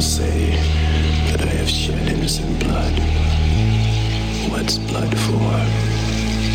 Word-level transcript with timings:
People 0.00 0.12
say 0.12 0.50
that 1.28 1.42
I 1.42 1.52
have 1.60 1.68
shed 1.68 2.08
innocent 2.08 2.58
blood. 2.58 2.94
What's 4.50 4.78
blood 4.78 5.12
for, 5.28 5.52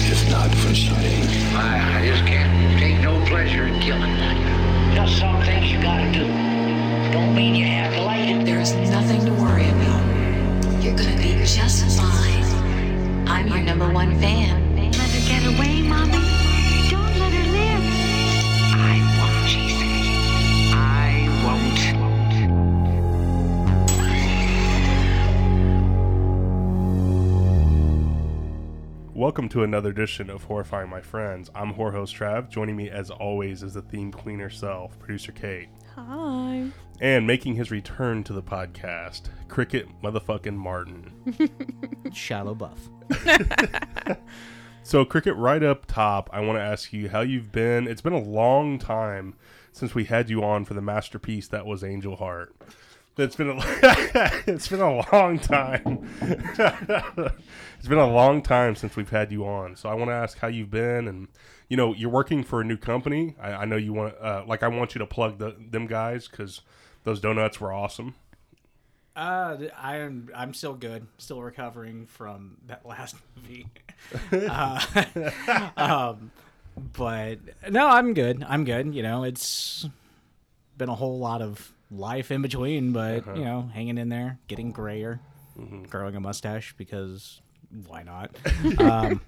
if 0.09 0.31
not 0.31 0.49
for 0.49 0.73
shedding? 0.73 1.21
I, 1.53 1.99
I 1.99 2.07
just 2.07 2.25
can't 2.25 2.79
take 2.79 2.99
no 3.01 3.23
pleasure 3.27 3.67
in 3.67 3.79
killing. 3.81 4.15
Just 4.95 5.19
some 5.19 5.39
things 5.43 5.71
you 5.71 5.79
gotta 5.79 6.11
do. 6.11 6.25
Don't 7.13 7.35
mean 7.35 7.53
you 7.53 7.67
have 7.67 7.93
to 7.93 8.01
like 8.01 8.27
it. 8.27 8.45
There's 8.45 8.73
nothing 8.89 9.23
to 9.25 9.33
worry 9.33 9.69
about. 9.69 10.83
You're 10.83 10.97
gonna 10.97 11.15
be 11.15 11.45
just 11.45 11.85
fine. 11.99 13.27
I'm 13.27 13.47
your 13.47 13.61
number 13.61 13.93
one 13.93 14.19
fan. 14.19 14.75
Let 14.75 14.95
her 14.95 15.29
get 15.29 15.45
away, 15.45 15.83
Mommy. 15.83 16.34
Welcome 29.25 29.49
to 29.49 29.63
another 29.63 29.89
edition 29.89 30.29
of 30.29 30.43
Horrifying 30.43 30.87
My 30.87 31.01
Friends. 31.01 31.49
I'm 31.55 31.71
horror 31.73 31.93
host 31.93 32.15
Trav. 32.15 32.47
Joining 32.47 32.75
me, 32.75 32.91
as 32.91 33.09
always, 33.09 33.63
is 33.63 33.73
the 33.73 33.81
theme 33.81 34.11
queen 34.11 34.37
herself, 34.37 34.99
producer 34.99 35.31
Kate. 35.31 35.67
Hi. 35.95 36.67
And 37.01 37.25
making 37.25 37.55
his 37.55 37.71
return 37.71 38.23
to 38.25 38.33
the 38.33 38.43
podcast, 38.43 39.29
Cricket 39.47 39.87
Motherfucking 40.03 40.55
Martin. 40.55 41.11
Shallow 42.13 42.53
buff. 42.53 42.87
So, 44.83 45.03
Cricket, 45.03 45.35
right 45.35 45.63
up 45.63 45.87
top, 45.87 46.29
I 46.31 46.41
want 46.41 46.59
to 46.59 46.63
ask 46.63 46.93
you 46.93 47.09
how 47.09 47.21
you've 47.21 47.51
been. 47.51 47.87
It's 47.87 48.01
been 48.01 48.13
a 48.13 48.19
long 48.19 48.77
time 48.77 49.33
since 49.71 49.95
we 49.95 50.03
had 50.03 50.29
you 50.29 50.43
on 50.43 50.63
for 50.63 50.75
the 50.75 50.81
masterpiece 50.81 51.47
that 51.47 51.65
was 51.65 51.83
Angel 51.83 52.17
Heart. 52.17 52.55
It's 53.17 53.35
been 53.35 53.49
a 53.49 53.55
it's 54.45 54.67
been 54.67 54.81
a 54.81 55.01
long 55.13 55.39
time. 55.39 56.09
it's 56.21 57.87
been 57.87 57.97
a 57.97 58.07
long 58.07 58.41
time 58.41 58.75
since 58.75 58.97
we've 58.97 59.09
had 59.09 59.31
you 59.31 59.45
on. 59.45 59.77
So 59.77 59.87
I 59.87 59.93
want 59.93 60.09
to 60.09 60.15
ask 60.15 60.37
how 60.37 60.47
you've 60.47 60.69
been, 60.71 61.07
and 61.07 61.29
you 61.69 61.77
know, 61.77 61.93
you're 61.93 62.09
working 62.09 62.43
for 62.43 62.59
a 62.59 62.65
new 62.65 62.75
company. 62.75 63.35
I, 63.41 63.53
I 63.53 63.65
know 63.65 63.77
you 63.77 63.93
want 63.93 64.15
uh, 64.19 64.43
like 64.45 64.63
I 64.63 64.67
want 64.67 64.95
you 64.95 64.99
to 64.99 65.05
plug 65.05 65.37
the, 65.37 65.55
them 65.57 65.87
guys 65.87 66.27
because 66.27 66.61
those 67.05 67.21
donuts 67.21 67.61
were 67.61 67.71
awesome. 67.71 68.15
Uh, 69.15 69.57
I 69.77 69.97
am. 69.97 70.29
I'm 70.35 70.53
still 70.53 70.73
good. 70.73 71.07
Still 71.17 71.41
recovering 71.41 72.07
from 72.07 72.57
that 72.67 72.85
last 72.85 73.15
movie. 73.37 73.67
uh, 74.49 75.05
um, 75.77 76.31
but 76.97 77.39
no, 77.69 77.87
I'm 77.87 78.13
good. 78.13 78.43
I'm 78.45 78.65
good. 78.65 78.93
You 78.93 79.03
know, 79.03 79.23
it's 79.23 79.87
been 80.77 80.89
a 80.89 80.95
whole 80.95 81.17
lot 81.17 81.41
of 81.41 81.71
life 81.91 82.31
in 82.31 82.41
between, 82.41 82.91
but 82.93 83.25
you 83.37 83.43
know, 83.45 83.69
hanging 83.73 83.97
in 83.97 84.09
there, 84.09 84.39
getting 84.47 84.71
grayer, 84.71 85.19
growing 85.89 86.15
a 86.15 86.19
mustache 86.19 86.73
because 86.77 87.41
why 87.87 88.03
not? 88.03 88.35
um, 88.79 89.21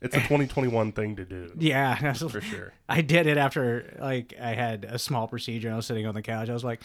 It's 0.00 0.14
a 0.14 0.20
2021 0.20 0.92
thing 0.92 1.16
to 1.16 1.24
do. 1.24 1.52
yeah, 1.58 2.12
For 2.14 2.40
sure. 2.40 2.72
I 2.88 3.00
did 3.00 3.26
it 3.26 3.36
after 3.36 3.96
like 4.00 4.32
I 4.40 4.54
had 4.54 4.84
a 4.84 4.98
small 4.98 5.26
procedure. 5.26 5.66
and 5.68 5.74
I 5.74 5.76
was 5.76 5.86
sitting 5.86 6.06
on 6.06 6.14
the 6.14 6.22
couch. 6.22 6.48
I 6.48 6.52
was 6.52 6.62
like, 6.64 6.82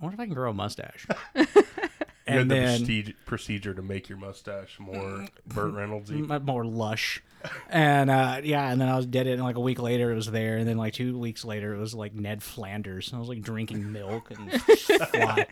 I 0.00 0.04
wonder 0.04 0.14
if 0.14 0.20
I 0.20 0.26
can 0.26 0.34
grow 0.34 0.50
a 0.50 0.54
mustache. 0.54 1.06
You 2.26 2.32
had 2.32 2.40
and 2.42 2.50
the 2.50 2.54
then 2.54 2.78
prestige, 2.78 3.10
procedure 3.26 3.74
to 3.74 3.82
make 3.82 4.08
your 4.08 4.18
mustache 4.18 4.78
more 4.78 5.26
Burt 5.46 5.74
Reynoldsy. 5.74 6.44
more 6.44 6.64
lush, 6.64 7.22
and 7.68 8.08
uh, 8.10 8.40
yeah, 8.42 8.70
and 8.70 8.80
then 8.80 8.88
I 8.88 8.96
was 8.96 9.06
did 9.06 9.26
it, 9.26 9.32
and 9.32 9.42
like 9.42 9.56
a 9.56 9.60
week 9.60 9.78
later 9.78 10.10
it 10.10 10.14
was 10.14 10.30
there, 10.30 10.56
and 10.56 10.66
then 10.66 10.78
like 10.78 10.94
two 10.94 11.18
weeks 11.18 11.44
later 11.44 11.74
it 11.74 11.78
was 11.78 11.94
like 11.94 12.14
Ned 12.14 12.42
Flanders. 12.42 13.08
And 13.08 13.16
I 13.16 13.20
was 13.20 13.28
like 13.28 13.42
drinking 13.42 13.92
milk 13.92 14.30
and 14.30 14.52
fly. 14.62 15.46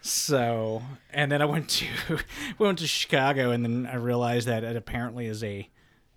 So, 0.00 0.82
and 1.12 1.32
then 1.32 1.42
I 1.42 1.46
went 1.46 1.68
to 1.70 1.86
went 2.58 2.78
to 2.78 2.86
Chicago, 2.86 3.50
and 3.50 3.64
then 3.64 3.86
I 3.90 3.96
realized 3.96 4.46
that 4.46 4.62
it 4.62 4.76
apparently 4.76 5.26
is 5.26 5.42
a 5.42 5.68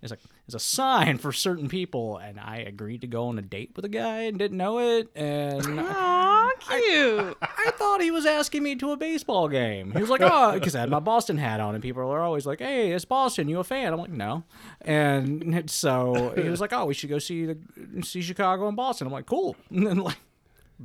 is 0.02 0.12
a 0.12 0.18
is 0.48 0.54
a 0.54 0.58
sign 0.58 1.18
for 1.18 1.32
certain 1.32 1.68
people, 1.68 2.16
and 2.18 2.40
I 2.40 2.58
agreed 2.58 3.02
to 3.02 3.06
go 3.06 3.28
on 3.28 3.38
a 3.38 3.42
date 3.42 3.72
with 3.76 3.84
a 3.84 3.88
guy 3.88 4.22
and 4.22 4.38
didn't 4.38 4.56
know 4.56 4.78
it, 4.78 5.08
and 5.14 5.80
Aw, 5.80 6.50
cute. 6.60 7.36
I 7.42 7.70
thought 7.72 8.00
he 8.00 8.10
was 8.10 8.26
asking 8.26 8.62
me 8.62 8.76
to 8.76 8.92
a 8.92 8.96
baseball 8.96 9.48
game. 9.48 9.92
He 9.92 10.00
was 10.00 10.10
like, 10.10 10.22
"Oh," 10.22 10.52
because 10.54 10.74
I 10.74 10.80
had 10.80 10.90
my 10.90 11.00
Boston 11.00 11.38
hat 11.38 11.60
on, 11.60 11.74
and 11.74 11.82
people 11.82 12.02
are 12.02 12.22
always 12.22 12.46
like, 12.46 12.60
"Hey, 12.60 12.92
it's 12.92 13.04
Boston. 13.04 13.48
You 13.48 13.60
a 13.60 13.64
fan?" 13.64 13.92
I'm 13.92 13.98
like, 13.98 14.10
"No," 14.10 14.44
and 14.80 15.70
so 15.70 16.32
he 16.36 16.48
was 16.48 16.60
like, 16.60 16.72
"Oh, 16.72 16.86
we 16.86 16.94
should 16.94 17.10
go 17.10 17.18
see 17.18 17.46
the 17.46 17.58
see 18.02 18.22
Chicago 18.22 18.68
and 18.68 18.76
Boston." 18.76 19.06
I'm 19.06 19.12
like, 19.12 19.26
"Cool," 19.26 19.56
and 19.70 19.86
then 19.86 19.98
like 19.98 20.18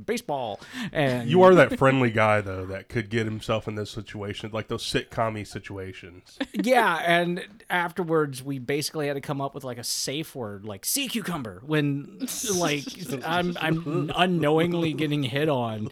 baseball, 0.04 0.60
and 0.92 1.28
You 1.28 1.42
are 1.42 1.54
that 1.54 1.78
friendly 1.78 2.10
guy 2.10 2.40
though 2.40 2.66
that 2.66 2.88
could 2.88 3.08
get 3.08 3.24
himself 3.24 3.66
in 3.66 3.74
those 3.74 3.90
situations, 3.90 4.52
like 4.52 4.68
those 4.68 4.84
sitcom 4.84 5.46
situations. 5.46 6.38
yeah. 6.52 6.96
And 7.04 7.46
afterwards, 7.70 8.42
we 8.42 8.58
basically 8.58 9.06
had 9.06 9.14
to 9.14 9.20
come 9.20 9.40
up 9.40 9.54
with 9.54 9.64
like 9.64 9.78
a 9.78 9.84
safe 9.84 10.34
word, 10.34 10.64
like 10.64 10.84
sea 10.84 11.08
cucumber, 11.08 11.62
when 11.64 12.26
like 12.54 12.84
I'm 13.24 13.56
I'm 13.60 14.10
unknowingly 14.14 14.92
getting 14.92 15.22
hit 15.22 15.48
on, 15.48 15.88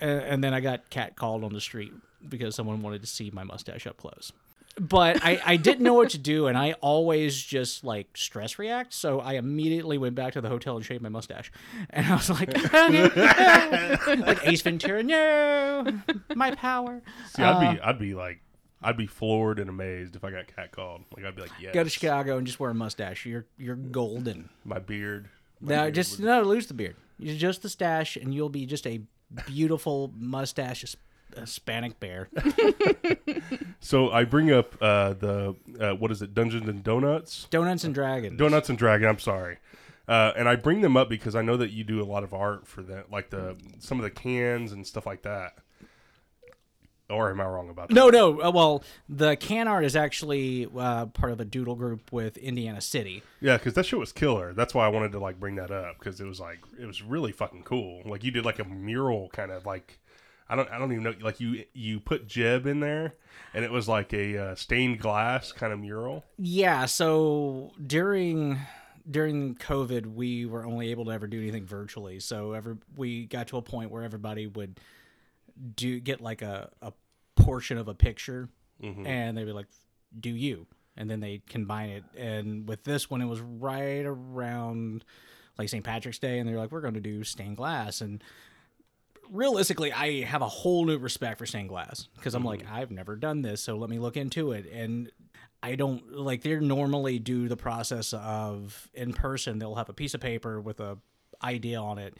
and, 0.00 0.20
and 0.22 0.44
then 0.44 0.54
I 0.54 0.60
got 0.60 0.90
catcalled 0.90 1.44
on 1.44 1.52
the 1.52 1.60
street 1.60 1.92
because 2.28 2.54
someone 2.54 2.82
wanted 2.82 3.00
to 3.02 3.06
see 3.06 3.30
my 3.32 3.44
mustache 3.44 3.86
up 3.86 3.96
close. 3.96 4.32
But 4.80 5.24
I, 5.24 5.40
I 5.44 5.56
didn't 5.56 5.82
know 5.82 5.94
what 5.94 6.10
to 6.10 6.18
do, 6.34 6.46
and 6.46 6.56
I 6.56 6.72
always 6.80 7.40
just 7.40 7.82
like 7.84 8.16
stress 8.16 8.58
react. 8.58 8.92
So 8.94 9.20
I 9.20 9.34
immediately 9.34 9.98
went 9.98 10.14
back 10.14 10.34
to 10.34 10.40
the 10.40 10.48
hotel 10.48 10.76
and 10.76 10.84
shaved 10.84 11.02
my 11.02 11.08
mustache, 11.08 11.50
and 11.90 12.06
I 12.06 12.14
was 12.14 12.30
like, 12.30 12.52
like 13.16 14.46
Ace 14.46 14.62
Ventura, 14.62 15.02
no, 15.02 15.84
my 16.34 16.54
power. 16.54 17.02
See, 17.34 17.42
I'd 17.42 17.74
be, 17.74 17.80
uh, 17.80 17.88
I'd 17.88 17.98
be 17.98 18.14
like, 18.14 18.40
I'd 18.82 18.96
be 18.96 19.06
floored 19.06 19.58
and 19.58 19.68
amazed 19.68 20.16
if 20.16 20.24
I 20.24 20.30
got 20.30 20.44
catcalled. 20.46 21.04
Like 21.16 21.24
I'd 21.24 21.34
be 21.34 21.42
like, 21.42 21.50
yes. 21.60 21.74
Go 21.74 21.82
to 21.84 21.90
Chicago 21.90 22.38
and 22.38 22.46
just 22.46 22.60
wear 22.60 22.70
a 22.70 22.74
mustache. 22.74 23.26
You're 23.26 23.46
you're 23.56 23.74
golden. 23.76 24.48
My 24.64 24.78
beard. 24.78 25.28
my 25.60 25.74
No, 25.74 25.82
beard 25.84 25.94
just 25.94 26.18
would- 26.18 26.26
no, 26.26 26.42
lose 26.42 26.66
the 26.68 26.74
beard. 26.74 26.96
You 27.18 27.36
just 27.36 27.62
the 27.62 27.68
stash, 27.68 28.16
and 28.16 28.32
you'll 28.32 28.48
be 28.48 28.64
just 28.64 28.86
a 28.86 29.00
beautiful 29.46 30.12
mustache 30.16 30.82
His- 30.82 30.96
Hispanic 31.36 31.98
bear. 32.00 32.28
So 33.80 34.10
I 34.10 34.24
bring 34.24 34.50
up 34.52 34.74
uh, 34.82 35.14
the 35.14 35.54
uh, 35.80 35.92
what 35.92 36.10
is 36.10 36.20
it? 36.20 36.34
Dungeons 36.34 36.68
and 36.68 36.82
Donuts. 36.82 37.46
Donuts 37.50 37.84
and 37.84 37.94
dragons. 37.94 38.38
Donuts 38.38 38.68
and 38.68 38.76
Dragon. 38.76 39.08
I'm 39.08 39.18
sorry. 39.18 39.58
Uh, 40.06 40.32
and 40.36 40.48
I 40.48 40.56
bring 40.56 40.80
them 40.80 40.96
up 40.96 41.08
because 41.08 41.34
I 41.34 41.42
know 41.42 41.56
that 41.56 41.70
you 41.70 41.84
do 41.84 42.02
a 42.02 42.04
lot 42.04 42.24
of 42.24 42.34
art 42.34 42.66
for 42.66 42.82
that, 42.82 43.10
like 43.10 43.30
the 43.30 43.56
some 43.78 43.98
of 43.98 44.04
the 44.04 44.10
cans 44.10 44.72
and 44.72 44.86
stuff 44.86 45.06
like 45.06 45.22
that. 45.22 45.58
Or 47.10 47.30
am 47.30 47.40
I 47.40 47.44
wrong 47.44 47.70
about 47.70 47.88
that? 47.88 47.94
No, 47.94 48.10
no. 48.10 48.42
Uh, 48.42 48.50
well, 48.50 48.84
the 49.08 49.36
can 49.36 49.66
art 49.66 49.84
is 49.84 49.96
actually 49.96 50.68
uh, 50.76 51.06
part 51.06 51.32
of 51.32 51.40
a 51.40 51.44
doodle 51.44 51.74
group 51.74 52.12
with 52.12 52.36
Indiana 52.36 52.82
City. 52.82 53.22
Yeah, 53.40 53.56
because 53.56 53.72
that 53.74 53.86
shit 53.86 53.98
was 53.98 54.12
killer. 54.12 54.52
That's 54.52 54.74
why 54.74 54.84
I 54.84 54.88
wanted 54.88 55.12
to 55.12 55.18
like 55.18 55.40
bring 55.40 55.54
that 55.56 55.70
up 55.70 55.98
because 55.98 56.20
it 56.20 56.26
was 56.26 56.40
like 56.40 56.58
it 56.78 56.84
was 56.84 57.02
really 57.02 57.32
fucking 57.32 57.62
cool. 57.62 58.02
Like 58.04 58.24
you 58.24 58.30
did 58.30 58.44
like 58.44 58.58
a 58.58 58.64
mural 58.64 59.30
kind 59.30 59.50
of 59.50 59.64
like 59.64 59.98
I 60.48 60.56
don't 60.56 60.70
I 60.70 60.78
don't 60.78 60.92
even 60.92 61.04
know 61.04 61.14
like 61.20 61.40
you 61.40 61.64
you 61.74 62.00
put 62.00 62.26
Jeb 62.26 62.66
in 62.66 62.80
there 62.80 63.14
and 63.54 63.64
it 63.64 63.70
was 63.70 63.88
like 63.88 64.12
a 64.12 64.38
uh, 64.38 64.54
stained 64.54 65.00
glass 65.00 65.52
kind 65.52 65.72
of 65.72 65.78
mural. 65.78 66.24
Yeah. 66.38 66.86
So 66.86 67.72
during 67.84 68.58
during 69.10 69.54
COVID, 69.56 70.06
we 70.14 70.46
were 70.46 70.64
only 70.64 70.90
able 70.90 71.06
to 71.06 71.10
ever 71.12 71.26
do 71.26 71.40
anything 71.40 71.64
virtually. 71.64 72.20
So 72.20 72.52
ever 72.52 72.78
we 72.96 73.26
got 73.26 73.48
to 73.48 73.56
a 73.56 73.62
point 73.62 73.90
where 73.90 74.02
everybody 74.02 74.46
would 74.46 74.80
do 75.76 75.98
get 76.00 76.20
like 76.20 76.42
a, 76.42 76.70
a 76.82 76.92
portion 77.36 77.78
of 77.78 77.88
a 77.88 77.94
picture, 77.94 78.48
and 79.06 79.36
they'd 79.36 79.44
be 79.44 79.52
like, 79.52 79.68
"Do 80.18 80.30
you?" 80.30 80.66
And 80.96 81.10
then 81.10 81.20
they 81.20 81.42
combine 81.48 81.90
it. 81.90 82.04
And 82.16 82.68
with 82.68 82.84
this 82.84 83.08
one, 83.08 83.22
it 83.22 83.26
was 83.26 83.40
right 83.40 84.04
around 84.04 85.04
like 85.58 85.68
St. 85.68 85.84
Patrick's 85.84 86.18
Day, 86.18 86.38
and 86.38 86.48
they're 86.48 86.58
like, 86.58 86.70
"We're 86.70 86.80
going 86.80 86.94
to 86.94 87.00
do 87.00 87.24
stained 87.24 87.56
glass." 87.56 88.00
And 88.00 88.22
realistically, 89.30 89.92
I 89.92 90.22
have 90.22 90.42
a 90.42 90.48
whole 90.48 90.84
new 90.84 90.98
respect 90.98 91.38
for 91.38 91.46
stained 91.46 91.68
glass 91.68 92.08
because 92.16 92.34
I'm 92.34 92.44
like, 92.44 92.64
mm. 92.64 92.72
I've 92.72 92.90
never 92.90 93.16
done 93.16 93.42
this, 93.42 93.62
so 93.62 93.76
let 93.76 93.90
me 93.90 93.98
look 93.98 94.16
into 94.16 94.52
it. 94.52 94.70
And 94.72 95.10
I 95.62 95.74
don't 95.74 96.12
like 96.12 96.42
they 96.42 96.56
normally 96.56 97.18
do 97.18 97.48
the 97.48 97.56
process 97.56 98.12
of 98.12 98.88
in 98.94 99.12
person. 99.12 99.58
They'll 99.58 99.74
have 99.74 99.88
a 99.88 99.94
piece 99.94 100.14
of 100.14 100.20
paper 100.20 100.60
with 100.60 100.80
a 100.80 100.98
idea 101.42 101.80
on 101.80 101.98
it, 101.98 102.16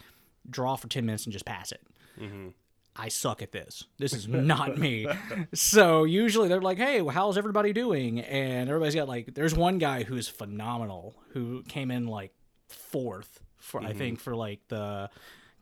draw 0.49 0.77
for 0.77 0.89
ten 0.89 1.07
minutes, 1.07 1.25
and 1.25 1.33
just 1.33 1.45
pass 1.45 1.73
it. 1.73 1.83
Mm-hmm. 2.21 2.49
I 2.97 3.09
suck 3.09 3.43
at 3.43 3.53
this. 3.53 3.85
This 3.99 4.13
is 4.13 4.27
not 4.29 4.77
me. 4.77 5.07
So 5.55 6.05
usually 6.05 6.49
they're 6.49 6.61
like, 6.61 6.79
"Hey, 6.79 7.05
how's 7.07 7.39
everybody 7.39 7.73
doing?" 7.73 8.21
And 8.21 8.69
everybody's 8.69 8.97
got 8.97 9.09
like, 9.09 9.35
there's 9.35 9.55
one 9.55 9.79
guy 9.79 10.03
who's 10.03 10.29
phenomenal 10.29 11.15
who 11.33 11.63
came 11.63 11.91
in 11.91 12.07
like 12.07 12.33
fourth 12.69 13.41
for 13.59 13.81
I 13.81 13.85
mm-hmm. 13.91 13.99
think 13.99 14.21
for 14.21 14.35
like 14.35 14.61
the 14.69 15.11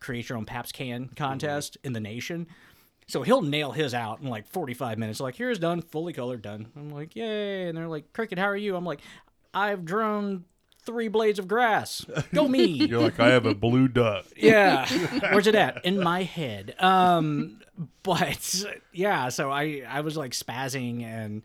create 0.00 0.28
your 0.28 0.38
own 0.38 0.44
Pabst 0.44 0.74
can 0.74 1.08
contest 1.16 1.76
in 1.84 1.92
the 1.92 2.00
nation. 2.00 2.46
So 3.08 3.22
he'll 3.22 3.42
nail 3.42 3.72
his 3.72 3.94
out 3.94 4.20
in 4.20 4.28
like 4.28 4.46
45 4.48 4.98
minutes. 4.98 5.20
Like, 5.20 5.36
here's 5.36 5.58
done, 5.58 5.80
fully 5.80 6.12
colored, 6.12 6.42
done. 6.42 6.66
I'm 6.76 6.90
like, 6.90 7.14
yay. 7.14 7.68
And 7.68 7.78
they're 7.78 7.88
like, 7.88 8.12
Cricket, 8.12 8.38
how 8.38 8.46
are 8.46 8.56
you? 8.56 8.74
I'm 8.74 8.84
like, 8.84 9.00
I've 9.54 9.84
drawn 9.84 10.44
three 10.86 11.08
blades 11.08 11.38
of 11.38 11.46
grass. 11.48 12.04
Go 12.32 12.48
me. 12.48 12.64
You're 12.86 13.00
like, 13.00 13.20
I 13.20 13.28
have 13.28 13.46
a 13.46 13.54
blue 13.54 13.88
duck. 13.88 14.26
yeah. 14.36 14.88
Where's 15.32 15.46
it 15.46 15.54
at? 15.54 15.84
In 15.84 16.00
my 16.00 16.22
head. 16.22 16.74
Um, 16.78 17.60
but 18.02 18.64
yeah, 18.92 19.28
so 19.28 19.50
I 19.50 19.82
I 19.86 20.00
was 20.00 20.16
like 20.16 20.32
spazzing 20.32 21.02
and 21.04 21.42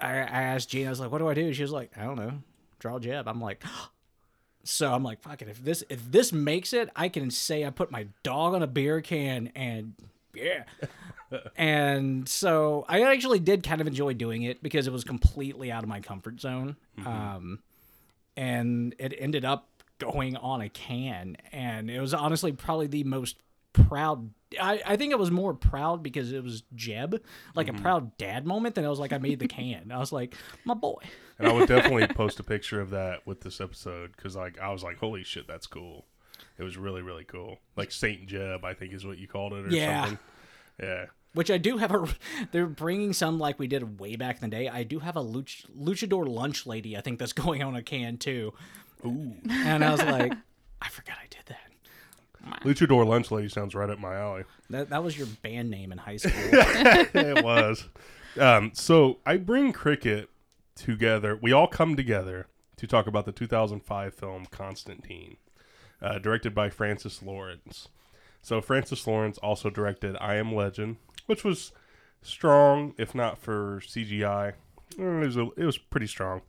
I, 0.00 0.10
I 0.10 0.42
asked 0.42 0.68
Gina, 0.68 0.88
I 0.88 0.90
was 0.90 1.00
like, 1.00 1.10
what 1.10 1.18
do 1.18 1.28
I 1.28 1.34
do? 1.34 1.52
She 1.52 1.62
was 1.62 1.72
like, 1.72 1.92
I 1.96 2.02
don't 2.02 2.16
know, 2.16 2.42
draw 2.78 2.98
Jeb. 2.98 3.28
I'm 3.28 3.40
like, 3.40 3.64
so 4.64 4.92
I'm 4.92 5.02
like, 5.02 5.20
fuck 5.22 5.42
it. 5.42 5.48
If 5.48 5.62
this 5.62 5.84
if 5.88 6.10
this 6.10 6.32
makes 6.32 6.72
it, 6.72 6.90
I 6.96 7.08
can 7.08 7.30
say 7.30 7.64
I 7.64 7.70
put 7.70 7.90
my 7.90 8.08
dog 8.22 8.54
on 8.54 8.62
a 8.62 8.66
beer 8.66 9.00
can 9.00 9.50
and 9.54 9.94
yeah. 10.34 10.64
and 11.56 12.28
so 12.28 12.84
I 12.88 13.02
actually 13.02 13.38
did 13.38 13.62
kind 13.62 13.80
of 13.80 13.86
enjoy 13.86 14.14
doing 14.14 14.42
it 14.42 14.62
because 14.62 14.86
it 14.86 14.92
was 14.92 15.04
completely 15.04 15.70
out 15.70 15.82
of 15.82 15.88
my 15.88 16.00
comfort 16.00 16.40
zone. 16.40 16.76
Um, 17.04 17.60
and 18.36 18.94
it 18.98 19.14
ended 19.18 19.44
up 19.44 19.68
going 19.98 20.36
on 20.36 20.60
a 20.60 20.68
can, 20.68 21.36
and 21.52 21.90
it 21.90 22.00
was 22.00 22.12
honestly 22.12 22.52
probably 22.52 22.86
the 22.86 23.04
most 23.04 23.36
proud. 23.74 24.30
I, 24.58 24.80
I 24.86 24.96
think 24.96 25.12
it 25.12 25.18
was 25.18 25.30
more 25.30 25.52
proud 25.52 26.02
because 26.02 26.32
it 26.32 26.42
was 26.42 26.62
Jeb, 26.74 27.22
like 27.54 27.68
a 27.68 27.72
mm-hmm. 27.72 27.82
proud 27.82 28.16
dad 28.16 28.46
moment 28.46 28.74
than 28.74 28.86
I 28.86 28.88
was 28.88 28.98
like 28.98 29.12
I 29.12 29.18
made 29.18 29.40
the 29.40 29.48
can. 29.48 29.92
I 29.92 29.98
was 29.98 30.12
like, 30.12 30.34
my 30.64 30.74
boy. 30.74 31.02
And 31.38 31.46
I 31.46 31.52
would 31.52 31.68
definitely 31.68 32.06
post 32.14 32.40
a 32.40 32.44
picture 32.44 32.80
of 32.80 32.90
that 32.90 33.26
with 33.26 33.42
this 33.42 33.60
episode 33.60 34.12
because, 34.16 34.36
like, 34.36 34.58
I 34.58 34.72
was 34.72 34.82
like, 34.82 34.98
"Holy 34.98 35.24
shit, 35.24 35.46
that's 35.46 35.66
cool!" 35.66 36.06
It 36.58 36.62
was 36.62 36.76
really, 36.76 37.02
really 37.02 37.24
cool. 37.24 37.58
Like 37.76 37.90
Saint 37.90 38.26
Jeb, 38.26 38.64
I 38.64 38.74
think 38.74 38.92
is 38.92 39.04
what 39.04 39.18
you 39.18 39.26
called 39.26 39.52
it, 39.52 39.66
or 39.66 39.68
Yeah. 39.68 40.02
something. 40.02 40.18
Yeah. 40.80 41.06
Which 41.32 41.50
I 41.50 41.58
do 41.58 41.78
have 41.78 41.92
a. 41.92 42.06
They're 42.52 42.66
bringing 42.66 43.12
some 43.12 43.38
like 43.38 43.58
we 43.58 43.66
did 43.66 43.98
way 43.98 44.16
back 44.16 44.36
in 44.40 44.48
the 44.48 44.56
day. 44.56 44.68
I 44.68 44.84
do 44.84 45.00
have 45.00 45.16
a 45.16 45.22
luch, 45.22 45.66
luchador 45.76 46.28
lunch 46.28 46.66
lady. 46.66 46.96
I 46.96 47.00
think 47.00 47.18
that's 47.18 47.32
going 47.44 47.62
on 47.62 47.74
a 47.74 47.82
can 47.82 48.18
too. 48.18 48.54
Ooh. 49.04 49.34
And 49.50 49.84
I 49.84 49.90
was 49.90 50.02
like, 50.02 50.32
I 50.80 50.88
forgot 50.88 51.16
I 51.20 51.26
did 51.28 51.42
that. 51.46 51.63
Luchador 52.62 53.06
Lunch 53.06 53.30
Lady 53.30 53.48
sounds 53.48 53.74
right 53.74 53.90
up 53.90 53.98
my 53.98 54.16
alley. 54.16 54.44
That 54.70 54.90
that 54.90 55.02
was 55.02 55.16
your 55.16 55.26
band 55.42 55.70
name 55.70 55.92
in 55.92 55.98
high 55.98 56.16
school. 56.16 56.32
it 56.52 57.44
was. 57.44 57.88
Um, 58.38 58.72
so 58.74 59.18
I 59.24 59.36
bring 59.36 59.72
cricket 59.72 60.30
together. 60.74 61.38
We 61.40 61.52
all 61.52 61.66
come 61.66 61.96
together 61.96 62.48
to 62.76 62.86
talk 62.86 63.06
about 63.06 63.24
the 63.24 63.32
2005 63.32 64.14
film 64.14 64.46
Constantine, 64.50 65.36
uh, 66.02 66.18
directed 66.18 66.54
by 66.54 66.70
Francis 66.70 67.22
Lawrence. 67.22 67.88
So 68.42 68.60
Francis 68.60 69.06
Lawrence 69.06 69.38
also 69.38 69.70
directed 69.70 70.16
I 70.20 70.34
Am 70.34 70.54
Legend, 70.54 70.96
which 71.26 71.44
was 71.44 71.72
strong, 72.22 72.94
if 72.98 73.14
not 73.14 73.38
for 73.38 73.80
CGI. 73.80 74.54
It 74.98 75.02
was, 75.02 75.36
a, 75.36 75.48
it 75.56 75.64
was 75.64 75.78
pretty 75.78 76.06
strong. 76.06 76.42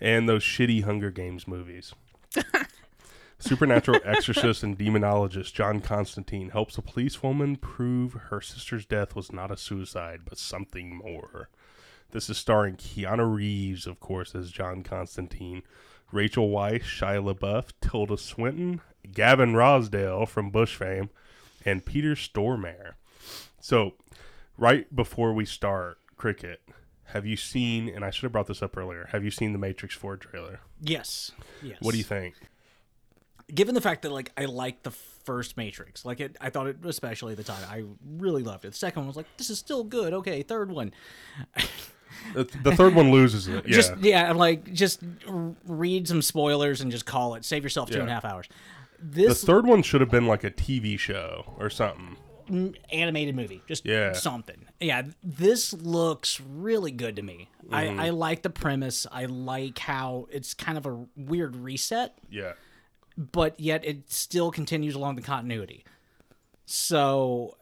And 0.00 0.28
those 0.28 0.42
shitty 0.42 0.84
Hunger 0.84 1.10
Games 1.10 1.46
movies. 1.46 1.94
Supernatural 3.38 4.00
exorcist 4.04 4.62
and 4.62 4.78
demonologist 4.78 5.52
John 5.52 5.80
Constantine 5.80 6.50
helps 6.50 6.78
a 6.78 6.82
policewoman 6.82 7.56
prove 7.56 8.14
her 8.14 8.40
sister's 8.40 8.86
death 8.86 9.14
was 9.14 9.30
not 9.32 9.50
a 9.50 9.56
suicide, 9.56 10.20
but 10.24 10.38
something 10.38 10.96
more. 10.96 11.50
This 12.12 12.30
is 12.30 12.38
starring 12.38 12.76
Keanu 12.76 13.34
Reeves, 13.34 13.86
of 13.86 14.00
course, 14.00 14.34
as 14.34 14.50
John 14.50 14.82
Constantine, 14.82 15.62
Rachel 16.12 16.48
Weisz, 16.48 16.82
Shia 16.82 17.22
LaBeouf, 17.34 17.72
Tilda 17.80 18.16
Swinton, 18.16 18.80
Gavin 19.12 19.52
Rossdale 19.52 20.26
from 20.26 20.50
Bush 20.50 20.74
fame, 20.76 21.10
and 21.64 21.84
Peter 21.84 22.14
Stormare. 22.14 22.92
So, 23.60 23.94
right 24.56 24.94
before 24.94 25.32
we 25.34 25.44
start 25.44 25.98
cricket, 26.16 26.62
have 27.06 27.26
you 27.26 27.36
seen? 27.36 27.88
And 27.88 28.04
I 28.04 28.10
should 28.10 28.22
have 28.22 28.32
brought 28.32 28.46
this 28.46 28.62
up 28.62 28.76
earlier. 28.76 29.08
Have 29.12 29.24
you 29.24 29.30
seen 29.30 29.52
the 29.52 29.58
Matrix 29.58 29.94
Four 29.94 30.16
trailer? 30.16 30.60
yes. 30.80 31.32
Yes. 31.62 31.78
What 31.80 31.92
do 31.92 31.98
you 31.98 32.04
think? 32.04 32.34
Given 33.54 33.74
the 33.74 33.80
fact 33.80 34.02
that 34.02 34.12
like 34.12 34.32
I 34.36 34.44
liked 34.46 34.82
the 34.84 34.90
first 34.90 35.56
Matrix, 35.56 36.04
like 36.04 36.20
it, 36.20 36.36
I 36.40 36.50
thought 36.50 36.66
it 36.68 36.76
especially 36.84 37.32
at 37.32 37.36
the 37.38 37.44
time, 37.44 37.62
I 37.68 37.84
really 38.18 38.42
loved 38.42 38.64
it. 38.64 38.72
The 38.72 38.76
second 38.76 39.00
one 39.02 39.06
was 39.08 39.16
like, 39.16 39.26
this 39.36 39.50
is 39.50 39.58
still 39.58 39.84
good. 39.84 40.12
Okay, 40.12 40.42
third 40.42 40.70
one, 40.70 40.92
The, 42.34 42.44
the 42.62 42.74
third 42.74 42.94
one 42.94 43.10
loses 43.12 43.46
it. 43.48 43.66
Yeah. 43.68 43.74
just 43.76 43.96
yeah, 43.98 44.28
I'm 44.28 44.36
like 44.38 44.72
just 44.72 45.00
read 45.66 46.08
some 46.08 46.22
spoilers 46.22 46.80
and 46.80 46.90
just 46.90 47.06
call 47.06 47.34
it. 47.34 47.44
Save 47.44 47.62
yourself 47.62 47.90
two 47.90 48.00
and 48.00 48.08
a 48.08 48.12
half 48.12 48.24
hours. 48.24 48.48
the 48.98 49.26
This 49.26 49.44
third 49.44 49.66
one 49.66 49.82
should 49.82 50.00
have 50.00 50.10
been 50.10 50.26
like 50.26 50.42
a 50.44 50.50
TV 50.50 50.98
show 50.98 51.54
or 51.58 51.68
something. 51.70 52.16
animated 52.92 53.34
movie, 53.36 53.62
just 53.68 53.84
Yeah. 53.84 54.12
something. 54.12 54.66
Yeah, 54.80 55.02
this 55.22 55.72
looks 55.72 56.40
really 56.40 56.90
good 56.92 57.16
to 57.16 57.22
me. 57.22 57.48
Mm. 57.68 57.74
I, 58.00 58.06
I 58.06 58.10
like 58.10 58.42
the 58.42 58.50
premise. 58.50 59.06
I 59.10 59.24
like 59.26 59.78
how 59.78 60.28
it's 60.30 60.54
kind 60.54 60.78
of 60.78 60.86
a 60.86 61.04
weird 61.16 61.56
reset. 61.56 62.16
Yeah. 62.30 62.52
But 63.16 63.58
yet 63.58 63.84
it 63.84 64.10
still 64.10 64.50
continues 64.50 64.94
along 64.94 65.16
the 65.16 65.22
continuity. 65.22 65.84
So, 66.66 67.56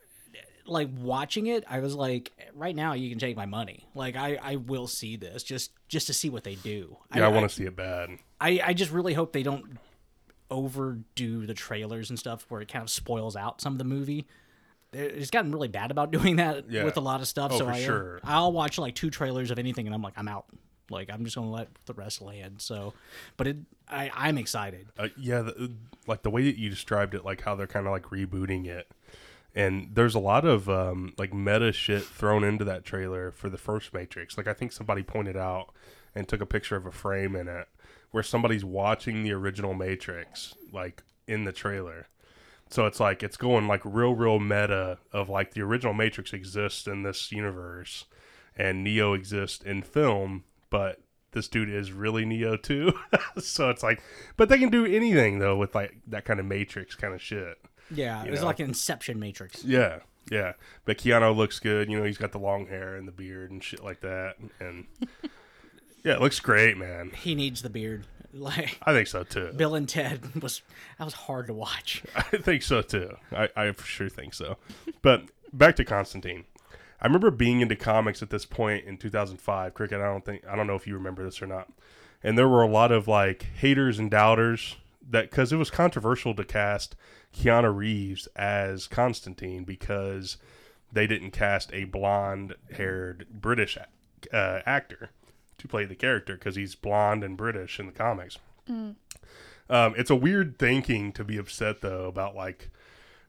like 0.66 0.88
watching 0.98 1.46
it, 1.46 1.64
I 1.68 1.80
was 1.80 1.94
like, 1.94 2.32
right 2.54 2.74
now 2.74 2.94
you 2.94 3.10
can 3.10 3.18
take 3.18 3.36
my 3.36 3.46
money. 3.46 3.86
Like 3.94 4.16
I, 4.16 4.38
I 4.42 4.56
will 4.56 4.86
see 4.86 5.16
this 5.16 5.42
just 5.42 5.72
just 5.88 6.06
to 6.06 6.14
see 6.14 6.30
what 6.30 6.44
they 6.44 6.54
do. 6.54 6.96
Yeah, 7.14 7.26
I, 7.26 7.28
want 7.28 7.48
to 7.48 7.54
see 7.54 7.64
it 7.64 7.76
bad. 7.76 8.10
I, 8.40 8.60
I 8.64 8.72
just 8.72 8.90
really 8.90 9.14
hope 9.14 9.32
they 9.32 9.42
don't 9.42 9.78
overdo 10.50 11.46
the 11.46 11.54
trailers 11.54 12.10
and 12.10 12.18
stuff 12.18 12.46
where 12.48 12.60
it 12.60 12.68
kind 12.68 12.82
of 12.82 12.90
spoils 12.90 13.36
out 13.36 13.60
some 13.60 13.72
of 13.74 13.78
the 13.78 13.84
movie. 13.84 14.26
It's 14.92 15.30
gotten 15.30 15.52
really 15.52 15.68
bad 15.68 15.90
about 15.90 16.10
doing 16.12 16.36
that 16.36 16.70
Yeah. 16.70 16.84
with 16.84 16.96
a 16.96 17.00
lot 17.00 17.20
of 17.20 17.28
stuff. 17.28 17.52
Oh, 17.52 17.58
so 17.58 17.64
for 17.66 17.72
I, 17.72 17.82
sure. 17.82 18.20
I'll 18.24 18.52
watch 18.52 18.78
like 18.78 18.94
two 18.94 19.10
trailers 19.10 19.50
of 19.50 19.58
anything 19.58 19.86
and 19.86 19.94
I'm 19.94 20.02
like, 20.02 20.14
I'm 20.16 20.28
out. 20.28 20.46
Like 20.90 21.10
I'm 21.12 21.24
just 21.24 21.36
gonna 21.36 21.50
let 21.50 21.68
the 21.86 21.94
rest 21.94 22.20
land. 22.20 22.60
So, 22.60 22.94
but 23.36 23.46
it, 23.46 23.56
I, 23.88 24.10
I'm 24.14 24.38
excited. 24.38 24.86
Uh, 24.98 25.08
yeah, 25.16 25.42
the, 25.42 25.72
like 26.06 26.22
the 26.22 26.30
way 26.30 26.44
that 26.44 26.58
you 26.58 26.70
described 26.70 27.14
it, 27.14 27.24
like 27.24 27.42
how 27.42 27.54
they're 27.54 27.66
kind 27.66 27.86
of 27.86 27.92
like 27.92 28.04
rebooting 28.04 28.66
it, 28.66 28.90
and 29.54 29.90
there's 29.94 30.14
a 30.14 30.20
lot 30.20 30.44
of 30.44 30.68
um, 30.68 31.12
like 31.16 31.32
meta 31.32 31.72
shit 31.72 32.02
thrown 32.02 32.44
into 32.44 32.64
that 32.64 32.84
trailer 32.84 33.30
for 33.30 33.48
the 33.48 33.58
first 33.58 33.94
Matrix. 33.94 34.36
Like 34.36 34.46
I 34.46 34.54
think 34.54 34.72
somebody 34.72 35.02
pointed 35.02 35.36
out 35.36 35.70
and 36.14 36.28
took 36.28 36.40
a 36.40 36.46
picture 36.46 36.76
of 36.76 36.86
a 36.86 36.92
frame 36.92 37.34
in 37.34 37.48
it 37.48 37.68
where 38.10 38.22
somebody's 38.22 38.64
watching 38.64 39.24
the 39.24 39.32
original 39.32 39.74
Matrix, 39.74 40.54
like 40.72 41.02
in 41.26 41.44
the 41.44 41.52
trailer. 41.52 42.06
So 42.70 42.86
it's 42.86 43.00
like 43.00 43.22
it's 43.22 43.36
going 43.36 43.66
like 43.68 43.82
real, 43.84 44.14
real 44.14 44.38
meta 44.38 44.98
of 45.12 45.28
like 45.28 45.54
the 45.54 45.62
original 45.62 45.94
Matrix 45.94 46.32
exists 46.32 46.86
in 46.86 47.02
this 47.02 47.32
universe, 47.32 48.04
and 48.56 48.84
Neo 48.84 49.14
exists 49.14 49.64
in 49.64 49.82
film, 49.82 50.44
but 50.74 50.98
this 51.30 51.46
dude 51.46 51.68
is 51.68 51.92
really 51.92 52.24
Neo 52.24 52.56
too. 52.56 52.92
so 53.38 53.70
it's 53.70 53.84
like, 53.84 54.02
but 54.36 54.48
they 54.48 54.58
can 54.58 54.70
do 54.70 54.84
anything 54.84 55.38
though 55.38 55.56
with 55.56 55.72
like 55.72 55.96
that 56.08 56.24
kind 56.24 56.40
of 56.40 56.46
Matrix 56.46 56.96
kind 56.96 57.14
of 57.14 57.22
shit. 57.22 57.58
Yeah, 57.92 58.24
it 58.24 58.32
was 58.32 58.40
know? 58.40 58.46
like 58.46 58.58
an 58.58 58.66
Inception 58.66 59.20
Matrix. 59.20 59.62
Yeah, 59.62 60.00
yeah. 60.32 60.54
But 60.84 60.98
Keanu 60.98 61.36
looks 61.36 61.60
good. 61.60 61.88
You 61.88 61.98
know, 61.98 62.04
he's 62.04 62.18
got 62.18 62.32
the 62.32 62.40
long 62.40 62.66
hair 62.66 62.96
and 62.96 63.06
the 63.06 63.12
beard 63.12 63.52
and 63.52 63.62
shit 63.62 63.84
like 63.84 64.00
that, 64.00 64.34
and 64.58 64.86
yeah, 66.02 66.14
it 66.14 66.20
looks 66.20 66.40
great, 66.40 66.76
man. 66.76 67.12
He 67.14 67.36
needs 67.36 67.62
the 67.62 67.70
beard. 67.70 68.06
Like 68.36 68.80
I 68.82 68.92
think 68.92 69.06
so 69.06 69.22
too. 69.22 69.52
Bill 69.54 69.76
and 69.76 69.88
Ted 69.88 70.42
was 70.42 70.60
that 70.98 71.04
was 71.04 71.14
hard 71.14 71.46
to 71.46 71.54
watch. 71.54 72.02
I 72.16 72.22
think 72.22 72.64
so 72.64 72.82
too. 72.82 73.16
I, 73.30 73.48
I 73.54 73.70
for 73.70 73.86
sure 73.86 74.08
think 74.08 74.34
so. 74.34 74.56
But 75.02 75.26
back 75.52 75.76
to 75.76 75.84
Constantine. 75.84 76.42
I 77.00 77.06
remember 77.06 77.30
being 77.30 77.60
into 77.60 77.76
comics 77.76 78.22
at 78.22 78.30
this 78.30 78.46
point 78.46 78.84
in 78.84 78.96
2005. 78.96 79.74
Cricket, 79.74 80.00
I 80.00 80.04
don't 80.04 80.24
think 80.24 80.44
I 80.48 80.56
don't 80.56 80.66
know 80.66 80.76
if 80.76 80.86
you 80.86 80.94
remember 80.94 81.24
this 81.24 81.42
or 81.42 81.46
not. 81.46 81.70
And 82.22 82.38
there 82.38 82.48
were 82.48 82.62
a 82.62 82.68
lot 82.68 82.92
of 82.92 83.06
like 83.06 83.46
haters 83.56 83.98
and 83.98 84.10
doubters 84.10 84.76
that 85.10 85.30
because 85.30 85.52
it 85.52 85.56
was 85.56 85.70
controversial 85.70 86.34
to 86.34 86.44
cast 86.44 86.96
Keanu 87.36 87.74
Reeves 87.74 88.26
as 88.36 88.86
Constantine 88.86 89.64
because 89.64 90.38
they 90.92 91.06
didn't 91.06 91.32
cast 91.32 91.72
a 91.72 91.84
blonde-haired 91.84 93.26
British 93.30 93.76
uh, 94.32 94.60
actor 94.64 95.10
to 95.58 95.68
play 95.68 95.84
the 95.84 95.94
character 95.96 96.34
because 96.34 96.56
he's 96.56 96.74
blonde 96.74 97.24
and 97.24 97.36
British 97.36 97.78
in 97.80 97.86
the 97.86 97.92
comics. 97.92 98.38
Um, 99.68 99.94
it's 99.96 100.10
a 100.10 100.16
weird 100.16 100.58
thinking 100.58 101.12
to 101.12 101.24
be 101.24 101.36
upset 101.36 101.80
though 101.80 102.06
about 102.06 102.34
like 102.36 102.70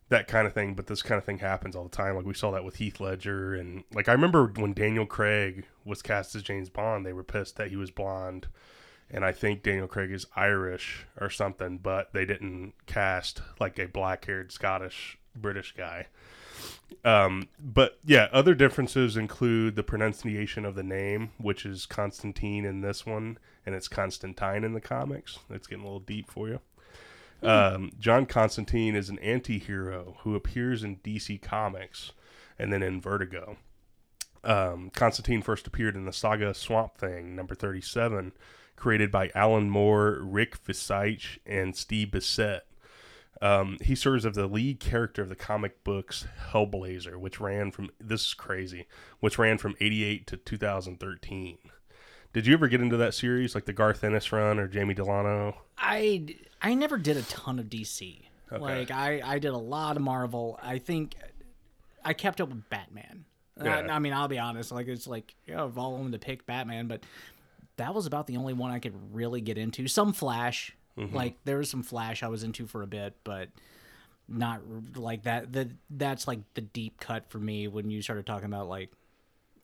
that 0.09 0.27
kind 0.27 0.45
of 0.45 0.53
thing, 0.53 0.75
but 0.75 0.87
this 0.87 1.01
kind 1.01 1.17
of 1.17 1.25
thing 1.25 1.39
happens 1.39 1.75
all 1.75 1.83
the 1.83 1.89
time. 1.89 2.15
Like 2.15 2.25
we 2.25 2.33
saw 2.33 2.51
that 2.51 2.63
with 2.63 2.75
Heath 2.75 2.99
Ledger, 2.99 3.55
and 3.55 3.83
like 3.93 4.07
I 4.07 4.11
remember 4.11 4.51
when 4.55 4.73
Daniel 4.73 5.05
Craig 5.05 5.65
was 5.83 6.01
cast 6.01 6.35
as 6.35 6.43
James 6.43 6.69
Bond, 6.69 7.05
they 7.05 7.13
were 7.13 7.23
pissed 7.23 7.57
that 7.57 7.69
he 7.69 7.75
was 7.75 7.89
blonde, 7.91 8.47
and 9.09 9.25
I 9.25 9.31
think 9.31 9.63
Daniel 9.63 9.87
Craig 9.87 10.11
is 10.11 10.27
Irish 10.35 11.05
or 11.19 11.29
something, 11.29 11.79
but 11.79 12.13
they 12.13 12.25
didn't 12.25 12.73
cast 12.85 13.41
like 13.59 13.79
a 13.79 13.87
black-haired 13.87 14.51
Scottish 14.51 15.17
British 15.35 15.73
guy. 15.75 16.07
Um, 17.03 17.49
but 17.59 17.99
yeah, 18.05 18.27
other 18.31 18.55
differences 18.55 19.17
include 19.17 19.75
the 19.75 19.83
pronunciation 19.83 20.65
of 20.65 20.75
the 20.75 20.83
name, 20.83 21.31
which 21.37 21.65
is 21.65 21.85
Constantine 21.85 22.63
in 22.63 22.81
this 22.81 23.05
one, 23.05 23.37
and 23.65 23.75
it's 23.75 23.87
Constantine 23.87 24.63
in 24.63 24.73
the 24.73 24.81
comics. 24.81 25.39
It's 25.49 25.67
getting 25.67 25.83
a 25.83 25.87
little 25.87 25.99
deep 25.99 26.29
for 26.29 26.47
you. 26.47 26.59
Um, 27.43 27.91
John 27.99 28.25
Constantine 28.25 28.95
is 28.95 29.09
an 29.09 29.19
anti 29.19 29.59
hero 29.59 30.17
who 30.21 30.35
appears 30.35 30.83
in 30.83 30.97
DC 30.97 31.41
Comics 31.41 32.11
and 32.57 32.71
then 32.71 32.81
in 32.81 33.01
Vertigo. 33.01 33.57
Um, 34.43 34.91
Constantine 34.91 35.41
first 35.41 35.67
appeared 35.67 35.95
in 35.95 36.05
the 36.05 36.13
saga 36.13 36.53
Swamp 36.53 36.97
Thing, 36.97 37.35
number 37.35 37.55
37, 37.55 38.31
created 38.75 39.11
by 39.11 39.31
Alan 39.33 39.69
Moore, 39.69 40.19
Rick 40.21 40.63
Veitch, 40.63 41.39
and 41.45 41.75
Steve 41.75 42.09
Bissette. 42.09 42.61
Um, 43.41 43.77
he 43.81 43.95
serves 43.95 44.25
as 44.25 44.35
the 44.35 44.47
lead 44.47 44.79
character 44.79 45.21
of 45.21 45.29
the 45.29 45.35
comic 45.35 45.83
books 45.83 46.25
Hellblazer, 46.51 47.17
which 47.17 47.39
ran 47.39 47.71
from 47.71 47.89
this 47.99 48.27
is 48.27 48.33
crazy, 48.33 48.87
which 49.19 49.37
ran 49.37 49.57
from 49.57 49.75
'88 49.81 50.25
to 50.27 50.37
2013. 50.37 51.57
Did 52.31 52.47
you 52.47 52.53
ever 52.53 52.67
get 52.67 52.81
into 52.81 52.97
that 52.97 53.13
series, 53.13 53.55
like 53.55 53.65
the 53.65 53.73
Garth 53.73 54.03
Ennis 54.03 54.31
run 54.31 54.59
or 54.59 54.67
Jamie 54.67 54.93
Delano? 54.93 55.57
I 55.77 56.35
I 56.65 56.73
never 56.73 56.97
did 56.97 57.15
a 57.17 57.21
ton 57.23 57.59
of 57.59 57.65
DC. 57.67 58.21
Okay. 58.51 58.61
Like 58.61 58.91
I 58.91 59.21
I 59.23 59.39
did 59.39 59.51
a 59.51 59.57
lot 59.57 59.95
of 59.97 60.01
Marvel. 60.03 60.59
I 60.61 60.77
think 60.79 61.15
I 62.03 62.13
kept 62.13 62.41
up 62.41 62.49
with 62.49 62.69
Batman. 62.69 63.25
Yeah. 63.63 63.77
I, 63.77 63.95
I 63.95 63.99
mean, 63.99 64.13
I'll 64.13 64.27
be 64.27 64.39
honest. 64.39 64.71
Like 64.71 64.87
it's 64.87 65.07
like 65.07 65.35
yeah, 65.47 65.63
I've 65.63 65.77
all 65.77 65.93
wanted 65.93 66.11
to 66.13 66.19
pick 66.19 66.45
Batman, 66.45 66.87
but 66.87 67.03
that 67.77 67.93
was 67.93 68.05
about 68.05 68.27
the 68.27 68.37
only 68.37 68.53
one 68.53 68.71
I 68.71 68.79
could 68.79 68.93
really 69.13 69.41
get 69.41 69.57
into. 69.57 69.87
Some 69.87 70.13
Flash, 70.13 70.75
Mm-hmm. 70.97 71.13
like 71.15 71.35
there 71.43 71.57
was 71.57 71.69
some 71.69 71.83
Flash 71.83 72.23
I 72.23 72.29
was 72.29 72.43
into 72.43 72.67
for 72.67 72.81
a 72.81 72.87
bit, 72.87 73.15
but 73.25 73.49
not 74.29 74.61
like 74.95 75.23
that. 75.23 75.51
The 75.51 75.69
that's 75.89 76.25
like 76.27 76.39
the 76.53 76.61
deep 76.61 76.99
cut 77.01 77.29
for 77.29 77.37
me 77.37 77.67
when 77.67 77.89
you 77.89 78.01
started 78.01 78.25
talking 78.25 78.45
about 78.45 78.69
like 78.69 78.91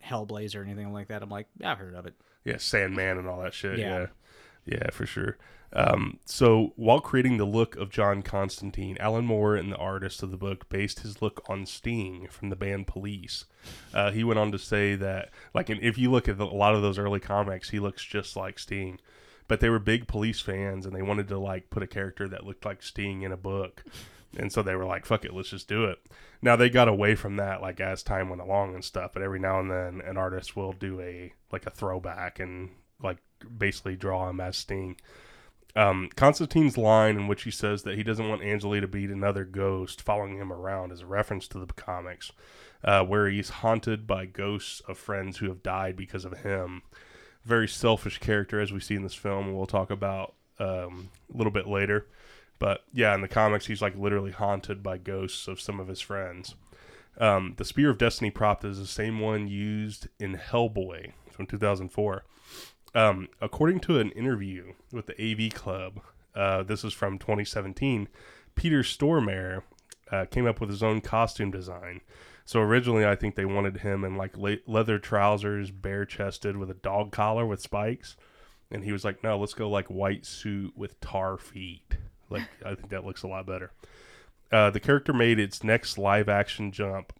Hellblazer 0.06 0.58
or 0.58 0.64
anything 0.64 0.92
like 0.92 1.08
that. 1.08 1.22
I'm 1.24 1.30
like, 1.30 1.48
yeah, 1.60 1.72
I've 1.72 1.78
heard 1.78 1.96
of 1.96 2.06
it. 2.06 2.16
Yeah, 2.44 2.58
Sandman 2.58 3.18
and 3.18 3.28
all 3.28 3.42
that 3.44 3.54
shit. 3.54 3.80
Yeah. 3.80 4.00
Yeah. 4.00 4.78
Yeah, 4.78 4.90
for 4.92 5.06
sure. 5.06 5.38
Um, 5.74 6.20
so 6.26 6.74
while 6.76 7.00
creating 7.00 7.38
the 7.38 7.46
look 7.46 7.76
of 7.78 7.90
John 7.90 8.22
Constantine, 8.22 8.98
Alan 9.00 9.26
Moore 9.26 9.56
and 9.56 9.72
the 9.72 9.78
artist 9.78 10.22
of 10.22 10.32
the 10.32 10.38
book 10.38 10.68
based 10.70 11.00
his 11.00 11.22
look 11.22 11.44
on 11.48 11.66
Sting 11.66 12.28
from 12.30 12.50
the 12.50 12.56
band 12.56 12.88
Police. 12.88 13.46
Uh, 13.94 14.12
he 14.12 14.24
went 14.24 14.40
on 14.40 14.52
to 14.52 14.60
say 14.60 14.96
that, 14.96 15.30
like, 15.54 15.70
and 15.70 15.82
if 15.82 15.98
you 15.98 16.12
look 16.12 16.28
at 16.28 16.38
the, 16.38 16.46
a 16.46 16.48
lot 16.48 16.76
of 16.76 16.82
those 16.82 16.98
early 16.98 17.20
comics, 17.20 17.70
he 17.70 17.80
looks 17.80 18.04
just 18.04 18.36
like 18.36 18.60
Sting. 18.60 19.00
But 19.48 19.60
they 19.60 19.70
were 19.70 19.80
big 19.80 20.08
Police 20.08 20.40
fans, 20.42 20.86
and 20.86 20.96
they 20.96 21.02
wanted 21.02 21.28
to 21.30 21.38
like 21.38 21.70
put 21.70 21.84
a 21.84 21.88
character 21.88 22.28
that 22.30 22.46
looked 22.46 22.66
like 22.66 22.84
Sting 22.84 23.22
in 23.22 23.32
a 23.34 23.38
book, 23.38 23.84
and 24.38 24.52
so 24.52 24.62
they 24.62 24.76
were 24.76 24.86
like, 24.86 25.06
"Fuck 25.06 25.26
it, 25.26 25.34
let's 25.34 25.50
just 25.50 25.68
do 25.68 25.86
it." 25.86 26.00
Now 26.42 26.56
they 26.56 26.70
got 26.70 26.88
away 26.88 27.16
from 27.16 27.36
that, 27.36 27.62
like 27.62 27.82
as 27.82 28.02
time 28.02 28.30
went 28.30 28.42
along 28.42 28.76
and 28.76 28.84
stuff. 28.84 29.12
But 29.14 29.24
every 29.24 29.40
now 29.40 29.60
and 29.60 29.70
then, 29.70 30.02
an 30.08 30.16
artist 30.16 30.56
will 30.56 30.72
do 30.72 31.02
a 31.02 31.34
like 31.52 31.66
a 31.66 31.70
throwback 31.70 32.40
and 32.40 32.70
like 33.04 33.18
basically 33.58 33.98
draw 33.98 34.30
him 34.30 34.40
as 34.40 34.56
Sting. 34.56 34.96
Um, 35.76 36.10
Constantine's 36.16 36.78
line 36.78 37.16
in 37.16 37.28
which 37.28 37.44
he 37.44 37.52
says 37.52 37.84
that 37.84 37.96
he 37.96 38.04
doesn't 38.04 38.28
want 38.28 38.44
Angela 38.44 38.82
to 38.82 38.88
be 38.88 39.06
another 39.06 39.46
ghost 39.46 40.02
following 40.02 40.38
him 40.38 40.52
around 40.52 40.92
is 40.92 41.02
a 41.02 41.06
reference 41.06 41.48
to 41.50 41.60
the 41.60 41.74
comics, 41.74 42.32
uh, 42.84 43.04
where 43.04 43.30
he's 43.30 43.50
haunted 43.50 44.06
by 44.06 44.26
ghosts 44.26 44.82
of 44.88 44.98
friends 44.98 45.38
who 45.38 45.48
have 45.48 45.64
died 45.64 45.96
because 45.96 46.26
of 46.26 46.40
him. 46.40 46.82
Very 47.44 47.68
selfish 47.68 48.20
character, 48.20 48.60
as 48.60 48.72
we 48.72 48.80
see 48.80 48.96
in 48.96 49.04
this 49.04 49.16
film, 49.16 49.56
we'll 49.56 49.66
talk 49.66 49.90
about 49.90 50.36
um, 50.60 51.10
a 51.34 51.38
little 51.38 51.52
bit 51.52 51.68
later. 51.68 52.08
But 52.60 52.84
yeah, 52.94 53.16
in 53.16 53.22
the 53.22 53.28
comics, 53.28 53.66
he's 53.66 53.82
like 53.82 53.96
literally 53.98 54.32
haunted 54.32 54.84
by 54.84 54.98
ghosts 54.98 55.48
of 55.48 55.60
some 55.60 55.80
of 55.80 55.88
his 55.88 56.02
friends. 56.02 56.54
Um, 57.18 57.56
the 57.58 57.66
Spear 57.66 57.90
of 57.90 57.98
Destiny 57.98 58.30
prop 58.30 58.64
is 58.64 58.78
the 58.78 58.86
same 58.86 59.20
one 59.20 59.48
used 59.48 60.08
in 60.20 60.38
Hellboy 60.38 61.14
from 61.32 61.48
2004. 61.48 62.24
Um, 62.94 63.30
according 63.40 63.80
to 63.82 64.00
an 64.00 64.12
interview 64.12 64.74
with 64.92 65.08
the 65.08 65.22
AV 65.22 65.54
Club, 65.54 66.02
uh, 66.36 66.64
this 66.64 66.84
is 66.84 66.94
from 66.94 67.18
2017, 67.18 68.08
Peter 68.56 68.84
Stormare 68.84 69.64
uh, 70.12 70.26
came 70.26 70.46
up 70.46 70.60
with 70.60 70.70
his 70.70 70.84
own 70.84 71.02
costume 71.02 71.52
design. 71.52 72.02
So 72.46 72.60
originally, 72.60 73.06
I 73.06 73.16
think 73.16 73.36
they 73.36 73.46
wanted 73.46 73.78
him 73.78 74.04
in 74.04 74.16
like 74.16 74.38
le- 74.38 74.58
leather 74.68 75.00
trousers, 75.00 75.72
bare 75.72 76.06
chested, 76.06 76.58
with 76.58 76.70
a 76.70 76.76
dog 76.76 77.12
collar 77.12 77.46
with 77.46 77.62
spikes. 77.62 78.18
And 78.70 78.84
he 78.84 78.92
was 78.92 79.06
like, 79.06 79.24
no, 79.24 79.38
let's 79.38 79.54
go 79.54 79.70
like 79.70 79.88
white 79.88 80.26
suit 80.26 80.74
with 80.76 81.00
tar 81.00 81.38
feet. 81.38 81.96
Like, 82.30 82.44
I 82.66 82.76
think 82.76 82.90
that 82.90 83.06
looks 83.06 83.24
a 83.24 83.28
lot 83.28 83.46
better. 83.46 83.72
Uh, 84.52 84.70
the 84.70 84.80
character 84.82 85.14
made 85.14 85.40
its 85.40 85.64
next 85.64 85.98
live 85.98 86.28
action 86.28 86.74
jump, 86.74 87.14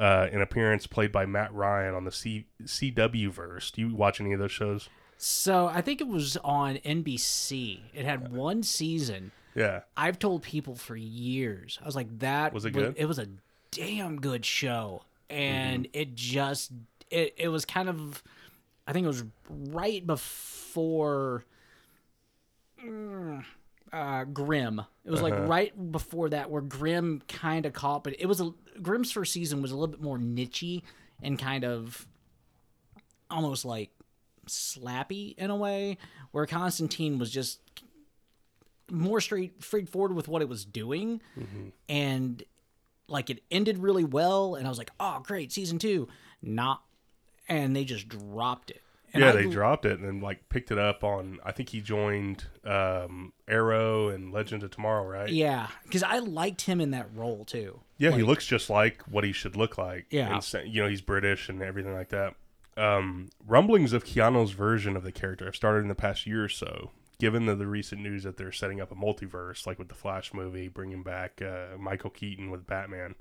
uh, 0.00 0.26
an 0.32 0.40
appearance 0.42 0.88
played 0.88 1.12
by 1.12 1.26
Matt 1.26 1.54
Ryan 1.54 1.94
on 1.94 2.04
the 2.04 2.10
C- 2.10 2.46
CW 2.64 3.30
verse. 3.30 3.70
Do 3.70 3.82
you 3.82 3.94
watch 3.94 4.20
any 4.20 4.32
of 4.32 4.40
those 4.40 4.50
shows? 4.50 4.88
So 5.24 5.68
I 5.68 5.82
think 5.82 6.00
it 6.00 6.08
was 6.08 6.36
on 6.38 6.78
NBC. 6.78 7.78
It 7.94 8.04
had 8.04 8.32
one 8.32 8.64
season. 8.64 9.30
Yeah. 9.54 9.82
I've 9.96 10.18
told 10.18 10.42
people 10.42 10.74
for 10.74 10.96
years. 10.96 11.78
I 11.80 11.86
was 11.86 11.94
like, 11.94 12.18
that 12.18 12.52
Was 12.52 12.64
it 12.64 12.72
good? 12.72 12.96
It 12.98 13.06
was 13.06 13.20
a 13.20 13.28
damn 13.70 14.20
good 14.20 14.44
show, 14.44 15.04
and 15.30 15.86
it 15.92 16.16
just 16.16 16.72
it 17.08 17.34
it 17.36 17.48
was 17.48 17.64
kind 17.64 17.88
of. 17.88 18.20
I 18.84 18.92
think 18.92 19.04
it 19.04 19.06
was 19.08 19.22
right 19.48 20.04
before. 20.04 21.44
mm, 22.84 23.44
Uh, 23.92 24.24
Grimm. 24.24 24.80
It 25.04 25.10
was 25.12 25.22
like 25.22 25.38
right 25.38 25.92
before 25.92 26.30
that, 26.30 26.50
where 26.50 26.62
Grimm 26.62 27.22
kind 27.28 27.64
of 27.64 27.72
caught, 27.72 28.02
but 28.02 28.16
it 28.18 28.26
was 28.26 28.40
a 28.40 28.50
Grimm's 28.82 29.12
first 29.12 29.32
season 29.32 29.62
was 29.62 29.70
a 29.70 29.76
little 29.76 29.86
bit 29.92 30.02
more 30.02 30.18
nichey 30.18 30.82
and 31.22 31.38
kind 31.38 31.64
of 31.64 32.08
almost 33.30 33.64
like 33.64 33.90
slappy 34.48 35.36
in 35.38 35.50
a 35.50 35.56
way, 35.56 35.98
where 36.30 36.46
Constantine 36.46 37.18
was 37.18 37.30
just 37.30 37.60
more 38.90 39.20
straight 39.20 39.62
straightforward 39.62 40.14
with 40.14 40.28
what 40.28 40.42
it 40.42 40.48
was 40.48 40.64
doing, 40.64 41.20
and 41.88 42.42
like 43.08 43.30
it 43.30 43.42
ended 43.50 43.78
really 43.78 44.04
well, 44.04 44.54
and 44.54 44.66
I 44.66 44.68
was 44.68 44.78
like, 44.78 44.90
oh 45.00 45.20
great, 45.24 45.52
season 45.52 45.78
two, 45.78 46.08
not, 46.42 46.82
and 47.48 47.74
they 47.74 47.84
just 47.84 48.08
dropped 48.08 48.70
it. 48.70 48.82
And 49.14 49.22
yeah, 49.22 49.30
I 49.30 49.32
they 49.32 49.46
dropped 49.46 49.84
it 49.84 49.98
and 49.98 50.08
then 50.08 50.20
like 50.20 50.48
picked 50.48 50.70
it 50.70 50.78
up 50.78 51.04
on. 51.04 51.38
I 51.44 51.52
think 51.52 51.68
he 51.68 51.82
joined 51.82 52.44
um, 52.64 53.34
Arrow 53.46 54.08
and 54.08 54.32
Legend 54.32 54.62
of 54.62 54.70
Tomorrow, 54.70 55.04
right? 55.04 55.28
Yeah, 55.28 55.66
because 55.82 56.02
I 56.02 56.18
liked 56.18 56.62
him 56.62 56.80
in 56.80 56.92
that 56.92 57.08
role 57.14 57.44
too. 57.44 57.80
Yeah, 57.98 58.12
he 58.12 58.22
looks 58.22 58.46
just 58.46 58.70
like 58.70 59.02
what 59.02 59.22
he 59.22 59.32
should 59.32 59.54
look 59.54 59.76
like. 59.76 60.06
Yeah. 60.10 60.40
And 60.54 60.72
you 60.72 60.82
know, 60.82 60.88
he's 60.88 61.02
British 61.02 61.48
and 61.48 61.62
everything 61.62 61.92
like 61.92 62.08
that. 62.08 62.34
Um, 62.76 63.28
rumblings 63.46 63.92
of 63.92 64.04
Keanu's 64.04 64.52
version 64.52 64.96
of 64.96 65.02
the 65.02 65.12
character 65.12 65.44
have 65.44 65.56
started 65.56 65.80
in 65.80 65.88
the 65.88 65.94
past 65.94 66.26
year 66.26 66.44
or 66.44 66.48
so. 66.48 66.90
Given 67.18 67.46
the, 67.46 67.54
the 67.54 67.66
recent 67.66 68.00
news 68.00 68.24
that 68.24 68.36
they're 68.36 68.52
setting 68.52 68.80
up 68.80 68.90
a 68.90 68.96
multiverse, 68.96 69.66
like 69.66 69.78
with 69.78 69.88
the 69.88 69.94
Flash 69.94 70.34
movie, 70.34 70.68
bringing 70.68 71.02
back 71.02 71.40
uh, 71.40 71.78
Michael 71.78 72.10
Keaton 72.10 72.50
with 72.50 72.66
Batman 72.66 73.14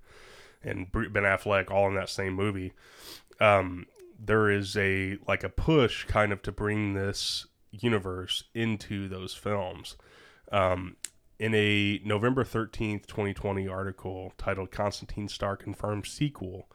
and 0.64 0.92
Ben 0.92 1.24
Affleck 1.24 1.70
all 1.70 1.88
in 1.88 1.96
that 1.96 2.10
same 2.10 2.34
movie, 2.34 2.74
um, 3.40 3.86
there 4.20 4.50
is 4.50 4.76
a 4.78 5.18
like 5.28 5.44
a 5.44 5.50
push 5.50 6.06
kind 6.06 6.32
of 6.32 6.42
to 6.44 6.52
bring 6.52 6.94
this 6.94 7.48
universe 7.72 8.46
into 8.54 9.08
those 9.08 9.34
films. 9.34 9.98
Um, 10.52 10.96
in 11.40 11.56
a 11.56 12.00
November 12.06 12.44
13th, 12.44 13.08
2020 13.08 13.68
article 13.68 14.34
titled 14.38 14.70
Constantine 14.70 15.28
Star 15.28 15.58
Confirms 15.58 16.10
Sequel 16.10 16.68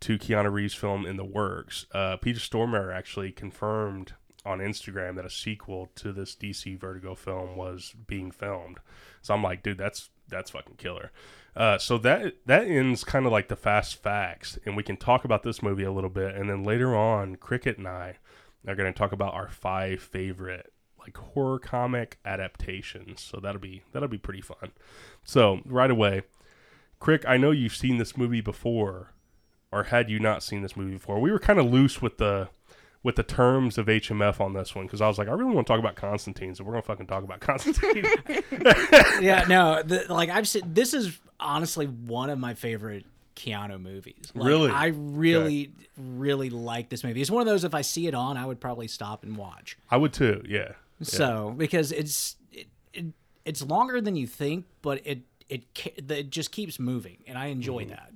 to 0.00 0.18
Keanu 0.18 0.52
Reeves' 0.52 0.74
film 0.74 1.06
in 1.06 1.16
the 1.16 1.24
works, 1.24 1.86
uh, 1.92 2.16
Peter 2.16 2.38
Stormare 2.40 2.94
actually 2.94 3.32
confirmed 3.32 4.12
on 4.44 4.60
Instagram 4.60 5.16
that 5.16 5.26
a 5.26 5.30
sequel 5.30 5.90
to 5.96 6.12
this 6.12 6.36
DC 6.36 6.78
Vertigo 6.78 7.14
film 7.14 7.56
was 7.56 7.94
being 8.06 8.30
filmed. 8.30 8.78
So 9.22 9.34
I'm 9.34 9.42
like, 9.42 9.62
dude, 9.62 9.78
that's 9.78 10.10
that's 10.28 10.50
fucking 10.50 10.76
killer. 10.76 11.10
Uh, 11.56 11.78
so 11.78 11.98
that 11.98 12.34
that 12.46 12.66
ends 12.66 13.02
kind 13.02 13.26
of 13.26 13.32
like 13.32 13.48
the 13.48 13.56
fast 13.56 14.02
facts, 14.02 14.58
and 14.64 14.76
we 14.76 14.82
can 14.82 14.96
talk 14.96 15.24
about 15.24 15.42
this 15.42 15.62
movie 15.62 15.84
a 15.84 15.92
little 15.92 16.10
bit, 16.10 16.34
and 16.34 16.48
then 16.48 16.62
later 16.62 16.94
on, 16.94 17.36
Cricket 17.36 17.78
and 17.78 17.88
I 17.88 18.18
are 18.66 18.74
going 18.74 18.92
to 18.92 18.98
talk 18.98 19.12
about 19.12 19.34
our 19.34 19.48
five 19.48 20.00
favorite 20.02 20.72
like 21.00 21.16
horror 21.16 21.58
comic 21.58 22.18
adaptations. 22.24 23.20
So 23.20 23.38
that'll 23.40 23.60
be 23.60 23.82
that'll 23.92 24.08
be 24.08 24.18
pretty 24.18 24.42
fun. 24.42 24.72
So 25.24 25.60
right 25.64 25.90
away, 25.90 26.22
Crick, 26.98 27.24
I 27.26 27.36
know 27.36 27.50
you've 27.50 27.76
seen 27.76 27.98
this 27.98 28.16
movie 28.16 28.40
before, 28.40 29.12
or 29.72 29.84
had 29.84 30.08
you 30.10 30.18
not 30.18 30.42
seen 30.42 30.62
this 30.62 30.76
movie 30.76 30.92
before? 30.94 31.20
We 31.20 31.30
were 31.32 31.38
kind 31.38 31.58
of 31.58 31.66
loose 31.66 32.00
with 32.02 32.18
the 32.18 32.48
with 33.02 33.14
the 33.16 33.22
terms 33.22 33.78
of 33.78 33.86
HMF 33.86 34.40
on 34.40 34.52
this 34.52 34.74
one 34.74 34.86
because 34.86 35.00
I 35.00 35.06
was 35.06 35.16
like, 35.18 35.28
I 35.28 35.32
really 35.32 35.52
want 35.54 35.66
to 35.66 35.72
talk 35.72 35.78
about 35.78 35.94
Constantine, 35.94 36.54
so 36.54 36.64
we're 36.64 36.72
gonna 36.72 36.82
fucking 36.82 37.06
talk 37.06 37.22
about 37.22 37.40
Constantine. 37.40 38.04
yeah, 39.20 39.44
no, 39.48 39.82
the, 39.82 40.06
like 40.08 40.28
I've 40.28 40.48
said, 40.48 40.74
this 40.74 40.94
is 40.94 41.18
honestly 41.38 41.86
one 41.86 42.30
of 42.30 42.38
my 42.38 42.54
favorite 42.54 43.04
Keanu 43.36 43.80
movies. 43.80 44.32
Like, 44.34 44.46
Really? 44.48 44.70
I 44.70 44.86
really, 44.86 45.70
really 45.96 46.50
like 46.50 46.88
this 46.88 47.04
movie. 47.04 47.20
It's 47.20 47.30
one 47.30 47.42
of 47.42 47.46
those 47.46 47.64
if 47.64 47.74
I 47.74 47.82
see 47.82 48.06
it 48.06 48.14
on, 48.14 48.36
I 48.36 48.46
would 48.46 48.60
probably 48.60 48.88
stop 48.88 49.22
and 49.22 49.36
watch. 49.36 49.76
I 49.90 49.96
would 49.98 50.12
too. 50.12 50.42
Yeah. 50.48 50.72
So 51.02 51.54
because 51.56 51.92
it's 51.92 52.36
it, 52.50 52.66
it, 52.94 53.04
it's 53.44 53.62
longer 53.62 54.00
than 54.00 54.16
you 54.16 54.26
think, 54.26 54.64
but 54.82 55.00
it 55.06 55.20
it 55.48 55.64
it 56.08 56.30
just 56.30 56.50
keeps 56.50 56.78
moving, 56.80 57.18
and 57.26 57.36
I 57.38 57.46
enjoy 57.46 57.82
Mm-hmm. 57.82 57.90
that. 57.90 58.12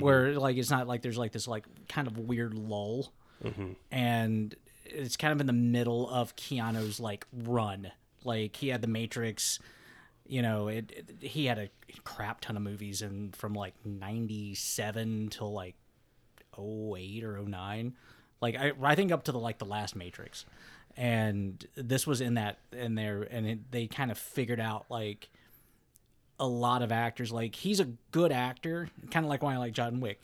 Where 0.00 0.38
like 0.38 0.56
it's 0.56 0.70
not 0.70 0.86
like 0.88 1.02
there's 1.02 1.18
like 1.18 1.32
this 1.32 1.46
like 1.48 1.64
kind 1.88 2.06
of 2.06 2.18
weird 2.18 2.54
lull, 2.54 3.12
Mm-hmm. 3.44 3.72
and 3.90 4.54
it's 4.84 5.16
kind 5.16 5.32
of 5.32 5.40
in 5.40 5.46
the 5.46 5.52
middle 5.52 6.08
of 6.08 6.36
Keanu's 6.36 7.00
like 7.00 7.26
run. 7.32 7.90
Like 8.24 8.54
he 8.56 8.68
had 8.68 8.82
the 8.82 8.86
Matrix, 8.88 9.58
you 10.26 10.42
know, 10.42 10.68
it, 10.68 10.92
it 11.20 11.26
he 11.26 11.46
had 11.46 11.58
a 11.58 11.68
crap 12.04 12.40
ton 12.40 12.56
of 12.56 12.62
movies 12.62 13.02
and 13.02 13.34
from 13.34 13.52
like 13.54 13.74
'97 13.84 15.28
till 15.30 15.52
like 15.52 15.74
08 16.58 17.24
or 17.24 17.38
09 17.42 17.94
like 18.40 18.56
I, 18.56 18.72
I 18.82 18.94
think 18.94 19.10
up 19.12 19.24
to 19.24 19.32
the 19.32 19.38
like 19.38 19.58
the 19.58 19.64
last 19.64 19.96
matrix 19.96 20.44
and 20.96 21.64
this 21.74 22.06
was 22.06 22.20
in 22.20 22.34
that 22.34 22.58
in 22.72 22.94
there, 22.96 23.22
and 23.22 23.46
it, 23.46 23.70
they 23.72 23.86
kind 23.86 24.10
of 24.10 24.18
figured 24.18 24.60
out 24.60 24.84
like 24.90 25.30
a 26.40 26.46
lot 26.46 26.82
of 26.82 26.90
actors. 26.92 27.30
Like 27.32 27.54
he's 27.54 27.80
a 27.80 27.88
good 28.10 28.32
actor, 28.32 28.88
kind 29.10 29.24
of 29.26 29.30
like 29.30 29.42
why 29.42 29.54
I 29.54 29.58
like 29.58 29.72
John 29.72 30.00
Wick. 30.00 30.22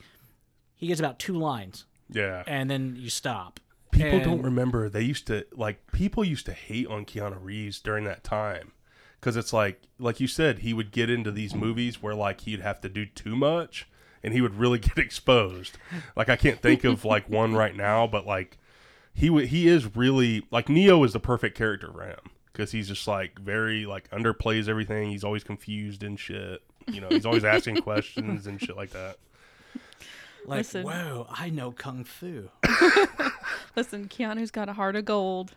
He 0.75 0.87
gets 0.87 0.99
about 0.99 1.19
two 1.19 1.37
lines, 1.37 1.85
Yeah. 2.09 2.43
and 2.47 2.69
then 2.69 2.95
you 2.97 3.09
stop. 3.09 3.59
People 3.91 4.19
don't 4.21 4.41
remember 4.43 4.87
they 4.87 5.01
used 5.01 5.27
to 5.27 5.45
like 5.51 5.91
people 5.91 6.23
used 6.23 6.45
to 6.45 6.53
hate 6.53 6.87
on 6.87 7.05
Keanu 7.05 7.37
Reeves 7.41 7.79
during 7.81 8.05
that 8.05 8.23
time 8.23 8.71
because 9.19 9.35
it's 9.35 9.51
like 9.51 9.81
like 9.97 10.19
you 10.21 10.27
said 10.27 10.59
he 10.59 10.73
would 10.73 10.91
get 10.91 11.09
into 11.09 11.31
these 11.31 11.53
movies 11.53 12.01
where 12.01 12.15
like 12.15 12.41
he'd 12.41 12.61
have 12.61 12.79
to 12.81 12.87
do 12.89 13.05
too 13.05 13.35
much 13.35 13.89
and 14.23 14.33
he 14.33 14.39
would 14.41 14.55
really 14.55 14.79
get 14.79 14.97
exposed. 14.97 15.77
Like 16.15 16.29
I 16.29 16.35
can't 16.37 16.61
think 16.61 16.83
of 16.85 17.03
like 17.03 17.27
one 17.29 17.55
right 17.55 17.75
now, 17.75 18.07
but 18.07 18.25
like 18.25 18.57
he 19.13 19.29
would 19.29 19.47
he 19.47 19.67
is 19.67 19.95
really 19.97 20.45
like 20.51 20.69
Neo 20.69 21.03
is 21.03 21.11
the 21.11 21.19
perfect 21.19 21.57
character 21.57 21.91
for 21.91 22.03
him 22.05 22.19
because 22.51 22.71
he's 22.71 22.87
just 22.87 23.07
like 23.07 23.39
very 23.39 23.85
like 23.85 24.09
underplays 24.11 24.67
everything. 24.67 25.09
He's 25.11 25.23
always 25.23 25.43
confused 25.43 26.03
and 26.03 26.19
shit. 26.19 26.61
You 26.87 27.01
know, 27.01 27.07
he's 27.09 27.25
always 27.25 27.43
asking 27.45 27.77
questions 27.81 28.47
and 28.47 28.59
shit 28.59 28.75
like 28.75 28.91
that. 28.91 29.17
Like, 30.45 30.59
Listen. 30.59 30.83
whoa, 30.83 31.27
I 31.29 31.49
know 31.49 31.71
kung 31.71 32.03
fu. 32.03 32.49
Listen, 33.75 34.07
Keanu's 34.07 34.51
got 34.51 34.69
a 34.69 34.73
heart 34.73 34.95
of 34.95 35.05
gold, 35.05 35.53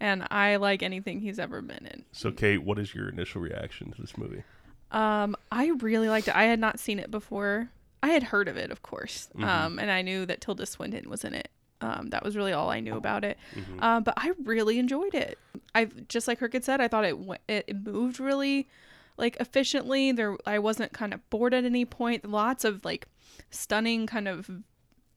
and 0.00 0.26
I 0.30 0.56
like 0.56 0.82
anything 0.82 1.20
he's 1.20 1.38
ever 1.38 1.62
been 1.62 1.86
in. 1.86 2.04
So 2.12 2.30
Kate, 2.30 2.58
what 2.62 2.78
is 2.78 2.94
your 2.94 3.08
initial 3.08 3.40
reaction 3.40 3.90
to 3.92 4.00
this 4.00 4.18
movie? 4.18 4.42
Um, 4.90 5.36
I 5.52 5.68
really 5.80 6.08
liked 6.08 6.28
it. 6.28 6.36
I 6.36 6.44
had 6.44 6.58
not 6.58 6.78
seen 6.80 6.98
it 6.98 7.10
before. 7.10 7.70
I 8.02 8.08
had 8.08 8.24
heard 8.24 8.48
of 8.48 8.56
it, 8.56 8.70
of 8.70 8.82
course, 8.82 9.28
Mm-hmm. 9.34 9.44
um, 9.44 9.78
and 9.78 9.90
I 9.90 10.02
knew 10.02 10.26
that 10.26 10.40
Tilda 10.40 10.66
Swinton 10.66 11.08
was 11.08 11.24
in 11.24 11.32
it. 11.34 11.48
Um, 11.80 12.08
that 12.08 12.22
was 12.22 12.36
really 12.36 12.52
all 12.52 12.70
I 12.70 12.80
knew 12.80 12.96
about 12.96 13.24
it. 13.24 13.38
Mm-hmm. 13.54 13.82
Um, 13.82 14.02
but 14.02 14.14
I 14.16 14.32
really 14.44 14.78
enjoyed 14.78 15.14
it. 15.14 15.38
I 15.74 15.86
just 16.08 16.28
like 16.28 16.38
Cricket 16.38 16.64
said, 16.64 16.80
I 16.80 16.88
thought 16.88 17.04
it 17.04 17.16
it, 17.48 17.84
moved 17.84 18.20
really 18.20 18.68
like 19.16 19.36
efficiently. 19.40 20.12
There, 20.12 20.36
I 20.46 20.58
wasn't 20.58 20.92
kind 20.92 21.14
of 21.14 21.28
bored 21.30 21.54
at 21.54 21.64
any 21.64 21.84
point. 21.84 22.28
Lots 22.28 22.64
of 22.64 22.84
like 22.84 23.06
stunning 23.50 24.06
kind 24.06 24.28
of 24.28 24.50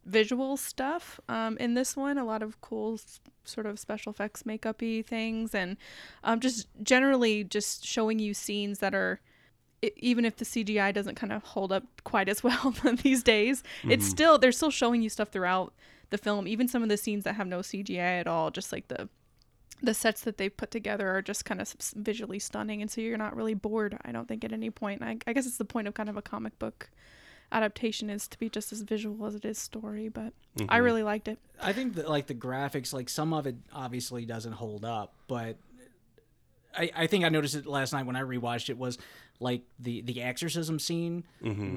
visual 0.05 0.57
stuff 0.57 1.19
um, 1.27 1.57
in 1.57 1.73
this 1.73 1.97
one. 1.97 2.17
A 2.17 2.25
lot 2.25 2.41
of 2.41 2.61
cool 2.61 2.99
sort 3.43 3.65
of 3.65 3.77
special 3.77 4.11
effects 4.11 4.45
makeup-y 4.45 5.03
things, 5.05 5.53
and 5.53 5.77
um, 6.23 6.39
just 6.39 6.67
generally 6.81 7.43
just 7.43 7.85
showing 7.85 8.19
you 8.19 8.33
scenes 8.33 8.79
that 8.79 8.95
are 8.95 9.19
even 9.97 10.23
if 10.23 10.37
the 10.37 10.45
CGI 10.45 10.93
doesn't 10.93 11.15
kind 11.15 11.33
of 11.33 11.43
hold 11.43 11.73
up 11.73 11.83
quite 12.03 12.29
as 12.29 12.43
well 12.43 12.73
these 13.03 13.23
days, 13.23 13.63
it's 13.83 14.05
still 14.07 14.37
they're 14.37 14.51
still 14.51 14.71
showing 14.71 15.01
you 15.01 15.09
stuff 15.09 15.29
throughout 15.29 15.73
the 16.13 16.17
film. 16.19 16.47
Even 16.47 16.67
some 16.67 16.83
of 16.83 16.89
the 16.89 16.95
scenes 16.95 17.23
that 17.23 17.33
have 17.33 17.47
no 17.47 17.59
CGI 17.59 18.19
at 18.19 18.27
all, 18.27 18.51
just 18.51 18.71
like 18.71 18.87
the 18.87 19.09
the 19.81 19.93
sets 19.93 20.21
that 20.21 20.37
they've 20.37 20.55
put 20.55 20.71
together 20.71 21.09
are 21.09 21.21
just 21.21 21.43
kind 21.43 21.59
of 21.59 21.73
visually 21.95 22.39
stunning, 22.39 22.81
and 22.81 22.89
so 22.89 23.01
you're 23.01 23.17
not 23.17 23.35
really 23.35 23.55
bored. 23.55 23.97
I 24.05 24.13
don't 24.13 24.27
think 24.27 24.45
at 24.45 24.53
any 24.53 24.69
point. 24.69 25.01
I, 25.01 25.17
I 25.27 25.33
guess 25.33 25.45
it's 25.45 25.57
the 25.57 25.65
point 25.65 25.87
of 25.87 25.95
kind 25.95 26.07
of 26.07 26.15
a 26.15 26.21
comic 26.21 26.57
book 26.59 26.89
adaptation 27.51 28.09
is 28.09 28.27
to 28.27 28.37
be 28.37 28.47
just 28.47 28.71
as 28.71 28.81
visual 28.81 29.25
as 29.25 29.35
it 29.35 29.43
is 29.43 29.57
story. 29.57 30.07
But 30.07 30.33
I 30.55 30.61
mm-hmm. 30.61 30.83
really 30.83 31.03
liked 31.03 31.27
it. 31.27 31.39
I 31.59 31.73
think 31.73 31.95
that 31.95 32.07
like 32.07 32.27
the 32.27 32.35
graphics, 32.35 32.93
like 32.93 33.09
some 33.09 33.33
of 33.33 33.47
it 33.47 33.55
obviously 33.73 34.25
doesn't 34.25 34.53
hold 34.53 34.85
up, 34.85 35.13
but 35.27 35.57
I, 36.77 36.91
I 36.95 37.07
think 37.07 37.25
I 37.25 37.29
noticed 37.29 37.55
it 37.55 37.65
last 37.65 37.91
night 37.91 38.05
when 38.05 38.15
I 38.15 38.21
rewatched 38.21 38.69
it 38.69 38.77
was 38.77 38.99
like 39.43 39.63
the 39.79 40.01
the 40.01 40.21
exorcism 40.21 40.79
scene 40.79 41.23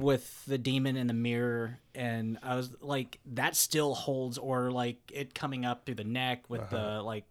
with 0.01 0.45
the 0.47 0.57
demon 0.57 0.97
in 0.97 1.07
the 1.07 1.15
mirror 1.15 1.79
and 1.95 2.39
I 2.43 2.55
was 2.57 2.71
like 2.81 3.19
that 3.35 3.57
still 3.57 3.95
holds 3.95 4.39
or 4.39 4.71
like 4.71 4.99
it 5.13 5.35
coming 5.35 5.65
up 5.65 5.85
through 5.85 5.97
the 5.97 6.05
neck 6.05 6.45
with 6.49 6.71
the 6.71 7.03
like 7.03 7.25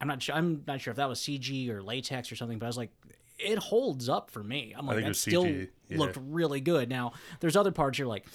I'm 0.00 0.08
not 0.08 0.20
sure 0.20 0.34
I'm 0.34 0.64
not 0.66 0.80
sure 0.80 0.90
if 0.90 0.96
that 0.96 1.08
was 1.08 1.20
CG 1.20 1.68
or 1.70 1.82
latex 1.82 2.30
or 2.30 2.36
something 2.36 2.58
but 2.58 2.66
I 2.66 2.68
was 2.68 2.76
like 2.76 2.90
it 3.38 3.58
holds 3.58 4.08
up 4.08 4.30
for 4.30 4.42
me. 4.42 4.74
I'm 4.76 4.86
like 4.86 5.04
that 5.04 5.16
still 5.16 5.46
yeah. 5.46 5.66
looked 5.90 6.18
really 6.20 6.60
good. 6.60 6.88
Now 6.88 7.12
there's 7.40 7.56
other 7.56 7.72
parts 7.72 7.98
you're 7.98 8.08
like 8.08 8.26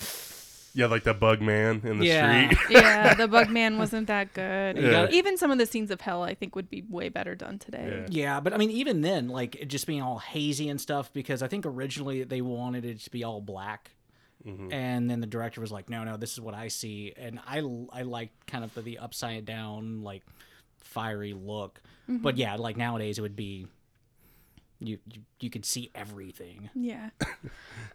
Yeah, 0.77 0.85
like 0.85 1.03
the 1.03 1.15
bug 1.15 1.41
man 1.41 1.81
in 1.83 1.97
the 1.97 2.05
Yeah. 2.05 2.49
street. 2.49 2.59
yeah, 2.69 3.15
the 3.15 3.27
bug 3.27 3.49
man 3.49 3.79
wasn't 3.79 4.05
that 4.07 4.33
good. 4.33 4.77
Yeah. 4.77 5.07
Even 5.09 5.35
some 5.35 5.49
of 5.49 5.57
the 5.57 5.65
scenes 5.65 5.89
of 5.89 6.01
hell, 6.01 6.21
I 6.21 6.35
think, 6.35 6.55
would 6.55 6.69
be 6.69 6.83
way 6.87 7.09
better 7.09 7.33
done 7.33 7.57
today. 7.57 8.05
Yeah. 8.09 8.27
Yeah, 8.27 8.39
but 8.39 8.53
I 8.53 8.57
mean, 8.57 8.69
even 8.69 9.01
then, 9.01 9.27
like 9.27 9.55
it 9.55 9.69
just 9.69 9.87
being 9.87 10.03
all 10.03 10.19
hazy 10.19 10.69
and 10.69 10.79
stuff, 10.79 11.11
because 11.13 11.41
I 11.41 11.47
think 11.47 11.65
originally 11.65 12.23
they 12.25 12.41
wanted 12.41 12.85
it 12.85 12.99
to 12.99 13.09
be 13.09 13.23
all 13.23 13.41
black, 13.41 13.89
mm-hmm. 14.45 14.71
and 14.71 15.09
then 15.09 15.19
the 15.19 15.25
director 15.25 15.61
was 15.61 15.71
like, 15.71 15.89
"No, 15.89 16.03
no, 16.03 16.15
this 16.15 16.33
is 16.33 16.41
what 16.41 16.53
I 16.53 16.67
see," 16.67 17.11
and 17.17 17.39
I 17.47 17.57
I 17.91 18.03
liked 18.03 18.45
kind 18.45 18.63
of 18.63 18.71
the, 18.75 18.83
the 18.83 18.99
upside 18.99 19.45
down, 19.45 20.03
like 20.03 20.21
fiery 20.81 21.33
look. 21.33 21.81
But 22.07 22.35
mm-hmm. 22.35 22.39
yeah, 22.39 22.55
like 22.55 22.77
nowadays 22.77 23.17
it 23.17 23.23
would 23.23 23.35
be 23.35 23.65
you 24.79 24.99
you, 25.11 25.21
you 25.39 25.49
could 25.49 25.65
see 25.65 25.89
everything. 25.95 26.69
Yeah. 26.75 27.09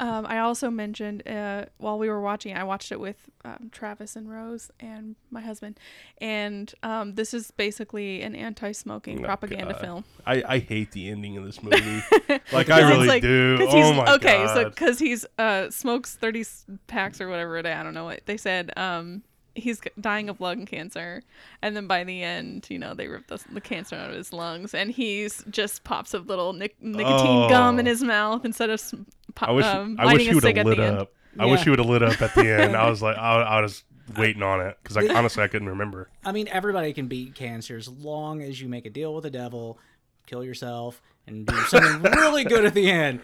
um, 0.00 0.26
I 0.26 0.38
also 0.38 0.70
mentioned 0.70 1.26
uh, 1.28 1.66
while 1.78 1.98
we 1.98 2.08
were 2.08 2.20
watching, 2.20 2.56
I 2.56 2.64
watched 2.64 2.90
it 2.92 2.98
with 3.00 3.28
um, 3.44 3.68
Travis 3.72 4.16
and 4.16 4.28
Rose 4.30 4.70
and 4.80 5.16
my 5.30 5.40
husband, 5.40 5.78
and 6.18 6.72
um, 6.82 7.14
this 7.14 7.32
is 7.34 7.50
basically 7.52 8.22
an 8.22 8.34
anti-smoking 8.34 9.20
Oh, 9.20 9.24
propaganda 9.24 9.72
God. 9.74 9.80
film. 9.80 10.04
I, 10.26 10.42
I 10.46 10.58
hate 10.58 10.92
the 10.92 11.08
ending 11.10 11.36
of 11.36 11.44
this 11.44 11.62
movie. 11.62 12.02
like 12.52 12.70
I 12.70 12.80
really 12.88 13.00
it's 13.00 13.08
like- 13.08 13.22
do. 13.22 13.58
'cause 13.58 13.68
Oh 13.70 13.76
he's- 13.76 13.96
my 13.96 14.14
okay, 14.14 14.46
so 14.48 14.68
because 14.68 14.98
he's 14.98 15.24
uh 15.38 15.70
smokes 15.70 16.14
thirty 16.16 16.44
packs 16.86 17.20
or 17.20 17.28
whatever 17.28 17.56
a 17.58 17.62
day, 17.62 17.72
I 17.72 17.82
don't 17.82 17.94
know 17.94 18.04
what 18.04 18.26
they 18.26 18.36
said. 18.36 18.72
Um, 18.76 19.22
he's 19.54 19.80
dying 20.00 20.28
of 20.28 20.40
lung 20.40 20.66
cancer, 20.66 21.22
and 21.60 21.76
then 21.76 21.86
by 21.86 22.04
the 22.04 22.22
end, 22.22 22.66
you 22.70 22.78
know, 22.78 22.94
they 22.94 23.08
rip 23.08 23.26
the, 23.26 23.38
the 23.52 23.60
cancer 23.60 23.96
out 23.96 24.10
of 24.10 24.16
his 24.16 24.32
lungs, 24.32 24.74
and 24.74 24.90
he's 24.90 25.44
just 25.50 25.84
pops 25.84 26.14
a 26.14 26.18
little 26.18 26.52
nic- 26.52 26.80
nicotine 26.82 27.48
gum 27.48 27.78
in 27.78 27.86
Oh. 27.86 27.90
his 27.90 28.02
mouth 28.02 28.44
instead 28.44 28.70
of 28.70 28.74
s- 28.74 28.94
po- 29.34 29.46
I 29.46 29.50
wish 29.52 29.64
um, 29.66 29.96
I 29.98 30.04
wish 30.06 30.12
lighting 30.12 30.26
he 30.26 30.30
a 30.30 30.34
would 30.34 30.44
have 30.56 30.66
lit 30.66 30.76
the 30.78 30.84
end. 30.84 30.98
up. 30.98 31.12
I 31.38 31.46
wish 31.46 31.60
Yeah. 31.60 31.64
he 31.64 31.70
would 31.70 31.78
have 31.78 31.88
lit 31.88 32.02
up 32.02 32.20
at 32.22 32.34
the 32.34 32.46
end. 32.48 32.76
I 32.76 32.88
was 32.90 33.02
like, 33.02 33.16
I, 33.18 33.42
I 33.42 33.60
was 33.60 33.84
waiting 34.18 34.42
on 34.42 34.60
it 34.60 34.76
because 34.82 34.96
I 34.96 35.06
honestly 35.14 35.42
I 35.42 35.48
couldn't 35.48 35.68
remember. 35.68 36.08
I 36.24 36.32
mean, 36.32 36.48
everybody 36.48 36.92
can 36.92 37.06
beat 37.08 37.34
cancer 37.34 37.76
as 37.76 37.88
long 37.88 38.42
as 38.42 38.60
you 38.60 38.68
make 38.68 38.84
a 38.86 38.90
deal 38.90 39.14
with 39.14 39.22
the 39.24 39.30
devil, 39.30 39.78
kill 40.26 40.44
yourself, 40.44 41.00
and 41.26 41.46
do 41.46 41.54
something 41.68 42.02
really 42.12 42.44
good 42.44 42.64
at 42.64 42.74
the 42.74 42.90
end. 42.90 43.20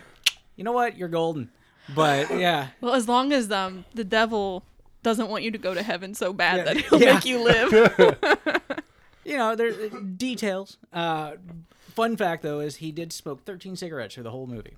You 0.57 0.65
know 0.65 0.73
what? 0.73 0.97
You're 0.97 1.09
golden. 1.09 1.51
But 1.95 2.31
yeah, 2.39 2.69
Well, 2.83 2.95
as 2.95 3.09
long 3.09 3.33
as 3.33 3.51
um 3.51 3.85
the 3.95 4.05
devil 4.05 4.63
doesn't 5.09 5.29
want 5.29 5.43
you 5.45 5.51
to 5.51 5.59
go 5.59 5.73
to 5.75 5.83
heaven 5.83 6.15
so 6.15 6.33
bad 6.33 6.59
Yeah. 6.59 6.65
that 6.65 6.77
he'll 6.77 7.01
Yeah. 7.03 7.15
make 7.15 7.25
you 7.25 7.43
live. 7.43 7.73
you 9.25 9.37
know, 9.37 9.57
there 9.57 9.73
details. 9.91 10.77
Uh, 10.93 11.33
fun 11.95 12.17
fact 12.17 12.43
though 12.43 12.61
is 12.61 12.77
he 12.77 12.93
did 12.93 13.13
smoke 13.13 13.45
13 13.45 13.77
cigarettes 13.77 14.15
through 14.15 14.25
the 14.25 14.31
whole 14.31 14.47
movie. 14.47 14.77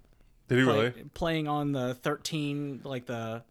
Did 0.48 0.58
he 0.58 0.64
Play- 0.64 0.74
really? 0.74 0.90
Playing 1.14 1.48
on 1.48 1.72
the 1.72 1.94
13, 1.94 2.80
like 2.84 3.06
the 3.06 3.42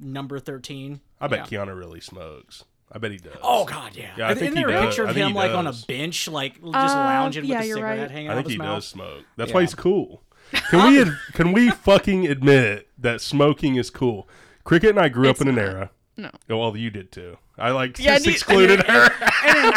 number 0.00 0.38
13. 0.38 1.00
I 1.20 1.26
bet 1.28 1.50
Yeah. 1.52 1.64
Keanu 1.64 1.76
really 1.78 2.00
smokes. 2.00 2.64
I 2.92 2.98
bet 2.98 3.10
he 3.10 3.16
does. 3.18 3.36
Oh 3.42 3.64
God, 3.64 3.96
yeah. 3.96 4.12
Yeah, 4.16 4.28
I 4.28 4.34
think 4.34 4.48
Isn't 4.52 4.56
he 4.58 4.62
there 4.64 4.68
a 4.70 4.72
does. 4.72 4.84
picture 4.86 5.06
I 5.06 5.10
of 5.10 5.16
him 5.16 5.34
like 5.34 5.50
on 5.52 5.66
a 5.66 5.72
bench, 5.88 6.28
like 6.28 6.54
just 6.54 6.66
Uh, 6.66 6.70
lounging 6.72 7.44
yeah, 7.44 7.58
with 7.60 7.66
a 7.70 7.72
cigarette 7.74 7.98
right. 8.00 8.10
hanging 8.10 8.28
I 8.30 8.32
out 8.32 8.36
think 8.36 8.46
of 8.46 8.50
his 8.50 8.54
he 8.54 8.58
mouth? 8.58 8.76
does 8.76 8.86
smoke. 8.86 9.24
That's 9.36 9.48
Yeah. 9.50 9.54
why 9.54 9.60
he's 9.62 9.74
cool. 9.74 10.22
Can 10.70 10.88
we 10.88 11.00
ad- 11.00 11.18
can 11.32 11.52
we 11.52 11.70
fucking 11.70 12.26
admit 12.26 12.88
that 12.98 13.20
smoking 13.20 13.76
is 13.76 13.90
cool? 13.90 14.28
Cricket 14.62 14.90
and 14.90 15.00
I 15.00 15.08
grew 15.08 15.24
up 15.28 15.32
It's 15.36 15.40
in 15.40 15.48
an 15.48 15.54
not. 15.56 15.64
era. 15.64 15.90
No. 16.16 16.30
Oh, 16.48 16.58
Well, 16.58 16.76
you 16.76 16.90
did 16.90 17.10
too. 17.12 17.36
I 17.58 17.70
like 17.70 17.98
Yeah, 17.98 18.14
just 18.14 18.26
neat- 18.26 18.32
excluded 18.34 18.84
her. 18.86 19.10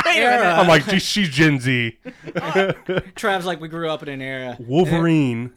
Era. 0.08 0.54
I'm 0.56 0.67
like, 0.67 0.84
she's, 0.84 1.02
she's 1.04 1.30
Gen 1.30 1.60
Z. 1.60 1.97
Trav's 3.15 3.45
like 3.45 3.60
we 3.60 3.67
grew 3.67 3.89
up 3.89 4.02
in 4.04 4.10
an 4.10 4.21
era 4.21 4.56
Wolverine 4.60 5.54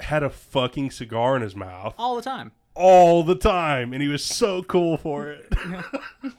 had 0.00 0.22
a 0.22 0.30
fucking 0.30 0.90
cigar 0.90 1.36
in 1.36 1.42
his 1.42 1.54
mouth 1.54 1.94
all 1.98 2.16
the 2.16 2.22
time. 2.22 2.52
all 2.74 3.22
the 3.22 3.36
time, 3.36 3.92
and 3.92 4.02
he 4.02 4.08
was 4.08 4.24
so 4.24 4.62
cool 4.62 4.96
for 4.96 5.30
it. 5.30 5.52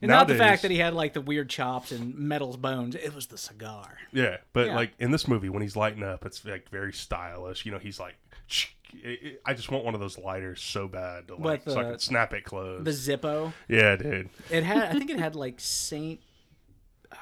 And 0.00 0.10
not 0.10 0.28
the 0.28 0.36
fact 0.36 0.62
that 0.62 0.70
he 0.70 0.78
had 0.78 0.94
like 0.94 1.12
the 1.12 1.20
weird 1.20 1.50
chops 1.50 1.90
and 1.90 2.14
metal 2.14 2.56
bones. 2.56 2.94
It 2.94 3.12
was 3.16 3.26
the 3.26 3.36
cigar. 3.36 3.96
Yeah, 4.12 4.36
but 4.52 4.68
Yeah. 4.68 4.76
like 4.76 4.92
in 5.00 5.10
this 5.10 5.26
movie, 5.26 5.48
when 5.48 5.60
he's 5.60 5.74
lighting 5.74 6.04
up, 6.04 6.24
it's 6.24 6.44
like 6.44 6.68
very 6.70 6.92
stylish. 6.92 7.66
You 7.66 7.72
know, 7.72 7.78
he's 7.78 7.98
like, 7.98 8.14
it- 8.92 9.22
it- 9.22 9.42
I 9.44 9.54
just 9.54 9.70
want 9.70 9.84
one 9.84 9.94
of 9.94 10.00
those 10.00 10.18
lighters 10.18 10.60
so 10.62 10.88
bad 10.88 11.28
to 11.28 11.34
like, 11.36 11.64
But 11.64 11.72
so 11.72 11.80
I 11.80 11.84
can 11.84 11.98
snap 11.98 12.32
it 12.34 12.44
closed. 12.44 12.84
The 12.84 12.90
Zippo. 12.90 13.52
yeah, 13.68 13.96
dude. 13.96 14.28
It 14.50 14.64
had. 14.64 14.82
I 14.94 14.98
think 14.98 15.10
it 15.10 15.18
had 15.26 15.34
like 15.36 15.56
Saint. 15.58 16.20
Uh, 17.12 17.16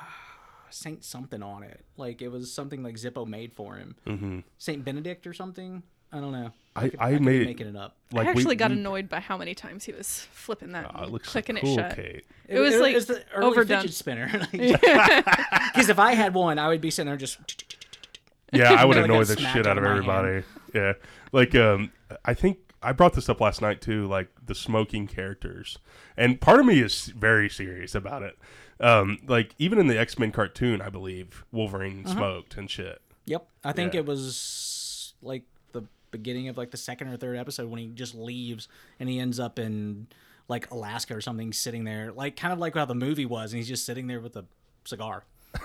Saint 0.70 1.04
something 1.04 1.42
on 1.42 1.62
it. 1.62 1.84
Like 1.96 2.22
it 2.22 2.28
was 2.28 2.52
something 2.52 2.82
like 2.82 2.94
Zippo 2.96 3.26
made 3.26 3.52
for 3.52 3.76
him. 3.76 3.96
Mm-hmm. 4.06 4.38
Saint 4.58 4.84
Benedict 4.84 5.26
or 5.26 5.32
something. 5.32 5.82
I 6.12 6.20
don't 6.20 6.32
know. 6.32 6.52
I, 6.76 6.88
could- 6.90 7.00
I, 7.00 7.18
made 7.18 7.42
it 7.42 7.46
making 7.46 7.66
it 7.68 7.74
up. 7.76 7.96
like 8.12 8.28
I 8.28 8.32
we- 8.32 8.40
actually 8.40 8.56
got 8.56 8.70
we- 8.70 8.76
annoyed 8.76 9.08
by 9.08 9.18
how 9.20 9.36
many 9.36 9.54
times 9.54 9.84
he 9.84 9.92
was 9.92 10.20
flipping 10.32 10.72
that, 10.72 10.94
and 10.94 11.04
it 11.06 11.10
looks 11.10 11.28
so 11.28 11.32
clicking 11.32 11.56
cool, 11.56 11.72
it 11.72 11.74
shut. 11.82 11.96
Kate. 11.96 12.24
It 12.48 12.58
was 12.60 12.76
like 12.76 12.94
the 13.06 13.24
early 13.34 13.46
overdone. 13.46 13.80
fidget 13.82 13.94
spinner. 13.94 14.28
Because 14.52 15.88
if 15.90 15.98
I 15.98 16.14
had 16.14 16.32
one, 16.32 16.58
I 16.58 16.68
would 16.68 16.80
be 16.80 16.90
sitting 16.90 17.08
there 17.08 17.16
just. 17.16 17.64
Yeah, 18.52 18.72
I 18.74 18.84
would 18.84 18.96
annoy 18.96 19.24
the 19.24 19.36
shit 19.36 19.66
out 19.66 19.66
out 19.66 19.78
of 19.78 19.84
of 19.84 19.90
everybody. 19.90 20.42
Yeah, 20.72 20.92
like 21.36 21.54
um, 21.54 21.92
I 22.24 22.34
think 22.34 22.58
I 22.82 22.92
brought 22.92 23.14
this 23.14 23.28
up 23.28 23.40
last 23.40 23.60
night 23.62 23.80
too. 23.80 24.06
Like 24.06 24.28
the 24.44 24.54
smoking 24.54 25.06
characters, 25.06 25.78
and 26.16 26.40
part 26.40 26.60
of 26.60 26.66
me 26.66 26.80
is 26.80 27.06
very 27.06 27.48
serious 27.48 27.94
about 27.94 28.22
it. 28.22 28.38
Um, 28.80 29.18
like 29.26 29.54
even 29.58 29.78
in 29.78 29.86
the 29.86 29.98
X 29.98 30.18
Men 30.18 30.32
cartoon, 30.32 30.80
I 30.80 30.88
believe 30.88 31.44
Wolverine 31.52 32.04
Uh-huh. 32.04 32.14
smoked 32.16 32.56
and 32.56 32.70
shit. 32.70 33.00
Yep. 33.26 33.48
I 33.64 33.72
think 33.72 33.94
Yeah. 33.94 34.00
it 34.00 34.06
was 34.06 35.14
like 35.22 35.42
the 35.72 35.82
beginning 36.10 36.48
of 36.48 36.56
like 36.56 36.70
the 36.70 36.76
second 36.76 37.08
or 37.08 37.16
third 37.16 37.36
episode 37.36 37.68
when 37.70 37.78
he 37.80 37.86
just 37.88 38.14
leaves 38.14 38.68
and 39.00 39.08
he 39.08 39.18
ends 39.18 39.38
up 39.40 39.58
in 39.58 40.06
like 40.48 40.70
Alaska 40.70 41.14
or 41.16 41.20
something 41.20 41.52
sitting 41.52 41.84
there 41.84 42.12
like 42.12 42.36
kind 42.36 42.52
of 42.52 42.58
like 42.60 42.74
how 42.76 42.84
the 42.84 42.94
movie 42.94 43.26
was 43.26 43.52
and 43.52 43.58
he's 43.58 43.66
just 43.68 43.84
sitting 43.84 44.06
there 44.06 44.20
with 44.20 44.36
a 44.36 44.44
cigar. 44.84 45.24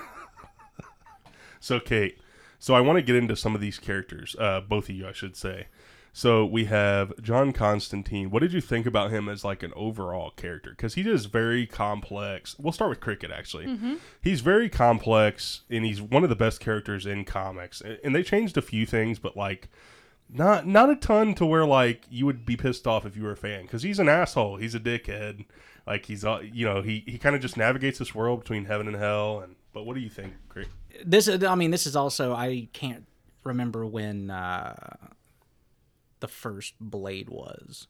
So 1.60 1.79
Kate, 1.79 2.17
so 2.62 2.76
I 2.76 2.80
want 2.80 2.97
to 2.97 3.02
get 3.02 3.15
into 3.15 3.36
some 3.36 3.56
of 3.56 3.60
these 3.60 3.80
characters, 3.80 4.36
uh, 4.38 4.62
both 4.62 4.88
of 4.88 4.95
you, 4.95 5.08
I 5.08 5.13
should 5.13 5.36
say. 5.36 5.65
So 6.13 6.45
we 6.45 6.65
have 6.65 7.19
John 7.24 7.54
Constantine. 7.54 8.30
What 8.30 8.41
did 8.41 8.54
you 8.54 8.62
think 8.62 8.86
about 8.86 9.10
him 9.10 9.28
as 9.28 9.43
like 9.43 9.63
an 9.63 9.74
overall 9.76 10.30
character? 10.30 10.69
Because 10.69 10.93
he 10.93 11.02
is 11.10 11.26
very 11.26 11.65
complex. 11.65 12.56
We'll 12.60 12.71
start 12.71 12.91
with 12.91 13.00
Cricket 13.00 13.32
actually. 13.32 13.65
He's 14.21 14.41
very 14.41 14.69
complex, 14.69 15.62
and 15.71 15.84
he's 15.84 16.02
one 16.02 16.24
of 16.24 16.30
the 16.30 16.36
best 16.36 16.60
characters 16.60 17.08
in 17.08 17.26
comics. 17.26 17.82
And 18.04 18.13
they 18.13 18.21
changed 18.21 18.58
a 18.58 18.62
few 18.62 18.86
things, 18.86 19.17
but 19.17 19.36
like 19.36 19.69
not 20.30 20.67
not 20.67 20.89
a 20.91 20.95
ton 20.95 21.34
to 21.36 21.45
where 21.47 21.65
like 21.65 22.06
you 22.12 22.28
would 22.28 22.45
be 22.45 22.58
pissed 22.58 22.86
off 22.86 23.06
if 23.06 23.17
you 23.17 23.24
were 23.24 23.32
a 23.32 23.38
fan. 23.38 23.63
Because 23.63 23.82
he's 23.82 23.97
an 23.97 24.08
asshole. 24.10 24.58
He's 24.58 24.76
a 24.76 24.80
dickhead. 24.80 25.45
Like 25.88 26.06
he's 26.06 26.24
you 26.24 26.65
know 26.65 26.84
he 26.84 27.04
he 27.08 27.17
kind 27.17 27.36
of 27.36 27.41
just 27.41 27.58
navigates 27.58 27.97
this 27.97 28.13
world 28.13 28.41
between 28.41 28.65
heaven 28.65 28.88
and 28.88 28.97
hell. 28.97 29.39
And 29.39 29.56
but 29.74 29.86
what 29.86 29.95
do 29.95 30.02
you 30.02 30.10
think, 30.10 30.34
Cricket? 30.50 30.74
This 31.06 31.27
is 31.27 31.43
I 31.43 31.56
mean 31.56 31.71
this 31.71 31.86
is 31.86 31.95
also 31.95 32.34
I 32.34 32.67
can't 32.73 33.06
remember 33.43 33.86
when 33.86 34.30
uh 34.30 34.97
the 36.19 36.27
first 36.27 36.75
Blade 36.80 37.30
was. 37.30 37.88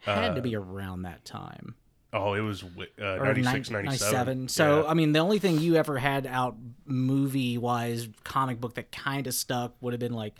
Had 0.00 0.36
to 0.36 0.42
be 0.42 0.54
around 0.54 1.02
that 1.02 1.24
time. 1.24 1.74
Oh, 2.12 2.34
it 2.34 2.40
was 2.40 2.62
uh, 2.62 3.04
or 3.04 3.34
96, 3.34 3.68
9- 3.68 3.72
97. 3.72 4.48
So 4.48 4.82
Yeah. 4.82 4.90
I 4.90 4.94
mean, 4.94 5.12
the 5.12 5.18
only 5.18 5.38
thing 5.38 5.58
you 5.58 5.76
ever 5.76 5.98
had 5.98 6.26
out 6.26 6.56
movie 6.84 7.58
wise, 7.58 8.08
comic 8.22 8.60
book 8.60 8.74
that 8.74 8.92
kind 8.92 9.26
of 9.26 9.34
stuck 9.34 9.74
would 9.80 9.92
have 9.92 10.00
been 10.00 10.12
like, 10.12 10.38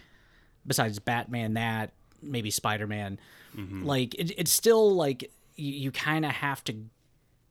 besides 0.67 0.99
Batman, 1.01 1.55
that 1.55 1.93
maybe 2.23 2.51
Spider 2.51 2.87
Man. 2.87 3.19
Mm-hmm. 3.57 3.85
Like 3.85 4.15
it, 4.15 4.33
it's 4.39 4.53
still 4.53 4.95
like 4.95 5.31
you, 5.57 5.73
you 5.73 5.91
kind 5.91 6.25
of 6.25 6.31
have 6.31 6.63
to 6.65 6.77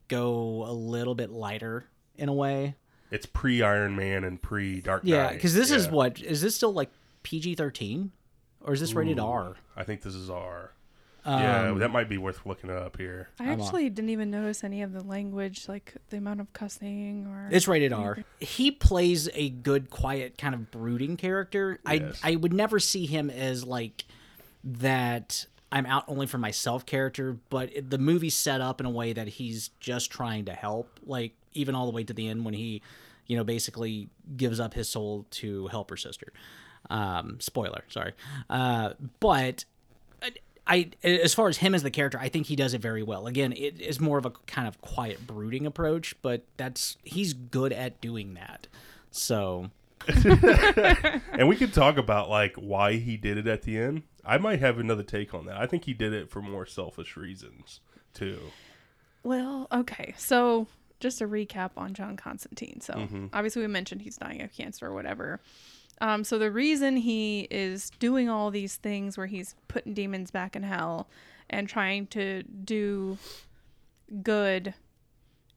go 0.08 0.66
a 0.66 0.72
little 0.74 1.16
bit 1.16 1.30
lighter 1.30 1.86
in 2.16 2.30
a 2.30 2.34
way. 2.34 2.76
It's 3.12 3.26
pre 3.26 3.62
Iron 3.62 3.96
Man 3.96 4.24
and 4.24 4.42
pre 4.42 4.82
Dark 4.82 5.04
Knight. 5.04 5.10
Yeah, 5.10 5.32
because 5.32 5.54
this 5.54 5.72
is 5.72 5.88
what 5.88 6.22
is 6.22 6.42
this 6.42 6.56
still 6.56 6.74
like 6.74 6.90
PG 7.24 7.56
thirteen, 7.56 8.12
or 8.62 8.74
is 8.74 8.80
this 8.80 8.94
rated 8.94 9.20
R? 9.20 9.56
I 9.76 9.84
think 9.84 10.02
this 10.02 10.16
is 10.16 10.30
R. 10.30 10.72
Um, 11.28 11.42
yeah, 11.42 11.74
that 11.80 11.90
might 11.90 12.08
be 12.08 12.20
worth 12.20 12.46
looking 12.46 12.70
up 12.70 12.98
here. 12.98 13.30
I 13.40 13.48
actually 13.48 13.90
didn't 13.90 14.12
even 14.12 14.30
notice 14.30 14.64
any 14.64 14.84
of 14.84 14.94
the 14.94 15.04
language, 15.04 15.68
like 15.68 15.96
the 16.10 16.18
amount 16.18 16.40
of 16.40 16.54
cussing 16.54 17.26
or. 17.26 17.50
It's 17.52 17.68
rated 17.68 17.92
R. 17.92 18.20
He 18.40 18.70
plays 18.70 19.28
a 19.34 19.50
good, 19.50 19.90
quiet, 19.90 20.38
kind 20.38 20.54
of 20.54 20.70
brooding 20.70 21.18
character. 21.18 21.80
Yes. 21.90 22.20
I 22.24 22.34
I 22.34 22.36
would 22.36 22.54
never 22.54 22.80
see 22.80 23.08
him 23.08 23.32
as 23.32 23.66
like 23.66 24.06
that. 24.64 25.48
I'm 25.72 25.88
out 25.88 26.06
only 26.08 26.28
for 26.28 26.38
myself 26.38 26.86
character, 26.86 27.38
but 27.50 27.76
it, 27.76 27.90
the 27.90 27.98
movie's 27.98 28.36
set 28.38 28.62
up 28.62 28.80
in 28.80 28.86
a 28.86 28.92
way 28.92 29.12
that 29.12 29.28
he's 29.28 29.70
just 29.80 30.12
trying 30.12 30.46
to 30.46 30.54
help. 30.54 31.00
Like 31.04 31.34
even 31.56 31.76
all 31.76 31.86
the 31.86 31.92
way 31.92 32.04
to 32.04 32.14
the 32.14 32.28
end 32.28 32.46
when 32.46 32.54
he, 32.54 32.82
you 33.28 33.36
know, 33.36 33.44
basically 33.44 34.10
gives 34.38 34.60
up 34.60 34.74
his 34.74 34.90
soul 34.90 35.26
to 35.32 35.68
help 35.68 35.90
her 35.90 35.98
sister. 35.98 36.32
Um, 36.90 37.40
spoiler, 37.40 37.84
sorry. 37.90 38.14
Uh, 38.50 38.92
but 39.20 39.66
I, 40.68 40.92
as 41.04 41.34
far 41.34 41.48
as 41.48 41.58
him 41.58 41.76
as 41.76 41.84
the 41.84 41.92
character, 41.92 42.20
I 42.20 42.30
think 42.30 42.48
he 42.48 42.56
does 42.56 42.74
it 42.74 42.82
very 42.82 43.04
well. 43.04 43.28
Again, 43.28 43.54
it 43.54 43.82
is 43.82 44.00
more 44.00 44.18
of 44.18 44.26
a 44.26 44.32
kind 44.48 44.68
of 44.68 44.82
quiet, 44.82 45.26
brooding 45.26 45.66
approach, 45.66 46.16
but 46.22 46.44
that's 46.58 46.98
he's 47.04 47.34
good 47.34 47.74
at 47.74 48.02
doing 48.02 48.36
that. 48.36 48.68
So 49.12 49.72
And 51.34 51.48
we 51.48 51.56
could 51.56 51.74
talk 51.74 51.98
about 51.98 52.30
like 52.30 52.56
why 52.56 52.94
he 52.94 53.18
did 53.18 53.38
it 53.38 53.48
at 53.48 53.64
the 53.64 53.78
end. 53.78 54.04
I 54.24 54.38
might 54.38 54.60
have 54.60 54.80
another 54.80 55.04
take 55.04 55.34
on 55.34 55.46
that. 55.46 55.58
I 55.58 55.66
think 55.68 55.86
he 55.86 55.94
did 55.94 56.14
it 56.14 56.30
for 56.30 56.42
more 56.42 56.66
selfish 56.66 57.16
reasons 57.16 57.80
too. 58.14 58.40
Well, 59.24 59.68
okay. 59.72 60.14
So 60.18 60.68
just 61.00 61.22
a 61.22 61.28
recap 61.28 61.72
on 61.78 61.94
John 61.94 62.16
Constantine. 62.18 62.82
So 62.82 62.94
Mm-hmm. 62.94 63.28
obviously 63.34 63.62
we 63.62 63.68
mentioned 63.68 64.02
he's 64.02 64.18
dying 64.18 64.42
of 64.42 64.54
cancer 64.54 64.88
or 64.88 64.94
whatever. 64.94 65.40
Um, 66.02 66.24
so 66.24 66.38
the 66.38 66.52
reason 66.52 66.98
he 66.98 67.48
is 67.52 67.90
doing 68.00 68.28
all 68.30 68.52
these 68.52 68.76
things 68.76 69.18
where 69.18 69.28
he's 69.28 69.56
putting 69.68 69.94
demons 69.94 70.30
back 70.32 70.56
in 70.56 70.64
hell 70.64 71.08
and 71.50 71.70
trying 71.70 72.08
to 72.08 72.44
do 72.44 73.18
good 74.22 74.74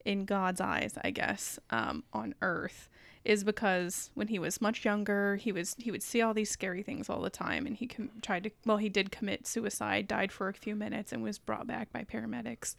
in 0.05 0.25
God's 0.25 0.61
eyes, 0.61 0.97
I 1.03 1.11
guess, 1.11 1.59
um, 1.71 2.05
on 2.13 2.35
Earth, 2.41 2.89
is 3.25 3.45
because 3.45 4.11
when 4.15 4.29
he 4.29 4.39
was 4.39 4.61
much 4.61 4.85
younger, 4.85 5.37
he 5.37 5.53
was 5.53 5.75
he 5.79 5.91
would 5.91 6.03
see 6.03 6.23
all 6.23 6.33
these 6.33 6.51
scary 6.51 6.83
things 6.83 7.11
all 7.11 7.21
the 7.21 7.29
time, 7.31 7.67
and 7.67 7.77
he 7.77 7.87
com- 7.87 8.11
tried 8.23 8.45
to 8.45 8.51
well, 8.65 8.77
he 8.79 8.89
did 8.89 9.11
commit 9.11 9.47
suicide, 9.47 10.07
died 10.09 10.33
for 10.33 10.49
a 10.49 10.55
few 10.55 10.75
minutes, 10.77 11.13
and 11.13 11.23
was 11.23 11.39
brought 11.39 11.67
back 11.67 11.93
by 11.93 12.05
paramedics. 12.05 12.75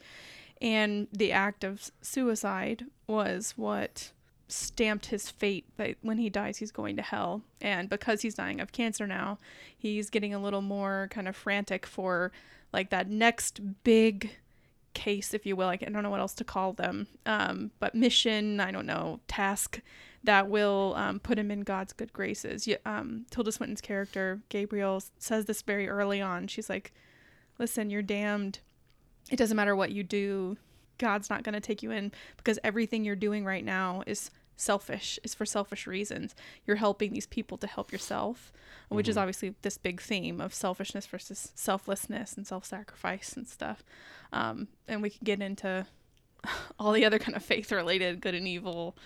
And 0.62 1.08
the 1.12 1.32
act 1.32 1.64
of 1.64 1.92
suicide 2.02 2.86
was 3.08 3.54
what 3.56 4.12
stamped 4.50 5.08
his 5.08 5.30
fate 5.30 5.66
that 5.78 5.96
when 6.02 6.18
he 6.18 6.30
dies 6.30 6.58
he's 6.58 6.72
going 6.72 6.96
to 6.96 7.02
hell. 7.02 7.44
And 7.62 7.88
because 7.88 8.22
he's 8.22 8.36
dying 8.36 8.60
of 8.60 8.72
cancer 8.72 9.08
now 9.08 9.38
he's 9.78 10.10
getting 10.10 10.34
a 10.34 10.40
little 10.40 10.62
more 10.62 11.08
kind 11.12 11.28
of 11.28 11.36
frantic 11.36 11.86
for 11.86 12.32
like 12.74 12.90
that 12.90 13.10
next 13.10 13.84
big 13.84 14.32
case 14.94 15.34
if 15.34 15.46
you 15.46 15.56
will. 15.56 15.68
Like, 15.68 15.84
i 15.84 15.90
don't 15.90 16.04
know 16.04 16.10
what 16.10 16.20
else 16.20 16.34
to 16.36 16.44
call 16.44 16.74
them. 16.74 17.08
Um, 17.26 17.72
but 17.80 17.96
mission 17.96 18.60
i 18.60 18.72
don't 18.72 18.88
know 18.88 19.20
task 19.28 19.82
that 20.22 20.50
will 20.50 20.94
um, 20.98 21.20
put 21.20 21.40
him 21.40 21.52
in 21.52 21.62
god's 21.62 21.94
good 21.94 22.12
graces. 22.12 22.68
Yeah, 22.68 22.78
um, 22.86 23.26
tilda 23.30 23.52
swinton's 23.52 23.82
character 23.82 24.42
gabriel 24.50 25.02
says 25.20 25.46
this 25.46 25.62
very 25.62 25.88
early 25.88 26.22
on. 26.22 26.48
She's 26.48 26.70
like 26.70 26.92
listen 27.60 27.92
you're 27.92 28.02
damned 28.02 28.60
it 29.32 29.36
doesn't 29.36 29.58
matter 29.58 29.76
what 29.76 29.92
you 29.92 30.04
do 30.04 30.58
god's 30.98 31.30
not 31.30 31.44
going 31.44 31.54
to 31.54 31.60
take 31.62 31.82
you 31.82 31.92
in 31.92 32.12
because 32.38 32.60
everything 32.64 33.04
you're 33.06 33.16
doing 33.16 33.46
right 33.46 33.64
now 33.66 34.04
is 34.06 34.32
selfish 34.56 35.18
is 35.24 35.34
for 35.34 35.46
selfish 35.46 35.88
reasons 35.88 36.36
you're 36.66 36.76
helping 36.76 37.14
these 37.14 37.26
people 37.28 37.58
to 37.58 37.66
help 37.68 37.92
yourself 37.92 38.52
which 38.90 39.08
is 39.08 39.16
obviously 39.18 39.54
this 39.62 39.78
big 39.78 40.02
theme 40.02 40.42
of 40.42 40.54
selfishness 40.54 41.06
versus 41.06 41.52
selflessness 41.56 42.36
and 42.36 42.46
self-sacrifice 42.46 43.34
and 43.38 43.48
stuff 43.48 43.84
um, 44.34 44.68
and 44.88 45.02
we 45.02 45.10
can 45.10 45.24
get 45.24 45.42
into 45.42 45.86
all 46.80 46.92
the 46.92 47.06
other 47.06 47.20
kind 47.20 47.36
of 47.38 47.44
faith 47.44 47.72
related 47.72 48.20
good 48.20 48.34
and 48.36 48.48
evil 48.48 48.98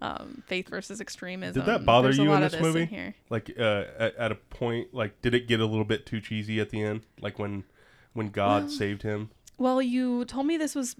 um, 0.00 0.42
faith 0.46 0.68
versus 0.68 1.00
extremism 1.00 1.62
Did 1.62 1.66
that 1.66 1.84
bother 1.84 2.08
There's 2.08 2.18
you 2.18 2.32
in 2.32 2.40
this 2.40 2.54
in 2.54 2.62
movie? 2.62 2.84
here. 2.84 3.14
Like 3.30 3.50
uh, 3.58 3.84
at, 3.98 4.16
at 4.16 4.32
a 4.32 4.34
point, 4.34 4.92
like 4.94 5.20
did 5.22 5.34
it 5.34 5.48
get 5.48 5.60
a 5.60 5.66
little 5.66 5.84
bit 5.86 6.04
too 6.06 6.20
cheesy 6.20 6.60
at 6.60 6.70
the 6.70 6.82
end? 6.82 7.02
Like 7.20 7.38
when 7.38 7.64
when 8.12 8.28
God 8.28 8.70
saved 8.70 9.02
him? 9.02 9.30
Well, 9.58 9.80
you 9.80 10.24
told 10.24 10.46
me 10.46 10.56
this 10.56 10.74
was 10.74 10.96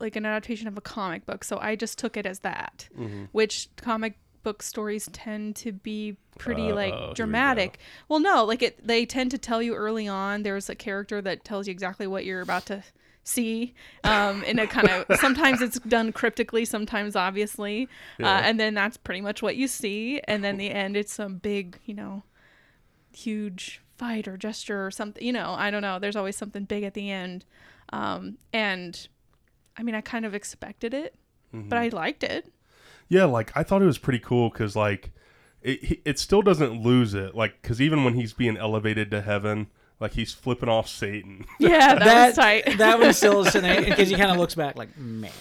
like 0.00 0.16
an 0.16 0.24
adaptation 0.24 0.68
of 0.68 0.76
a 0.78 0.80
comic 0.80 1.26
book, 1.26 1.44
so 1.44 1.58
I 1.58 1.76
just 1.76 1.98
took 1.98 2.16
it 2.16 2.26
as 2.26 2.40
that. 2.40 2.88
Mm-hmm. 2.96 3.24
Which 3.32 3.68
comic 3.76 4.18
book 4.42 4.62
stories 4.62 5.08
tend 5.12 5.56
to 5.56 5.72
be 5.72 6.16
pretty 6.38 6.62
Uh-oh, 6.62 6.66
here 6.66 6.74
we 6.76 6.92
like 6.92 7.14
dramatic. 7.14 7.78
Well, 8.08 8.20
no, 8.20 8.44
like 8.44 8.62
it 8.62 8.86
they 8.86 9.04
tend 9.04 9.30
to 9.32 9.38
tell 9.38 9.60
you 9.60 9.74
early 9.74 10.08
on 10.08 10.42
there's 10.42 10.70
a 10.70 10.74
character 10.74 11.20
that 11.22 11.44
tells 11.44 11.66
you 11.66 11.72
exactly 11.72 12.06
what 12.06 12.24
you're 12.24 12.40
about 12.40 12.66
to 12.66 12.84
see 13.24 13.74
um 14.04 14.42
in 14.44 14.58
a 14.58 14.66
kind 14.66 14.88
of 14.88 15.04
sometimes 15.20 15.60
it's 15.60 15.78
done 15.80 16.12
cryptically 16.12 16.64
sometimes 16.64 17.14
obviously 17.14 17.86
uh, 18.22 18.26
and 18.26 18.58
then 18.58 18.72
that's 18.72 18.96
pretty 18.96 19.20
much 19.20 19.42
what 19.42 19.54
you 19.54 19.68
see 19.68 20.18
and 20.26 20.42
then 20.42 20.56
the 20.56 20.70
end 20.82 20.96
it's 20.96 21.12
some 21.12 21.36
big 21.36 21.78
you 21.84 21.92
know 21.92 22.22
huge 23.12 23.82
fight 23.98 24.26
or 24.28 24.36
gesture 24.36 24.86
or 24.86 24.90
something 24.90 25.22
you 25.24 25.32
know 25.32 25.54
i 25.58 25.70
don't 25.70 25.82
know 25.82 25.98
there's 25.98 26.16
always 26.16 26.36
something 26.36 26.64
big 26.64 26.84
at 26.84 26.94
the 26.94 27.10
end 27.10 27.44
um 27.92 28.38
and 28.52 29.08
i 29.76 29.82
mean 29.82 29.94
i 29.94 30.00
kind 30.00 30.24
of 30.24 30.34
expected 30.34 30.94
it 30.94 31.14
Mm-hmm. 31.54 31.68
but 31.70 31.78
i 31.78 31.88
liked 31.88 32.22
it 32.22 32.52
Yeah, 33.08 33.24
like 33.24 33.50
I 33.56 33.62
thought 33.62 33.80
it 33.80 33.86
was 33.86 33.96
pretty 33.98 34.18
cool 34.18 34.50
because 34.50 34.76
like 34.76 35.12
it 35.62 36.00
it 36.04 36.18
still 36.18 36.42
doesn't 36.42 36.82
lose 36.82 37.14
it. 37.14 37.34
Like 37.34 37.60
because 37.62 37.80
even 37.80 38.04
when 38.04 38.12
he's 38.14 38.34
being 38.34 38.56
elevated 38.58 39.10
to 39.12 39.22
heaven, 39.22 39.68
like 39.98 40.12
he's 40.12 40.32
flipping 40.34 40.68
off 40.68 40.88
Satan. 40.88 41.46
yeah 41.58 41.94
that, 41.94 42.26
was 42.28 42.36
tight 42.36 42.64
that 42.78 43.00
one 43.00 43.14
still 43.14 43.40
is 43.46 43.54
because 43.54 44.08
he 44.10 44.14
kind 44.14 44.30
of 44.30 44.36
looks 44.36 44.54
back 44.54 44.76
like, 44.76 44.94
man. 44.98 45.32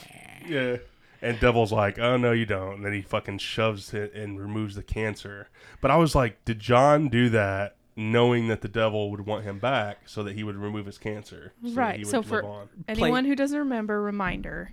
yeah. 0.47 0.77
And 1.21 1.39
Devil's 1.41 1.71
like, 1.73 1.99
oh 1.99 2.15
no, 2.15 2.31
you 2.31 2.45
don't. 2.45 2.75
And 2.75 2.85
then 2.85 2.93
he 2.93 3.01
fucking 3.01 3.39
shoves 3.39 3.93
it 3.93 4.13
and 4.13 4.39
removes 4.39 4.75
the 4.75 4.83
cancer. 4.83 5.49
But 5.81 5.91
I 5.91 5.97
was 5.97 6.15
like, 6.15 6.45
did 6.45 6.59
John 6.59 7.09
do 7.09 7.27
that 7.29 7.75
knowing 7.97 8.47
that 8.47 8.61
the 8.61 8.67
devil 8.69 9.11
would 9.11 9.25
want 9.25 9.43
him 9.43 9.59
back 9.59 10.07
so 10.07 10.23
that 10.23 10.35
he 10.35 10.43
would 10.43 10.55
remove 10.55 10.85
his 10.85 10.97
cancer? 10.97 11.51
So 11.61 11.67
that 11.67 11.69
he 11.69 11.75
right 11.75 11.99
would 11.99 12.07
so 12.07 12.19
live 12.19 12.27
for 12.27 12.43
on? 12.43 12.69
anyone 12.87 13.25
who 13.25 13.35
doesn't 13.35 13.57
remember 13.57 14.01
reminder 14.01 14.71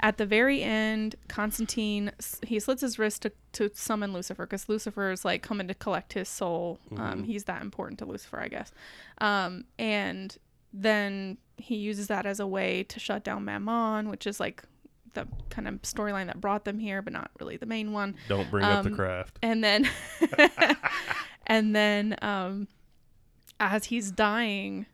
at 0.00 0.18
the 0.18 0.26
very 0.26 0.62
end 0.62 1.14
constantine 1.28 2.10
he 2.42 2.58
slits 2.58 2.82
his 2.82 2.98
wrist 2.98 3.22
to, 3.22 3.32
to 3.52 3.70
summon 3.74 4.12
lucifer 4.12 4.44
because 4.44 4.68
lucifer 4.68 5.10
is 5.10 5.24
like 5.24 5.42
coming 5.42 5.68
to 5.68 5.74
collect 5.74 6.14
his 6.14 6.28
soul 6.28 6.78
um, 6.96 7.22
he's 7.22 7.44
that 7.44 7.62
important 7.62 7.98
to 7.98 8.04
lucifer 8.04 8.40
i 8.40 8.48
guess 8.48 8.72
um, 9.18 9.64
and 9.78 10.36
then 10.72 11.38
he 11.56 11.76
uses 11.76 12.08
that 12.08 12.26
as 12.26 12.40
a 12.40 12.46
way 12.46 12.82
to 12.82 12.98
shut 12.98 13.22
down 13.22 13.44
mammon 13.44 14.08
which 14.10 14.26
is 14.26 14.40
like 14.40 14.64
the 15.14 15.26
kind 15.50 15.66
of 15.68 15.80
storyline 15.82 16.26
that 16.26 16.40
brought 16.40 16.64
them 16.64 16.78
here, 16.78 17.02
but 17.02 17.12
not 17.12 17.30
really 17.40 17.56
the 17.56 17.66
main 17.66 17.92
one. 17.92 18.14
Don't 18.28 18.50
bring 18.50 18.64
up 18.64 18.84
the 18.84 18.90
Um, 18.90 18.96
craft. 18.96 19.38
And 19.42 19.62
then, 19.64 19.88
and 21.46 21.74
then, 21.74 22.16
um, 22.22 22.68
as 23.60 23.86
he's 23.86 24.10
dying, 24.10 24.86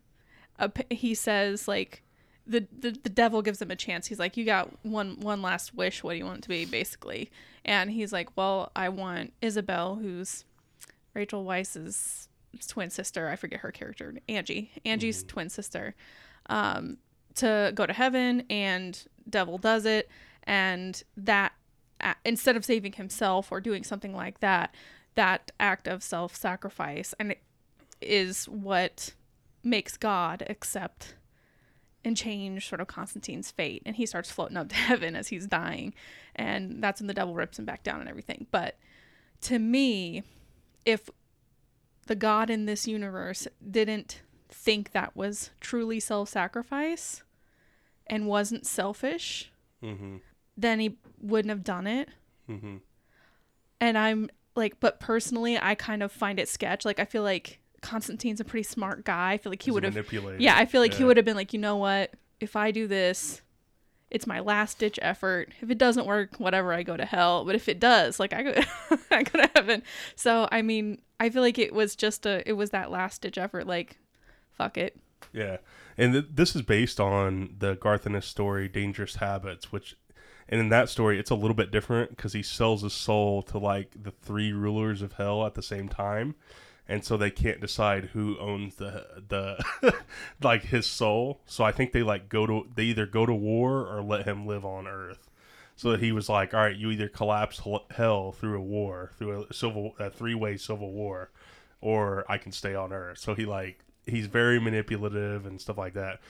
p 0.74 0.84
he 0.94 1.14
says 1.14 1.66
like, 1.66 2.02
the, 2.46 2.66
the 2.76 2.90
the 2.90 3.10
devil 3.10 3.42
gives 3.42 3.62
him 3.62 3.70
a 3.70 3.76
chance. 3.76 4.06
He's 4.08 4.18
like, 4.18 4.36
you 4.36 4.44
got 4.44 4.84
one 4.84 5.20
one 5.20 5.40
last 5.42 5.74
wish. 5.74 6.02
What 6.02 6.12
do 6.12 6.18
you 6.18 6.24
want 6.24 6.38
it 6.38 6.42
to 6.42 6.48
be, 6.48 6.64
basically? 6.64 7.30
And 7.64 7.90
he's 7.90 8.12
like, 8.12 8.36
well, 8.36 8.72
I 8.74 8.88
want 8.88 9.32
Isabel, 9.40 9.96
who's 9.96 10.44
Rachel 11.14 11.44
Weisz's 11.44 12.28
twin 12.66 12.90
sister. 12.90 13.28
I 13.28 13.36
forget 13.36 13.60
her 13.60 13.70
character, 13.70 14.14
Angie. 14.28 14.70
Angie's 14.84 15.22
twin 15.22 15.48
sister. 15.48 15.94
Um, 16.46 16.96
to 17.36 17.72
go 17.74 17.86
to 17.86 17.92
heaven, 17.92 18.44
and 18.50 19.04
devil 19.28 19.58
does 19.58 19.84
it, 19.86 20.08
and 20.44 21.02
that 21.16 21.52
instead 22.24 22.56
of 22.56 22.64
saving 22.64 22.92
himself 22.92 23.52
or 23.52 23.60
doing 23.60 23.84
something 23.84 24.14
like 24.14 24.40
that, 24.40 24.74
that 25.14 25.50
act 25.60 25.86
of 25.86 26.02
self-sacrifice 26.02 27.14
and 27.18 27.32
it 27.32 27.42
is 28.00 28.46
what 28.46 29.12
makes 29.62 29.96
God 29.96 30.42
accept 30.48 31.14
and 32.04 32.16
change 32.16 32.68
sort 32.68 32.80
of 32.80 32.86
Constantine's 32.86 33.50
fate. 33.50 33.82
And 33.84 33.96
he 33.96 34.06
starts 34.06 34.30
floating 34.30 34.56
up 34.56 34.70
to 34.70 34.74
heaven 34.76 35.14
as 35.14 35.28
he's 35.28 35.46
dying. 35.46 35.94
And 36.34 36.82
that's 36.82 37.00
when 37.00 37.08
the 37.08 37.14
devil 37.14 37.34
rips 37.34 37.58
him 37.58 37.64
back 37.64 37.82
down 37.82 38.00
and 38.00 38.08
everything. 38.08 38.46
But 38.50 38.78
to 39.42 39.58
me, 39.58 40.22
if 40.86 41.10
the 42.06 42.16
God 42.16 42.50
in 42.50 42.64
this 42.64 42.88
universe 42.88 43.46
didn't 43.70 44.22
think 44.50 44.92
that 44.92 45.14
was 45.16 45.50
truly 45.60 46.00
self 46.00 46.28
sacrifice 46.28 47.22
and 48.06 48.26
wasn't 48.26 48.66
selfish, 48.66 49.50
Mm-hmm. 49.82 50.16
then 50.58 50.78
he 50.80 50.98
wouldn't 51.22 51.48
have 51.50 51.64
done 51.64 51.86
it. 51.86 52.08
Mm-hmm. 52.50 52.76
And 53.80 53.96
I'm 53.96 54.28
like, 54.54 54.78
but 54.80 55.00
personally, 55.00 55.58
I 55.58 55.74
kind 55.74 56.02
of 56.02 56.12
find 56.12 56.38
it 56.38 56.48
sketch. 56.48 56.84
Like, 56.84 56.98
I 56.98 57.06
feel 57.06 57.22
like 57.22 57.60
Constantine's 57.80 58.40
a 58.40 58.44
pretty 58.44 58.64
smart 58.64 59.04
guy. 59.06 59.32
I 59.32 59.38
feel 59.38 59.50
like 59.50 59.62
he 59.62 59.70
would 59.70 59.84
have 59.84 59.94
yeah, 60.38 60.56
I 60.58 60.66
feel 60.66 60.82
like 60.82 60.92
he 60.92 61.04
would 61.04 61.16
have 61.16 61.24
been 61.24 61.36
like, 61.36 61.52
you 61.54 61.58
know 61.58 61.76
what? 61.76 62.12
If 62.40 62.56
I 62.56 62.72
do 62.72 62.86
this, 62.86 63.40
it's 64.10 64.26
my 64.26 64.40
last 64.40 64.78
ditch 64.78 64.98
effort. 65.00 65.52
If 65.62 65.70
it 65.70 65.78
doesn't 65.78 66.04
work, 66.06 66.36
whatever, 66.36 66.74
I 66.74 66.82
go 66.82 66.96
to 66.98 67.06
hell. 67.06 67.44
But 67.46 67.54
if 67.54 67.68
it 67.68 67.80
does, 67.80 68.20
like 68.20 68.34
I 68.34 68.42
go, 68.42 68.54
I 69.10 69.22
go 69.22 69.40
to 69.40 69.50
heaven. 69.54 69.82
So 70.14 70.46
I 70.52 70.60
mean, 70.60 71.00
I 71.18 71.30
feel 71.30 71.40
like 71.42 71.58
it 71.58 71.72
was 71.72 71.96
just 71.96 72.26
a, 72.26 72.46
it 72.46 72.52
was 72.54 72.68
that 72.70 72.90
last 72.90 73.22
ditch 73.22 73.38
effort. 73.38 73.66
Like, 73.66 73.96
fuck 74.60 74.76
it. 74.76 74.96
Yeah, 75.32 75.58
and 75.96 76.12
th- 76.12 76.26
this 76.34 76.54
is 76.54 76.62
based 76.62 77.00
on 77.00 77.54
the 77.58 77.76
Garth 77.76 78.06
Ennis 78.06 78.26
story, 78.26 78.68
Dangerous 78.68 79.16
Habits, 79.16 79.72
which, 79.72 79.96
and 80.48 80.60
in 80.60 80.68
that 80.70 80.88
story, 80.88 81.18
it's 81.18 81.30
a 81.30 81.34
little 81.34 81.54
bit 81.54 81.70
different 81.70 82.10
because 82.10 82.32
he 82.32 82.42
sells 82.42 82.82
his 82.82 82.92
soul 82.92 83.42
to 83.44 83.58
like 83.58 84.02
the 84.02 84.10
three 84.10 84.52
rulers 84.52 85.02
of 85.02 85.14
hell 85.14 85.46
at 85.46 85.54
the 85.54 85.62
same 85.62 85.88
time, 85.88 86.34
and 86.88 87.04
so 87.04 87.16
they 87.16 87.30
can't 87.30 87.60
decide 87.60 88.06
who 88.06 88.38
owns 88.38 88.74
the 88.76 89.06
the 89.28 89.94
like 90.42 90.64
his 90.64 90.86
soul. 90.86 91.40
So 91.46 91.64
I 91.64 91.72
think 91.72 91.92
they 91.92 92.02
like 92.02 92.28
go 92.28 92.46
to 92.46 92.68
they 92.74 92.84
either 92.84 93.06
go 93.06 93.24
to 93.24 93.34
war 93.34 93.86
or 93.86 94.02
let 94.02 94.26
him 94.26 94.46
live 94.46 94.64
on 94.64 94.86
Earth. 94.86 95.30
So 95.76 95.96
he 95.96 96.12
was 96.12 96.28
like, 96.28 96.52
all 96.52 96.60
right, 96.60 96.76
you 96.76 96.90
either 96.90 97.08
collapse 97.08 97.62
hell 97.92 98.32
through 98.32 98.58
a 98.58 98.62
war, 98.62 99.12
through 99.16 99.46
a 99.48 99.54
civil, 99.54 99.94
a 99.98 100.10
three 100.10 100.34
way 100.34 100.58
civil 100.58 100.92
war, 100.92 101.30
or 101.80 102.26
I 102.28 102.36
can 102.36 102.52
stay 102.52 102.74
on 102.74 102.92
Earth. 102.92 103.18
So 103.18 103.34
he 103.34 103.46
like 103.46 103.78
he's 104.06 104.26
very 104.26 104.60
manipulative 104.60 105.46
and 105.46 105.60
stuff 105.60 105.78
like 105.78 105.94
that. 105.94 106.20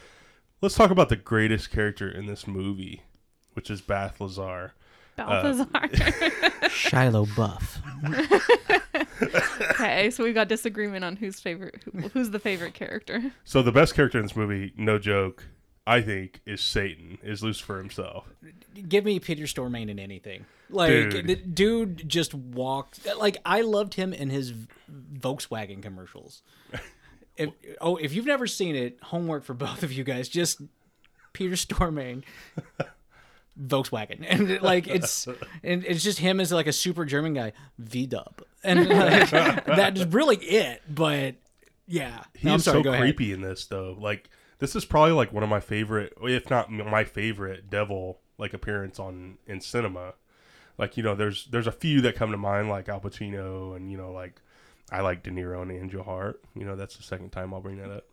Let's 0.61 0.75
talk 0.75 0.91
about 0.91 1.09
the 1.09 1.17
greatest 1.17 1.71
character 1.71 2.11
in 2.11 2.27
this 2.27 2.47
movie, 2.47 3.03
which 3.55 3.71
is 3.71 3.81
Bath 3.81 4.21
Lazar. 4.21 4.75
Uh, 5.19 5.43
Balthazar. 5.43 6.69
Shiloh 6.69 7.27
Buff. 7.37 7.81
okay, 9.71 10.11
so 10.11 10.25
we've 10.25 10.35
got 10.35 10.49
disagreement 10.49 11.05
on 11.05 11.17
who's 11.17 11.41
favorite, 11.41 11.83
who, 11.85 12.09
who's 12.09 12.31
the 12.31 12.39
favorite 12.39 12.75
character. 12.75 13.33
So 13.45 13.63
the 13.63 13.73
best 13.73 13.95
character 13.95 14.19
in 14.19 14.25
this 14.25 14.37
movie, 14.37 14.73
no 14.77 14.99
joke, 14.99 15.47
I 15.87 16.01
think, 16.03 16.41
is 16.47 16.61
Satan, 16.61 17.19
is 17.23 17.43
Lucifer 17.43 17.79
himself. 17.79 18.29
Give 18.89 19.05
me 19.05 19.19
Peter 19.19 19.45
Stormare 19.45 19.89
in 19.89 19.99
anything. 19.99 20.47
Like 20.69 21.11
Dude. 21.11 21.27
the 21.27 21.37
dude 21.37 22.09
just 22.09 22.33
walked. 22.33 23.07
Like 23.19 23.39
I 23.45 23.63
loved 23.63 23.95
him 23.95 24.13
in 24.13 24.31
his 24.31 24.53
Volkswagen 24.91 25.83
commercials. 25.83 26.43
If, 27.41 27.51
oh, 27.81 27.97
if 27.97 28.15
you've 28.15 28.27
never 28.27 28.47
seen 28.47 28.77
it, 28.77 28.99
homework 29.03 29.45
for 29.45 29.55
both 29.67 29.83
of 29.83 29.93
you 29.93 30.05
guys. 30.05 30.29
Just 30.29 30.61
Peter 31.33 31.55
Stormare, 31.55 32.23
Volkswagen, 33.61 34.25
and 34.29 34.51
it, 34.51 34.63
like 34.63 34.87
it's 34.87 35.27
and 35.63 35.85
it's 35.85 36.03
just 36.03 36.19
him 36.19 36.41
as 36.41 36.53
like 36.53 36.67
a 36.67 36.73
super 36.73 37.05
German 37.05 37.35
guy, 37.35 37.53
V 37.79 38.07
Dub, 38.07 38.43
and 38.63 38.89
like, 38.89 39.31
that 39.31 39.97
is 39.97 40.07
really 40.07 40.37
it. 40.37 40.83
But 40.89 41.37
yeah, 41.87 42.25
He 42.35 42.49
No, 42.49 42.59
sorry, 42.59 42.79
so 42.79 42.83
go 42.83 42.91
ahead. 42.91 43.03
creepy 43.03 43.33
in 43.33 43.41
this, 43.41 43.67
though. 43.67 43.97
Like 43.99 44.29
this 44.59 44.77
is 44.77 44.85
probably 44.85 45.13
like 45.13 45.33
one 45.33 45.43
of 45.43 45.49
my 45.49 45.61
favorite, 45.61 46.13
if 46.23 46.51
not 46.51 46.71
my 46.71 47.05
favorite, 47.05 47.71
devil 47.71 48.21
like 48.39 48.55
appearance 48.55 48.99
on 48.99 49.39
in 49.47 49.61
cinema. 49.61 50.15
Like 50.79 50.97
you 50.97 51.03
know, 51.03 51.15
there's 51.15 51.47
there's 51.47 51.67
a 51.67 51.73
few 51.73 52.01
that 52.03 52.17
come 52.17 52.31
to 52.31 52.37
mind, 52.37 52.69
like 52.69 52.89
Al 52.89 53.01
Pacino, 53.01 53.77
and 53.77 53.91
you 53.91 53.99
know, 53.99 54.13
like 54.13 54.41
I 54.93 55.03
like 55.03 55.23
De 55.23 55.31
Niro 55.31 55.63
and 55.63 55.71
Angel 55.71 56.03
Heart. 56.03 56.43
You 56.55 56.65
know, 56.65 56.77
that's 56.77 56.97
the 56.97 57.03
second 57.03 57.31
time 57.31 57.55
I'll 57.55 57.61
bring 57.61 57.79
that 57.79 57.91
up. 57.91 58.05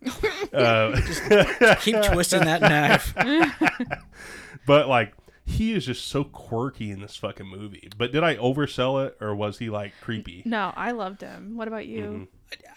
uh, 0.54 1.76
Keep 1.82 2.04
twisting 2.14 2.42
that 2.42 2.62
knife. 2.62 3.14
but 4.66 4.88
like 4.88 5.14
he 5.46 5.74
is 5.74 5.86
just 5.86 6.08
so 6.08 6.24
quirky 6.26 6.92
in 6.92 7.00
this 7.02 7.16
fucking 7.16 7.48
movie. 7.48 7.90
But 7.98 8.12
did 8.12 8.24
I 8.24 8.36
oversell 8.36 9.06
it, 9.08 9.18
or 9.22 9.34
was 9.34 9.58
he 9.60 9.70
like 9.70 9.94
creepy? 10.02 10.44
No, 10.46 10.74
I 10.76 10.92
loved 10.92 11.22
him. 11.22 11.56
What 11.56 11.68
about 11.68 11.88
you? 11.88 12.02
Mm-hmm. 12.04 12.24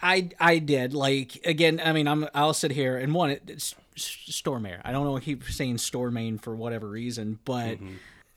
I 0.01 0.29
I 0.39 0.57
did 0.59 0.93
like 0.93 1.39
again. 1.45 1.81
I 1.83 1.91
mean, 1.93 2.07
I'm 2.07 2.27
I'll 2.33 2.53
sit 2.53 2.71
here 2.71 2.97
and 2.97 3.13
one 3.13 3.31
it- 3.31 3.43
it's 3.47 3.75
Stormare. 3.97 4.81
I 4.83 4.91
don't 4.91 5.05
know. 5.05 5.17
I 5.17 5.19
keep 5.19 5.43
saying 5.43 5.77
Stormare 5.77 6.41
for 6.41 6.55
whatever 6.55 6.87
reason, 6.87 7.39
but 7.45 7.77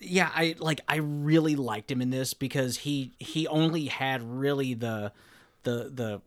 yeah, 0.00 0.30
I 0.34 0.56
like 0.58 0.80
I 0.88 0.96
really 0.96 1.56
liked 1.56 1.90
him 1.90 2.02
in 2.02 2.10
this 2.10 2.34
because 2.34 2.78
he 2.78 3.12
he 3.18 3.46
only 3.46 3.86
had 3.86 4.22
really 4.22 4.74
the 4.74 5.12
the 5.64 5.90
the 5.92 6.22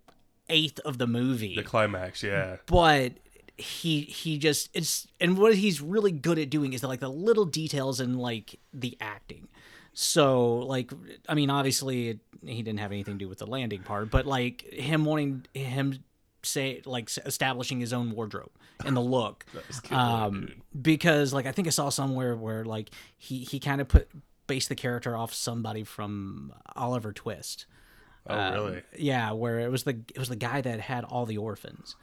eighth 0.49 0.79
of 0.81 0.97
the 0.97 1.07
movie, 1.07 1.55
The 1.55 1.63
climax, 1.63 2.23
yeah. 2.23 2.57
but 2.67 3.13
he 3.57 4.01
he 4.01 4.37
just 4.37 4.69
it's 4.73 5.07
and 5.19 5.37
what 5.37 5.55
he's 5.55 5.81
really 5.81 6.11
good 6.11 6.37
at 6.37 6.49
doing 6.49 6.73
is 6.73 6.81
the, 6.81 6.87
like 6.87 6.99
the 6.99 7.09
little 7.09 7.45
details 7.45 7.99
and 7.99 8.19
like 8.19 8.59
the 8.73 8.95
acting. 9.01 9.47
So 9.93 10.57
like 10.59 10.91
i 11.27 11.33
mean 11.33 11.49
obviously 11.49 12.09
it, 12.09 12.19
he 12.45 12.61
didn't 12.61 12.79
have 12.79 12.91
anything 12.91 13.15
to 13.15 13.25
do 13.25 13.27
with 13.27 13.39
the 13.39 13.47
landing 13.47 13.81
part 13.81 14.11
but 14.11 14.27
like 14.27 14.61
him 14.71 15.05
wanting 15.05 15.43
him 15.55 15.97
say 16.43 16.83
like 16.85 17.09
establishing 17.25 17.79
his 17.79 17.93
own 17.93 18.11
wardrobe 18.11 18.51
and 18.85 18.95
the 18.95 19.01
look. 19.01 19.43
Um 19.91 20.61
because 20.79 21.33
like 21.33 21.47
i 21.47 21.51
think 21.51 21.67
i 21.67 21.71
saw 21.71 21.89
somewhere 21.89 22.35
where 22.35 22.63
like 22.63 22.91
he 23.17 23.39
he 23.39 23.59
kind 23.59 23.81
of 23.81 23.87
put 23.87 24.07
based 24.45 24.69
the 24.69 24.75
character 24.75 25.17
off 25.17 25.33
somebody 25.33 25.83
from 25.83 26.53
oliver 26.75 27.11
twist 27.11 27.65
Oh, 28.29 28.37
um, 28.39 28.53
really? 28.53 28.81
yeah, 28.97 29.31
where 29.31 29.59
it 29.59 29.71
was 29.71 29.83
the 29.83 29.99
it 30.13 30.19
was 30.19 30.29
the 30.29 30.35
guy 30.35 30.61
that 30.61 30.79
had 30.79 31.03
all 31.03 31.25
the 31.25 31.37
orphans, 31.37 31.95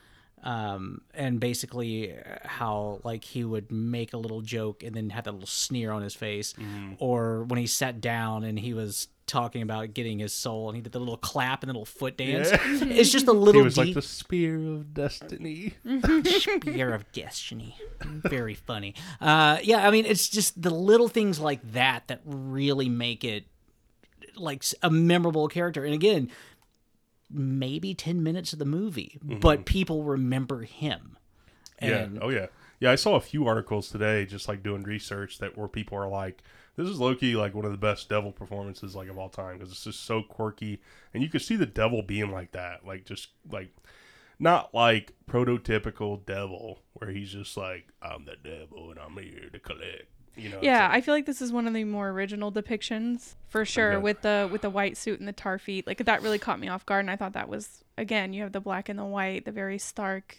um, 0.42 1.00
and 1.14 1.40
basically 1.40 2.12
uh, 2.12 2.18
how 2.44 3.00
like 3.04 3.24
he 3.24 3.44
would 3.44 3.70
make 3.72 4.12
a 4.12 4.16
little 4.18 4.40
joke 4.42 4.82
and 4.82 4.94
then 4.94 5.10
have 5.10 5.24
that 5.24 5.32
little 5.32 5.46
sneer 5.46 5.90
on 5.90 6.02
his 6.02 6.14
face, 6.14 6.52
Mm-hmm. 6.54 6.94
or 6.98 7.44
when 7.44 7.58
he 7.58 7.66
sat 7.66 8.00
down 8.00 8.44
and 8.44 8.58
he 8.58 8.74
was 8.74 9.08
talking 9.26 9.62
about 9.62 9.94
getting 9.94 10.18
his 10.18 10.34
soul 10.34 10.68
and 10.68 10.76
he 10.76 10.82
did 10.82 10.92
the 10.92 10.98
little 10.98 11.16
clap 11.16 11.62
and 11.62 11.70
the 11.70 11.72
little 11.72 11.86
foot 11.86 12.18
dance. 12.18 12.50
It's 12.82 13.10
just 13.10 13.26
a 13.26 13.32
He 13.32 13.38
little 13.38 13.62
was 13.64 13.78
like 13.78 13.94
the 13.94 14.02
spear 14.02 14.56
of 14.74 14.92
destiny. 14.92 15.72
Spear 16.60 16.92
of 16.92 17.10
Destiny. 17.12 17.74
Very 18.02 18.52
funny. 18.52 18.94
Uh, 19.22 19.58
yeah, 19.62 19.86
I 19.88 19.90
mean, 19.90 20.04
it's 20.04 20.28
just 20.28 20.60
the 20.60 20.68
little 20.68 21.08
things 21.08 21.40
like 21.40 21.72
that 21.72 22.08
that 22.08 22.20
really 22.26 22.90
make 22.90 23.24
it 23.24 23.44
like 24.36 24.64
a 24.82 24.90
memorable 24.90 25.48
character. 25.48 25.84
And 25.84 25.94
again, 25.94 26.30
maybe 27.30 27.94
10 27.94 28.22
minutes 28.22 28.52
of 28.52 28.58
the 28.58 28.64
movie, 28.64 29.18
mm-hmm. 29.24 29.40
but 29.40 29.66
people 29.66 30.04
remember 30.04 30.62
him. 30.62 31.16
And 31.78 32.14
yeah. 32.14 32.20
Oh 32.22 32.30
yeah. 32.30 32.46
Yeah. 32.80 32.92
I 32.92 32.94
saw 32.94 33.16
a 33.16 33.20
few 33.20 33.46
articles 33.46 33.90
today, 33.90 34.26
just 34.26 34.48
like 34.48 34.62
doing 34.62 34.82
research, 34.82 35.38
that 35.38 35.56
where 35.56 35.68
people 35.68 35.98
are 35.98 36.08
like, 36.08 36.42
"This 36.76 36.88
is 36.88 37.00
Loki, 37.00 37.34
like 37.34 37.54
one 37.54 37.64
of 37.64 37.72
the 37.72 37.78
best 37.78 38.08
devil 38.08 38.30
performances 38.30 38.94
like 38.94 39.08
of 39.08 39.18
all 39.18 39.28
time 39.28 39.58
because 39.58 39.72
it's 39.72 39.84
just 39.84 40.04
so 40.04 40.22
quirky, 40.22 40.80
and 41.12 41.22
you 41.22 41.28
can 41.28 41.40
see 41.40 41.56
the 41.56 41.66
devil 41.66 42.02
being 42.02 42.30
like 42.30 42.52
that, 42.52 42.86
like 42.86 43.04
just 43.04 43.28
like 43.50 43.74
not 44.38 44.72
like 44.72 45.14
prototypical 45.28 46.24
devil 46.24 46.80
where 46.94 47.10
he's 47.10 47.32
just 47.32 47.56
like, 47.56 47.88
"I'm 48.00 48.24
the 48.24 48.36
devil 48.36 48.90
and 48.90 49.00
I'm 49.00 49.16
here 49.16 49.50
to 49.52 49.58
collect." 49.58 50.13
You 50.36 50.48
know? 50.50 50.58
Yeah, 50.62 50.82
like- 50.88 50.96
I 50.96 51.00
feel 51.00 51.14
like 51.14 51.26
this 51.26 51.40
is 51.40 51.52
one 51.52 51.66
of 51.66 51.74
the 51.74 51.84
more 51.84 52.08
original 52.10 52.50
depictions 52.50 53.34
for 53.48 53.64
sure 53.64 54.00
with 54.00 54.22
the 54.22 54.48
with 54.50 54.62
the 54.62 54.70
white 54.70 54.96
suit 54.96 55.18
and 55.20 55.28
the 55.28 55.32
tar 55.32 55.58
feet. 55.58 55.86
Like 55.86 55.98
that 56.04 56.22
really 56.22 56.38
caught 56.38 56.58
me 56.58 56.68
off 56.68 56.84
guard 56.86 57.00
and 57.00 57.10
I 57.10 57.16
thought 57.16 57.34
that 57.34 57.48
was 57.48 57.84
again, 57.96 58.32
you 58.32 58.42
have 58.42 58.52
the 58.52 58.60
black 58.60 58.88
and 58.88 58.98
the 58.98 59.04
white, 59.04 59.44
the 59.44 59.52
very 59.52 59.78
stark 59.78 60.36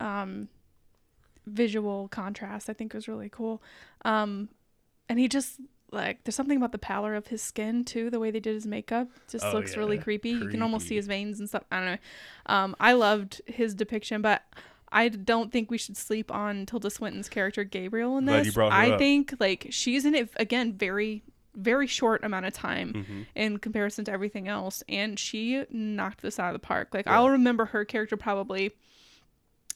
um 0.00 0.48
visual 1.46 2.08
contrast 2.08 2.70
I 2.70 2.72
think 2.72 2.94
was 2.94 3.08
really 3.08 3.28
cool. 3.28 3.62
Um 4.04 4.48
and 5.08 5.18
he 5.18 5.28
just 5.28 5.60
like 5.90 6.24
there's 6.24 6.34
something 6.36 6.56
about 6.56 6.72
the 6.72 6.78
pallor 6.78 7.14
of 7.14 7.26
his 7.26 7.42
skin 7.42 7.84
too 7.84 8.08
the 8.08 8.18
way 8.18 8.30
they 8.30 8.40
did 8.40 8.54
his 8.54 8.66
makeup 8.66 9.08
just 9.30 9.44
Oh, 9.44 9.52
looks 9.52 9.76
really 9.76 9.96
yeah. 9.96 10.02
creepy. 10.02 10.30
you 10.30 10.48
can 10.48 10.62
almost 10.62 10.86
see 10.88 10.96
his 10.96 11.06
veins 11.06 11.38
and 11.38 11.46
stuff 11.46 11.64
i 11.70 11.76
don't 11.76 11.84
know 11.86 11.98
um 12.46 12.74
i 12.80 12.94
loved 12.94 13.42
his 13.46 13.74
depiction 13.74 14.22
but 14.22 14.42
i 14.92 15.08
don't 15.08 15.50
think 15.52 15.70
we 15.70 15.78
should 15.78 15.96
sleep 15.96 16.30
on 16.32 16.66
tilda 16.66 16.90
swinton's 16.90 17.28
character 17.28 17.64
gabriel 17.64 18.18
in 18.18 18.24
this 18.26 18.56
i 18.58 18.90
up. 18.90 18.98
think 18.98 19.34
like 19.40 19.66
she's 19.70 20.04
in 20.04 20.14
it 20.14 20.30
again 20.36 20.72
very 20.74 21.22
very 21.54 21.86
short 21.86 22.24
amount 22.24 22.46
of 22.46 22.52
time 22.52 22.92
Mm-hmm. 22.92 23.22
in 23.34 23.58
comparison 23.58 24.04
to 24.06 24.12
everything 24.12 24.48
else 24.48 24.82
and 24.88 25.18
she 25.18 25.64
knocked 25.70 26.22
this 26.22 26.38
out 26.38 26.54
of 26.54 26.60
the 26.60 26.66
park 26.66 26.88
like 26.92 27.06
i'll 27.06 27.30
remember 27.30 27.66
her 27.66 27.84
character 27.84 28.16
probably 28.16 28.70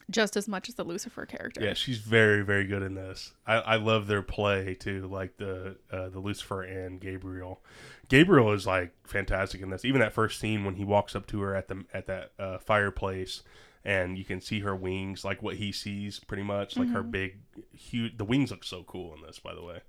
just 0.09 0.37
as 0.37 0.46
much 0.46 0.68
as 0.68 0.76
the 0.76 0.85
lucifer 0.85 1.26
character 1.26 1.61
Yeah, 1.61 1.74
she's 1.74 1.98
very, 1.98 2.42
very 2.42 2.64
good 2.64 2.83
in 2.83 2.94
this. 2.94 3.33
I, 3.44 3.55
I 3.57 3.76
love 3.76 4.07
their 4.07 4.22
play 4.22 4.74
too, 4.74 5.09
like 5.09 5.37
the 5.37 5.79
uh, 5.90 6.11
the 6.11 6.20
Lucifer 6.20 6.62
and 6.62 7.00
Gabriel. 7.00 7.61
Gabriel 8.09 8.52
is 8.52 8.68
like 8.68 8.92
fantastic 9.05 9.62
in 9.62 9.70
this. 9.70 9.85
Even 9.85 10.00
that 10.00 10.12
first 10.12 10.38
scene 10.38 10.64
when 10.64 10.76
he 10.76 10.85
walks 10.85 11.16
up 11.16 11.26
to 11.26 11.40
her 11.40 11.57
at 11.57 11.66
the 11.66 11.85
at 11.92 12.07
that 12.07 12.31
uh, 12.38 12.59
fireplace, 12.59 13.42
and 13.87 14.18
you 14.18 14.25
can 14.25 14.40
see 14.40 14.61
her 14.61 14.75
wings, 14.77 15.25
like 15.25 15.42
what 15.42 15.55
he 15.57 15.70
sees, 15.72 16.18
pretty 16.18 16.42
much 16.42 16.77
like 16.77 16.88
her 16.90 17.03
big, 17.03 17.38
huge. 17.72 18.18
The 18.18 18.25
wings 18.25 18.51
look 18.51 18.64
so 18.64 18.83
cool 18.83 19.14
in 19.14 19.22
this, 19.22 19.38
by 19.38 19.55
the 19.55 19.62
way. 19.62 19.81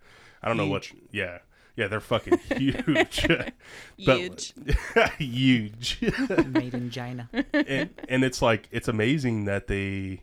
I 0.42 0.48
don't 0.48 0.56
know 0.58 0.68
what. 0.68 0.90
Yeah, 1.12 1.40
yeah, 1.76 1.88
they're 1.88 2.00
fucking 2.14 2.38
huge. 2.38 3.28
But- 4.06 4.06
Huge. 4.06 4.54
huge. 5.18 6.00
Made 6.48 6.74
in 6.74 6.90
China. 6.92 7.30
and, 7.54 7.90
and 8.08 8.24
it's 8.24 8.42
like 8.42 8.68
it's 8.72 8.88
amazing 8.88 9.46
that 9.46 9.68
they 9.68 10.22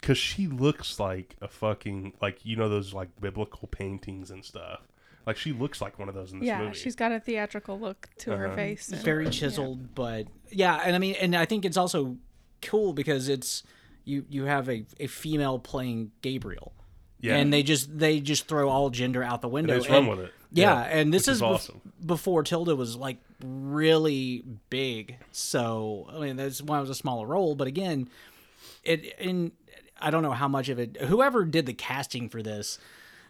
because 0.00 0.18
she 0.18 0.46
looks 0.48 0.98
like 0.98 1.36
a 1.40 1.48
fucking 1.48 2.14
like 2.20 2.44
you 2.44 2.56
know 2.56 2.68
those 2.68 2.92
like 2.94 3.08
biblical 3.20 3.68
paintings 3.68 4.30
and 4.32 4.44
stuff 4.44 4.80
like 5.26 5.36
she 5.36 5.52
looks 5.52 5.80
like 5.80 5.96
one 5.98 6.08
of 6.08 6.14
those 6.16 6.32
in 6.32 6.40
this 6.40 6.46
yeah 6.48 6.58
movie 6.58 6.68
Yeah, 6.70 6.72
she's 6.82 6.96
got 6.96 7.12
a 7.12 7.20
theatrical 7.20 7.78
look 7.78 8.08
to 8.18 8.36
her 8.36 8.46
Uh-huh. 8.48 8.56
face 8.56 8.88
and- 8.88 9.02
very 9.02 9.30
chiseled, 9.30 9.94
but 9.94 10.26
yeah, 10.50 10.80
and 10.84 10.96
I 10.96 10.98
mean, 10.98 11.14
and 11.20 11.36
I 11.36 11.44
think 11.44 11.64
it's 11.64 11.76
also 11.76 12.16
cool 12.62 12.92
because 12.92 13.28
it's 13.28 13.62
you 14.04 14.24
you 14.30 14.44
have 14.44 14.68
a, 14.68 14.84
a 14.98 15.06
female 15.06 15.58
playing 15.58 16.12
Gabriel, 16.22 16.72
yeah 17.20 17.36
and 17.36 17.52
they 17.52 17.62
just 17.62 17.96
they 17.98 18.20
just 18.20 18.46
throw 18.48 18.68
all 18.68 18.90
gender 18.90 19.22
out 19.22 19.42
the 19.42 19.48
And 19.48 19.52
window. 19.54 19.76
just 19.78 19.88
run 19.90 20.06
with 20.06 20.20
it 20.20 20.32
Yeah, 20.52 20.80
and 20.82 21.12
this 21.12 21.28
is, 21.28 21.36
is 21.36 21.42
bef- 21.42 21.46
awesome. 21.54 21.80
before 22.04 22.42
Tilda 22.42 22.74
was 22.76 22.96
like 22.96 23.18
really 23.44 24.44
big. 24.70 25.16
So 25.32 26.08
I 26.12 26.18
mean, 26.20 26.36
that's 26.36 26.60
why 26.62 26.78
it 26.78 26.80
was 26.80 26.90
a 26.90 26.94
smaller 26.94 27.26
role. 27.26 27.54
But 27.54 27.66
again, 27.68 28.08
it 28.84 29.14
in 29.18 29.52
I 30.00 30.10
don't 30.10 30.22
know 30.22 30.32
how 30.32 30.48
much 30.48 30.68
of 30.68 30.78
it. 30.78 30.96
Whoever 31.00 31.44
did 31.44 31.66
the 31.66 31.72
casting 31.74 32.28
for 32.28 32.42
this, 32.42 32.78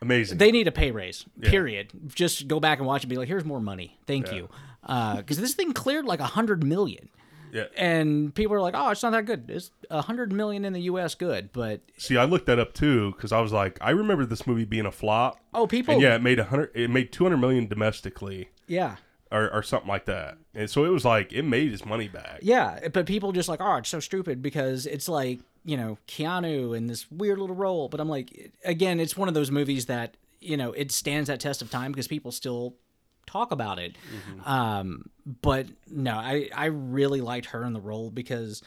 amazing 0.01 0.39
they 0.39 0.51
need 0.51 0.69
a 0.69 0.73
pay 0.73 0.91
raise. 0.91 1.25
Period. 1.43 1.91
Just 2.15 2.49
go 2.49 2.61
back 2.61 2.79
and 2.79 2.87
watch 2.87 3.03
and 3.05 3.11
be 3.11 3.17
like, 3.17 3.29
here's 3.29 3.45
more 3.45 3.61
money. 3.61 3.99
Thank 4.07 4.33
you. 4.33 4.49
Uh 4.85 5.17
because 5.17 5.39
this 5.39 5.55
thing 5.55 5.73
cleared 5.73 6.07
like 6.07 6.21
a 6.21 6.25
hundred 6.27 6.65
million. 6.65 7.09
Yeah 7.53 7.67
And 7.77 8.35
people 8.35 8.57
are 8.57 8.61
like, 8.61 8.75
"Oh, 8.77 8.89
it's 8.91 9.03
not 9.03 9.13
that 9.13 9.27
good. 9.27 9.49
It's 9.49 9.71
a 9.91 10.03
hundred 10.03 10.33
million 10.33 10.65
in 10.65 10.73
the 10.73 10.81
U.S. 10.83 11.15
Good, 11.15 11.53
but 11.53 11.81
see 11.97 12.17
i 12.17 12.25
looked 12.25 12.47
that 12.47 12.59
up 12.59 12.73
too 12.75 13.13
because 13.13 13.31
i 13.31 13.41
was 13.41 13.53
like 13.53 13.79
i 13.81 13.91
remember 13.91 14.25
this 14.27 14.47
movie 14.47 14.65
being 14.65 14.87
a 14.87 14.91
flop 14.93 15.39
oh, 15.55 15.67
people, 15.67 15.95
and 15.95 16.03
yeah 16.03 16.15
it 16.17 16.23
made 16.23 16.39
a 16.39 16.45
hundred 16.45 16.71
it 16.75 16.91
made 16.91 17.13
200 17.13 17.37
million 17.37 17.69
domestically 17.69 18.49
yeah, 18.67 18.97
or, 19.31 19.53
or 19.53 19.63
something 19.63 19.89
like 19.89 20.07
that 20.07 20.39
and 20.55 20.69
so 20.69 20.85
it 20.85 20.89
was 20.89 21.05
like 21.05 21.33
it 21.33 21.43
made 21.45 21.73
its 21.73 21.85
money 21.85 22.09
back 22.09 22.39
Yeah, 22.43 22.89
but 22.89 23.07
people 23.07 23.33
just 23.33 23.49
like, 23.49 23.61
oh, 23.61 23.77
it's 23.77 23.89
so 23.89 24.01
stupid 24.01 24.43
because 24.43 24.87
it's 24.87 25.09
like, 25.09 25.41
you 25.65 25.77
know, 25.77 25.99
Keanu 26.07 26.77
in 26.77 26.89
this 26.89 27.11
weird 27.11 27.39
little 27.39 27.57
role. 27.57 27.89
But 27.89 28.01
I'm 28.01 28.09
like, 28.09 28.53
again, 28.65 29.01
it's 29.01 29.17
one 29.17 29.29
of 29.29 29.35
those 29.35 29.51
movies 29.51 29.87
that, 29.87 30.17
you 30.41 30.57
know, 30.57 30.73
it 30.73 30.91
stands 30.93 31.29
that 31.29 31.41
test 31.41 31.63
of 31.63 31.71
time 31.71 31.93
because 31.93 32.09
people 32.09 32.33
still 32.33 32.75
talk 33.27 33.53
about 33.53 33.79
it. 33.79 33.97
Um, 34.45 35.11
but 35.41 35.67
no, 35.91 36.13
I, 36.17 36.49
I 36.55 36.67
really 36.67 37.21
liked 37.21 37.47
her 37.47 37.65
in 37.65 37.73
the 37.73 37.81
role 37.81 38.11
because 38.11 38.63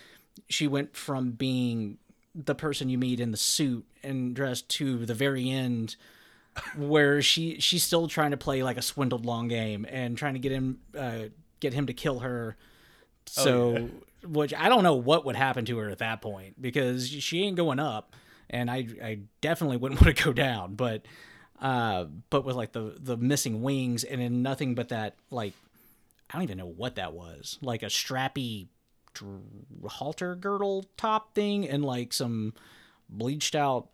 she 0.50 0.68
went 0.68 0.96
from 0.96 1.32
being 1.32 1.98
the 2.34 2.56
person 2.56 2.90
you 2.90 2.98
meet 2.98 3.20
in 3.20 3.32
the 3.32 3.38
suit 3.38 3.86
and 4.04 4.36
dressed 4.36 4.68
to 4.70 5.06
the 5.06 5.14
very 5.14 5.50
end 5.50 5.96
where 6.78 7.22
she 7.22 7.60
she's 7.60 7.84
still 7.84 8.08
trying 8.08 8.32
to 8.32 8.38
play 8.38 8.64
like 8.64 8.78
a 8.78 8.82
swindled 8.82 9.26
long 9.26 9.48
game 9.48 9.86
and 9.90 10.18
trying 10.18 10.34
to 10.34 10.40
get 10.40 10.52
him 10.52 10.80
uh, 10.98 11.24
get 11.60 11.74
him 11.74 11.88
to 11.88 11.94
kill 11.94 12.20
her. 12.20 12.56
So, 13.28 13.90
which 14.24 14.54
I 14.54 14.70
don't 14.70 14.84
know 14.84 14.96
what 14.96 15.26
would 15.26 15.36
happen 15.36 15.66
to 15.66 15.78
her 15.80 15.90
at 15.90 15.98
that 15.98 16.22
point 16.22 16.62
because 16.62 17.10
she 17.10 17.44
ain't 17.44 17.58
going 17.58 17.80
up, 17.80 18.16
and 18.50 18.70
I 18.70 18.88
I 19.04 19.20
definitely 19.42 19.78
wouldn't 19.78 20.02
want 20.06 20.16
to 20.16 20.24
go 20.24 20.32
down. 20.32 20.76
But 20.76 21.06
uh, 21.62 22.06
but 22.30 22.46
with 22.46 22.56
like 22.56 22.72
the 22.72 22.96
the 23.00 23.18
missing 23.18 23.62
wings 23.62 24.04
and 24.04 24.22
then 24.22 24.42
nothing 24.42 24.76
but 24.76 24.90
that 24.90 25.16
like 25.32 25.54
I 26.30 26.34
don't 26.34 26.44
even 26.44 26.58
know 26.58 26.66
what 26.66 26.96
that 26.96 27.14
was. 27.14 27.58
Like 27.62 27.84
a 27.84 27.88
strappy 27.88 28.68
dr- 29.14 29.42
halter 29.88 30.36
girdle 30.36 30.86
top 30.98 31.34
thing 31.34 31.68
and 31.68 31.84
like 31.84 32.14
some 32.14 32.54
bleached 33.10 33.56
out 33.56 33.90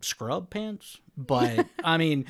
scrub 0.00 0.50
pants. 0.50 0.98
But 1.16 1.66
i 1.84 1.96
mean 1.96 2.26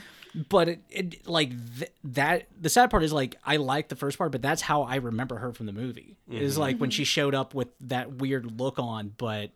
but 0.48 0.68
it, 0.68 0.80
it 0.90 1.26
like 1.26 1.50
th- 1.78 1.90
that 2.04 2.46
the 2.60 2.68
sad 2.68 2.90
part 2.90 3.02
is 3.02 3.12
like 3.12 3.34
i 3.44 3.56
like 3.56 3.88
the 3.88 3.96
first 3.96 4.18
part 4.18 4.30
but 4.30 4.42
that's 4.42 4.60
how 4.62 4.82
i 4.82 4.96
remember 4.96 5.38
her 5.38 5.52
from 5.52 5.64
the 5.66 5.72
movie 5.72 6.14
is 6.30 6.56
like 6.58 6.76
when 6.78 6.90
she 6.90 7.02
showed 7.04 7.34
up 7.34 7.54
with 7.54 7.68
that 7.80 8.12
weird 8.12 8.60
look 8.60 8.78
on 8.78 9.12
but 9.16 9.50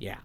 yeah. 0.00 0.18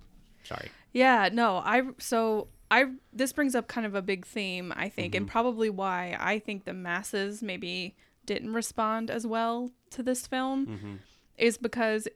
Sorry. 0.44 0.70
Yeah, 0.94 1.30
no, 1.32 1.58
I 1.58 1.84
so 1.98 2.48
I 2.72 2.86
this 3.14 3.32
brings 3.34 3.56
up 3.56 3.68
kind 3.68 3.86
of 3.86 3.96
a 3.96 4.02
big 4.02 4.26
theme, 4.26 4.74
I 4.76 4.90
think, 4.90 5.14
Mm-hmm. 5.14 5.24
and 5.24 5.28
probably 5.30 5.70
why 5.70 6.18
I 6.20 6.40
think 6.40 6.66
the 6.66 6.74
masses 6.74 7.42
maybe 7.44 7.96
didn't 8.26 8.54
respond 8.54 9.12
as 9.12 9.26
well 9.28 9.72
to 9.92 10.02
this 10.04 10.26
film 10.28 10.66
Mm-hmm. 10.68 10.94
is 11.38 11.58
because 11.58 12.08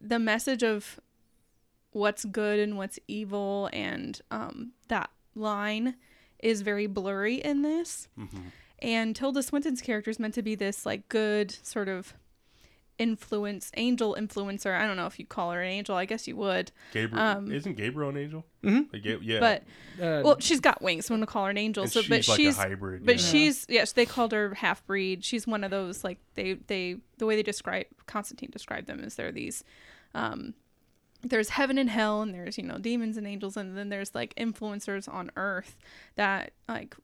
the 0.00 0.18
message 0.18 0.62
of 0.62 1.00
what's 1.92 2.24
good 2.24 2.58
and 2.60 2.76
what's 2.76 2.98
evil 3.08 3.70
and 3.72 4.20
um, 4.30 4.72
that 4.88 5.10
line 5.34 5.96
is 6.38 6.60
very 6.62 6.86
blurry 6.86 7.36
in 7.36 7.62
this. 7.62 8.08
Mm-hmm. 8.18 8.38
And 8.80 9.16
Tilda 9.16 9.42
Swinton's 9.42 9.80
character 9.80 10.10
is 10.10 10.20
meant 10.20 10.34
to 10.34 10.42
be 10.42 10.54
this 10.54 10.86
like 10.86 11.08
good 11.08 11.50
sort 11.66 11.88
of 11.88 12.14
influence 12.98 13.70
angel 13.76 14.16
influencer. 14.18 14.78
I 14.78 14.86
don't 14.86 14.96
know 14.96 15.06
if 15.06 15.18
you 15.18 15.26
call 15.26 15.52
her 15.52 15.62
an 15.62 15.70
angel. 15.70 15.96
I 15.96 16.04
guess 16.04 16.26
you 16.26 16.36
would. 16.36 16.72
gabriel 16.92 17.52
isn't 17.52 17.76
gabriel 17.76 18.10
an 18.10 18.16
angel 18.16 18.44
mm-hmm. 18.62 19.22
yeah 19.22 19.40
But 19.40 19.62
uh, 20.02 20.22
well, 20.24 20.36
she's 20.40 20.60
got 20.60 20.82
wings. 20.82 21.06
So 21.06 21.14
I'm 21.14 21.20
gonna 21.20 21.26
call 21.26 21.44
her 21.44 21.50
an 21.50 21.58
angel. 21.58 21.84
And 21.84 21.92
so, 21.92 22.02
but 22.08 22.24
she's 22.24 22.28
like 22.28 22.38
a 22.38 22.42
she's 22.42 22.56
hybrid, 22.56 23.06
But 23.06 23.16
yeah. 23.16 23.26
she's 23.26 23.66
yes, 23.68 23.92
they 23.92 24.06
called 24.06 24.32
her 24.32 24.54
half 24.54 24.84
breed. 24.86 25.24
She's 25.24 25.46
one 25.46 25.64
of 25.64 25.70
those 25.70 26.04
like 26.04 26.18
they 26.34 26.54
they 26.54 26.96
the 27.18 27.26
way 27.26 27.36
they 27.36 27.42
describe 27.42 27.86
Constantine 28.06 28.50
described 28.50 28.86
them 28.86 29.00
is 29.00 29.14
they're 29.14 29.32
these. 29.32 29.64
Um, 30.14 30.54
there's 31.22 31.50
heaven 31.50 31.78
and 31.78 31.90
hell, 31.90 32.22
and 32.22 32.32
there's 32.32 32.58
you 32.58 32.64
know 32.64 32.78
demons 32.78 33.16
and 33.16 33.26
angels, 33.26 33.56
and 33.56 33.76
then 33.76 33.88
there's 33.88 34.14
like 34.14 34.34
influencers 34.36 35.12
on 35.12 35.30
Earth 35.36 35.76
that 36.16 36.52
like 36.68 36.96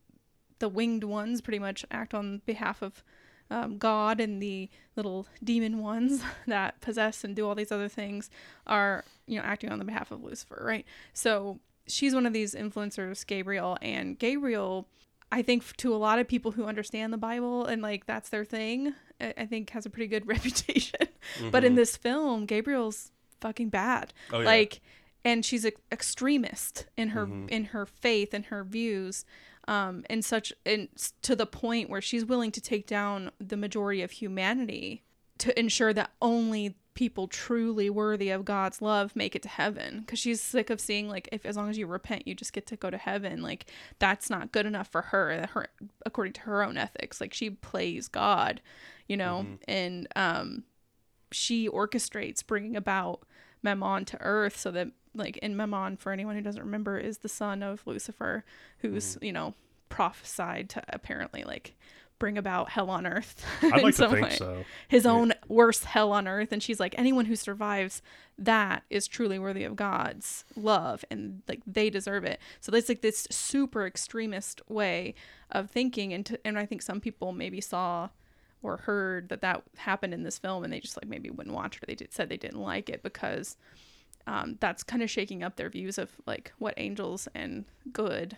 the 0.60 0.68
winged 0.68 1.04
ones 1.04 1.40
pretty 1.40 1.58
much 1.58 1.84
act 1.90 2.14
on 2.14 2.40
behalf 2.46 2.80
of 2.82 3.02
um, 3.50 3.78
God, 3.78 4.20
and 4.20 4.40
the 4.42 4.68
little 4.96 5.26
demon 5.42 5.78
ones 5.78 6.22
that 6.46 6.80
possess 6.80 7.24
and 7.24 7.36
do 7.36 7.46
all 7.46 7.54
these 7.54 7.72
other 7.72 7.88
things 7.88 8.30
are, 8.66 9.04
you 9.26 9.38
know, 9.38 9.44
acting 9.44 9.70
on 9.70 9.78
the 9.78 9.84
behalf 9.84 10.10
of 10.10 10.22
Lucifer, 10.22 10.62
right? 10.66 10.84
So 11.12 11.60
she's 11.86 12.14
one 12.14 12.26
of 12.26 12.32
these 12.32 12.54
influencers, 12.54 13.26
Gabriel, 13.26 13.76
and 13.82 14.18
Gabriel, 14.18 14.88
I 15.30 15.42
think 15.42 15.76
to 15.78 15.94
a 15.94 15.96
lot 15.96 16.18
of 16.18 16.28
people 16.28 16.52
who 16.52 16.64
understand 16.64 17.12
the 17.12 17.18
Bible 17.18 17.66
and 17.66 17.82
like 17.82 18.06
that's 18.06 18.28
their 18.28 18.44
thing, 18.44 18.94
I 19.20 19.46
think 19.46 19.70
has 19.70 19.86
a 19.86 19.90
pretty 19.90 20.06
good 20.06 20.26
reputation. 20.28 21.08
But 21.50 21.64
in 21.64 21.74
this 21.74 21.96
film, 21.96 22.46
Gabriel's 22.46 23.10
fucking 23.40 23.68
bad. 23.70 24.12
Oh, 24.32 24.40
yeah. 24.40 24.46
Like, 24.46 24.80
and 25.24 25.44
she's 25.44 25.64
an 25.64 25.72
extremist 25.90 26.86
in 26.96 27.10
her 27.10 27.28
in 27.48 27.66
her 27.66 27.86
faith 27.86 28.34
and 28.34 28.46
her 28.46 28.62
views 28.62 29.24
um 29.68 30.04
and 30.10 30.24
such 30.24 30.52
and 30.66 30.88
to 31.22 31.34
the 31.34 31.46
point 31.46 31.88
where 31.88 32.00
she's 32.00 32.24
willing 32.24 32.50
to 32.52 32.60
take 32.60 32.86
down 32.86 33.30
the 33.38 33.56
majority 33.56 34.02
of 34.02 34.10
humanity 34.10 35.02
to 35.38 35.58
ensure 35.58 35.92
that 35.92 36.12
only 36.22 36.76
people 36.94 37.26
truly 37.26 37.90
worthy 37.90 38.30
of 38.30 38.44
God's 38.44 38.80
love 38.80 39.16
make 39.16 39.34
it 39.34 39.42
to 39.42 39.48
heaven. 39.48 40.00
Because 40.00 40.20
she's 40.20 40.40
sick 40.40 40.70
of 40.70 40.80
seeing 40.80 41.08
like 41.08 41.28
if 41.32 41.44
as 41.44 41.56
long 41.56 41.68
as 41.68 41.76
you 41.76 41.88
repent 41.88 42.28
you 42.28 42.34
just 42.36 42.52
get 42.52 42.66
to 42.68 42.76
go 42.76 42.88
to 42.88 42.96
heaven. 42.96 43.42
Like 43.42 43.66
that's 43.98 44.30
not 44.30 44.52
good 44.52 44.64
enough 44.64 44.88
for 44.88 45.02
her 45.02 45.48
her 45.52 45.68
according 46.06 46.34
to 46.34 46.40
her 46.42 46.62
own 46.62 46.76
ethics. 46.76 47.20
Like 47.20 47.34
she 47.34 47.50
plays 47.50 48.06
God 48.08 48.60
you 49.08 49.16
know? 49.16 49.46
And 49.68 50.08
um 50.16 50.64
she 51.32 51.68
orchestrates 51.68 52.46
bringing 52.46 52.76
about 52.76 53.22
Mammon 53.62 54.04
to 54.06 54.20
Earth 54.20 54.56
so 54.56 54.70
that 54.70 54.88
like 55.14 55.36
in 55.38 55.56
Mammon 55.56 55.96
for 55.96 56.12
anyone 56.12 56.34
who 56.34 56.42
doesn't 56.42 56.62
remember 56.62 56.98
is 56.98 57.18
the 57.18 57.28
son 57.28 57.62
of 57.62 57.86
Lucifer 57.86 58.44
who's 58.78 59.16
mm-hmm. 59.16 59.24
you 59.24 59.32
know 59.32 59.54
prophesied 59.88 60.68
to 60.70 60.82
apparently 60.88 61.44
like 61.44 61.76
bring 62.18 62.38
about 62.38 62.70
hell 62.70 62.90
on 62.90 63.06
earth. 63.06 63.44
I'd 63.62 63.78
in 63.78 63.84
like 63.84 63.96
to 63.96 64.08
think 64.08 64.28
way. 64.28 64.36
so. 64.36 64.64
His 64.88 65.06
own 65.06 65.34
worst 65.48 65.84
hell 65.84 66.12
on 66.12 66.26
earth, 66.28 66.52
and 66.52 66.62
she's 66.62 66.80
like, 66.80 66.94
anyone 66.96 67.26
who 67.26 67.36
survives 67.36 68.02
that 68.38 68.82
is 68.90 69.06
truly 69.06 69.38
worthy 69.38 69.64
of 69.64 69.76
God's 69.76 70.44
love, 70.56 71.04
and 71.10 71.42
like 71.48 71.60
they 71.66 71.90
deserve 71.90 72.24
it. 72.24 72.40
So 72.60 72.72
there's 72.72 72.88
like 72.88 73.02
this 73.02 73.26
super 73.30 73.86
extremist 73.86 74.62
way 74.68 75.14
of 75.50 75.70
thinking, 75.70 76.12
and 76.12 76.24
to, 76.26 76.46
and 76.46 76.58
I 76.58 76.66
think 76.66 76.82
some 76.82 77.00
people 77.00 77.32
maybe 77.32 77.60
saw 77.60 78.08
or 78.62 78.78
heard 78.78 79.28
that 79.28 79.42
that 79.42 79.62
happened 79.76 80.14
in 80.14 80.22
this 80.22 80.38
film, 80.38 80.64
and 80.64 80.72
they 80.72 80.80
just 80.80 80.96
like 80.96 81.08
maybe 81.08 81.30
wouldn't 81.30 81.54
watch 81.54 81.76
it. 81.76 81.82
Or 81.82 81.86
they 81.86 81.94
did, 81.94 82.12
said 82.12 82.28
they 82.28 82.36
didn't 82.36 82.60
like 82.60 82.88
it 82.88 83.02
because 83.02 83.56
um, 84.26 84.56
that's 84.60 84.82
kind 84.82 85.02
of 85.02 85.10
shaking 85.10 85.42
up 85.42 85.56
their 85.56 85.68
views 85.68 85.98
of 85.98 86.10
like 86.26 86.52
what 86.58 86.74
angels 86.76 87.28
and 87.34 87.64
good 87.92 88.36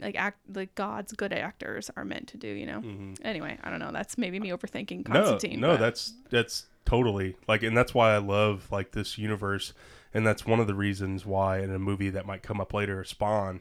like 0.00 0.16
act 0.16 0.38
like 0.52 0.74
god's 0.74 1.12
good 1.12 1.32
actors 1.32 1.90
are 1.96 2.04
meant 2.04 2.26
to 2.26 2.36
do 2.36 2.48
you 2.48 2.66
know 2.66 2.82
anyway 3.22 3.56
i 3.62 3.70
don't 3.70 3.78
know 3.78 3.92
that's 3.92 4.18
maybe 4.18 4.40
me 4.40 4.50
overthinking 4.50 5.04
Mm-hmm. 5.04 5.12
No, 5.12 5.20
constantine 5.22 5.60
no, 5.60 5.68
but- 5.72 5.80
that's 5.80 6.12
that's 6.30 6.66
totally 6.84 7.36
like, 7.48 7.62
and 7.64 7.76
that's 7.76 7.92
why 7.94 8.14
I 8.14 8.18
love 8.18 8.68
like 8.70 8.92
this 8.92 9.18
universe, 9.18 9.72
and 10.14 10.24
that's 10.24 10.46
one 10.46 10.60
of 10.60 10.68
the 10.68 10.74
reasons 10.74 11.26
why 11.26 11.58
in 11.58 11.72
a 11.72 11.80
movie 11.80 12.10
that 12.10 12.26
might 12.26 12.44
come 12.44 12.60
up 12.60 12.72
later, 12.72 13.02
Spawn, 13.02 13.60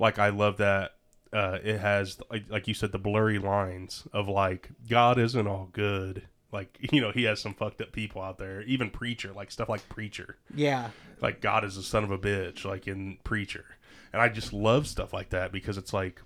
like 0.00 0.18
I 0.18 0.30
love 0.30 0.56
that 0.56 0.92
uh, 1.32 1.58
it 1.62 1.78
has 1.78 2.18
like, 2.28 2.44
like 2.48 2.66
you 2.66 2.74
said 2.74 2.90
the 2.90 2.98
blurry 2.98 3.38
lines 3.38 4.08
of 4.12 4.26
like 4.28 4.70
God 4.88 5.16
isn't 5.16 5.46
all 5.46 5.68
good. 5.72 6.26
Like 6.52 6.78
you 6.92 7.00
know, 7.00 7.10
he 7.12 7.24
has 7.24 7.40
some 7.40 7.54
fucked 7.54 7.80
up 7.80 7.92
people 7.92 8.22
out 8.22 8.38
there. 8.38 8.62
Even 8.62 8.90
preacher, 8.90 9.32
like 9.32 9.50
stuff 9.50 9.68
like 9.68 9.88
preacher. 9.88 10.36
Yeah. 10.54 10.90
like 11.20 11.40
God 11.40 11.64
is 11.64 11.76
a 11.76 11.82
son 11.82 12.04
of 12.04 12.10
a 12.10 12.18
bitch, 12.18 12.64
like 12.64 12.86
in 12.86 13.18
Preacher. 13.24 13.64
And 14.12 14.22
I 14.22 14.28
just 14.28 14.52
love 14.52 14.86
stuff 14.86 15.12
like 15.12 15.30
that 15.30 15.52
because 15.52 15.76
it's 15.76 15.92
like, 15.92 16.22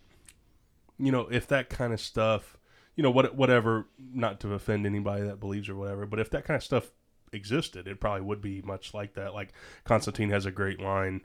you 0.98 1.10
know, 1.10 1.26
if 1.30 1.46
that 1.48 1.70
kind 1.70 1.92
of 1.92 2.00
stuff, 2.00 2.56
you 2.94 3.02
know, 3.02 3.10
what 3.10 3.34
whatever, 3.34 3.86
not 3.98 4.40
to 4.40 4.54
offend 4.54 4.86
anybody 4.86 5.22
that 5.24 5.40
believes 5.40 5.68
or 5.68 5.74
whatever, 5.74 6.06
but 6.06 6.20
if 6.20 6.30
that 6.30 6.44
kind 6.44 6.56
of 6.56 6.62
stuff 6.62 6.90
existed, 7.32 7.88
it 7.88 8.00
probably 8.00 8.22
would 8.22 8.40
be 8.42 8.62
much 8.62 8.94
like 8.94 9.14
that. 9.14 9.34
Like 9.34 9.52
Constantine 9.84 10.30
has 10.30 10.46
a 10.46 10.50
great 10.50 10.80
line 10.80 11.22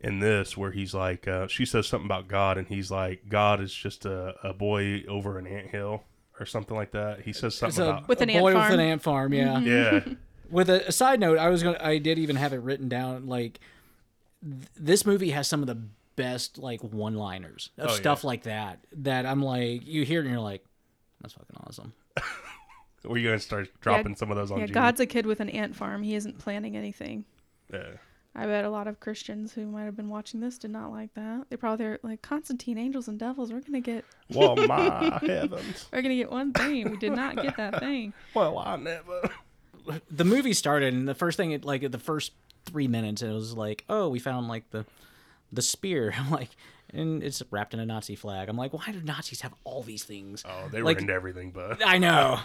in 0.00 0.20
this 0.20 0.56
where 0.56 0.70
he's 0.70 0.94
like, 0.94 1.26
uh, 1.26 1.48
she 1.48 1.64
says 1.66 1.86
something 1.88 2.06
about 2.06 2.28
God, 2.28 2.56
and 2.56 2.68
he's 2.68 2.90
like, 2.90 3.28
God 3.28 3.60
is 3.60 3.74
just 3.74 4.04
a, 4.04 4.34
a 4.42 4.52
boy 4.52 5.02
over 5.08 5.38
an 5.38 5.46
anthill 5.46 6.04
or 6.40 6.46
something 6.46 6.76
like 6.76 6.92
that. 6.92 7.20
He 7.22 7.32
says 7.32 7.54
something 7.54 7.84
a, 7.84 7.88
about 7.88 8.08
With 8.08 8.20
an 8.20 8.30
a 8.30 8.34
ant 8.34 8.42
boy 8.42 8.52
farm. 8.52 8.70
with 8.70 8.80
an 8.80 8.86
ant 8.86 9.02
farm. 9.02 9.32
Yeah. 9.32 9.44
Mm-hmm. 9.60 9.66
yeah, 10.10 10.14
With 10.50 10.70
a, 10.70 10.88
a 10.88 10.92
side 10.92 11.20
note, 11.20 11.38
I 11.38 11.48
was 11.50 11.62
gonna, 11.62 11.78
I 11.80 11.98
did 11.98 12.18
even 12.18 12.36
have 12.36 12.52
it 12.52 12.58
written 12.62 12.88
down. 12.88 13.26
Like, 13.26 13.60
th- 14.42 14.56
this 14.76 15.04
movie 15.04 15.30
has 15.30 15.46
some 15.48 15.60
of 15.60 15.66
the 15.66 15.78
best 16.16 16.58
like 16.58 16.80
one-liners 16.82 17.70
of 17.78 17.86
Oh, 17.88 17.90
yeah. 17.90 17.96
stuff 17.96 18.24
like 18.24 18.44
that. 18.44 18.78
That 18.98 19.26
I'm 19.26 19.42
like, 19.42 19.86
you 19.86 20.04
hear 20.04 20.20
it 20.20 20.24
and 20.24 20.32
you're 20.32 20.40
like, 20.42 20.64
that's 21.20 21.34
fucking 21.34 21.56
awesome. 21.66 21.92
we're 23.04 23.22
gonna 23.24 23.38
start 23.38 23.68
dropping 23.80 24.16
some 24.16 24.30
of 24.30 24.36
those 24.36 24.50
on. 24.50 24.58
yeah 24.58 24.66
Gene. 24.66 24.74
god's 24.74 25.00
a 25.00 25.06
kid 25.06 25.24
with 25.24 25.38
an 25.40 25.48
ant 25.50 25.74
farm 25.76 26.02
he 26.02 26.14
isn't 26.16 26.36
planning 26.38 26.76
anything 26.76 27.24
Yeah. 27.72 27.90
I 28.38 28.46
bet 28.46 28.64
a 28.64 28.70
lot 28.70 28.86
of 28.86 29.00
christians 29.00 29.52
who 29.52 29.66
might 29.66 29.84
have 29.84 29.96
been 29.96 30.08
watching 30.08 30.40
this 30.40 30.58
did 30.58 30.70
not 30.70 30.90
like 30.90 31.12
that. 31.14 31.46
They 31.50 31.56
probably 31.56 31.86
are 31.86 31.98
like 32.02 32.22
constantine 32.22 32.78
angels 32.78 33.08
and 33.08 33.18
devils 33.18 33.52
we're 33.52 33.60
gonna 33.60 33.80
get 33.80 34.04
Well, 34.34 34.54
my 34.56 35.18
heavens. 35.26 35.88
we're 35.92 36.02
gonna 36.02 36.14
get 36.16 36.30
one 36.30 36.52
thing. 36.52 36.90
We 36.90 36.96
did 36.96 37.12
not 37.12 37.36
get 37.36 37.56
that 37.56 37.80
thing. 37.80 38.12
Well, 38.34 38.58
I 38.58 38.76
never. 38.76 39.30
the 40.10 40.24
movie 40.24 40.52
started 40.52 40.94
and 40.94 41.08
the 41.08 41.14
first 41.14 41.36
thing 41.36 41.50
it 41.52 41.64
like 41.64 41.90
the 41.90 41.98
first 41.98 42.32
three 42.66 42.86
minutes 42.88 43.22
it 43.22 43.32
was 43.32 43.54
like 43.54 43.84
oh 43.88 44.08
we 44.08 44.18
found 44.18 44.46
like 44.48 44.70
the 44.70 44.84
the 45.52 45.62
spear. 45.62 46.14
I'm 46.18 46.30
like 46.30 46.50
and 46.94 47.22
it's 47.22 47.42
wrapped 47.50 47.74
in 47.74 47.80
a 47.80 47.86
nazi 47.86 48.14
flag. 48.16 48.48
I'm 48.48 48.56
like 48.56 48.72
why 48.72 48.92
do 48.92 49.00
nazis 49.02 49.40
have 49.40 49.54
all 49.64 49.82
these 49.82 50.04
things? 50.04 50.44
Oh, 50.48 50.68
they 50.70 50.78
were 50.82 50.84
Like- 50.88 51.00
into 51.00 51.12
everything, 51.12 51.50
but 51.50 51.80
i 51.84 51.98
know. 51.98 52.38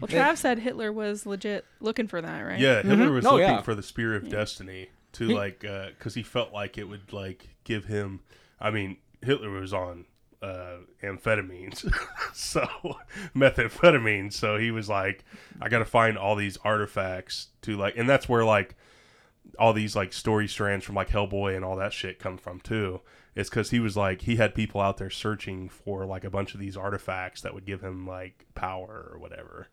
Well 0.00 0.08
trav 0.08 0.36
said 0.36 0.58
hitler 0.58 0.92
was 0.92 1.26
legit 1.26 1.64
looking 1.80 2.06
for 2.06 2.20
that 2.22 2.40
right? 2.40 2.58
Yeah, 2.60 2.82
Hitler 2.82 3.06
mm-hmm. 3.06 3.14
was 3.14 3.26
Oh, 3.26 3.32
looking 3.32 3.48
yeah. 3.48 3.62
for 3.62 3.74
the 3.74 3.82
spear 3.82 4.14
of 4.14 4.28
destiny 4.28 4.88
to 5.12 5.28
like, 5.28 5.60
because 5.60 6.14
he 6.14 6.22
felt 6.22 6.52
like 6.52 6.78
it 6.78 6.84
would 6.84 7.12
like 7.12 7.50
give 7.64 7.86
him. 7.86 8.20
I 8.60 8.70
mean, 8.70 8.98
Hitler 9.22 9.50
was 9.50 9.72
on 9.72 10.06
uh, 10.42 10.76
amphetamines, 11.02 11.90
so 12.34 12.66
methamphetamine. 13.34 14.32
So 14.32 14.56
he 14.56 14.70
was 14.70 14.88
like, 14.88 15.24
I 15.60 15.68
got 15.68 15.80
to 15.80 15.84
find 15.84 16.16
all 16.16 16.36
these 16.36 16.56
artifacts 16.58 17.48
to 17.62 17.76
like, 17.76 17.96
and 17.96 18.08
that's 18.08 18.28
where 18.28 18.44
like 18.44 18.74
all 19.58 19.72
these 19.72 19.96
like 19.96 20.12
story 20.12 20.48
strands 20.48 20.84
from 20.84 20.94
like 20.94 21.08
Hellboy 21.08 21.56
and 21.56 21.64
all 21.64 21.76
that 21.76 21.92
shit 21.92 22.18
come 22.18 22.38
from 22.38 22.60
too. 22.60 23.00
It's 23.34 23.50
because 23.50 23.70
he 23.70 23.80
was 23.80 23.96
like 23.96 24.22
he 24.22 24.36
had 24.36 24.54
people 24.54 24.80
out 24.80 24.96
there 24.96 25.10
searching 25.10 25.68
for 25.68 26.04
like 26.04 26.24
a 26.24 26.30
bunch 26.30 26.54
of 26.54 26.60
these 26.60 26.76
artifacts 26.76 27.42
that 27.42 27.54
would 27.54 27.64
give 27.64 27.80
him 27.80 28.06
like 28.06 28.46
power 28.54 29.10
or 29.12 29.18
whatever. 29.18 29.68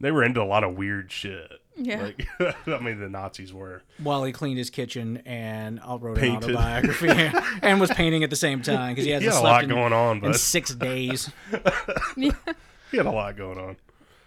They 0.00 0.10
were 0.10 0.22
into 0.22 0.40
a 0.42 0.44
lot 0.44 0.64
of 0.64 0.76
weird 0.76 1.10
shit. 1.10 1.50
Yeah. 1.76 2.02
Like, 2.02 2.26
I 2.66 2.78
mean, 2.80 2.98
the 3.00 3.08
Nazis 3.08 3.52
were. 3.52 3.82
while 4.02 4.24
he 4.24 4.32
cleaned 4.32 4.58
his 4.58 4.70
kitchen 4.70 5.22
and 5.24 5.78
I 5.80 5.94
wrote 5.96 6.18
Painted. 6.18 6.50
an 6.50 6.56
autobiography 6.56 7.08
and 7.62 7.80
was 7.80 7.90
painting 7.90 8.24
at 8.24 8.30
the 8.30 8.36
same 8.36 8.62
time 8.62 8.90
because 8.94 9.04
he 9.04 9.10
He 9.10 9.14
hasn't 9.14 9.32
had 9.32 9.38
a 9.38 9.40
slept 9.40 9.52
lot 9.52 9.64
in, 9.64 9.70
going 9.70 9.92
on, 9.92 10.16
in 10.16 10.22
but 10.22 10.36
six 10.40 10.74
days. 10.74 11.30
he 12.16 12.32
had 12.96 13.06
a 13.06 13.10
lot 13.10 13.36
going 13.36 13.58
on. 13.58 13.76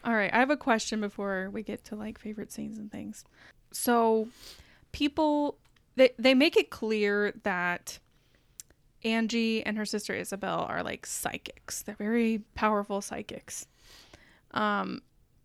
All 0.03 0.13
right, 0.13 0.33
I 0.33 0.39
have 0.39 0.49
a 0.49 0.57
question 0.57 0.99
before 1.01 1.49
we 1.51 1.61
get 1.61 1.83
to 1.85 1.95
like 1.95 2.17
favorite 2.17 2.51
scenes 2.51 2.77
and 2.77 2.91
things. 2.91 3.23
So, 3.71 4.29
people 4.93 5.57
they 5.95 6.11
they 6.17 6.33
make 6.33 6.57
it 6.57 6.69
clear 6.69 7.33
that 7.43 7.99
Angie 9.03 9.65
and 9.65 9.77
her 9.77 9.85
sister 9.85 10.13
Isabel 10.13 10.65
are 10.69 10.83
like 10.83 11.05
psychics. 11.05 11.83
They're 11.83 11.95
very 11.95 12.41
powerful 12.55 13.01
psychics. 13.01 13.67
Um 14.51 15.01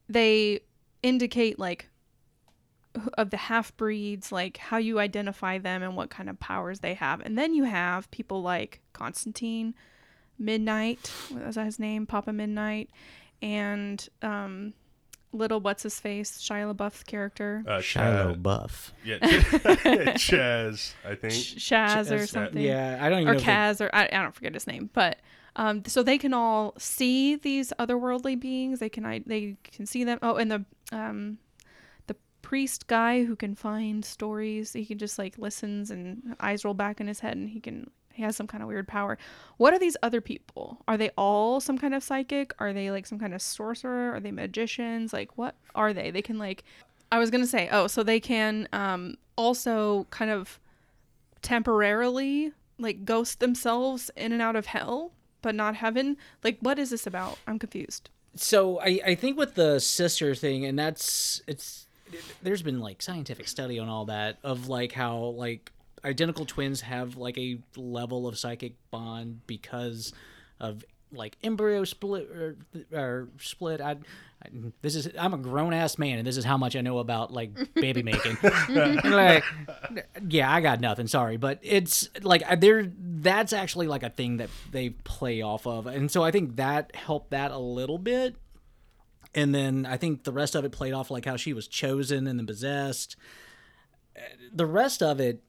they 0.08 0.60
indicate 1.02 1.58
like 1.58 1.88
of 3.18 3.30
the 3.30 3.36
half 3.36 3.76
breeds, 3.76 4.32
like 4.32 4.56
how 4.56 4.78
you 4.78 4.98
identify 4.98 5.58
them 5.58 5.82
and 5.82 5.96
what 5.96 6.08
kind 6.10 6.30
of 6.30 6.38
powers 6.40 6.80
they 6.80 6.94
have. 6.94 7.20
And 7.20 7.36
then 7.36 7.54
you 7.54 7.64
have 7.64 8.10
people 8.10 8.40
like 8.42 8.80
Constantine, 8.94 9.74
Midnight, 10.38 11.10
what 11.30 11.46
was 11.46 11.54
that 11.56 11.64
his 11.66 11.78
name? 11.78 12.06
Papa 12.06 12.32
Midnight, 12.32 12.90
and 13.42 14.06
um, 14.22 14.72
little 15.32 15.60
what's 15.60 15.82
his 15.82 15.98
face, 16.00 16.38
Shia 16.40 16.74
LaBeouf's 16.74 17.02
character, 17.04 17.62
Uh, 17.66 17.80
Shiloh 17.80 18.34
Chaz, 18.34 18.42
Buff. 18.42 18.92
yeah, 19.04 19.18
Chaz, 19.20 20.92
I 21.04 21.14
think. 21.14 21.32
Shaz 21.34 22.10
or 22.10 22.16
Chaz, 22.18 22.22
uh, 22.22 22.26
something. 22.26 22.62
Yeah, 22.62 22.98
I 23.00 23.08
don't 23.08 23.20
even 23.20 23.28
or 23.28 23.32
know. 23.34 23.38
if 23.40 23.44
they- 23.46 23.52
Kaz, 23.52 23.80
or 23.80 23.90
I, 23.94 24.04
I 24.06 24.22
don't 24.22 24.34
forget 24.34 24.54
his 24.54 24.66
name, 24.66 24.90
but 24.92 25.18
um, 25.56 25.82
so 25.86 26.02
they 26.02 26.18
can 26.18 26.34
all 26.34 26.74
see 26.78 27.36
these 27.36 27.72
otherworldly 27.78 28.38
beings. 28.38 28.78
They 28.78 28.90
can 28.90 29.04
I 29.06 29.22
they 29.26 29.56
can 29.64 29.86
see 29.86 30.04
them. 30.04 30.18
Oh, 30.22 30.36
and 30.36 30.50
the 30.50 30.64
um, 30.92 31.38
the 32.06 32.16
priest 32.42 32.86
guy 32.86 33.24
who 33.24 33.34
can 33.34 33.54
find 33.54 34.04
stories. 34.04 34.74
He 34.74 34.84
can 34.84 34.98
just 34.98 35.18
like 35.18 35.38
listens 35.38 35.90
and 35.90 36.36
eyes 36.40 36.64
roll 36.64 36.74
back 36.74 37.00
in 37.00 37.06
his 37.06 37.20
head, 37.20 37.38
and 37.38 37.48
he 37.48 37.60
can 37.60 37.90
he 38.12 38.22
has 38.22 38.36
some 38.36 38.46
kind 38.46 38.62
of 38.62 38.68
weird 38.68 38.86
power. 38.86 39.16
What 39.56 39.72
are 39.72 39.78
these 39.78 39.96
other 40.02 40.20
people? 40.20 40.78
Are 40.86 40.98
they 40.98 41.10
all 41.16 41.60
some 41.60 41.78
kind 41.78 41.94
of 41.94 42.02
psychic? 42.02 42.52
Are 42.58 42.74
they 42.74 42.90
like 42.90 43.06
some 43.06 43.18
kind 43.18 43.34
of 43.34 43.40
sorcerer? 43.40 44.14
Are 44.14 44.20
they 44.20 44.32
magicians? 44.32 45.14
Like 45.14 45.38
what 45.38 45.54
are 45.74 45.94
they? 45.94 46.10
They 46.10 46.22
can 46.22 46.38
like 46.38 46.64
I 47.10 47.18
was 47.18 47.30
gonna 47.30 47.46
say 47.46 47.70
oh 47.72 47.86
so 47.86 48.02
they 48.02 48.20
can 48.20 48.68
um 48.74 49.16
also 49.36 50.06
kind 50.10 50.30
of 50.30 50.60
temporarily 51.40 52.52
like 52.78 53.06
ghost 53.06 53.40
themselves 53.40 54.10
in 54.16 54.32
and 54.32 54.42
out 54.42 54.56
of 54.56 54.66
hell 54.66 55.12
but 55.42 55.54
not 55.54 55.76
heaven 55.76 56.16
like 56.42 56.58
what 56.60 56.78
is 56.78 56.90
this 56.90 57.06
about? 57.06 57.38
I'm 57.46 57.58
confused. 57.58 58.10
So 58.34 58.80
I, 58.80 59.00
I 59.04 59.14
think 59.14 59.38
with 59.38 59.54
the 59.54 59.80
sister 59.80 60.34
thing 60.34 60.64
and 60.64 60.78
that's 60.78 61.42
it's 61.46 61.86
there's 62.42 62.62
been 62.62 62.80
like 62.80 63.02
scientific 63.02 63.48
study 63.48 63.78
on 63.78 63.88
all 63.88 64.04
that 64.06 64.38
of 64.44 64.68
like 64.68 64.92
how 64.92 65.16
like 65.18 65.72
identical 66.04 66.44
twins 66.44 66.82
have 66.82 67.16
like 67.16 67.36
a 67.36 67.58
level 67.76 68.28
of 68.28 68.38
psychic 68.38 68.74
bond 68.90 69.40
because 69.46 70.12
of 70.60 70.84
like 71.12 71.36
embryo 71.42 71.84
split 71.84 72.30
or, 72.30 72.56
or 72.92 73.28
split. 73.40 73.80
I, 73.80 73.96
this 74.82 74.94
is 74.94 75.08
i'm 75.18 75.34
a 75.34 75.38
grown-ass 75.38 75.98
man 75.98 76.18
and 76.18 76.26
this 76.26 76.36
is 76.36 76.44
how 76.44 76.56
much 76.56 76.76
i 76.76 76.80
know 76.80 76.98
about 76.98 77.32
like 77.32 77.50
baby 77.74 78.02
making. 78.02 78.36
Like 79.04 79.44
yeah 80.28 80.52
i 80.52 80.60
got 80.60 80.80
nothing 80.80 81.06
sorry. 81.06 81.36
But 81.36 81.58
it's 81.62 82.08
like 82.22 82.42
there 82.60 82.90
that's 82.98 83.52
actually 83.52 83.86
like 83.86 84.02
a 84.02 84.10
thing 84.10 84.38
that 84.38 84.50
they 84.70 84.90
play 84.90 85.42
off 85.42 85.66
of. 85.66 85.86
And 85.86 86.10
so 86.10 86.22
i 86.22 86.30
think 86.30 86.56
that 86.56 86.94
helped 86.94 87.30
that 87.30 87.50
a 87.50 87.58
little 87.58 87.98
bit. 87.98 88.36
And 89.34 89.54
then 89.54 89.86
i 89.86 89.96
think 89.96 90.24
the 90.24 90.32
rest 90.32 90.54
of 90.54 90.64
it 90.64 90.72
played 90.72 90.92
off 90.92 91.10
like 91.10 91.24
how 91.24 91.36
she 91.36 91.52
was 91.52 91.68
chosen 91.68 92.26
and 92.26 92.38
then 92.38 92.46
possessed. 92.46 93.16
The 94.52 94.66
rest 94.66 95.02
of 95.02 95.20
it 95.20 95.42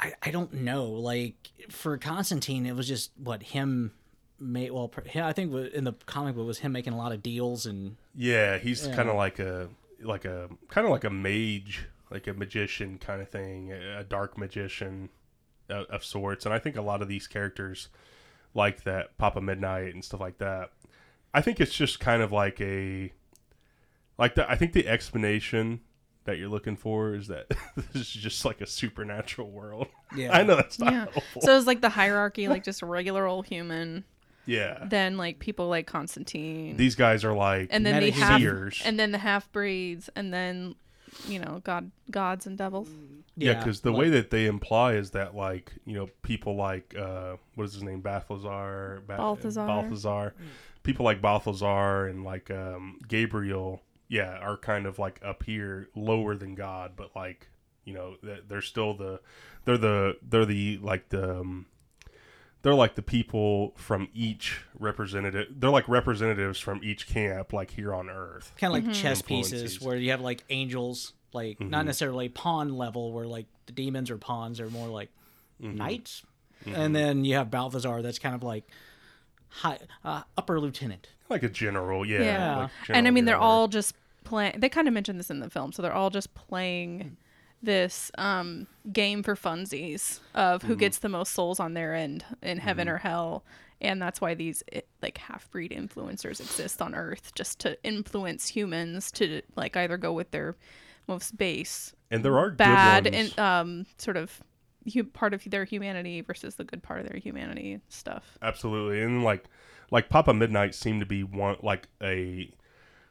i, 0.00 0.12
I 0.22 0.30
don't 0.30 0.52
know. 0.52 0.86
Like 0.86 1.50
for 1.70 1.98
constantine 1.98 2.66
it 2.66 2.74
was 2.74 2.88
just 2.88 3.10
what 3.16 3.42
him 3.42 3.92
made 4.38 4.70
well 4.70 4.88
pr- 4.88 5.00
i 5.22 5.32
think 5.32 5.54
in 5.72 5.84
the 5.84 5.94
comic 6.04 6.34
book 6.34 6.46
was 6.46 6.58
him 6.58 6.70
making 6.72 6.92
a 6.92 6.96
lot 6.96 7.10
of 7.12 7.22
deals 7.22 7.64
and 7.66 7.96
Yeah, 8.14 8.58
he's 8.58 8.86
kind 8.88 9.08
of 9.08 9.16
like 9.16 9.38
a 9.38 9.68
like 10.02 10.24
a 10.26 10.48
kind 10.68 10.86
of 10.86 10.90
like 10.90 11.04
a 11.04 11.10
mage, 11.10 11.86
like 12.10 12.26
a 12.26 12.34
magician 12.34 12.98
kind 12.98 13.22
of 13.22 13.28
thing, 13.30 13.72
a 13.72 14.00
a 14.00 14.04
dark 14.04 14.36
magician 14.36 15.08
of, 15.70 15.86
of 15.86 16.04
sorts. 16.04 16.44
And 16.44 16.54
I 16.54 16.58
think 16.58 16.76
a 16.76 16.82
lot 16.82 17.00
of 17.02 17.08
these 17.08 17.26
characters 17.26 17.88
like 18.54 18.84
that 18.84 19.16
Papa 19.18 19.40
Midnight 19.40 19.94
and 19.94 20.04
stuff 20.04 20.20
like 20.20 20.38
that. 20.38 20.70
I 21.34 21.40
think 21.40 21.60
it's 21.60 21.74
just 21.74 21.98
kind 21.98 22.22
of 22.22 22.30
like 22.32 22.60
a 22.60 23.12
like 24.18 24.34
the 24.34 24.50
I 24.50 24.54
think 24.56 24.72
the 24.74 24.86
explanation 24.86 25.80
that 26.24 26.38
you're 26.38 26.48
looking 26.48 26.76
for 26.76 27.14
is 27.14 27.28
that 27.28 27.46
this 27.92 28.02
is 28.02 28.10
just 28.10 28.44
like 28.44 28.60
a 28.60 28.66
supernatural 28.66 29.48
world. 29.50 29.86
Yeah. 30.14 30.32
I 30.36 30.42
know 30.42 30.56
that's 30.56 30.78
not 30.78 30.92
Yeah. 30.92 31.06
helpful. 31.12 31.40
So 31.42 31.56
it's 31.56 31.66
like 31.66 31.80
the 31.80 31.88
hierarchy, 31.90 32.48
like 32.48 32.64
just 32.64 32.82
a 32.82 32.86
regular 32.86 33.26
old 33.26 33.46
human, 33.46 34.04
yeah. 34.46 34.86
then 34.88 35.16
like 35.16 35.38
people 35.38 35.68
like 35.68 35.86
Constantine, 35.86 36.76
These 36.76 36.94
guys 36.94 37.24
are 37.24 37.34
like 37.34 37.68
and 37.70 37.84
then 37.84 37.94
the 37.96 38.06
meta 38.06 38.16
half, 38.16 38.40
seers. 38.40 38.82
and 38.84 38.98
then 38.98 39.12
the 39.12 39.18
half 39.18 39.50
breeds, 39.52 40.08
and 40.16 40.32
then 40.32 40.74
you 41.28 41.38
know 41.38 41.60
god 41.64 41.90
gods 42.10 42.46
and 42.46 42.56
devils. 42.58 42.88
Yeah, 43.36 43.54
because 43.54 43.80
the 43.80 43.90
like- 43.90 44.00
way 44.00 44.10
that 44.10 44.30
they 44.30 44.46
imply 44.46 44.94
is 44.94 45.10
that 45.10 45.34
like 45.34 45.72
you 45.84 45.94
know 45.94 46.08
people 46.22 46.56
like 46.56 46.94
uh 46.98 47.36
what 47.54 47.64
is 47.64 47.74
his 47.74 47.82
name 47.82 48.00
Balthazar 48.00 49.02
ba- 49.06 49.16
Balthazar. 49.16 49.66
Balthazar 49.66 50.34
people 50.82 51.04
like 51.04 51.20
Balthazar 51.20 52.06
and 52.06 52.24
like 52.24 52.50
um 52.50 52.98
Gabriel 53.08 53.82
yeah 54.08 54.38
are 54.38 54.56
kind 54.56 54.86
of 54.86 54.98
like 54.98 55.20
up 55.24 55.42
here 55.42 55.88
lower 55.96 56.36
than 56.36 56.54
God 56.54 56.92
but 56.96 57.10
like 57.16 57.48
you 57.84 57.92
know 57.94 58.16
they're 58.48 58.62
still 58.62 58.94
the 58.94 59.20
they're 59.64 59.78
the 59.78 60.16
they're 60.22 60.46
the 60.46 60.78
like 60.78 61.08
the 61.08 61.40
um, 61.40 61.66
they're 62.66 62.74
like 62.74 62.96
the 62.96 63.02
people 63.02 63.72
from 63.76 64.08
each 64.12 64.62
representative 64.76 65.46
they're 65.56 65.70
like 65.70 65.88
representatives 65.88 66.58
from 66.58 66.80
each 66.82 67.06
camp 67.06 67.52
like 67.52 67.70
here 67.70 67.94
on 67.94 68.10
earth. 68.10 68.52
Kind 68.58 68.72
of 68.72 68.74
like 68.74 68.82
mm-hmm. 68.82 69.02
chess 69.02 69.22
pieces 69.22 69.80
where 69.80 69.94
you 69.96 70.10
have 70.10 70.20
like 70.20 70.42
angels 70.50 71.12
like 71.32 71.60
not 71.60 71.78
mm-hmm. 71.78 71.86
necessarily 71.86 72.28
pawn 72.28 72.76
level 72.76 73.12
where 73.12 73.24
like 73.24 73.46
the 73.66 73.72
demons 73.72 74.10
or 74.10 74.18
pawns 74.18 74.58
are 74.58 74.68
more 74.68 74.88
like 74.88 75.10
mm-hmm. 75.62 75.76
knights. 75.76 76.24
And 76.66 76.96
then 76.96 77.24
you 77.24 77.36
have 77.36 77.52
balthazar 77.52 78.02
that's 78.02 78.18
kind 78.18 78.34
of 78.34 78.42
like 78.42 78.64
high 79.46 79.78
uh, 80.04 80.22
upper 80.36 80.58
lieutenant. 80.58 81.06
Like 81.28 81.44
a 81.44 81.48
general 81.48 82.04
yeah, 82.04 82.22
Yeah, 82.22 82.56
like 82.56 82.70
and 82.88 82.96
I 82.96 82.96
general 82.96 83.14
mean 83.14 83.24
they're 83.26 83.38
all 83.38 83.68
just 83.68 83.94
playing. 84.24 84.58
They 84.58 84.68
kind 84.68 84.88
of 84.88 84.94
mentioned 84.94 85.20
this 85.20 85.30
in 85.30 85.38
the 85.38 85.48
film, 85.48 85.70
so 85.70 85.82
they're 85.82 85.92
all 85.92 86.10
just 86.10 86.34
playing 86.34 86.98
mm. 86.98 87.16
This 87.62 88.10
um, 88.18 88.66
game 88.92 89.22
for 89.22 89.34
funsies 89.34 90.20
of 90.34 90.60
Mm-hmm. 90.60 90.68
who 90.68 90.76
gets 90.76 90.98
the 90.98 91.08
most 91.08 91.32
souls 91.32 91.58
on 91.60 91.74
their 91.74 91.94
end 91.94 92.24
in 92.42 92.58
heaven 92.58 92.88
or 92.88 92.98
hell. 92.98 93.44
And 93.80 94.00
that's 94.00 94.20
why 94.20 94.34
these 94.34 94.62
eh, 94.72 94.80
like 95.02 95.18
half 95.18 95.50
breed 95.50 95.70
influencers 95.72 96.40
exist 96.40 96.80
on 96.80 96.94
Earth, 96.94 97.32
just 97.34 97.58
to 97.60 97.82
influence 97.84 98.48
humans 98.48 99.10
to 99.12 99.42
like 99.56 99.76
either 99.76 99.96
go 99.98 100.12
with 100.12 100.30
their 100.30 100.56
most 101.08 101.36
base 101.36 101.92
and 102.10 102.24
there 102.24 102.36
are 102.36 102.50
bad 102.50 103.06
and 103.06 103.38
um 103.38 103.86
sort 103.96 104.16
of 104.16 104.40
hu- 104.92 105.04
part 105.04 105.32
of 105.34 105.44
their 105.48 105.64
humanity 105.64 106.20
versus 106.20 106.56
the 106.56 106.64
good 106.64 106.82
part 106.82 106.98
of 107.00 107.08
their 107.08 107.18
humanity 107.20 107.80
stuff. 107.88 108.36
absolutely 108.42 109.00
and 109.00 109.22
like 109.22 109.44
like 109.92 110.08
papa 110.08 110.34
midnight 110.34 110.74
seemed 110.74 110.98
to 110.98 111.06
be 111.06 111.22
one 111.22 111.56
like 111.62 111.86
a 112.02 112.52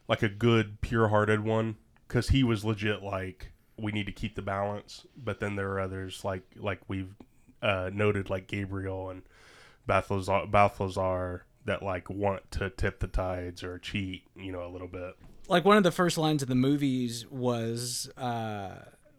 like 0.10 0.22
a 0.24 0.28
good 0.28 0.82
pure-hearted 0.82 1.40
one 1.46 1.78
because 2.06 2.28
he 2.30 2.44
was 2.44 2.66
legit 2.66 3.02
like 3.02 3.54
we 3.78 3.92
need 3.92 4.06
to 4.06 4.12
keep 4.12 4.36
the 4.36 4.42
balance 4.42 5.06
but 5.18 5.40
then 5.40 5.56
there 5.56 5.72
are 5.72 5.80
others 5.80 6.24
like 6.24 6.44
like 6.56 6.80
we've 6.88 7.16
uh 7.62 7.90
noted 7.94 8.30
like 8.30 8.48
gabriel 8.48 9.10
and 9.10 9.24
balthazar 9.86 10.46
balthazar 10.48 11.46
that 11.66 11.82
like 11.82 12.10
want 12.10 12.50
to 12.52 12.70
tip 12.70 13.00
the 13.00 13.08
tides 13.08 13.64
or 13.64 13.78
cheat 13.80 14.24
you 14.36 14.52
know 14.52 14.66
a 14.66 14.70
little 14.70 14.88
bit. 14.88 15.16
Like 15.48 15.66
one 15.66 15.78
of 15.78 15.84
the 15.84 15.92
first 15.92 16.18
lines 16.18 16.42
of 16.42 16.48
the 16.48 16.56
movies 16.56 17.26
was 17.30 18.10
uh 18.18 18.70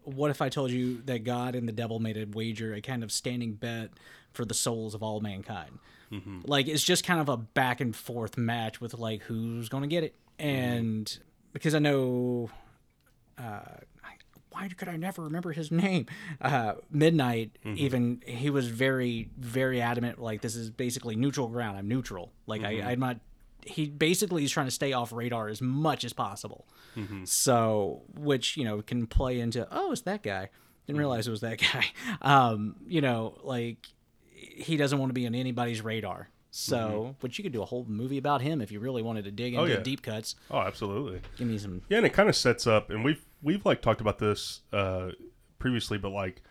what 0.04 0.30
if 0.30 0.40
i 0.40 0.48
told 0.48 0.70
you 0.70 1.02
that 1.07 1.24
god 1.24 1.57
and 1.57 1.66
the 1.68 1.72
devil 1.72 1.98
made 1.98 2.16
a 2.16 2.24
wager 2.24 2.72
a 2.72 2.80
kind 2.80 3.02
of 3.02 3.11
standing 3.11 3.54
bet 3.54 3.90
for 4.32 4.44
the 4.44 4.54
souls 4.54 4.94
of 4.94 5.02
all 5.02 5.20
mankind? 5.20 5.78
Like 6.46 6.68
it's 6.68 6.84
just 6.84 7.04
kind 7.04 7.20
of 7.20 7.28
a 7.28 7.36
back 7.36 7.80
and 7.80 7.94
forth 7.94 8.36
match 8.38 8.80
with 8.80 8.94
like 8.94 9.22
who's 9.22 9.68
gonna 9.68 9.88
get 9.88 10.04
it? 10.04 10.14
And 10.38 11.18
because 11.52 11.74
i 11.74 11.78
know 11.78 12.50
uh 13.38 13.61
why 14.57 14.68
could 14.68 14.88
I 14.88 14.96
never 14.96 15.22
remember 15.22 15.52
his 15.52 15.70
name? 15.70 16.07
Uh, 16.40 16.74
Midnight, 16.90 17.57
mm-hmm. 17.64 17.76
even 17.78 18.22
he 18.26 18.48
was 18.48 18.68
very, 18.68 19.28
very 19.36 19.82
adamant. 19.82 20.20
Like 20.20 20.40
this 20.40 20.57
is 20.57 20.70
basically 20.70 21.14
neutral 21.14 21.48
ground. 21.48 21.76
I'm 21.76 21.88
neutral. 21.88 22.32
Like 22.46 22.62
I, 22.62 22.74
mm-hmm. 22.74 22.88
I'm 22.88 23.00
not. 23.00 23.20
He 23.64 23.86
basically 23.86 24.44
is 24.44 24.50
trying 24.50 24.66
to 24.66 24.72
stay 24.72 24.92
off 24.92 25.12
radar 25.12 25.48
as 25.48 25.61
much 25.61 26.04
as 26.04 26.12
possible. 26.12 26.66
Mm-hmm. 26.96 27.24
So, 27.24 28.02
which 28.14 28.57
you 28.57 28.64
know 28.64 28.80
can 28.80 29.07
play 29.07 29.40
into 29.40 29.66
oh, 29.70 29.92
it's 29.92 30.02
that 30.02 30.22
guy. 30.22 30.48
Didn't 30.86 30.98
realize 30.98 31.26
it 31.26 31.32
was 31.32 31.40
that 31.40 31.59
guy. 31.72 31.84
Um, 32.22 32.76
you 32.86 33.00
know, 33.00 33.38
like 33.42 33.86
he 34.32 34.76
doesn't 34.76 34.98
want 34.98 35.11
to 35.11 35.14
be 35.14 35.26
on 35.26 35.34
anybody's 35.34 35.82
radar. 35.82 36.30
So, 36.50 37.16
but 37.20 37.36
you 37.36 37.44
could 37.44 37.52
do 37.52 37.61
a 37.61 37.66
whole 37.66 37.84
movie 37.86 38.16
about 38.16 38.40
him 38.40 38.62
if 38.62 38.72
you 38.72 38.80
really 38.80 39.02
wanted 39.02 39.26
to 39.26 39.30
dig 39.30 39.54
oh, 39.57 39.64
into 39.64 39.74
yeah. 39.74 39.82
deep 39.82 40.00
cuts. 40.00 40.36
oh 40.50 40.61
absolutely 40.61 41.20
Give 41.36 41.48
me 41.48 41.59
some. 41.59 41.82
Yeah, 41.90 41.98
and 41.98 42.07
it 42.07 42.14
kind 42.14 42.30
of 42.30 42.36
sets 42.36 42.66
up, 42.66 42.88
and 42.88 43.04
we've 43.04 43.26
we've 43.43 43.64
like 43.64 43.82
talked 43.82 44.01
about 44.01 44.18
this 44.18 44.61
uh, 44.72 45.11
previously, 45.59 45.99
but 45.99 46.11
like 46.11 46.43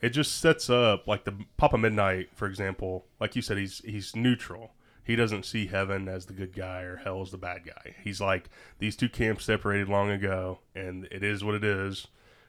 it 0.00 0.10
just 0.10 0.40
sets 0.40 0.68
up 0.68 1.06
like 1.06 1.24
the 1.24 1.34
Papa 1.56 1.78
Midnight, 1.78 2.30
for 2.34 2.46
example. 2.46 3.06
Like 3.20 3.36
you 3.36 3.42
said, 3.42 3.58
he's 3.58 3.78
he's 3.84 4.14
neutral. 4.14 4.72
He 5.02 5.14
doesn't 5.14 5.46
see 5.46 5.66
heaven 5.66 6.08
as 6.08 6.26
the 6.26 6.32
good 6.32 6.54
guy 6.54 6.80
or 6.80 6.96
hell 6.96 7.22
as 7.22 7.30
the 7.30 7.38
bad 7.38 7.64
guy. 7.64 7.94
He's 8.02 8.20
like 8.20 8.50
these 8.78 8.96
two 8.96 9.08
camps 9.08 9.44
separated 9.44 9.88
long 9.88 10.10
ago, 10.10 10.60
and 10.74 11.06
it 11.10 11.22
is 11.22 11.44
what 11.44 11.54
it 11.54 11.64
is. 11.64 12.08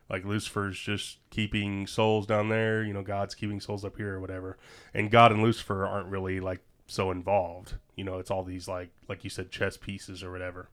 Like 0.10 0.26
Lucifer's 0.26 0.80
just 0.80 1.18
keeping 1.30 1.86
souls 1.86 2.26
down 2.26 2.50
there, 2.50 2.84
you 2.84 2.94
know, 2.94 3.04
God's 3.04 3.36
keeping 3.36 3.60
souls 3.60 3.84
up 3.84 3.98
here 3.98 4.16
or 4.16 4.20
whatever. 4.22 4.58
And 4.94 5.12
God 5.12 5.32
and 5.32 5.44
Lucifer 5.44 5.86
aren't 5.86 6.08
really 6.08 6.40
like 6.40 6.62
so 6.88 7.12
involved. 7.12 7.76
You 7.96 8.06
know, 8.06 8.18
it's 8.18 8.32
all 8.32 8.44
these 8.44 8.68
like 8.68 8.90
like 9.08 9.24
you 9.24 9.30
said 9.30 9.52
chess 9.52 9.78
pieces 9.78 10.24
or 10.24 10.32
whatever. 10.32 10.70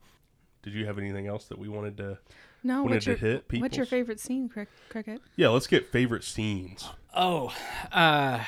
Did 0.63 0.73
you 0.73 0.87
have 0.87 0.99
anything 0.99 1.27
else 1.27 1.45
that 1.47 1.59
we 1.59 1.69
wanted 1.69 1.97
to? 1.99 2.19
No, 2.67 2.83
Wanted 2.83 2.95
what's 2.95 3.05
to 3.05 3.11
your 3.11 3.19
hit 3.19 3.45
what's 3.61 3.77
your 3.77 3.87
favorite 3.87 4.19
scene, 4.19 4.49
Crick- 4.49 4.71
Cricket? 4.89 5.21
Yeah, 5.37 5.49
let's 5.49 5.67
get 5.67 5.93
favorite 5.93 6.25
scenes. 6.25 6.89
Oh, 7.15 7.55
uh, 7.93 8.41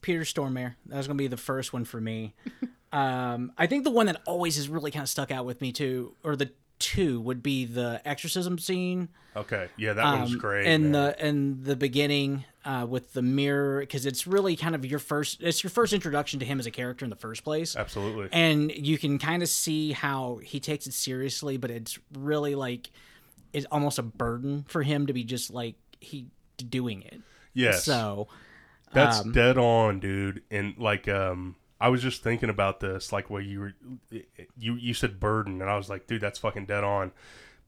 Peter 0.00 0.22
Stormare. 0.22 0.74
That 0.86 0.96
was 0.96 1.06
gonna 1.06 1.18
be 1.18 1.26
the 1.26 1.36
first 1.36 1.74
one 1.74 1.84
for 1.84 2.00
me. 2.00 2.34
um, 2.92 3.52
I 3.58 3.66
think 3.66 3.84
the 3.84 3.90
one 3.90 4.06
that 4.06 4.22
always 4.26 4.56
has 4.56 4.70
really 4.70 4.90
kind 4.90 5.02
of 5.02 5.10
stuck 5.10 5.30
out 5.30 5.44
with 5.44 5.60
me 5.60 5.70
too, 5.70 6.14
or 6.24 6.34
the 6.34 6.50
two, 6.78 7.20
would 7.20 7.42
be 7.42 7.66
the 7.66 8.00
exorcism 8.06 8.58
scene. 8.58 9.08
Okay, 9.36 9.68
yeah, 9.76 9.92
that 9.92 10.04
one's 10.18 10.32
um, 10.32 10.38
great. 10.38 10.66
in 10.66 10.90
man. 10.90 10.92
the 10.92 11.26
in 11.26 11.62
the 11.64 11.76
beginning 11.76 12.44
uh, 12.68 12.84
with 12.86 13.12
the 13.14 13.22
mirror 13.22 13.80
because 13.80 14.04
it's 14.04 14.26
really 14.26 14.54
kind 14.54 14.74
of 14.74 14.84
your 14.84 14.98
first 14.98 15.42
it's 15.42 15.62
your 15.62 15.70
first 15.70 15.92
introduction 15.92 16.38
to 16.38 16.46
him 16.46 16.60
as 16.60 16.66
a 16.66 16.70
character 16.70 17.04
in 17.04 17.10
the 17.10 17.16
first 17.16 17.42
place 17.42 17.74
absolutely. 17.74 18.28
and 18.30 18.70
you 18.70 18.98
can 18.98 19.18
kind 19.18 19.42
of 19.42 19.48
see 19.48 19.92
how 19.92 20.38
he 20.44 20.60
takes 20.60 20.86
it 20.86 20.92
seriously 20.92 21.56
but 21.56 21.70
it's 21.70 21.98
really 22.12 22.54
like 22.54 22.90
it's 23.52 23.66
almost 23.72 23.98
a 23.98 24.02
burden 24.02 24.64
for 24.68 24.82
him 24.82 25.06
to 25.06 25.14
be 25.14 25.24
just 25.24 25.50
like 25.50 25.76
he 26.00 26.26
doing 26.68 27.02
it 27.02 27.22
yes, 27.54 27.84
so 27.84 28.28
that's 28.92 29.20
um, 29.20 29.32
dead 29.32 29.58
on, 29.58 30.00
dude. 30.00 30.42
And 30.50 30.76
like, 30.78 31.08
um, 31.08 31.56
I 31.80 31.88
was 31.88 32.02
just 32.02 32.22
thinking 32.22 32.50
about 32.50 32.80
this, 32.80 33.12
like, 33.12 33.30
what 33.30 33.44
you 33.44 33.60
were, 33.60 33.72
you 34.58 34.74
you 34.74 34.94
said 34.94 35.20
burden, 35.20 35.60
and 35.60 35.70
I 35.70 35.76
was 35.76 35.88
like, 35.88 36.06
dude, 36.06 36.20
that's 36.20 36.38
fucking 36.38 36.66
dead 36.66 36.84
on. 36.84 37.12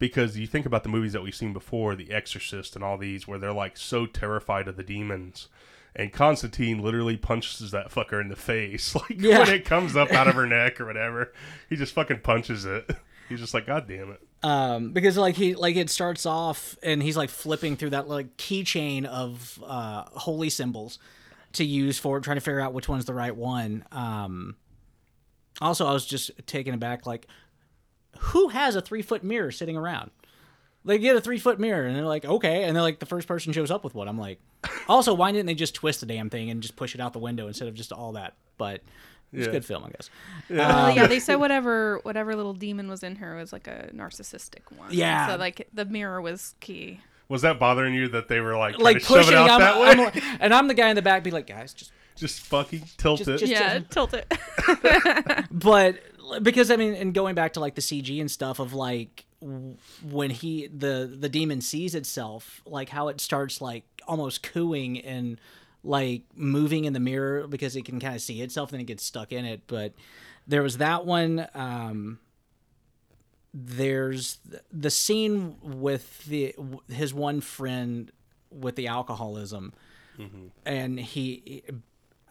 Because 0.00 0.36
you 0.36 0.48
think 0.48 0.66
about 0.66 0.82
the 0.82 0.88
movies 0.88 1.12
that 1.12 1.22
we've 1.22 1.34
seen 1.34 1.52
before, 1.52 1.94
The 1.94 2.10
Exorcist 2.10 2.74
and 2.74 2.82
all 2.84 2.98
these, 2.98 3.28
where 3.28 3.38
they're 3.38 3.52
like 3.52 3.76
so 3.76 4.06
terrified 4.06 4.66
of 4.66 4.76
the 4.76 4.82
demons, 4.82 5.46
and 5.94 6.12
Constantine 6.12 6.82
literally 6.82 7.16
punches 7.16 7.70
that 7.70 7.90
fucker 7.90 8.20
in 8.20 8.26
the 8.28 8.34
face, 8.36 8.94
like 8.96 9.10
Yeah. 9.20 9.38
when 9.40 9.50
it 9.50 9.64
comes 9.64 9.94
up 9.96 10.10
out 10.10 10.26
of 10.26 10.34
her 10.34 10.46
neck 10.46 10.80
or 10.80 10.86
whatever. 10.86 11.32
He 11.68 11.76
just 11.76 11.92
fucking 11.94 12.20
punches 12.20 12.64
it. 12.64 12.90
He's 13.28 13.38
just 13.38 13.54
like, 13.54 13.66
God 13.66 13.86
damn 13.86 14.10
it. 14.10 14.20
um 14.42 14.92
because 14.92 15.16
like 15.16 15.36
he 15.36 15.54
like 15.54 15.76
it 15.76 15.88
starts 15.90 16.26
off 16.26 16.76
and 16.82 17.00
he's 17.00 17.16
like 17.16 17.28
flipping 17.30 17.76
through 17.76 17.90
that 17.90 18.08
like 18.08 18.36
keychain 18.38 19.04
of 19.04 19.62
uh 19.64 20.02
holy 20.14 20.50
symbols 20.50 20.98
to 21.52 21.64
use 21.64 21.96
for 21.98 22.18
trying 22.20 22.38
to 22.38 22.40
figure 22.40 22.58
out 22.58 22.72
which 22.72 22.88
one's 22.88 23.04
the 23.04 23.12
right 23.14 23.36
one 23.36 23.84
um 23.92 24.56
also 25.60 25.86
i 25.86 25.92
was 25.92 26.06
just 26.06 26.30
taken 26.46 26.74
aback 26.74 27.06
like 27.06 27.26
who 28.20 28.48
has 28.48 28.76
a 28.76 28.80
three 28.80 29.02
foot 29.02 29.22
mirror 29.24 29.50
sitting 29.50 29.76
around 29.76 30.10
they 30.84 30.96
get 30.98 31.14
a 31.16 31.20
three 31.20 31.38
foot 31.38 31.58
mirror 31.60 31.86
and 31.86 31.94
they're 31.96 32.04
like 32.04 32.24
okay 32.24 32.64
and 32.64 32.74
they're 32.74 32.82
like 32.82 32.98
the 33.00 33.06
first 33.06 33.28
person 33.28 33.52
shows 33.52 33.70
up 33.70 33.84
with 33.84 33.94
one 33.94 34.08
i'm 34.08 34.18
like 34.18 34.38
also 34.88 35.12
why 35.12 35.30
didn't 35.30 35.46
they 35.46 35.54
just 35.54 35.74
twist 35.74 36.00
the 36.00 36.06
damn 36.06 36.30
thing 36.30 36.48
and 36.50 36.62
just 36.62 36.74
push 36.76 36.94
it 36.94 37.00
out 37.00 37.12
the 37.12 37.18
window 37.18 37.46
instead 37.48 37.68
of 37.68 37.74
just 37.74 37.92
all 37.92 38.12
that 38.12 38.34
but 38.56 38.80
it's 39.32 39.44
Yeah. 39.44 39.48
a 39.48 39.52
good 39.52 39.64
film 39.64 39.84
i 39.84 39.90
guess 39.90 40.08
Well, 40.48 40.86
um, 40.90 40.96
yeah, 40.96 41.06
they 41.06 41.20
said 41.20 41.36
whatever 41.36 42.00
whatever 42.02 42.34
little 42.34 42.54
demon 42.54 42.88
was 42.88 43.02
in 43.02 43.16
her 43.16 43.36
was 43.36 43.52
like 43.52 43.66
a 43.68 43.90
narcissistic 43.94 44.62
one. 44.76 44.88
Yeah. 44.90 45.28
So 45.28 45.36
like 45.36 45.68
the 45.72 45.84
mirror 45.84 46.20
was 46.20 46.54
key. 46.60 47.00
Was 47.28 47.42
that 47.42 47.60
bothering 47.60 47.94
you 47.94 48.08
that 48.08 48.26
they 48.26 48.40
were 48.40 48.56
like, 48.56 48.78
like 48.80 49.04
pushing 49.04 49.32
it 49.34 49.38
out 49.38 49.50
I'm, 49.50 49.60
that 49.60 49.80
way? 49.80 49.86
I'm 49.88 49.98
like- 49.98 50.22
and 50.40 50.52
i'm 50.52 50.66
the 50.66 50.74
guy 50.74 50.88
in 50.88 50.96
the 50.96 51.02
back 51.02 51.22
be 51.22 51.30
like 51.30 51.46
guys 51.46 51.72
just 51.72 51.92
just 52.16 52.40
fucking 52.40 52.82
tilt 52.96 53.18
Just- 53.18 53.30
it. 53.30 53.38
just- 53.38 53.52
yeah, 53.52 53.78
tilt 53.88 54.14
it. 54.14 54.26
but 55.52 56.00
because 56.42 56.70
I 56.70 56.76
mean, 56.76 56.94
and 56.94 57.12
going 57.14 57.34
back 57.34 57.54
to 57.54 57.60
like 57.60 57.74
the 57.74 57.80
CG 57.80 58.20
and 58.20 58.30
stuff 58.30 58.58
of 58.58 58.72
like 58.72 59.26
when 60.02 60.30
he 60.30 60.66
the 60.66 61.10
the 61.18 61.28
demon 61.28 61.60
sees 61.60 61.94
itself, 61.94 62.62
like 62.66 62.88
how 62.88 63.08
it 63.08 63.20
starts 63.20 63.60
like 63.60 63.84
almost 64.06 64.42
cooing 64.42 65.00
and 65.00 65.40
like 65.82 66.22
moving 66.34 66.84
in 66.84 66.92
the 66.92 67.00
mirror 67.00 67.46
because 67.46 67.74
it 67.74 67.84
can 67.84 67.98
kind 68.00 68.14
of 68.14 68.20
see 68.20 68.42
itself 68.42 68.72
and 68.72 68.80
it 68.82 68.84
gets 68.84 69.02
stuck 69.02 69.32
in 69.32 69.44
it. 69.44 69.62
But 69.66 69.94
there 70.46 70.62
was 70.62 70.78
that 70.78 71.06
one. 71.06 71.46
Um, 71.54 72.18
there's 73.52 74.38
the 74.70 74.90
scene 74.90 75.56
with 75.62 76.24
the 76.26 76.54
his 76.88 77.12
one 77.14 77.40
friend 77.40 78.10
with 78.50 78.76
the 78.76 78.88
alcoholism, 78.88 79.72
and 80.66 81.00
he. 81.00 81.62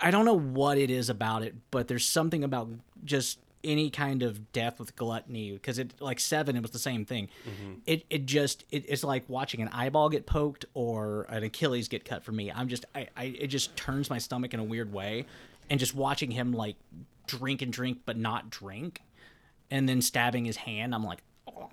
I 0.01 0.11
don't 0.11 0.23
know 0.23 0.37
what 0.37 0.77
it 0.77 0.89
is 0.89 1.09
about 1.09 1.43
it, 1.43 1.55
but 1.71 1.89
there's 1.89 2.05
something 2.07 2.41
about 2.43 2.69
just 3.03 3.39
any 3.63 3.89
kind 3.89 4.23
of 4.23 4.51
death 4.53 4.79
with 4.79 4.95
gluttony 4.95 5.51
because 5.51 5.77
it 5.79 5.93
like 5.99 6.19
seven 6.19 6.55
it 6.55 6.61
was 6.61 6.71
the 6.71 6.79
same 6.79 7.03
thing 7.05 7.27
mm-hmm. 7.45 7.73
it 7.85 8.05
it 8.09 8.25
just 8.25 8.63
it, 8.71 8.85
it's 8.87 9.03
like 9.03 9.23
watching 9.27 9.61
an 9.61 9.67
eyeball 9.69 10.09
get 10.09 10.25
poked 10.25 10.65
or 10.73 11.25
an 11.29 11.43
achilles 11.43 11.87
get 11.87 12.05
cut 12.05 12.23
for 12.23 12.31
me 12.31 12.51
i'm 12.51 12.67
just 12.67 12.85
I, 12.95 13.07
I 13.17 13.23
it 13.25 13.47
just 13.47 13.75
turns 13.75 14.09
my 14.09 14.17
stomach 14.17 14.53
in 14.53 14.59
a 14.59 14.63
weird 14.63 14.93
way 14.93 15.25
and 15.69 15.79
just 15.79 15.93
watching 15.93 16.31
him 16.31 16.53
like 16.53 16.77
drink 17.27 17.61
and 17.61 17.71
drink 17.71 17.99
but 18.05 18.17
not 18.17 18.49
drink 18.49 19.01
and 19.69 19.89
then 19.89 20.01
stabbing 20.01 20.45
his 20.45 20.57
hand 20.57 20.95
i'm 20.95 21.03
like 21.03 21.19
oh. 21.47 21.67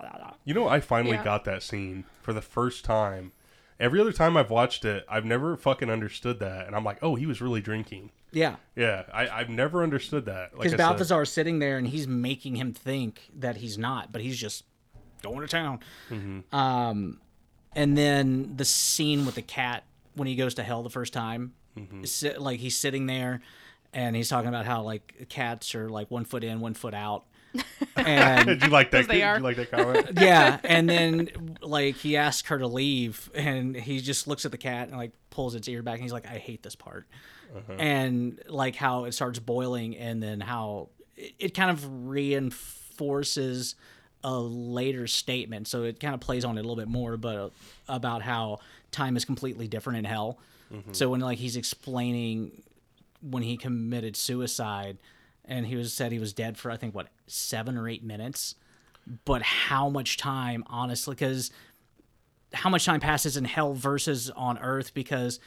You 0.45 0.53
know, 0.53 0.67
I 0.67 0.79
finally 0.79 1.15
Yeah. 1.17 1.23
got 1.23 1.43
that 1.45 1.61
scene 1.63 2.05
for 2.21 2.31
the 2.33 2.41
first 2.41 2.85
time. 2.85 3.33
Every 3.79 3.99
other 3.99 4.13
time 4.13 4.37
I've 4.37 4.49
watched 4.49 4.85
it, 4.85 5.05
I've 5.09 5.25
never 5.25 5.55
fucking 5.57 5.89
understood 5.89 6.39
that, 6.39 6.65
and 6.65 6.75
I'm 6.75 6.83
like, 6.83 6.97
oh, 7.01 7.15
he 7.15 7.25
was 7.25 7.41
really 7.41 7.61
drinking. 7.61 8.11
Yeah 8.31 8.55
Yeah, 8.75 9.03
I, 9.13 9.27
I've 9.29 9.49
never 9.49 9.83
understood 9.83 10.25
that. 10.25 10.51
Because 10.51 10.67
I 10.73 10.77
said- 10.77 10.77
balthazar's 10.77 11.31
sitting 11.31 11.59
there 11.59 11.77
and 11.77 11.87
he's 11.87 12.07
making 12.07 12.55
him 12.57 12.73
think 12.73 13.29
that 13.37 13.57
he's 13.57 13.77
not 13.77 14.11
but 14.11 14.21
he's 14.21 14.37
just 14.37 14.63
going 15.23 15.41
to 15.41 15.47
town 15.47 15.79
um 16.51 17.19
and 17.75 17.97
then 17.97 18.53
the 18.55 18.65
scene 18.65 19.25
with 19.25 19.35
the 19.35 19.41
cat 19.41 19.83
when 20.15 20.27
he 20.27 20.35
goes 20.35 20.55
to 20.55 20.63
hell 20.63 20.83
the 20.83 20.89
first 20.89 21.13
time 21.13 21.53
sit, 22.03 22.41
like 22.41 22.59
he's 22.59 22.75
sitting 22.77 23.05
there 23.05 23.41
and 23.93 24.15
he's 24.15 24.29
talking 24.29 24.49
about 24.49 24.65
how 24.65 24.81
like 24.83 25.27
cats 25.29 25.73
are 25.75 25.89
like 25.89 26.09
one 26.11 26.25
foot 26.25 26.43
in 26.43 26.59
one 26.59 26.73
foot 26.73 26.93
out 26.93 27.25
and 27.95 28.45
Did 28.47 28.61
you 28.63 28.69
like 28.69 28.91
that? 28.91 28.97
Because 28.97 29.07
they 29.07 29.15
Did 29.19 29.23
are. 29.23 29.37
you 29.37 29.43
like 29.43 29.55
that 29.57 29.71
comment? 29.71 30.09
yeah 30.21 30.59
and 30.63 30.87
then 30.89 31.57
like 31.61 31.95
he 31.95 32.17
asks 32.17 32.47
her 32.49 32.59
to 32.59 32.67
leave 32.67 33.29
and 33.33 33.75
he 33.75 33.99
just 34.01 34.27
looks 34.27 34.45
at 34.45 34.51
the 34.51 34.57
cat 34.57 34.89
and 34.89 34.97
like 34.97 35.11
pulls 35.29 35.55
its 35.55 35.67
ear 35.67 35.81
back 35.81 35.95
and 35.95 36.03
he's 36.03 36.11
like 36.13 36.27
i 36.27 36.37
hate 36.37 36.61
this 36.63 36.75
part 36.75 37.07
and 37.79 38.39
like 38.47 38.75
how 38.75 39.05
it 39.05 39.13
starts 39.13 39.39
boiling 39.39 39.95
and 39.97 40.21
then 40.21 40.39
how 40.39 40.89
it, 41.15 41.33
it 41.39 41.53
kind 41.53 41.69
of 41.71 42.07
reinforces 42.07 43.75
a 44.23 44.37
later 44.39 45.07
statement. 45.07 45.67
So 45.67 45.83
it 45.83 45.99
kind 45.99 46.13
of 46.13 46.19
plays 46.19 46.43
on 46.43 46.57
it 46.57 46.61
a 46.61 46.63
little 46.63 46.75
bit 46.75 46.87
more 46.87 47.17
but 47.17 47.35
uh, 47.35 47.49
about 47.87 48.21
how 48.21 48.59
time 48.91 49.15
is 49.17 49.25
completely 49.25 49.67
different 49.67 49.99
in 49.99 50.05
hell. 50.05 50.39
So 50.91 51.09
when 51.09 51.21
like 51.21 51.37
he's 51.37 51.55
explaining 51.55 52.63
when 53.21 53.41
he 53.43 53.55
committed 53.57 54.15
suicide 54.15 54.97
and 55.45 55.65
he 55.65 55.75
was 55.75 55.93
said 55.93 56.11
he 56.11 56.19
was 56.19 56.33
dead 56.33 56.57
for 56.57 56.69
i 56.69 56.75
think 56.77 56.93
what 56.93 57.07
seven 57.25 57.77
or 57.77 57.87
eight 57.87 58.03
minutes 58.03 58.53
but 59.25 59.41
how 59.41 59.89
much 59.89 60.17
time 60.17 60.63
honestly 60.67 61.15
because 61.15 61.49
how 62.53 62.69
much 62.69 62.85
time 62.85 62.99
passes 62.99 63.37
in 63.37 63.45
hell 63.45 63.73
versus 63.73 64.29
on 64.31 64.57
earth 64.59 64.93
because 64.93 65.39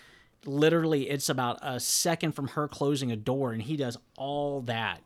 literally 0.47 1.09
it's 1.11 1.29
about 1.29 1.59
a 1.63 1.79
second 1.81 2.33
from 2.33 2.49
her 2.49 2.67
closing 2.69 3.13
a 3.13 3.17
door 3.17 3.53
and 3.53 3.63
he 3.63 3.77
does 3.77 3.97
all 4.17 4.63
that. 4.63 5.01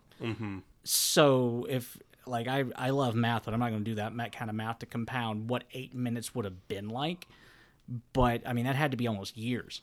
So 0.85 1.67
if 1.69 1.99
like 2.27 2.49
I, 2.49 2.65
I 2.77 2.91
love 2.91 3.15
math 3.15 3.45
but 3.45 3.53
i'm 3.53 3.61
not 3.61 3.69
going 3.71 3.85
to 3.85 3.91
do 3.91 3.97
that 3.97 4.15
ma- 4.15 4.29
kind 4.29 4.49
of 4.49 4.57
math 4.57 4.79
to 4.79 4.87
compound 4.87 5.51
what 5.51 5.65
eight 5.75 5.95
minutes 5.95 6.35
would 6.35 6.45
have 6.47 6.69
been 6.69 6.89
like. 6.89 7.27
But 8.13 8.43
i 8.47 8.53
mean 8.53 8.65
that 8.65 8.77
had 8.77 8.91
to 8.93 8.97
be 8.97 9.07
almost 9.07 9.37
years 9.37 9.83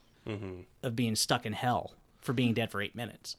of 0.84 0.96
being 0.96 1.16
stuck 1.16 1.46
in 1.46 1.54
hell 1.54 1.94
for 2.22 2.34
being 2.34 2.54
dead 2.54 2.72
for 2.72 2.82
eight 2.82 2.96
minutes. 2.96 3.38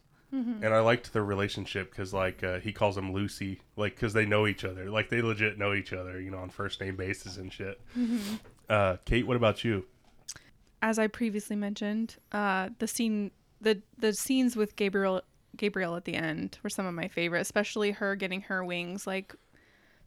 And 0.65 0.73
I 0.75 0.81
liked 0.81 1.13
their 1.13 1.25
relationship 1.25 1.91
because, 1.91 2.15
like, 2.15 2.43
uh, 2.43 2.59
he 2.59 2.73
calls 2.73 2.97
him 2.97 3.13
Lucy, 3.13 3.61
like, 3.77 3.95
because 3.95 4.15
they 4.15 4.25
know 4.25 4.47
each 4.47 4.65
other. 4.65 4.89
Like, 4.91 5.11
they 5.11 5.21
legit 5.21 5.59
know 5.59 5.75
each 5.75 5.93
other, 5.93 6.19
you 6.19 6.31
know, 6.31 6.39
on 6.39 6.49
first 6.49 6.81
name 6.81 6.97
basis 6.97 7.37
and 7.37 7.53
shit. 7.53 7.79
Uh, 8.69 8.97
Kate, 9.05 9.27
what 9.27 9.37
about 9.37 9.63
you? 9.63 9.85
As 10.83 10.99
I 10.99 11.07
previously 11.07 11.57
mentioned, 11.57 12.17
uh, 12.33 12.69
the 12.79 12.87
scene, 12.89 13.31
the 13.61 13.81
the 13.99 14.13
scenes 14.13 14.57
with 14.57 14.77
Gabriel, 14.77 15.23
Gabriel 15.57 15.97
at 15.97 16.05
the 16.05 16.15
end 16.15 16.59
were 16.63 16.71
some 16.71 16.85
of 16.85 16.95
my 16.95 17.09
favorite, 17.09 17.41
especially 17.41 17.93
her 17.93 18.17
getting 18.17 18.43
her 18.43 18.65
wings 18.65 19.07
like 19.07 19.35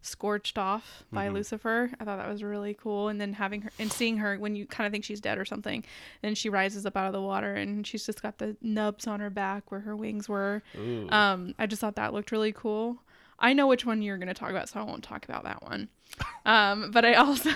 scorched 0.02 0.60
off 0.60 1.04
by 1.12 1.30
Lucifer. 1.30 1.90
I 2.00 2.04
thought 2.04 2.20
that 2.20 2.28
was 2.28 2.44
really 2.44 2.76
cool, 2.76 3.08
and 3.08 3.20
then 3.20 3.34
having 3.34 3.62
her 3.62 3.72
and 3.80 3.92
seeing 3.92 4.18
her 4.18 4.38
when 4.38 4.56
you 4.56 4.68
kind 4.68 4.86
of 4.86 4.92
think 4.92 5.04
she's 5.04 5.20
dead 5.22 5.38
or 5.40 5.46
something, 5.46 5.84
and 6.22 6.38
she 6.38 6.50
rises 6.50 6.86
up 6.86 6.96
out 6.96 7.08
of 7.08 7.14
the 7.14 7.22
water 7.22 7.56
and 7.56 7.88
she's 7.88 8.06
just 8.06 8.22
got 8.22 8.38
the 8.38 8.56
nubs 8.62 9.08
on 9.08 9.20
her 9.20 9.32
back 9.32 9.72
where 9.72 9.80
her 9.80 9.96
wings 9.96 10.30
were. 10.30 10.62
Um, 11.10 11.56
I 11.58 11.66
just 11.66 11.82
thought 11.82 11.96
that 11.96 12.14
looked 12.14 12.32
really 12.32 12.52
cool. 12.52 12.98
I 13.40 13.54
know 13.54 13.68
which 13.68 13.86
one 13.86 14.02
you're 14.02 14.18
going 14.18 14.28
to 14.30 14.34
talk 14.34 14.50
about, 14.52 14.70
so 14.70 14.80
I 14.80 14.84
won't 14.84 15.04
talk 15.04 15.26
about 15.26 15.44
that 15.46 15.64
one. 15.64 15.90
Um, 16.46 16.92
but 16.92 17.04
I 17.04 17.16
also, 17.16 17.50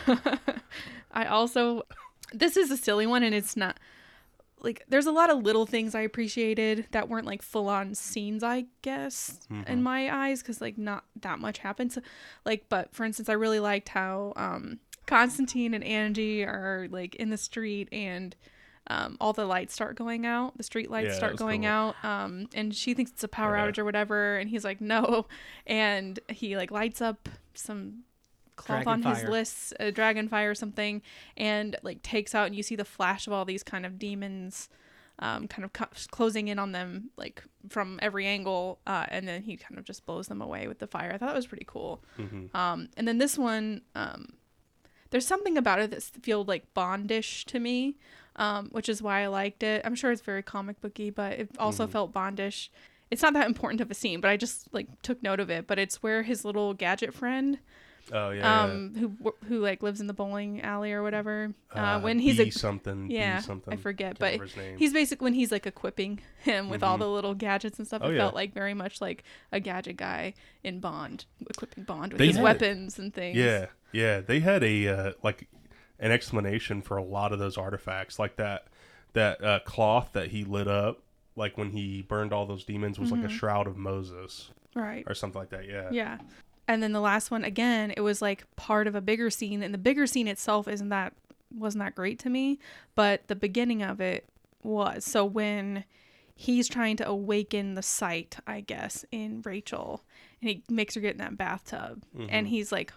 I 1.11 1.25
also, 1.25 1.83
this 2.33 2.57
is 2.57 2.71
a 2.71 2.77
silly 2.77 3.05
one, 3.07 3.23
and 3.23 3.33
it's 3.35 3.55
not 3.57 3.77
like 4.61 4.83
there's 4.89 5.05
a 5.05 5.11
lot 5.11 5.29
of 5.29 5.43
little 5.43 5.65
things 5.65 5.95
I 5.95 6.01
appreciated 6.01 6.87
that 6.91 7.07
weren't 7.07 7.25
like 7.25 7.41
full 7.41 7.69
on 7.69 7.95
scenes, 7.95 8.43
I 8.43 8.65
guess, 8.81 9.39
in 9.67 9.81
my 9.81 10.13
eyes, 10.13 10.41
because 10.41 10.59
like 10.59 10.77
not 10.77 11.05
that 11.21 11.39
much 11.39 11.59
happens. 11.59 11.97
Like, 12.45 12.65
but 12.67 12.93
for 12.93 13.05
instance, 13.05 13.29
I 13.29 13.33
really 13.33 13.59
liked 13.61 13.89
how 13.89 14.33
um, 14.35 14.79
Constantine 15.07 15.73
and 15.73 15.83
Angie 15.83 16.43
are 16.43 16.87
like 16.91 17.15
in 17.15 17.29
the 17.29 17.37
street 17.37 17.89
and. 17.91 18.35
Um, 18.91 19.17
all 19.21 19.33
the 19.33 19.45
lights 19.45 19.75
start 19.75 19.95
going 19.95 20.25
out. 20.25 20.57
The 20.57 20.63
street 20.63 20.89
lights 20.89 21.09
Yeah, 21.09 21.13
start 21.13 21.35
going 21.35 21.61
cool. 21.61 21.69
out. 21.69 22.03
Um, 22.03 22.49
and 22.55 22.73
she 22.73 22.95
thinks 22.95 23.11
it's 23.11 23.23
a 23.23 23.27
power 23.27 23.55
Yeah. 23.55 23.67
outage 23.67 23.77
or 23.77 23.85
whatever. 23.85 24.37
And 24.37 24.49
he's 24.49 24.63
like, 24.65 24.81
no. 24.81 25.27
And 25.67 26.19
he 26.27 26.57
like 26.57 26.71
lights 26.71 26.99
up 26.99 27.29
some 27.53 27.99
cloth 28.65 28.87
on 28.87 29.01
his 29.01 29.19
Dragonfire. 29.19 29.29
list, 29.29 29.73
a 29.79 29.91
dragonfire 29.91 30.51
or 30.51 30.55
something, 30.55 31.01
and 31.37 31.75
like 31.83 32.01
takes 32.03 32.35
out, 32.35 32.47
and 32.47 32.55
you 32.55 32.63
see 32.63 32.75
the 32.75 32.85
flash 32.85 33.27
of 33.27 33.33
all 33.33 33.45
these 33.45 33.63
kind 33.63 33.85
of 33.85 33.97
demons, 33.97 34.69
um, 35.19 35.47
kind 35.47 35.65
of 35.65 35.73
co- 35.73 35.87
closing 36.11 36.47
in 36.47 36.59
on 36.59 36.71
them 36.71 37.09
like 37.17 37.43
from 37.69 37.99
every 38.01 38.25
angle, 38.25 38.79
uh, 38.87 39.05
and 39.09 39.27
then 39.27 39.41
he 39.43 39.57
kind 39.57 39.77
of 39.77 39.83
just 39.85 40.05
blows 40.05 40.27
them 40.27 40.41
away 40.41 40.67
with 40.67 40.79
the 40.79 40.87
fire. 40.87 41.11
I 41.13 41.17
thought 41.17 41.27
that 41.27 41.35
was 41.35 41.47
pretty 41.47 41.65
cool. 41.67 42.01
Um, 42.53 42.89
and 42.97 43.07
then 43.07 43.17
this 43.17 43.37
one, 43.37 43.81
um, 43.95 44.33
there's 45.11 45.27
something 45.27 45.57
about 45.57 45.79
it 45.79 45.91
that 45.91 46.03
feels 46.03 46.47
like 46.47 46.73
bondish 46.73 47.43
to 47.45 47.59
me, 47.59 47.97
um, 48.35 48.69
which 48.71 48.87
is 48.87 49.01
why 49.01 49.23
I 49.23 49.27
liked 49.27 49.63
it. 49.63 49.81
I'm 49.83 49.95
sure 49.95 50.11
it's 50.11 50.21
very 50.21 50.43
comic 50.43 50.79
booky, 50.81 51.09
but 51.09 51.33
it 51.33 51.49
also 51.57 51.85
felt 51.87 52.13
bondish. 52.13 52.69
It's 53.11 53.23
not 53.23 53.33
that 53.33 53.47
important 53.47 53.81
of 53.81 53.89
a 53.89 53.95
scene, 53.95 54.21
but 54.21 54.29
I 54.29 54.37
just 54.37 54.71
like 54.71 54.87
took 55.01 55.21
note 55.23 55.39
of 55.39 55.49
it. 55.49 55.65
But 55.65 55.79
it's 55.79 56.03
where 56.03 56.21
his 56.23 56.45
little 56.45 56.75
gadget 56.75 57.11
friend, 57.13 57.57
Oh, 58.11 58.31
yeah. 58.31 58.63
um, 58.63 58.93
who 58.95 59.33
who 59.47 59.59
like 59.59 59.83
lives 59.83 60.01
in 60.01 60.07
the 60.07 60.13
bowling 60.13 60.61
alley 60.61 60.91
or 60.93 61.03
whatever, 61.03 61.53
yeah. 61.75 61.95
uh, 61.95 61.99
when 61.99 62.19
he's 62.19 62.39
a 62.39 62.49
something. 62.49 63.09
Yeah, 63.09 63.39
something. 63.39 63.73
I 63.73 63.77
forget, 63.77 64.17
Can't 64.17 64.19
but 64.19 64.25
remember 64.33 64.45
his 64.45 64.57
name. 64.57 64.77
he's 64.77 64.93
basically 64.93 65.25
when 65.25 65.33
he's 65.33 65.51
like 65.51 65.65
equipping 65.65 66.19
him 66.43 66.69
with 66.69 66.83
all 66.83 66.97
the 66.97 67.07
little 67.09 67.33
gadgets 67.33 67.77
and 67.77 67.87
stuff. 67.87 68.01
Oh, 68.03 68.09
it 68.09 68.13
yeah. 68.13 68.19
felt 68.19 68.35
like 68.35 68.53
very 68.53 68.73
much 68.73 69.01
like 69.01 69.23
a 69.51 69.59
gadget 69.59 69.97
guy 69.97 70.33
in 70.63 70.79
Bond, 70.79 71.25
equipping 71.49 71.83
Bond 71.83 72.13
with 72.13 72.19
They 72.19 72.27
his 72.27 72.37
had- 72.37 72.43
weapons 72.43 72.99
and 72.99 73.13
things. 73.13 73.37
Yeah, 73.37 73.67
yeah. 73.91 74.21
They 74.21 74.39
had 74.39 74.63
a 74.63 74.87
uh, 74.87 75.11
like 75.23 75.47
an 75.99 76.11
explanation 76.11 76.81
for 76.81 76.97
a 76.97 77.03
lot 77.03 77.31
of 77.33 77.39
those 77.39 77.57
artifacts, 77.57 78.19
like 78.19 78.37
that 78.37 78.67
that 79.13 79.43
uh, 79.43 79.59
cloth 79.65 80.11
that 80.13 80.27
he 80.29 80.43
lit 80.43 80.67
up, 80.67 81.03
like 81.35 81.57
when 81.57 81.71
he 81.71 82.01
burned 82.01 82.33
all 82.33 82.45
those 82.45 82.63
demons, 82.63 82.99
was 82.99 83.11
like 83.11 83.23
a 83.23 83.29
shroud 83.29 83.67
of 83.67 83.75
Moses 83.77 84.51
right. 84.75 85.03
or 85.07 85.13
something 85.13 85.39
like 85.39 85.49
that. 85.49 85.67
Yeah. 85.67 85.83
Mm-hmm. 85.83 85.93
Yeah. 85.93 86.17
And 86.69 86.83
then 86.83 86.93
the 86.93 87.01
last 87.01 87.31
one 87.31 87.43
again, 87.43 87.91
it 87.97 88.01
was 88.01 88.21
like 88.21 88.45
part 88.55 88.85
of 88.85 88.93
a 88.93 89.01
bigger 89.01 89.31
scene 89.31 89.63
and 89.63 89.73
the 89.73 89.79
bigger 89.79 90.05
scene 90.05 90.27
itself 90.27 90.67
isn't 90.67 90.89
that 90.89 91.13
wasn't 91.51 91.83
that 91.83 91.95
great 91.95 92.19
to 92.19 92.29
me, 92.29 92.59
but 92.93 93.27
the 93.27 93.35
beginning 93.35 93.81
of 93.81 93.99
it 93.99 94.29
was. 94.61 95.03
So 95.03 95.25
when 95.25 95.83
he's 96.35 96.67
trying 96.67 96.95
to 96.97 97.07
awaken 97.07 97.73
the 97.73 97.81
sight, 97.81 98.37
I 98.45 98.61
guess, 98.61 99.03
in 99.11 99.41
Rachel 99.43 100.03
and 100.43 100.49
he 100.51 100.63
makes 100.69 100.93
her 100.93 101.01
get 101.01 101.13
in 101.13 101.17
that 101.17 101.37
bathtub 101.37 102.03
mm-hmm. 102.15 102.27
and 102.29 102.47
he's 102.47 102.71
like 102.71 102.93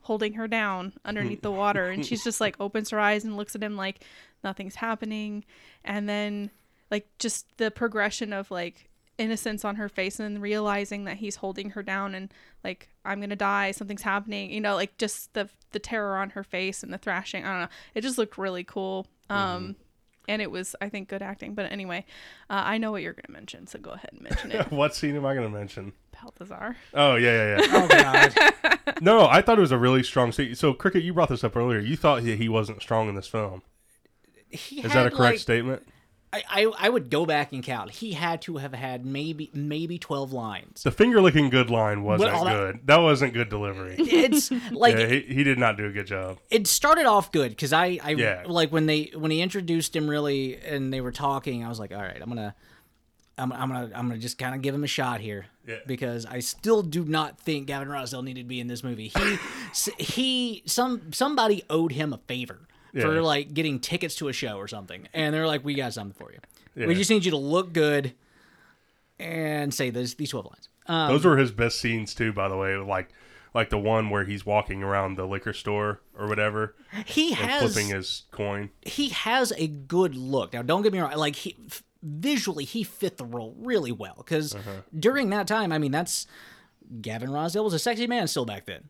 holding 0.00 0.32
her 0.32 0.48
down 0.48 0.94
underneath 1.04 1.42
the 1.42 1.50
water 1.50 1.90
and 1.90 2.06
she's 2.06 2.24
just 2.24 2.40
like 2.40 2.56
opens 2.60 2.88
her 2.88 2.98
eyes 2.98 3.24
and 3.24 3.36
looks 3.36 3.54
at 3.54 3.62
him 3.62 3.76
like 3.76 4.04
nothing's 4.42 4.76
happening 4.76 5.44
and 5.84 6.08
then 6.08 6.50
like 6.90 7.06
just 7.18 7.44
the 7.58 7.70
progression 7.70 8.32
of 8.32 8.50
like 8.50 8.88
innocence 9.18 9.64
on 9.64 9.76
her 9.76 9.88
face 9.88 10.20
and 10.20 10.36
then 10.36 10.42
realizing 10.42 11.04
that 11.04 11.16
he's 11.16 11.36
holding 11.36 11.70
her 11.70 11.82
down 11.82 12.14
and 12.14 12.32
like 12.62 12.90
I'm 13.04 13.20
gonna 13.20 13.34
die 13.36 13.70
something's 13.70 14.02
happening 14.02 14.50
you 14.50 14.60
know 14.60 14.74
like 14.74 14.98
just 14.98 15.32
the 15.32 15.48
the 15.72 15.78
terror 15.78 16.16
on 16.16 16.30
her 16.30 16.44
face 16.44 16.82
and 16.82 16.92
the 16.92 16.98
thrashing 16.98 17.44
I 17.44 17.50
don't 17.52 17.60
know 17.62 17.68
it 17.94 18.02
just 18.02 18.18
looked 18.18 18.36
really 18.36 18.64
cool 18.64 19.06
um 19.30 19.74
and 20.28 20.42
it 20.42 20.50
was 20.50 20.76
I 20.82 20.88
think 20.90 21.08
good 21.08 21.22
acting 21.22 21.54
but 21.54 21.72
anyway 21.72 22.04
uh, 22.50 22.62
I 22.66 22.76
know 22.78 22.90
what 22.92 23.02
you're 23.02 23.14
gonna 23.14 23.32
mention 23.32 23.66
so 23.66 23.78
go 23.78 23.92
ahead 23.92 24.10
and 24.12 24.20
mention 24.22 24.52
it 24.52 24.70
what 24.70 24.94
scene 24.94 25.16
am 25.16 25.24
I 25.24 25.34
going 25.34 25.50
to 25.50 25.56
mention? 25.58 25.92
Balthazar 26.22 26.76
Oh 26.92 27.16
yeah, 27.16 27.56
yeah, 27.56 27.60
yeah. 27.60 27.66
oh 27.72 27.80
my 27.86 28.32
god 28.34 28.78
no, 29.02 29.26
I 29.26 29.40
thought 29.42 29.58
it 29.58 29.62
was 29.62 29.72
a 29.72 29.78
really 29.78 30.02
strong 30.02 30.32
scene. 30.32 30.54
So, 30.54 30.72
Cricket, 30.72 31.02
you 31.02 31.12
brought 31.12 31.28
this 31.28 31.44
up 31.44 31.54
earlier. 31.56 31.80
You 31.80 31.96
thought 31.96 32.22
he, 32.22 32.34
he 32.36 32.48
wasn't 32.48 32.80
strong 32.80 33.08
in 33.08 33.14
this 33.14 33.26
film. 33.26 33.60
he 34.48 34.80
Is 34.80 34.92
that 34.92 35.06
a 35.06 35.10
correct 35.10 35.34
like- 35.34 35.38
statement? 35.40 35.86
I, 36.36 36.62
I 36.64 36.72
I 36.78 36.88
would 36.88 37.10
go 37.10 37.24
back 37.26 37.52
and 37.52 37.62
count. 37.62 37.90
He 37.90 38.12
had 38.12 38.42
to 38.42 38.56
have 38.58 38.72
had 38.74 39.04
maybe 39.06 39.50
maybe 39.54 39.98
twelve 39.98 40.32
lines. 40.32 40.82
The 40.82 40.90
finger 40.90 41.20
licking 41.20 41.50
good 41.50 41.70
line 41.70 42.02
wasn't 42.04 42.30
all 42.32 42.44
that- 42.44 42.52
good. 42.56 42.80
That 42.86 42.98
wasn't 42.98 43.32
good 43.34 43.48
delivery. 43.48 43.96
It's 43.98 44.50
like 44.72 44.96
yeah, 44.98 45.06
he, 45.06 45.20
he 45.20 45.44
did 45.44 45.58
not 45.58 45.76
do 45.76 45.86
a 45.86 45.90
good 45.92 46.06
job. 46.06 46.38
it 46.50 46.66
started 46.66 47.06
off 47.06 47.32
good 47.32 47.50
because 47.50 47.72
I, 47.72 47.98
I 48.02 48.10
Yeah. 48.10 48.44
like 48.46 48.70
when 48.72 48.86
they 48.86 49.12
when 49.14 49.30
he 49.30 49.40
introduced 49.40 49.94
him 49.96 50.08
really 50.08 50.56
and 50.56 50.92
they 50.92 51.00
were 51.00 51.12
talking 51.12 51.64
I 51.64 51.68
was 51.68 51.78
like 51.78 51.92
all 51.92 52.02
right 52.02 52.18
I'm 52.20 52.28
gonna 52.28 52.54
I'm, 53.38 53.52
I'm 53.52 53.68
gonna 53.68 53.90
I'm 53.94 54.08
gonna 54.08 54.18
just 54.18 54.38
kind 54.38 54.54
of 54.54 54.62
give 54.62 54.74
him 54.74 54.82
a 54.84 54.88
shot 54.88 55.20
here 55.20 55.46
Yeah. 55.66 55.76
because 55.86 56.24
I 56.26 56.40
still 56.40 56.82
do 56.82 57.04
not 57.04 57.38
think 57.38 57.66
Gavin 57.66 57.88
Rossdale 57.88 58.24
needed 58.24 58.42
to 58.42 58.48
be 58.48 58.60
in 58.60 58.66
this 58.66 58.82
movie 58.82 59.08
he 59.08 59.38
s- 59.70 59.88
he 59.98 60.62
some 60.66 61.12
somebody 61.12 61.62
owed 61.68 61.92
him 61.92 62.12
a 62.12 62.18
favor 62.18 62.60
for 62.92 63.20
like 63.22 63.52
getting 63.54 63.78
tickets 63.80 64.14
to 64.16 64.28
a 64.28 64.32
show 64.32 64.56
or 64.58 64.68
something 64.68 65.06
and 65.14 65.34
they're 65.34 65.46
like 65.46 65.64
we 65.64 65.74
got 65.74 65.92
something 65.92 66.14
for 66.18 66.32
you 66.32 66.38
Yeah. 66.74 66.86
we 66.86 66.94
just 66.94 67.10
need 67.10 67.24
you 67.24 67.30
to 67.32 67.36
look 67.36 67.72
good 67.72 68.14
and 69.18 69.72
say 69.72 69.90
these 69.90 70.14
these 70.14 70.30
12 70.30 70.46
lines 70.46 70.68
um, 70.88 71.08
Those 71.10 71.24
were 71.24 71.36
his 71.36 71.50
best 71.50 71.80
scenes 71.80 72.14
too, 72.14 72.32
by 72.32 72.48
the 72.48 72.56
way. 72.56 72.76
Like 72.76 73.08
like 73.54 73.70
the 73.70 73.78
one 73.78 74.08
where 74.10 74.24
he's 74.24 74.44
walking 74.46 74.82
around 74.84 75.16
the 75.16 75.26
liquor 75.26 75.52
store 75.52 76.00
or 76.16 76.28
whatever 76.28 76.76
he 77.06 77.32
has 77.32 77.72
flipping 77.72 77.90
his 77.92 78.22
coin. 78.30 78.70
he 78.82 79.08
has 79.08 79.52
a 79.56 79.66
good 79.66 80.14
look. 80.14 80.52
Now, 80.52 80.62
don't 80.62 80.82
get 80.82 80.92
me 80.92 81.00
wrong. 81.00 81.12
Like 81.16 81.34
he 81.36 81.56
f- 81.68 81.82
visually, 82.02 82.64
he 82.64 82.84
fit 82.84 83.16
the 83.16 83.24
role 83.24 83.56
really 83.58 83.90
well 83.90 84.14
because 84.18 84.54
Uh-huh. 84.54 84.82
during 84.96 85.30
that 85.30 85.48
time, 85.48 85.72
I 85.72 85.78
mean, 85.78 85.90
that's 85.90 86.26
Gavin 87.00 87.30
Rossdale 87.30 87.64
was 87.64 87.74
a 87.74 87.78
sexy 87.80 88.06
man 88.06 88.28
still 88.28 88.44
back 88.44 88.66
then, 88.66 88.84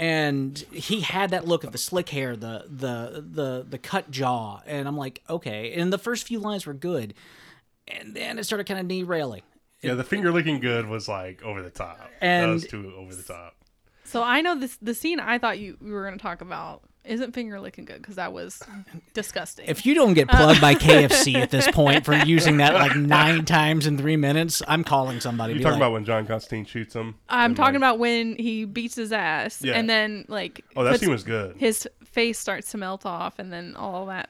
and 0.00 0.56
he 0.72 1.00
had 1.02 1.30
that 1.30 1.46
look 1.46 1.62
of 1.62 1.72
the 1.72 1.78
slick 1.78 2.08
hair, 2.08 2.34
the 2.34 2.64
the 2.66 3.22
the 3.30 3.66
the 3.68 3.78
cut 3.78 4.10
jaw, 4.10 4.60
and 4.66 4.88
I'm 4.88 4.96
like, 4.96 5.22
okay. 5.28 5.74
And 5.74 5.92
the 5.92 5.98
first 5.98 6.26
few 6.26 6.40
lines 6.40 6.64
were 6.64 6.72
good, 6.72 7.12
and 7.86 8.16
then 8.16 8.38
it 8.38 8.44
started 8.44 8.66
kind 8.66 8.80
of 8.80 8.88
derailing. 8.88 9.42
Yeah, 9.82 9.94
the 9.94 10.04
finger 10.04 10.32
licking 10.32 10.60
good 10.60 10.86
was 10.86 11.06
like 11.06 11.42
over 11.42 11.60
the 11.62 11.70
top. 11.70 11.98
that 11.98 12.10
And- 12.22 12.50
was 12.52 12.66
too 12.66 12.92
over 12.96 13.14
the 13.14 13.22
top. 13.22 13.56
So 14.04 14.22
I 14.22 14.40
know 14.40 14.58
this 14.58 14.76
the 14.80 14.94
scene 14.94 15.20
I 15.20 15.38
thought 15.38 15.58
you 15.58 15.76
we 15.80 15.92
were 15.92 16.02
going 16.06 16.16
to 16.18 16.22
talk 16.22 16.40
about 16.40 16.82
isn't 17.04 17.32
finger 17.32 17.58
licking 17.60 17.84
good 17.86 17.98
because 17.98 18.16
that 18.16 18.32
was 18.32 18.62
disgusting. 19.14 19.66
If 19.68 19.86
you 19.86 19.94
don't 19.94 20.14
get 20.14 20.32
uh, 20.32 20.36
plugged 20.36 20.60
by 20.60 20.74
KFC 20.74 21.34
at 21.36 21.50
this 21.50 21.66
point 21.72 22.04
for 22.04 22.14
using 22.14 22.58
that 22.58 22.74
like 22.74 22.94
nine 22.96 23.44
times 23.44 23.86
in 23.86 23.96
three 23.98 24.16
minutes, 24.16 24.62
I'm 24.68 24.84
calling 24.84 25.20
somebody. 25.20 25.54
You 25.54 25.58
Be 25.58 25.62
talking 25.64 25.80
like, 25.80 25.86
about 25.88 25.92
when 25.92 26.04
John 26.04 26.26
Constantine 26.26 26.64
shoots 26.66 26.94
him? 26.94 27.16
I'm 27.28 27.54
talking 27.54 27.74
like- 27.74 27.76
about 27.78 27.98
when 27.98 28.36
he 28.36 28.64
beats 28.64 28.94
his 28.96 29.12
ass 29.12 29.62
Yeah. 29.62 29.74
and 29.74 29.88
then 29.88 30.24
like 30.28 30.64
Oh, 30.76 30.84
that 30.84 30.90
puts- 30.90 31.00
scene 31.02 31.10
was 31.10 31.22
good. 31.24 31.56
his 31.56 31.88
face 32.04 32.38
starts 32.38 32.70
to 32.72 32.78
melt 32.78 33.06
off 33.06 33.38
and 33.38 33.52
then 33.52 33.76
all 33.76 34.06
that. 34.06 34.28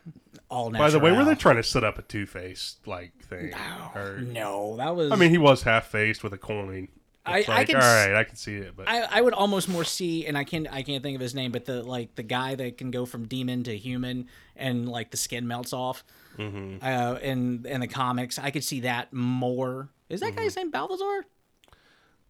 all 0.51 0.71
natural. 0.71 0.87
By 0.87 0.91
the 0.91 0.99
way, 1.01 1.13
were 1.13 1.25
they 1.25 1.35
trying 1.35 1.57
to 1.57 1.63
set 1.63 1.83
up 1.85 1.99
a 1.99 2.03
two 2.03 2.27
faced 2.27 2.87
like 2.87 3.13
thing? 3.25 3.53
Or- 3.95 4.19
No, 4.21 4.77
that 4.77 4.95
was. 4.95 5.11
I 5.13 5.17
mean, 5.17 5.31
he 5.31 5.39
was 5.39 5.63
half 5.63 5.87
faced 5.87 6.23
with 6.23 6.33
a 6.33 6.39
coin. 6.39 6.89
I- 7.27 7.39
It's 7.41 7.49
I 7.49 7.65
can 7.65 7.77
all 7.77 7.83
right, 7.83 8.15
I 8.15 8.25
can 8.25 8.37
see 8.37 8.55
it, 8.57 8.75
but 8.77 8.89
I, 8.89 9.03
I 9.03 9.21
would 9.21 9.35
almost 9.35 9.69
more 9.69 9.85
see, 9.85 10.27
and 10.27 10.37
I 10.39 10.45
can 10.45 10.67
I 10.67 10.83
can't 10.83 11.03
think 11.03 11.15
of 11.17 11.21
his 11.21 11.35
name, 11.35 11.53
but 11.53 11.65
the 11.67 11.83
like 11.83 12.15
the 12.15 12.23
guy 12.23 12.55
that 12.55 12.79
can 12.79 12.91
go 12.91 13.05
from 13.07 13.27
demon 13.27 13.63
to 13.65 13.77
human, 13.77 14.27
and 14.57 14.89
like 14.89 15.11
the 15.11 15.17
skin 15.17 15.47
melts 15.47 15.73
off. 15.73 16.03
Mm-hmm. 16.39 16.77
Uh, 16.83 17.19
in 17.21 17.67
in 17.67 17.81
the 17.81 17.89
comics, 17.89 18.39
I 18.39 18.51
could 18.51 18.65
see 18.65 18.81
that 18.81 19.13
more. 19.13 19.91
Is 20.09 20.21
that 20.21 20.31
Mm-hmm. 20.31 20.39
guy's 20.39 20.57
name 20.57 20.71
Balthazar? 20.71 21.25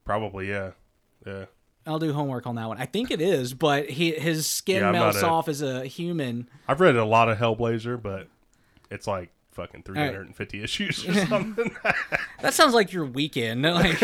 probably 0.05 0.49
yeah, 0.49 0.72
yeah. 1.26 1.45
I'll 1.86 1.99
do 1.99 2.12
homework 2.12 2.47
on 2.47 2.57
that 2.57 2.66
one. 2.68 2.78
I 2.78 2.86
think 2.86 3.11
it 3.11 3.20
is, 3.20 3.55
but 3.55 3.88
he 3.88 4.12
his 4.12 4.47
skin 4.47 4.82
Yeah, 4.82 4.91
melts 4.93 5.22
a- 5.22 5.26
off 5.28 5.49
as 5.49 5.62
a 5.62 5.86
human. 5.86 6.49
I've 6.68 6.80
read 6.80 6.97
a 6.97 7.05
lot 7.05 7.28
of 7.28 7.38
Hellblazer, 7.38 8.01
but 8.01 8.26
it's 8.91 9.07
like 9.07 9.30
fucking 9.51 9.83
350 9.83 10.63
issues 10.63 11.07
or 11.09 11.15
something. 11.27 11.71
That 12.41 12.55
sounds 12.55 12.73
like 12.73 12.93
your 12.93 13.05
weekend. 13.05 13.65
Like, 13.67 14.01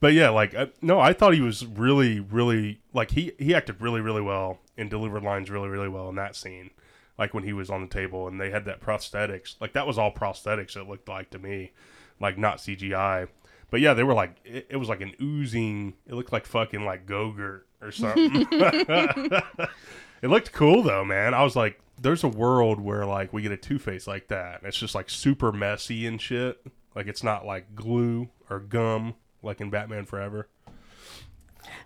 but 0.00 0.12
yeah, 0.12 0.28
like 0.30 0.54
uh, 0.54 0.66
no, 0.82 1.00
I 1.00 1.12
thought 1.12 1.34
he 1.34 1.40
was 1.40 1.64
really, 1.64 2.20
really 2.20 2.80
like 2.92 3.10
he 3.10 3.32
he 3.38 3.54
acted 3.54 3.80
really, 3.80 4.00
really 4.00 4.22
well 4.22 4.58
and 4.76 4.88
delivered 4.90 5.22
lines 5.22 5.50
really, 5.50 5.68
really 5.68 5.88
well 5.88 6.08
in 6.08 6.14
that 6.16 6.36
scene. 6.36 6.70
Like 7.18 7.34
when 7.34 7.44
he 7.44 7.52
was 7.52 7.68
on 7.70 7.82
the 7.82 7.86
table 7.86 8.26
and 8.28 8.40
they 8.40 8.50
had 8.50 8.64
that 8.66 8.80
prosthetics, 8.80 9.56
like 9.60 9.72
that 9.74 9.86
was 9.86 9.98
all 9.98 10.12
prosthetics. 10.12 10.76
It 10.76 10.88
looked 10.88 11.08
like 11.08 11.30
to 11.30 11.38
me, 11.38 11.72
like 12.18 12.38
not 12.38 12.58
CGI. 12.58 13.28
But 13.70 13.80
yeah, 13.80 13.94
they 13.94 14.02
were 14.02 14.14
like 14.14 14.36
it, 14.44 14.66
it 14.70 14.76
was 14.76 14.88
like 14.88 15.00
an 15.00 15.14
oozing. 15.20 15.94
It 16.06 16.14
looked 16.14 16.32
like 16.32 16.46
fucking 16.46 16.84
like 16.84 17.06
Gogurt 17.06 17.62
or 17.82 17.92
something. 17.92 18.46
it 18.50 20.28
looked 20.28 20.52
cool 20.52 20.82
though, 20.82 21.04
man. 21.04 21.34
I 21.34 21.42
was 21.42 21.56
like, 21.56 21.78
there's 22.00 22.24
a 22.24 22.28
world 22.28 22.80
where 22.80 23.04
like 23.04 23.32
we 23.32 23.42
get 23.42 23.52
a 23.52 23.56
Two 23.56 23.78
Face 23.78 24.06
like 24.06 24.28
that. 24.28 24.60
It's 24.64 24.78
just 24.78 24.94
like 24.94 25.10
super 25.10 25.52
messy 25.52 26.06
and 26.06 26.20
shit. 26.20 26.64
Like 26.94 27.06
it's 27.06 27.22
not 27.22 27.46
like 27.46 27.74
glue 27.74 28.28
or 28.48 28.58
gum 28.58 29.14
like 29.42 29.60
in 29.60 29.70
Batman 29.70 30.06
Forever. 30.06 30.48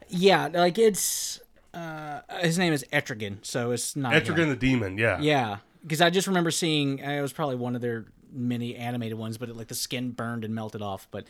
yeah, 0.08 0.48
like 0.52 0.78
it's 0.78 1.40
uh, 1.72 2.20
his 2.40 2.58
name 2.58 2.72
is 2.72 2.84
Etrigan, 2.92 3.44
so 3.44 3.72
it's 3.72 3.96
not 3.96 4.14
him. 4.14 4.22
Etrigan 4.22 4.48
the 4.48 4.56
Demon, 4.56 4.98
yeah. 4.98 5.20
Yeah, 5.20 5.58
because 5.82 6.00
I 6.00 6.10
just 6.10 6.26
remember 6.26 6.50
seeing 6.50 7.04
uh, 7.04 7.10
it 7.10 7.20
was 7.20 7.32
probably 7.32 7.56
one 7.56 7.74
of 7.74 7.82
their 7.82 8.06
many 8.32 8.76
animated 8.76 9.18
ones, 9.18 9.38
but 9.38 9.48
it, 9.48 9.56
like 9.56 9.68
the 9.68 9.74
skin 9.74 10.10
burned 10.10 10.44
and 10.44 10.54
melted 10.54 10.82
off. 10.82 11.08
But 11.10 11.26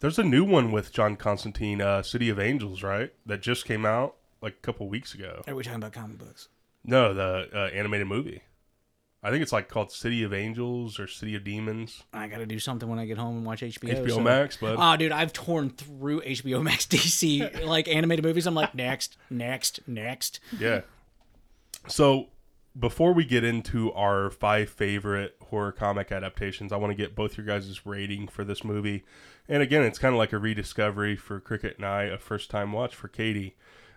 There's 0.00 0.18
a 0.18 0.24
new 0.24 0.44
one 0.44 0.72
with 0.72 0.92
John 0.92 1.16
Constantine, 1.16 1.80
uh, 1.80 2.02
City 2.02 2.28
of 2.28 2.38
Angels, 2.40 2.82
right? 2.82 3.12
That 3.26 3.40
just 3.42 3.64
came 3.64 3.86
out 3.86 4.16
like 4.40 4.54
a 4.54 4.60
couple 4.62 4.88
weeks 4.88 5.14
ago. 5.14 5.42
are 5.46 5.54
we 5.54 5.62
talking 5.62 5.76
about 5.78 5.92
comic 5.92 6.18
books? 6.18 6.48
No, 6.84 7.14
the 7.14 7.48
uh, 7.54 7.68
animated 7.72 8.06
movie. 8.06 8.42
I 9.24 9.30
think 9.30 9.42
it's 9.42 9.52
like 9.52 9.68
called 9.68 9.92
City 9.92 10.24
of 10.24 10.32
Angels 10.32 10.98
or 10.98 11.06
City 11.06 11.36
of 11.36 11.44
Demons. 11.44 12.02
I 12.12 12.26
got 12.26 12.38
to 12.38 12.46
do 12.46 12.58
something 12.58 12.88
when 12.88 12.98
I 12.98 13.06
get 13.06 13.18
home 13.18 13.36
and 13.36 13.46
watch 13.46 13.60
HBO. 13.60 14.04
HBO 14.04 14.14
so- 14.14 14.20
Max, 14.20 14.56
but 14.56 14.76
Oh, 14.78 14.96
dude, 14.96 15.12
I've 15.12 15.32
torn 15.32 15.70
through 15.70 16.22
HBO 16.22 16.60
Max 16.62 16.86
DC 16.88 17.64
like 17.64 17.86
animated 17.86 18.24
movies. 18.24 18.46
I'm 18.46 18.54
like 18.54 18.74
next, 18.74 19.16
next, 19.30 19.80
next. 19.86 20.40
Yeah. 20.58 20.80
So 21.86 22.28
before 22.78 23.12
we 23.12 23.24
get 23.24 23.44
into 23.44 23.92
our 23.92 24.30
five 24.30 24.70
favorite 24.70 25.36
horror 25.40 25.72
comic 25.72 26.10
adaptations, 26.10 26.72
I 26.72 26.76
want 26.76 26.90
to 26.90 26.96
get 26.96 27.14
both 27.14 27.36
your 27.36 27.46
guys' 27.46 27.86
rating 27.86 28.26
for 28.26 28.42
this 28.44 28.64
movie. 28.64 29.04
And 29.48 29.62
again, 29.62 29.82
it's 29.84 29.98
kind 29.98 30.14
of 30.14 30.18
like 30.18 30.32
a 30.32 30.38
rediscovery 30.38 31.14
for 31.16 31.38
Cricket 31.38 31.76
and 31.76 31.86
I, 31.86 32.04
a 32.04 32.18
first 32.18 32.50
time 32.50 32.72
watch 32.72 32.94
for 32.94 33.06
Katie. 33.08 33.54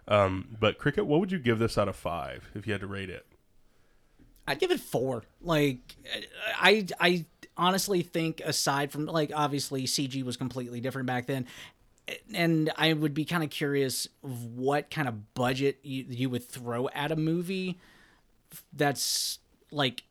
Um, 0.08 0.56
but 0.60 0.78
Cricket, 0.78 1.06
what 1.06 1.20
would 1.20 1.32
you 1.32 1.39
give 1.39 1.60
this 1.60 1.78
out 1.78 1.88
of 1.88 1.95
five 1.95 2.49
if 2.53 2.68
you 2.68 2.74
had 2.74 2.82
to 2.82 2.88
rate 2.88 3.10
it? 3.10 3.26
I'd 4.47 4.60
give 4.60 4.72
it 4.72 4.80
four. 4.80 5.24
Like, 5.41 5.80
I, 6.60 6.86
I 6.99 7.26
honestly 7.58 8.01
think 8.01 8.41
aside 8.45 8.91
from 8.91 9.06
like 9.06 9.32
obviously 9.34 9.86
CG 9.86 10.24
was 10.24 10.38
completely 10.38 10.80
different 10.80 11.08
back 11.08 11.26
then, 11.26 11.47
and 12.34 12.72
I 12.78 12.93
would 12.93 13.14
be 13.14 13.26
kind 13.26 13.43
of 13.43 13.49
curious 13.49 14.08
of 14.24 14.45
what 14.56 14.91
kind 14.91 15.08
of 15.08 15.34
budget 15.34 15.80
you, 15.82 16.06
you 16.08 16.30
would 16.30 16.47
throw 16.47 16.88
at 16.89 17.12
a 17.12 17.16
movie 17.16 17.80
that's 18.74 19.39
like 19.72 20.03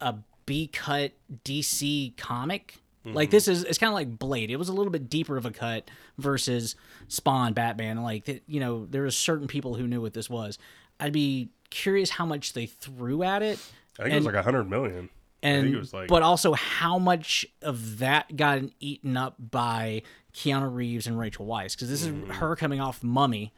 a 0.00 0.14
B 0.46 0.68
cut 0.68 1.12
DC 1.44 2.16
comic. 2.16 2.79
Like 3.04 3.30
this 3.30 3.48
is 3.48 3.64
it's 3.64 3.78
kind 3.78 3.88
of 3.88 3.94
like 3.94 4.18
Blade. 4.18 4.50
It 4.50 4.56
was 4.56 4.68
a 4.68 4.72
little 4.74 4.92
bit 4.92 5.08
deeper 5.08 5.36
of 5.38 5.46
a 5.46 5.50
cut 5.50 5.90
versus 6.18 6.76
Spawn, 7.08 7.54
Batman. 7.54 8.02
Like 8.02 8.42
you 8.46 8.60
know, 8.60 8.86
there 8.86 9.02
was 9.04 9.16
certain 9.16 9.46
people 9.46 9.74
who 9.74 9.86
knew 9.86 10.02
what 10.02 10.12
this 10.12 10.28
was. 10.28 10.58
I'd 11.00 11.12
be 11.12 11.48
curious 11.70 12.10
how 12.10 12.26
much 12.26 12.52
they 12.52 12.66
threw 12.66 13.22
at 13.22 13.42
it, 13.42 13.58
I 13.98 14.02
think 14.02 14.12
it 14.14 14.16
was 14.16 14.26
like 14.26 14.34
a 14.34 14.42
hundred 14.42 14.68
million. 14.68 15.08
I 15.42 15.46
and 15.48 15.62
think 15.64 15.76
it 15.76 15.78
was 15.78 15.94
like 15.94 16.08
but 16.08 16.22
also 16.22 16.52
how 16.52 16.98
much 16.98 17.46
of 17.62 18.00
that 18.00 18.36
got 18.36 18.60
eaten 18.80 19.16
up 19.16 19.36
by 19.38 20.02
Keanu 20.34 20.74
Reeves 20.74 21.06
and 21.06 21.18
Rachel 21.18 21.46
Weisz 21.46 21.72
because 21.72 21.88
this 21.88 22.06
Mm-hmm. 22.06 22.30
is 22.32 22.36
her 22.36 22.54
coming 22.54 22.80
off 22.82 23.02
Mummy, 23.02 23.54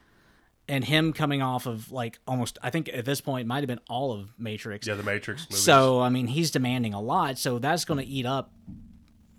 and 0.69 0.85
him 0.85 1.13
coming 1.13 1.43
off 1.43 1.67
of 1.67 1.91
like 1.91 2.21
almost 2.29 2.59
I 2.63 2.71
think 2.71 2.89
at 2.95 3.05
this 3.05 3.21
point 3.21 3.49
might 3.49 3.59
have 3.59 3.67
been 3.67 3.81
all 3.91 4.13
of 4.13 4.33
Matrix. 4.39 4.87
yeah, 4.87 4.95
the 4.95 5.03
Matrix 5.03 5.49
movies. 5.51 5.65
So 5.65 6.01
I 6.01 6.11
mean 6.11 6.29
he's 6.29 6.53
demanding 6.53 6.95
a 6.95 7.01
lot, 7.01 7.39
so 7.39 7.59
that's 7.59 7.85
going 7.85 7.99
to 7.99 8.07
eat 8.07 8.25
up 8.27 8.53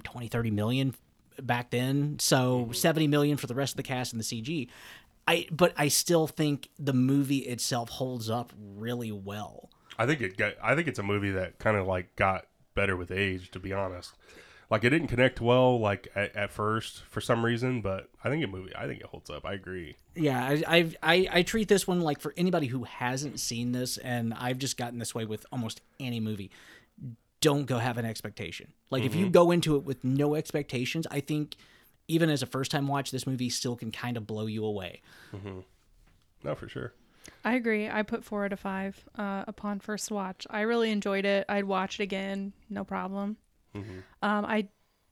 20, 0.04 0.28
30 0.28 0.51
million 0.51 0.95
back 1.41 1.72
then. 1.72 2.18
So 2.20 2.62
mm-hmm. 2.62 2.72
70 2.74 3.08
million 3.08 3.38
for 3.38 3.47
the 3.47 3.56
rest 3.56 3.74
of 3.74 3.78
the 3.78 3.84
cast 3.84 4.14
and 4.14 4.22
the 4.22 4.26
CG. 4.26 4.70
I 5.28 5.47
but 5.51 5.74
I 5.78 5.88
still 5.88 6.28
think 6.28 6.70
the 6.78 6.93
movie 6.93 7.39
itself 7.39 7.89
holds 7.89 8.30
up 8.30 8.51
really 8.58 9.12
well. 9.12 9.70
I 9.97 10.06
think 10.06 10.22
it 10.22 10.38
got. 10.38 10.54
I 10.62 10.76
think 10.76 10.88
it's 10.88 10.99
a 10.99 11.04
movie 11.04 11.32
that 11.32 11.60
kind 11.60 11.78
of 11.78 11.88
like 11.88 12.16
got 12.16 12.45
better 12.76 12.97
with 12.97 13.12
age. 13.12 13.51
To 13.51 13.60
be 13.60 13.72
honest, 13.72 14.14
like 14.70 14.84
it 14.84 14.89
didn't 14.89 15.08
connect 15.08 15.39
well 15.39 15.80
like 15.80 16.10
at, 16.16 16.36
at 16.36 16.51
first 16.51 17.04
for 17.10 17.22
some 17.22 17.45
reason, 17.45 17.82
but 17.82 18.10
I 18.24 18.30
think 18.30 18.43
it 18.43 18.49
movie. 18.49 18.76
I 18.76 18.86
think 18.86 18.99
it 18.99 19.06
holds 19.06 19.30
up. 19.30 19.45
I 19.45 19.54
agree. 19.54 19.95
Yeah, 20.16 20.45
I, 20.45 20.64
I 20.68 20.95
I 21.01 21.28
I 21.32 21.41
treat 21.43 21.70
this 21.70 21.88
one 21.88 22.01
like 22.01 22.20
for 22.20 22.34
anybody 22.36 22.68
who 22.68 22.84
hasn't 22.84 23.39
seen 23.39 23.72
this, 23.72 23.97
and 23.97 24.34
I've 24.34 24.58
just 24.58 24.78
gotten 24.78 24.99
this 24.99 25.16
way 25.16 25.26
with 25.26 25.45
almost 25.51 25.82
any 25.99 26.20
movie. 26.20 26.51
Don't 27.44 27.66
go 27.66 27.78
have 27.78 27.98
an 27.98 28.06
expectation. 28.06 28.74
Like 28.89 29.04
if 29.04 29.14
you 29.16 29.30
go 29.30 29.52
into 29.52 29.76
it 29.76 29.84
with 29.84 30.04
no 30.04 30.36
expectations, 30.36 31.06
I 31.12 31.20
think 31.20 31.56
even 32.08 32.30
as 32.30 32.41
a 32.41 32.46
first 32.46 32.72
time 32.72 32.88
watch, 32.88 33.12
this 33.12 33.28
movie 33.28 33.50
still 33.50 33.76
can 33.76 33.91
kind 33.91 34.18
of 34.18 34.26
blow 34.26 34.46
you 34.46 34.66
away. 34.66 35.02
No, 36.44 36.56
for 36.56 36.68
sure. 36.68 36.94
I 37.46 37.56
agree. 37.56 37.89
I 37.89 38.04
put 38.04 38.24
four 38.24 38.46
out 38.46 38.54
of 38.54 38.60
five 38.60 39.02
uh, 39.18 39.46
upon 39.48 39.80
first 39.80 40.12
watch. 40.12 40.46
I 40.50 40.62
really 40.62 40.91
enjoyed 40.91 41.26
it. 41.26 41.46
I'd 41.48 41.66
watch 41.66 42.00
it 42.00 42.04
again, 42.04 42.54
no 42.70 42.84
problem. 42.84 43.38
Mm-hmm. 43.76 44.00
Um, 44.22 44.46
I 44.46 44.68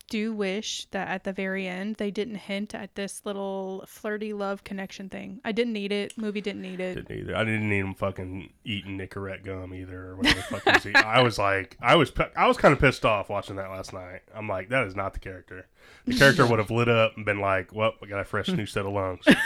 do 0.08 0.32
wish 0.34 0.86
that 0.90 1.08
at 1.08 1.24
the 1.24 1.32
very 1.32 1.66
end 1.66 1.96
they 1.96 2.10
didn't 2.10 2.34
hint 2.36 2.74
at 2.74 2.94
this 2.94 3.22
little 3.24 3.84
flirty 3.86 4.32
love 4.32 4.64
connection 4.64 5.08
thing. 5.08 5.40
I 5.44 5.52
didn't 5.52 5.72
need 5.72 5.92
it. 5.92 6.16
Movie 6.18 6.40
didn't 6.40 6.62
need 6.62 6.80
it. 6.80 6.94
Didn't 6.94 7.10
either. 7.18 7.36
I 7.36 7.44
didn't 7.44 7.68
need 7.68 7.78
him 7.80 7.94
fucking 7.94 8.52
eating 8.64 8.98
Nicorette 8.98 9.44
gum 9.44 9.72
either, 9.74 10.10
or 10.10 10.16
whatever 10.16 10.36
the 10.36 10.42
fuck 10.60 10.66
was. 10.66 10.86
I 10.94 11.20
was 11.22 11.38
like, 11.38 11.76
I 11.80 11.96
was, 11.96 12.12
I 12.36 12.46
was 12.46 12.56
kind 12.56 12.72
of 12.72 12.80
pissed 12.80 13.04
off 13.04 13.28
watching 13.30 13.56
that 13.56 13.70
last 13.70 13.92
night. 13.92 14.20
I'm 14.34 14.48
like, 14.48 14.68
that 14.70 14.86
is 14.86 14.94
not 14.94 15.14
the 15.14 15.20
character. 15.20 15.66
The 16.06 16.16
character 16.16 16.46
would 16.46 16.58
have 16.58 16.70
lit 16.70 16.88
up 16.88 17.16
and 17.16 17.24
been 17.24 17.40
like, 17.40 17.74
well, 17.74 17.92
I 18.02 18.06
got 18.06 18.20
a 18.20 18.24
fresh 18.24 18.48
new 18.48 18.66
set 18.66 18.84
of 18.86 18.92
lungs. 18.92 19.24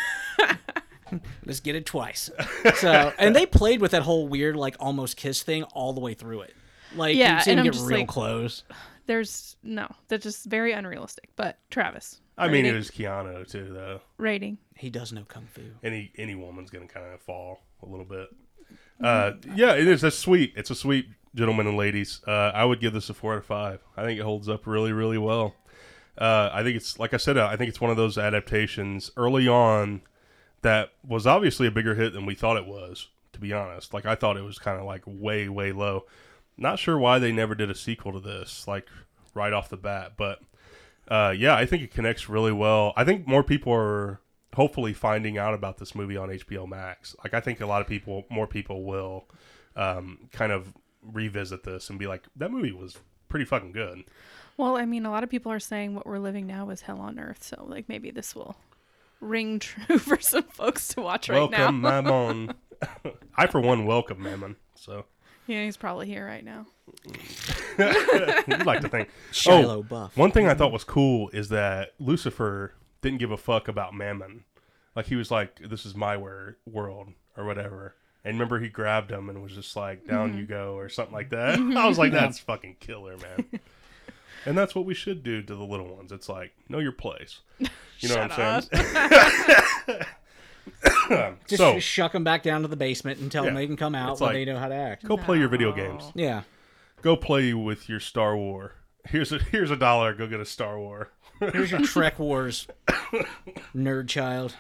Let's 1.45 1.61
get 1.61 1.77
it 1.77 1.87
twice. 1.87 2.31
So, 2.77 3.13
and 3.19 3.35
they 3.35 3.47
played 3.47 3.81
with 3.81 3.93
that 3.93 4.03
whole 4.03 4.27
weird, 4.27 4.57
like 4.57 4.75
almost 4.81 5.17
kiss 5.17 5.43
thing 5.43 5.63
all 5.63 5.93
the 5.93 6.01
way 6.01 6.15
through 6.15 6.41
it. 6.43 6.55
Like, 6.97 7.17
Yeah, 7.17 7.37
you 7.37 7.43
see 7.43 7.51
and 7.53 7.59
them 7.59 7.67
I'm 7.67 7.71
get 7.71 7.75
just 7.75 7.87
real 7.89 7.99
like- 8.01 8.09
close. 8.09 8.65
There's 9.07 9.57
no. 9.63 9.89
That's 10.09 10.23
just 10.25 10.45
very 10.47 10.73
unrealistic. 10.73 11.31
But 11.37 11.59
Travis. 11.71 12.21
I 12.39 12.49
mean, 12.49 12.67
it 12.67 12.71
rating- 12.73 12.77
was 12.77 12.91
Keanu 12.91 13.51
too, 13.51 13.73
though. 13.73 14.01
rating. 14.19 14.59
He 14.77 14.91
does 14.91 15.13
know 15.13 15.25
kung 15.29 15.47
fu. 15.47 15.63
Any 15.83 16.13
any 16.19 16.35
woman's 16.35 16.71
gonna 16.71 16.87
kind 16.87 17.07
of 17.15 17.21
fall 17.21 17.61
a 17.83 17.87
little 17.87 18.05
bit. 18.05 18.29
Uh, 19.03 19.33
yeah, 19.55 19.75
it 19.75 19.87
is. 19.87 20.01
That's 20.01 20.17
sweet. 20.19 20.53
It's 20.57 20.71
a 20.71 20.75
sweet, 20.75 21.07
gentlemen 21.35 21.67
and 21.67 21.77
ladies. 21.77 22.21
Uh, 22.27 22.51
I 22.55 22.65
would 22.65 22.81
give 22.81 22.93
this 22.93 23.09
a 23.11 23.15
four 23.15 23.33
out 23.35 23.39
of 23.39 23.47
five. 23.47 23.81
I 23.97 24.03
think 24.05 24.19
it 24.19 24.23
holds 24.23 24.49
up 24.49 24.67
really, 24.67 24.93
really 24.93 25.19
well. 25.19 25.55
Uh, 26.19 26.51
I 26.53 26.63
think 26.63 26.77
it's 26.77 26.99
like 26.99 27.15
I 27.15 27.19
said. 27.19 27.37
I 27.39 27.57
think 27.57 27.69
it's 27.69 27.81
one 27.81 27.91
of 27.91 27.97
those 27.97 28.19
adaptations 28.19 29.11
early 29.17 29.47
on 29.49 30.03
that 30.63 30.91
was 31.07 31.27
obviously 31.27 31.67
a 31.67 31.71
bigger 31.71 31.95
hit 31.95 32.13
than 32.13 32.27
we 32.27 32.35
thought 32.35 32.57
it 32.57 32.67
was. 32.67 33.09
To 33.35 33.39
be 33.41 33.53
honest, 33.53 33.93
like 33.93 34.07
I 34.07 34.15
thought 34.15 34.39
it 34.39 34.43
was 34.43 34.59
kind 34.59 34.79
of 34.81 34.87
like 34.87 35.03
way, 35.07 35.49
way 35.51 35.73
low. 35.73 36.05
Not 36.59 36.79
sure 36.79 36.99
why 36.99 37.19
they 37.19 37.33
never 37.33 37.55
did 37.55 37.71
a 37.71 37.75
sequel 37.75 38.13
to 38.13 38.21
this, 38.21 38.67
like 38.67 38.89
right 39.35 39.53
off 39.53 39.69
the 39.69 39.77
bat. 39.77 40.13
But 40.17 40.41
uh, 41.09 41.35
yeah, 41.37 41.55
I 41.55 41.67
think 41.67 41.83
it 41.83 41.93
connects 41.93 42.29
really 42.29 42.53
well. 42.53 42.93
I 42.97 43.05
think 43.05 43.27
more 43.27 43.43
people 43.43 43.73
are 43.73 44.21
hopefully 44.55 44.95
finding 44.95 45.37
out 45.37 45.55
about 45.55 45.79
this 45.79 45.95
movie 45.95 46.17
on 46.17 46.31
HBO 46.31 46.67
Max. 46.67 47.15
Like 47.23 47.35
I 47.35 47.41
think 47.41 47.61
a 47.61 47.67
lot 47.67 47.83
of 47.83 47.87
people, 47.87 48.25
more 48.31 48.47
people 48.47 48.85
will 48.85 49.29
um, 49.77 50.29
kind 50.33 50.51
of 50.51 50.73
revisit 51.03 51.63
this 51.63 51.91
and 51.91 51.99
be 51.99 52.07
like, 52.07 52.25
that 52.37 52.51
movie 52.51 52.73
was 52.73 52.97
pretty 53.29 53.45
fucking 53.45 53.73
good. 53.73 54.05
Well, 54.57 54.77
I 54.77 54.87
mean, 54.87 55.05
a 55.05 55.11
lot 55.11 55.23
of 55.23 55.29
people 55.29 55.53
are 55.53 55.61
saying 55.61 55.95
what 55.95 56.07
we're 56.07 56.19
living 56.19 56.47
now 56.47 56.71
is 56.71 56.81
hell 56.81 57.01
on 57.01 57.19
earth. 57.19 57.45
So, 57.45 57.67
like, 57.69 57.89
maybe 57.89 58.11
this 58.11 58.35
will 58.35 58.57
ring 59.21 59.59
true 59.61 59.99
for 59.99 60.19
some 60.19 60.45
folks 60.45 60.89
to 60.89 61.03
watch 61.03 61.29
right 61.29 61.37
welcome, 61.37 61.83
now. 61.83 62.01
Mammon. 62.01 62.55
I 63.37 63.47
for 63.47 63.61
one 63.61 63.85
welcome 63.85 64.23
Mammon. 64.23 64.57
So 64.75 65.05
yeah, 65.47 65.65
he's 65.65 65.77
probably 65.77 66.07
here 66.07 66.27
right 66.27 66.45
now. 66.45 66.67
you'd 67.79 68.67
like 68.67 68.81
to 68.81 68.89
think. 68.89 69.09
Shiloh 69.33 69.79
oh, 69.79 69.83
buff. 69.83 70.17
One 70.17 70.31
thing 70.31 70.49
I 70.49 70.55
thought 70.55 70.73
was 70.73 70.85
cool 70.85 71.31
is 71.31 71.49
that 71.51 71.95
Lucifer 71.99 72.75
didn't 73.03 73.19
give 73.19 73.31
a 73.31 73.37
fuck 73.37 73.69
about 73.69 73.95
Mammon. 73.95 74.45
Like 74.95 75.07
he 75.07 75.17
was 75.17 75.31
like, 75.31 75.59
"This 75.59 75.85
is 75.85 75.95
my 75.95 76.17
wor- 76.17 76.57
world" 76.67 77.09
or 77.37 77.45
whatever. 77.45 77.95
And 78.25 78.35
remember, 78.35 78.59
he 78.59 78.69
grabbed 78.69 79.11
him 79.11 79.29
and 79.29 79.43
was 79.43 79.53
just 79.53 79.77
like, 79.77 80.07
"Down 80.07 80.31
mm-hmm. 80.31 80.39
you 80.39 80.47
go" 80.47 80.75
or 80.75 80.89
something 80.89 81.15
like 81.15 81.31
that. 81.31 81.59
Mm-hmm. 81.59 81.77
I 81.77 81.87
was 81.87 81.99
like, 81.99 82.13
"That's 82.13 82.39
fucking 82.39 82.77
killer, 82.81 83.17
man." 83.19 83.61
and 84.47 84.57
that's 84.57 84.75
what 84.75 84.85
we 84.85 84.95
should 84.95 85.23
do 85.23 85.43
to 85.43 85.55
the 85.55 85.65
little 85.65 85.95
ones. 85.95 86.13
It's 86.13 86.29
like, 86.29 86.53
know 86.69 86.79
your 86.79 86.93
place. 86.93 87.41
You 87.59 88.09
know 88.09 88.17
what 88.29 88.39
I'm 88.39 88.63
saying? 88.63 90.03
Just 91.47 91.57
so 91.59 91.79
shuck 91.79 92.13
them 92.13 92.25
back 92.25 92.43
down 92.43 92.63
to 92.63 92.69
the 92.69 92.77
basement 92.77 93.21
and 93.21 93.31
tell 93.31 93.45
them 93.45 93.55
they 93.55 93.67
can 93.67 93.77
come 93.77 93.95
out 93.95 94.21
when 94.21 94.29
like- 94.29 94.35
they 94.35 94.45
know 94.45 94.59
how 94.59 94.69
to 94.69 94.75
act. 94.75 95.05
go 95.05 95.17
play 95.17 95.39
your 95.39 95.49
video 95.49 95.73
games. 95.73 96.11
Yeah. 96.15 96.43
Go 97.03 97.17
play 97.17 97.53
with 97.55 97.89
your 97.89 98.01
Star 98.01 98.37
War. 98.37 98.73
Here's 99.05 99.31
a 99.33 99.39
here's 99.39 99.71
a 99.71 99.77
dollar. 99.77 100.15
Go 100.15 100.27
get 100.27 100.41
a 100.41 100.45
Star 100.47 100.79
War. 100.79 101.11
Here's 101.39 101.71
your 101.71 101.81
Trek 101.85 102.19
Wars, 102.19 102.67
nerd 103.75 104.09
child. 104.09 104.55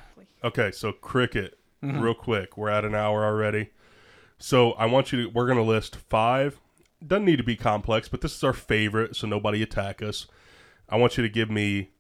Okay, 0.44 0.70
so 0.70 0.92
cricket, 0.92 1.59
Mm-hmm. 1.82 2.01
real 2.01 2.14
quick. 2.14 2.57
We're 2.57 2.70
at 2.70 2.84
an 2.86 2.94
hour 2.94 3.24
already. 3.24 3.70
So 4.38 4.72
I 4.72 4.86
want 4.86 5.12
you 5.12 5.24
to. 5.24 5.28
We're 5.30 5.47
gonna 5.47 5.62
list 5.62 5.97
five. 5.97 6.59
Doesn't 7.07 7.24
need 7.26 7.36
to 7.36 7.42
be 7.44 7.57
complex, 7.57 8.09
but 8.09 8.20
this 8.22 8.34
is 8.34 8.42
our 8.42 8.53
favorite, 8.55 9.14
so 9.16 9.26
nobody 9.26 9.62
attack 9.62 10.01
us. 10.03 10.26
I 10.88 10.97
want 10.97 11.16
you 11.16 11.22
to 11.22 11.28
give 11.28 11.51
me 11.51 11.90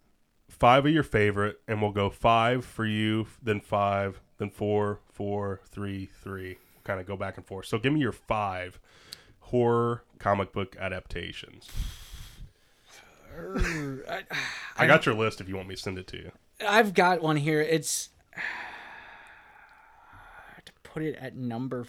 five 0.48 0.86
of 0.86 0.92
your 0.92 1.02
favorite, 1.02 1.60
and 1.68 1.82
we'll 1.82 1.90
go 1.92 2.08
five 2.08 2.64
for 2.64 2.86
you, 2.86 3.26
then 3.42 3.60
five, 3.60 4.20
then 4.38 4.50
four, 4.50 5.00
four, 5.12 5.60
three, 5.70 6.10
three. 6.22 6.58
Kind 6.84 7.00
of 7.00 7.06
go 7.06 7.16
back 7.16 7.36
and 7.36 7.46
forth. 7.46 7.66
So 7.66 7.78
give 7.78 7.92
me 7.92 8.00
your 8.00 8.12
five 8.12 8.78
horror 9.40 10.02
comic 10.18 10.52
book 10.52 10.76
adaptations. 10.78 11.68
I, 13.38 14.22
I 14.78 14.86
got 14.86 15.04
your 15.04 15.14
list 15.14 15.40
if 15.40 15.48
you 15.48 15.56
want 15.56 15.68
me 15.68 15.74
to 15.74 15.80
send 15.80 15.98
it 15.98 16.06
to 16.08 16.16
you. 16.16 16.32
I've 16.66 16.94
got 16.94 17.20
one 17.22 17.36
here. 17.36 17.60
It's 17.60 18.10
to 20.64 20.72
put 20.82 21.02
it 21.02 21.16
at 21.16 21.36
number 21.36 21.86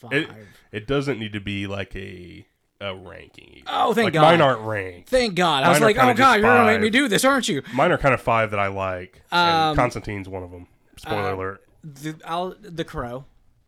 five. 0.00 0.12
It 0.12 0.28
it 0.72 0.86
doesn't 0.86 1.18
need 1.18 1.32
to 1.32 1.40
be 1.40 1.66
like 1.66 1.94
a 1.94 2.46
a 2.80 2.94
ranking. 2.94 3.62
Oh, 3.66 3.94
thank 3.94 4.06
like 4.06 4.14
God. 4.14 4.22
Mine 4.22 4.40
aren't 4.40 4.60
ranked. 4.62 5.08
Thank 5.08 5.36
God. 5.36 5.62
I 5.64 5.70
was 5.70 5.80
like, 5.80 5.96
oh 5.96 6.12
God, 6.14 6.40
you're 6.40 6.50
gonna 6.50 6.66
make 6.66 6.80
me 6.80 6.90
do 6.90 7.08
this, 7.08 7.24
aren't 7.24 7.48
you? 7.48 7.62
Mine 7.72 7.92
are 7.92 7.98
kind 7.98 8.14
of 8.14 8.20
five 8.20 8.50
that 8.50 8.60
I 8.60 8.66
like. 8.66 9.22
Um, 9.30 9.76
Constantine's 9.76 10.28
one 10.28 10.42
of 10.42 10.50
them. 10.50 10.66
Spoiler 10.96 11.30
uh, 11.30 11.34
alert. 11.34 11.64
The, 11.82 12.16
I'll, 12.24 12.54
the 12.60 12.84
Crow. 12.84 13.24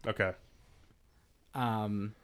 Okay. 0.06 0.32
Um, 1.54 2.14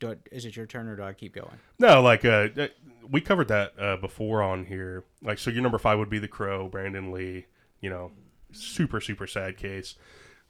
do 0.00 0.10
it, 0.10 0.20
is 0.32 0.44
it 0.44 0.56
your 0.56 0.66
turn 0.66 0.88
or 0.88 0.96
do 0.96 1.02
I 1.02 1.12
keep 1.12 1.34
going? 1.34 1.58
No, 1.78 2.02
like 2.02 2.24
uh, 2.24 2.48
uh, 2.56 2.68
we 3.08 3.20
covered 3.20 3.48
that 3.48 3.72
uh, 3.78 3.96
before 3.96 4.42
on 4.42 4.66
here. 4.66 5.04
Like, 5.22 5.38
so 5.38 5.50
your 5.50 5.62
number 5.62 5.78
five 5.78 5.98
would 5.98 6.10
be 6.10 6.18
The 6.18 6.28
Crow, 6.28 6.68
Brandon 6.68 7.12
Lee. 7.12 7.46
You 7.80 7.90
know, 7.90 8.12
super 8.52 9.00
super 9.00 9.26
sad 9.26 9.56
case. 9.56 9.94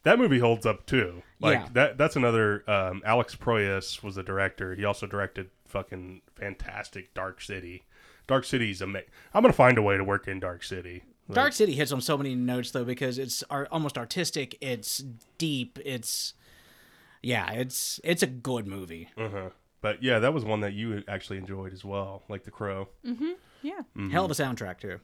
That 0.05 0.19
movie 0.19 0.39
holds 0.39 0.67
up 0.67 0.87
too. 0.87 1.23
Like 1.41 1.59
Yeah. 1.59 1.69
that. 1.73 1.99
That's 1.99 2.17
another. 2.17 2.69
Um, 2.71 3.03
Alex 3.05 3.35
Proyas 3.37 4.03
was 4.03 4.15
the 4.17 4.23
director. 4.23 4.75
He 4.75 4.85
also 4.85 5.07
directed 5.07 5.51
fucking 5.67 6.23
fantastic 6.35 7.13
Dark 7.15 7.41
City. 7.41 7.85
Dark 8.27 8.45
City's 8.45 8.81
amazing. 8.81 9.09
I'm 9.33 9.43
gonna 9.43 9.53
find 9.53 9.77
a 9.79 9.83
way 9.83 9.97
to 9.97 10.05
work 10.05 10.29
in 10.29 10.41
Dark 10.41 10.63
City. 10.63 11.05
Like, 11.29 11.35
Dark 11.37 11.53
City 11.55 11.72
hits 11.75 11.91
on 11.93 12.01
so 12.01 12.16
many 12.18 12.35
notes 12.35 12.70
though 12.70 12.85
because 12.85 13.18
it's 13.18 13.43
ar- 13.51 13.68
almost 13.70 13.97
artistic. 13.97 14.59
It's 14.61 15.03
deep. 15.39 15.79
It's 15.85 16.35
yeah. 17.22 17.51
It's 17.53 18.01
it's 18.05 18.22
a 18.22 18.27
good 18.27 18.66
movie. 18.66 19.09
Uh-huh. 19.16 19.51
But 19.81 20.03
yeah, 20.03 20.18
that 20.18 20.33
was 20.33 20.45
one 20.45 20.61
that 20.61 20.72
you 20.72 21.03
actually 21.09 21.39
enjoyed 21.39 21.72
as 21.72 21.85
well, 21.85 22.22
like 22.29 22.45
The 22.45 22.51
Crow. 22.51 22.89
Yeah. 23.62 23.81
Hell 24.11 24.25
of 24.25 24.31
a 24.31 24.35
soundtrack 24.35 24.79
too. 24.81 25.01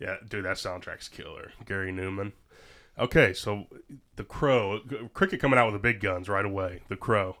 Yeah, 0.00 0.16
dude, 0.28 0.44
that 0.44 0.56
soundtrack's 0.56 1.08
killer. 1.08 1.52
Gary 1.64 1.92
Numan. 1.92 2.32
Okay, 2.98 3.32
so 3.32 3.66
The 4.16 4.24
Crow, 4.24 4.80
Cricket 5.14 5.40
coming 5.40 5.58
out 5.58 5.66
with 5.66 5.74
the 5.74 5.78
big 5.78 6.00
guns 6.00 6.28
right 6.28 6.44
away. 6.44 6.82
The 6.88 6.96
Crow. 6.96 7.36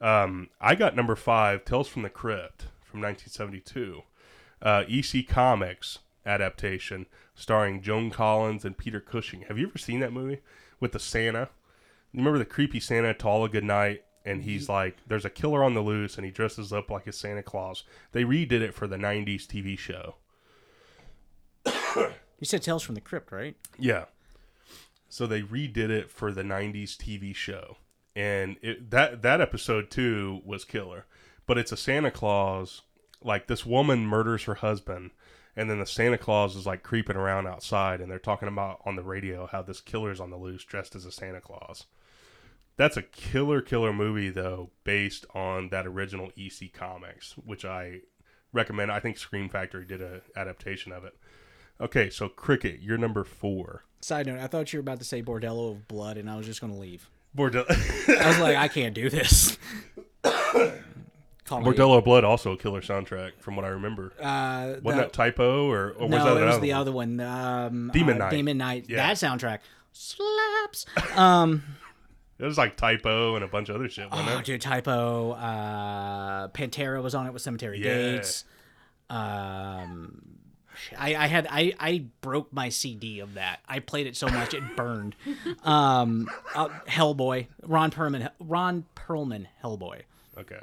Um, 0.00 0.48
I 0.60 0.74
got 0.74 0.96
number 0.96 1.14
five, 1.14 1.64
Tales 1.64 1.88
from 1.88 2.02
the 2.02 2.08
Crypt 2.10 2.66
from 2.82 3.00
1972. 3.00 4.02
Uh, 4.62 4.84
EC 4.88 5.26
Comics 5.28 5.98
adaptation 6.24 7.06
starring 7.40 7.80
Joan 7.80 8.10
Collins 8.10 8.64
and 8.64 8.76
Peter 8.76 9.00
Cushing. 9.00 9.42
Have 9.42 9.58
you 9.58 9.68
ever 9.68 9.78
seen 9.78 10.00
that 10.00 10.12
movie 10.12 10.40
with 10.78 10.92
the 10.92 10.98
Santa? 10.98 11.48
Remember 12.12 12.38
the 12.38 12.44
creepy 12.44 12.80
Santa 12.80 13.14
to 13.14 13.26
All 13.26 13.44
a 13.44 13.48
Good 13.48 13.64
Night? 13.64 14.04
And 14.24 14.40
mm-hmm. 14.40 14.50
he's 14.50 14.68
like, 14.68 14.98
there's 15.08 15.24
a 15.24 15.30
killer 15.30 15.64
on 15.64 15.72
the 15.72 15.80
loose, 15.80 16.16
and 16.16 16.26
he 16.26 16.30
dresses 16.30 16.70
up 16.72 16.90
like 16.90 17.06
a 17.06 17.12
Santa 17.12 17.42
Claus. 17.42 17.84
They 18.12 18.24
redid 18.24 18.60
it 18.60 18.74
for 18.74 18.86
the 18.86 18.96
90s 18.96 19.46
TV 19.46 19.78
show. 19.78 20.16
You 22.40 22.46
said 22.46 22.62
Tales 22.62 22.82
from 22.82 22.94
the 22.94 23.02
Crypt, 23.02 23.32
right? 23.32 23.54
Yeah. 23.78 24.06
So 25.10 25.26
they 25.26 25.42
redid 25.42 25.90
it 25.90 26.10
for 26.10 26.32
the 26.32 26.42
'90s 26.42 26.96
TV 26.96 27.34
show, 27.34 27.76
and 28.16 28.56
it, 28.62 28.90
that 28.90 29.20
that 29.20 29.42
episode 29.42 29.90
too 29.90 30.40
was 30.42 30.64
killer. 30.64 31.04
But 31.46 31.58
it's 31.58 31.70
a 31.70 31.76
Santa 31.76 32.10
Claus. 32.10 32.80
Like 33.22 33.46
this 33.46 33.66
woman 33.66 34.06
murders 34.06 34.44
her 34.44 34.54
husband, 34.54 35.10
and 35.56 35.68
then 35.68 35.78
the 35.78 35.86
Santa 35.86 36.18
Claus 36.18 36.56
is 36.56 36.66
like 36.66 36.82
creeping 36.82 37.16
around 37.16 37.46
outside, 37.46 38.00
and 38.00 38.10
they're 38.10 38.18
talking 38.18 38.48
about 38.48 38.80
on 38.84 38.96
the 38.96 39.02
radio 39.02 39.46
how 39.46 39.62
this 39.62 39.80
killer's 39.80 40.20
on 40.20 40.30
the 40.30 40.36
loose 40.36 40.64
dressed 40.64 40.94
as 40.94 41.04
a 41.04 41.12
Santa 41.12 41.40
Claus. 41.40 41.86
That's 42.76 42.96
a 42.96 43.02
killer, 43.02 43.60
killer 43.60 43.92
movie 43.92 44.30
though, 44.30 44.70
based 44.84 45.26
on 45.34 45.68
that 45.68 45.86
original 45.86 46.30
EC 46.36 46.72
comics, 46.72 47.32
which 47.36 47.64
I 47.64 48.00
recommend. 48.52 48.90
I 48.90 49.00
think 49.00 49.18
Scream 49.18 49.48
Factory 49.48 49.84
did 49.84 50.00
a 50.00 50.22
adaptation 50.36 50.92
of 50.92 51.04
it. 51.04 51.14
Okay, 51.80 52.10
so 52.10 52.28
Cricket, 52.28 52.80
you're 52.80 52.98
number 52.98 53.24
four. 53.24 53.84
Side 54.00 54.26
note: 54.26 54.38
I 54.38 54.46
thought 54.46 54.72
you 54.72 54.78
were 54.78 54.82
about 54.82 54.98
to 55.00 55.04
say 55.04 55.22
Bordello 55.22 55.72
of 55.72 55.88
Blood, 55.88 56.16
and 56.16 56.30
I 56.30 56.36
was 56.36 56.46
just 56.46 56.60
going 56.60 56.72
to 56.72 56.78
leave. 56.78 57.10
Bordello. 57.36 57.66
I 58.08 58.28
was 58.28 58.38
like, 58.38 58.56
I 58.56 58.68
can't 58.68 58.94
do 58.94 59.10
this. 59.10 59.58
Call 61.50 61.62
Bordello 61.62 62.02
Blood 62.04 62.24
also 62.24 62.52
a 62.52 62.56
killer 62.56 62.80
soundtrack 62.80 63.32
from 63.40 63.56
what 63.56 63.64
I 63.64 63.68
remember. 63.68 64.12
Uh, 64.20 64.74
Wasn't 64.82 65.02
that 65.02 65.12
the- 65.12 65.16
Type 65.16 65.38
O 65.40 65.68
or, 65.70 65.90
or 65.90 66.06
was 66.06 66.10
no, 66.10 66.34
that 66.34 66.42
it 66.42 66.46
was 66.46 66.60
the 66.60 66.70
one? 66.70 66.80
other 66.80 66.92
one. 66.92 67.20
Um, 67.20 67.90
Demon 67.92 68.16
uh, 68.16 68.18
Knight. 68.26 68.30
Demon 68.30 68.56
Knight. 68.58 68.86
Yeah. 68.88 68.96
That 68.98 69.16
soundtrack 69.16 69.58
slaps. 69.92 70.86
Um, 71.16 71.62
It 72.38 72.44
was 72.46 72.56
like 72.56 72.78
Type 72.78 73.04
O 73.04 73.34
and 73.34 73.44
a 73.44 73.48
bunch 73.48 73.68
of 73.68 73.76
other 73.76 73.86
shit. 73.90 74.10
Wasn't 74.10 74.26
Oh, 74.30 74.38
it? 74.38 74.46
dude, 74.46 74.62
Type 74.62 74.88
O. 74.88 75.32
Uh, 75.32 76.48
Pantera 76.48 77.02
was 77.02 77.14
on 77.14 77.26
it 77.26 77.34
with 77.34 77.42
Cemetery 77.42 77.78
Yeah. 77.84 78.12
Gates. 78.12 78.44
Um, 79.10 80.22
I, 80.96 81.14
I 81.16 81.26
had 81.26 81.46
I, 81.50 81.74
I 81.78 82.04
broke 82.22 82.50
my 82.52 82.70
CD 82.70 83.20
of 83.20 83.34
that. 83.34 83.60
I 83.68 83.80
played 83.80 84.06
it 84.06 84.16
so 84.16 84.26
much 84.28 84.54
it 84.54 84.62
burned. 84.76 85.16
Um, 85.64 86.30
uh, 86.54 86.68
Hellboy, 86.88 87.48
Ron 87.62 87.90
Perlman, 87.90 88.30
Ron 88.40 88.86
Perlman, 88.96 89.46
Hellboy. 89.62 90.02
Okay. 90.38 90.60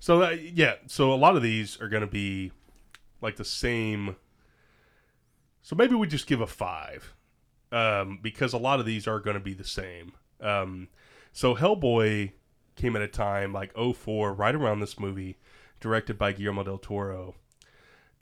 So 0.00 0.18
that, 0.20 0.42
yeah, 0.42 0.74
so 0.86 1.12
a 1.12 1.16
lot 1.16 1.36
of 1.36 1.42
these 1.42 1.80
are 1.80 1.88
going 1.88 2.02
to 2.02 2.06
be 2.06 2.52
like 3.20 3.36
the 3.36 3.44
same. 3.44 4.16
So 5.62 5.76
maybe 5.76 5.94
we 5.94 6.06
just 6.06 6.26
give 6.26 6.40
a 6.40 6.46
five, 6.46 7.14
um, 7.72 8.20
because 8.22 8.52
a 8.52 8.58
lot 8.58 8.80
of 8.80 8.86
these 8.86 9.06
are 9.06 9.20
going 9.20 9.34
to 9.34 9.42
be 9.42 9.54
the 9.54 9.64
same. 9.64 10.12
Um, 10.40 10.88
so 11.32 11.54
Hellboy 11.54 12.32
came 12.76 12.96
at 12.96 13.02
a 13.02 13.08
time 13.08 13.52
like 13.52 13.72
04, 13.76 14.32
right 14.32 14.54
around 14.54 14.80
this 14.80 14.98
movie, 14.98 15.36
directed 15.80 16.16
by 16.16 16.32
Guillermo 16.32 16.62
del 16.62 16.78
Toro, 16.78 17.34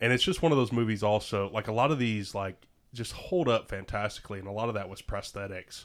and 0.01 0.13
it's 0.13 0.25
just 0.25 0.43
one 0.43 0.53
of 0.53 0.59
those 0.59 0.73
movies. 0.73 1.03
Also, 1.03 1.51
like 1.51 1.69
a 1.69 1.73
lot 1.73 1.91
of 1.91 1.99
these, 1.99 2.35
like 2.35 2.67
just 2.95 3.13
hold 3.13 3.49
up 3.49 3.69
fantastically, 3.69 4.39
and 4.39 4.49
a 4.49 4.53
lot 4.53 4.69
of 4.69 4.75
that 4.75 4.89
was 4.89 5.03
prosthetics 5.03 5.85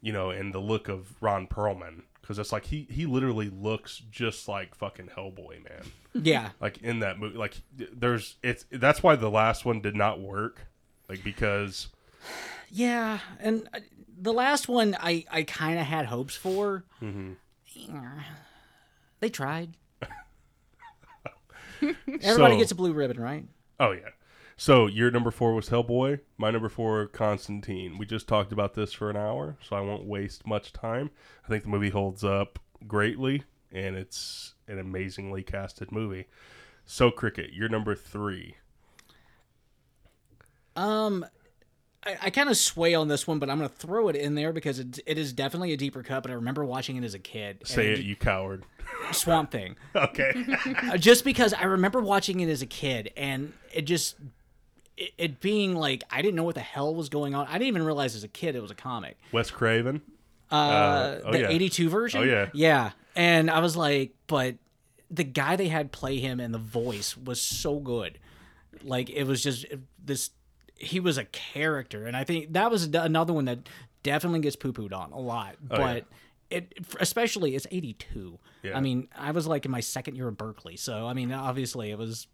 you 0.00 0.12
know, 0.12 0.30
and 0.30 0.54
the 0.54 0.60
look 0.60 0.88
of 0.88 1.20
Ron 1.20 1.46
Perlman 1.46 2.02
because 2.26 2.38
it's 2.40 2.50
like 2.52 2.64
he 2.64 2.86
he 2.90 3.06
literally 3.06 3.48
looks 3.50 4.02
just 4.10 4.48
like 4.48 4.74
fucking 4.74 5.10
Hellboy, 5.16 5.62
man. 5.62 5.84
Yeah, 6.12 6.50
Like 6.60 6.78
in 6.78 6.98
that 7.00 7.18
movie, 7.20 7.36
like 7.38 7.60
there's 7.76 8.36
it's 8.42 8.64
that's 8.72 9.02
why 9.02 9.14
the 9.16 9.30
last 9.30 9.64
one 9.64 9.80
did 9.80 9.94
not 9.94 10.20
work, 10.20 10.66
like 11.08 11.22
because 11.22 11.88
yeah, 12.70 13.18
and 13.38 13.68
uh, 13.72 13.78
the 14.20 14.32
last 14.32 14.66
one 14.68 14.96
I 14.98 15.24
I 15.30 15.42
kind 15.44 15.78
of 15.78 15.86
had 15.86 16.06
hopes 16.06 16.34
for. 16.34 16.84
Mm-hmm. 17.02 17.32
They 19.20 19.28
tried. 19.28 19.76
Everybody 21.82 22.54
So- 22.54 22.58
gets 22.58 22.72
a 22.72 22.74
blue 22.74 22.92
ribbon, 22.92 23.20
right? 23.20 23.44
oh 23.78 23.92
yeah. 23.92 24.08
So 24.56 24.86
your 24.86 25.10
number 25.10 25.30
four 25.30 25.54
was 25.54 25.68
Hellboy. 25.68 26.20
My 26.38 26.50
number 26.50 26.70
four, 26.70 27.06
Constantine. 27.06 27.98
We 27.98 28.06
just 28.06 28.26
talked 28.26 28.52
about 28.52 28.74
this 28.74 28.92
for 28.92 29.10
an 29.10 29.16
hour, 29.16 29.56
so 29.62 29.76
I 29.76 29.80
won't 29.80 30.04
waste 30.04 30.46
much 30.46 30.72
time. 30.72 31.10
I 31.44 31.48
think 31.48 31.64
the 31.64 31.68
movie 31.68 31.90
holds 31.90 32.24
up 32.24 32.58
greatly, 32.86 33.42
and 33.70 33.96
it's 33.96 34.54
an 34.66 34.78
amazingly 34.78 35.42
casted 35.42 35.92
movie. 35.92 36.26
So 36.86 37.10
Cricket, 37.10 37.52
you're 37.52 37.68
number 37.68 37.94
three. 37.94 38.56
Um, 40.74 41.26
I, 42.04 42.16
I 42.22 42.30
kind 42.30 42.48
of 42.48 42.56
sway 42.56 42.94
on 42.94 43.08
this 43.08 43.26
one, 43.26 43.38
but 43.38 43.50
I'm 43.50 43.58
gonna 43.58 43.68
throw 43.68 44.08
it 44.08 44.16
in 44.16 44.36
there 44.36 44.52
because 44.54 44.78
it, 44.78 45.00
it 45.04 45.18
is 45.18 45.32
definitely 45.34 45.72
a 45.72 45.76
deeper 45.76 46.02
cut. 46.02 46.22
But 46.22 46.30
I 46.30 46.34
remember 46.34 46.64
watching 46.64 46.96
it 46.96 47.04
as 47.04 47.14
a 47.14 47.18
kid. 47.18 47.58
Say 47.64 47.92
it, 47.92 48.00
you 48.00 48.16
coward. 48.16 48.64
Swamp 49.12 49.50
Thing. 49.50 49.76
Okay. 49.94 50.32
Uh, 50.86 50.96
just 50.96 51.24
because 51.24 51.52
I 51.52 51.64
remember 51.64 52.00
watching 52.00 52.40
it 52.40 52.48
as 52.48 52.62
a 52.62 52.66
kid, 52.66 53.10
and 53.16 53.52
it 53.72 53.82
just 53.82 54.16
it, 54.96 55.12
it 55.18 55.40
being 55.40 55.74
like 55.74 56.04
I 56.10 56.22
didn't 56.22 56.36
know 56.36 56.44
what 56.44 56.54
the 56.54 56.60
hell 56.60 56.94
was 56.94 57.08
going 57.08 57.34
on. 57.34 57.46
I 57.48 57.52
didn't 57.52 57.68
even 57.68 57.84
realize 57.84 58.14
as 58.14 58.24
a 58.24 58.28
kid 58.28 58.56
it 58.56 58.62
was 58.62 58.70
a 58.70 58.76
comic. 58.76 59.18
Wes 59.32 59.50
Craven. 59.50 60.02
Uh, 60.50 61.18
oh, 61.24 61.32
the 61.32 61.40
yeah. 61.40 61.48
'82 61.48 61.88
version. 61.88 62.20
Oh, 62.20 62.24
yeah. 62.24 62.48
yeah. 62.54 62.90
And 63.14 63.50
I 63.50 63.58
was 63.60 63.76
like, 63.76 64.12
but 64.26 64.56
the 65.10 65.24
guy 65.24 65.56
they 65.56 65.68
had 65.68 65.92
play 65.92 66.18
him 66.18 66.40
and 66.40 66.52
the 66.52 66.58
voice 66.58 67.16
was 67.16 67.40
so 67.40 67.78
good. 67.78 68.18
Like 68.82 69.10
it 69.10 69.24
was 69.24 69.42
just 69.42 69.66
this. 70.02 70.30
He 70.78 71.00
was 71.00 71.16
a 71.16 71.24
character, 71.24 72.06
and 72.06 72.16
I 72.16 72.24
think 72.24 72.52
that 72.52 72.70
was 72.70 72.84
another 72.84 73.32
one 73.32 73.46
that 73.46 73.60
definitely 74.02 74.40
gets 74.40 74.56
poo 74.56 74.72
pooed 74.72 74.92
on 74.92 75.12
a 75.12 75.18
lot. 75.18 75.56
Oh, 75.70 75.78
yeah. 75.78 75.94
but 75.94 76.04
it, 76.50 76.72
especially 77.00 77.56
it's 77.56 77.66
'82. 77.70 78.38
Yeah. 78.62 78.76
I 78.76 78.80
mean, 78.80 79.08
I 79.16 79.30
was 79.30 79.46
like 79.46 79.64
in 79.64 79.70
my 79.70 79.80
second 79.80 80.16
year 80.16 80.28
of 80.28 80.36
Berkeley, 80.36 80.76
so 80.76 81.06
I 81.06 81.14
mean, 81.14 81.32
obviously 81.32 81.90
it 81.90 81.98
was 81.98 82.26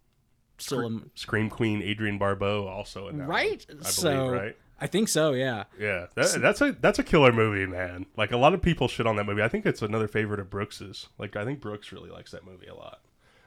still 0.62 0.86
a, 0.86 1.00
Scream 1.14 1.50
Queen 1.50 1.82
Adrienne 1.82 2.18
Barbeau 2.18 2.66
also 2.66 3.08
in 3.08 3.18
that. 3.18 3.28
one, 3.28 3.36
right. 3.36 3.66
I 3.68 3.74
believe, 3.74 3.86
so 3.86 4.28
right? 4.30 4.56
I 4.80 4.88
think 4.88 5.08
so. 5.08 5.32
Yeah. 5.32 5.64
Yeah, 5.78 6.06
that, 6.16 6.40
that's 6.40 6.60
a 6.60 6.72
that's 6.72 6.98
a 6.98 7.04
killer 7.04 7.32
movie, 7.32 7.66
man. 7.66 8.06
Like 8.16 8.32
a 8.32 8.36
lot 8.36 8.52
of 8.52 8.62
people 8.62 8.88
shit 8.88 9.06
on 9.06 9.14
that 9.16 9.24
movie. 9.24 9.42
I 9.42 9.48
think 9.48 9.64
it's 9.64 9.80
another 9.80 10.08
favorite 10.08 10.40
of 10.40 10.50
Brooks's. 10.50 11.08
Like 11.18 11.36
I 11.36 11.44
think 11.44 11.60
Brooks 11.60 11.92
really 11.92 12.10
likes 12.10 12.32
that 12.32 12.44
movie 12.44 12.66
a 12.66 12.74
lot. 12.74 13.00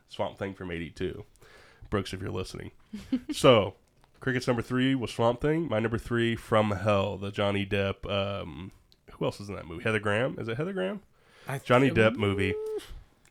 Swamp 0.08 0.38
Thing 0.38 0.54
from 0.54 0.72
'82. 0.72 1.26
Brooks, 1.90 2.14
if 2.14 2.22
you're 2.22 2.32
listening. 2.32 2.72
so, 3.32 3.76
Cricket's 4.22 4.48
number 4.48 4.62
three 4.62 4.96
was 4.96 5.12
Swamp 5.12 5.42
Thing. 5.42 5.68
My 5.68 5.80
number 5.80 5.98
three, 5.98 6.36
From 6.38 6.72
Hell, 6.72 7.18
the 7.18 7.32
Johnny 7.32 7.66
Depp. 7.66 8.10
Um, 8.10 8.72
who 9.12 9.26
else 9.26 9.40
is 9.40 9.50
in 9.50 9.56
that 9.56 9.68
movie? 9.68 9.84
Heather 9.84 10.00
Graham. 10.00 10.38
Is 10.40 10.48
it 10.48 10.56
Heather 10.58 10.74
Graham? 10.74 11.02
I 11.48 11.60
Johnny 11.60 11.92
Depp 11.92 12.16
movie, 12.16 12.56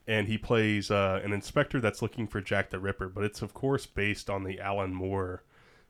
and 0.06 0.28
he 0.28 0.38
plays 0.38 0.90
uh, 0.90 1.20
an 1.24 1.32
inspector 1.32 1.80
that's 1.80 2.02
looking 2.02 2.26
for 2.26 2.40
Jack 2.40 2.70
the 2.70 2.78
Ripper. 2.78 3.08
But 3.08 3.24
it's 3.24 3.42
of 3.42 3.54
course 3.54 3.86
based 3.86 4.28
on 4.28 4.44
the 4.44 4.60
Alan 4.60 4.94
Moore 4.94 5.42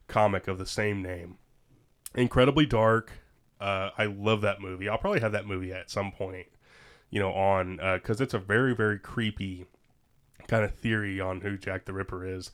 comic 0.06 0.48
of 0.48 0.58
the 0.58 0.66
same 0.66 1.02
name. 1.02 1.38
Incredibly 2.14 2.66
dark. 2.66 3.12
Uh, 3.60 3.90
I 3.96 4.06
love 4.06 4.40
that 4.42 4.60
movie. 4.60 4.88
I'll 4.88 4.98
probably 4.98 5.20
have 5.20 5.32
that 5.32 5.46
movie 5.46 5.72
at 5.72 5.90
some 5.90 6.12
point, 6.12 6.46
you 7.10 7.20
know, 7.20 7.32
on 7.32 7.76
because 7.94 8.20
it's 8.20 8.34
a 8.34 8.38
very 8.38 8.74
very 8.74 8.98
creepy 8.98 9.66
kind 10.46 10.64
of 10.64 10.74
theory 10.74 11.20
on 11.20 11.40
who 11.40 11.56
Jack 11.56 11.84
the 11.84 11.92
Ripper 11.92 12.26
is, 12.26 12.50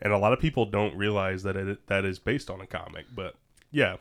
and 0.00 0.12
a 0.12 0.18
lot 0.18 0.32
of 0.32 0.38
people 0.38 0.66
don't 0.66 0.96
realize 0.96 1.42
that 1.42 1.56
it 1.56 1.86
that 1.88 2.04
is 2.04 2.18
based 2.18 2.50
on 2.50 2.60
a 2.60 2.66
comic. 2.66 3.06
But 3.14 3.34
yeah, 3.70 3.96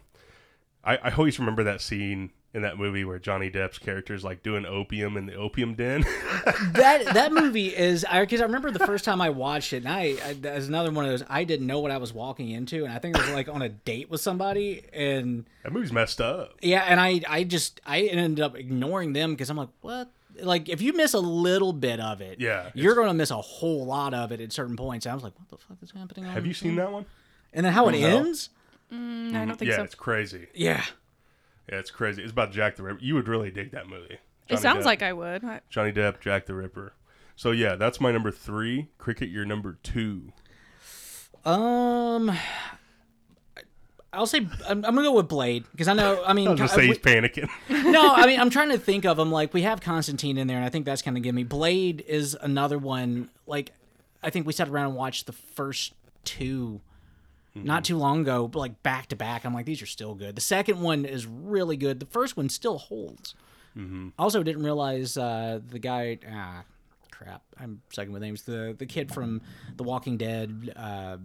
I, 0.84 0.98
I 0.98 1.12
always 1.12 1.40
remember 1.40 1.64
that 1.64 1.82
scene 1.82 2.32
in 2.54 2.64
that 2.64 2.78
movie 2.78 3.06
where 3.06 3.18
Johnny 3.18 3.50
Depp's 3.50 3.78
character 3.78 4.14
is 4.14 4.24
like 4.24 4.44
doing 4.44 4.66
opium 4.66 5.16
in 5.16 5.26
the 5.26 5.36
opium 5.36 5.74
den. 5.74 6.02
that 6.74 7.06
that 7.14 7.32
movie 7.32 7.68
is 7.68 8.06
because 8.20 8.42
I 8.42 8.46
remember 8.46 8.72
the 8.72 8.80
first 8.86 9.06
time 9.06 9.22
I 9.22 9.30
watched 9.30 9.74
it, 9.74 9.78
and 9.86 9.88
I, 9.88 10.16
I 10.26 10.36
as 10.48 10.68
another 10.68 10.92
one 10.92 11.06
of 11.06 11.12
those 11.12 11.24
I 11.30 11.44
didn't 11.44 11.68
know 11.68 11.80
what 11.80 11.92
I 11.92 11.98
was 11.98 12.14
walking 12.14 12.50
into, 12.50 12.84
and 12.84 12.94
I 12.94 13.00
think 13.00 13.16
it 13.18 13.22
was 13.22 13.32
like 13.32 13.48
on 13.48 13.62
a 13.62 13.70
date 13.70 14.10
with 14.10 14.22
somebody, 14.22 14.84
and 14.92 15.46
that 15.64 15.72
movie's 15.72 15.94
messed 15.94 16.20
up. 16.20 16.56
yeah, 16.62 16.84
and 16.88 17.00
I 17.00 17.22
I 17.28 17.44
just 17.44 17.80
I 17.86 18.02
ended 18.02 18.42
up 18.44 18.56
ignoring 18.58 19.14
them 19.14 19.32
because 19.32 19.50
I'm 19.50 19.58
like, 19.58 19.70
what? 19.82 20.10
Like 20.42 20.70
if 20.70 20.82
you 20.82 20.94
miss 20.94 21.14
a 21.14 21.20
little 21.20 21.74
bit 21.74 22.00
of 22.00 22.22
it, 22.22 22.40
Yeah, 22.40 22.70
you're 22.74 22.96
gonna 22.96 23.14
miss 23.14 23.32
a 23.32 23.38
whole 23.38 23.86
lot 23.86 24.14
of 24.14 24.32
it 24.32 24.42
at 24.42 24.52
certain 24.52 24.76
points. 24.76 25.06
And 25.06 25.12
I 25.12 25.16
was 25.16 25.24
like, 25.24 25.34
what 25.38 25.50
the 25.50 25.58
fuck 25.58 25.78
is 25.82 25.92
happening? 25.92 26.26
on 26.26 26.32
Have 26.32 26.46
you 26.46 26.54
seen 26.54 26.76
that 26.78 26.92
one? 26.92 27.06
And 27.54 27.66
then 27.66 27.74
how 27.74 27.88
it 27.90 27.92
From 27.94 28.02
Hell? 28.02 28.18
ends? 28.26 28.50
Mm, 28.94 29.36
I 29.36 29.46
don't 29.46 29.58
think 29.58 29.70
yeah, 29.72 29.78
so. 29.78 29.84
it's 29.84 29.96
crazy. 29.96 30.48
Yeah, 30.54 30.84
Yeah, 31.72 31.78
it's 31.80 31.92
crazy. 31.92 32.22
It's 32.22 32.32
about 32.32 32.52
Jack 32.52 32.76
the 32.76 32.84
Ripper. 32.84 33.00
You 33.02 33.16
would 33.16 33.28
really 33.28 33.50
dig 33.52 33.72
that 33.72 33.88
movie. 33.88 34.18
It 34.50 34.60
sounds 34.60 34.82
Depp. 34.84 34.86
like 34.86 35.02
I 35.02 35.14
would. 35.14 35.44
I, 35.46 35.62
Johnny 35.70 35.92
Depp, 35.94 36.20
Jack 36.20 36.46
the 36.46 36.54
Ripper. 36.54 36.94
So 37.38 37.52
yeah, 37.52 37.76
that's 37.76 38.02
my 38.02 38.12
number 38.12 38.30
three. 38.32 38.90
Cricket, 38.98 39.30
your 39.30 39.46
number 39.46 39.78
two. 39.82 40.32
um. 41.46 42.32
I'll 44.14 44.26
say 44.28 44.40
I'm, 44.68 44.84
I'm 44.84 44.94
gonna 44.94 45.04
go 45.04 45.14
with 45.14 45.30
Blade 45.30 45.64
because 45.72 45.88
I 45.88 45.94
know. 45.94 46.22
I 46.26 46.34
mean, 46.34 46.48
I 46.50 46.52
was 46.52 46.60
gonna 46.60 46.72
I- 46.72 46.76
say 46.76 46.82
we- 46.82 46.88
he's 46.90 46.98
panicking. 46.98 47.50
no, 47.70 48.14
I 48.14 48.26
mean 48.28 48.40
I'm 48.42 48.50
trying 48.58 48.70
to 48.70 48.78
think 48.78 49.06
of 49.06 49.16
them. 49.16 49.32
Like 49.32 49.54
we 49.54 49.62
have 49.62 49.80
Constantine 49.80 50.38
in 50.38 50.48
there, 50.48 50.58
and 50.58 50.66
I 50.66 50.70
think 50.70 50.86
that's 50.86 51.02
kind 51.02 51.16
of 51.16 51.24
give 51.24 51.34
me. 51.34 51.44
Blade 51.46 52.04
is 52.08 52.36
another 52.42 52.78
one. 52.78 53.30
Like 53.48 53.72
I 54.22 54.30
think 54.30 54.46
we 54.46 54.52
sat 54.52 54.68
around 54.68 54.88
and 54.88 54.96
watched 54.96 55.28
the 55.28 55.32
first 55.32 55.94
two 56.26 56.82
not 57.54 57.84
too 57.84 57.98
long 57.98 58.22
ago, 58.22 58.48
but 58.48 58.60
like 58.60 58.82
back 58.84 59.08
to 59.08 59.16
back. 59.16 59.46
I'm 59.46 59.54
like 59.54 59.66
these 59.66 59.82
are 59.82 59.86
still 59.88 60.16
good. 60.16 60.36
The 60.36 60.42
second 60.42 60.82
one 60.82 61.06
is 61.06 61.26
really 61.28 61.78
good. 61.78 62.00
The 62.00 62.06
first 62.06 62.38
one 62.38 62.50
still 62.50 62.78
holds. 62.78 63.36
Also, 64.20 64.44
didn't 64.44 64.64
realize 64.64 65.18
uh, 65.18 65.60
the 65.66 65.80
guy. 65.80 66.20
Ah, 66.30 66.64
crap. 67.10 67.42
I'm 67.58 67.82
second 67.92 68.12
with 68.14 68.22
names. 68.22 68.42
The 68.44 68.76
the 68.78 68.86
kid 68.86 69.14
from 69.14 69.42
The 69.78 69.84
Walking 69.84 70.18
Dead. 70.18 70.74
Uh, 70.76 71.18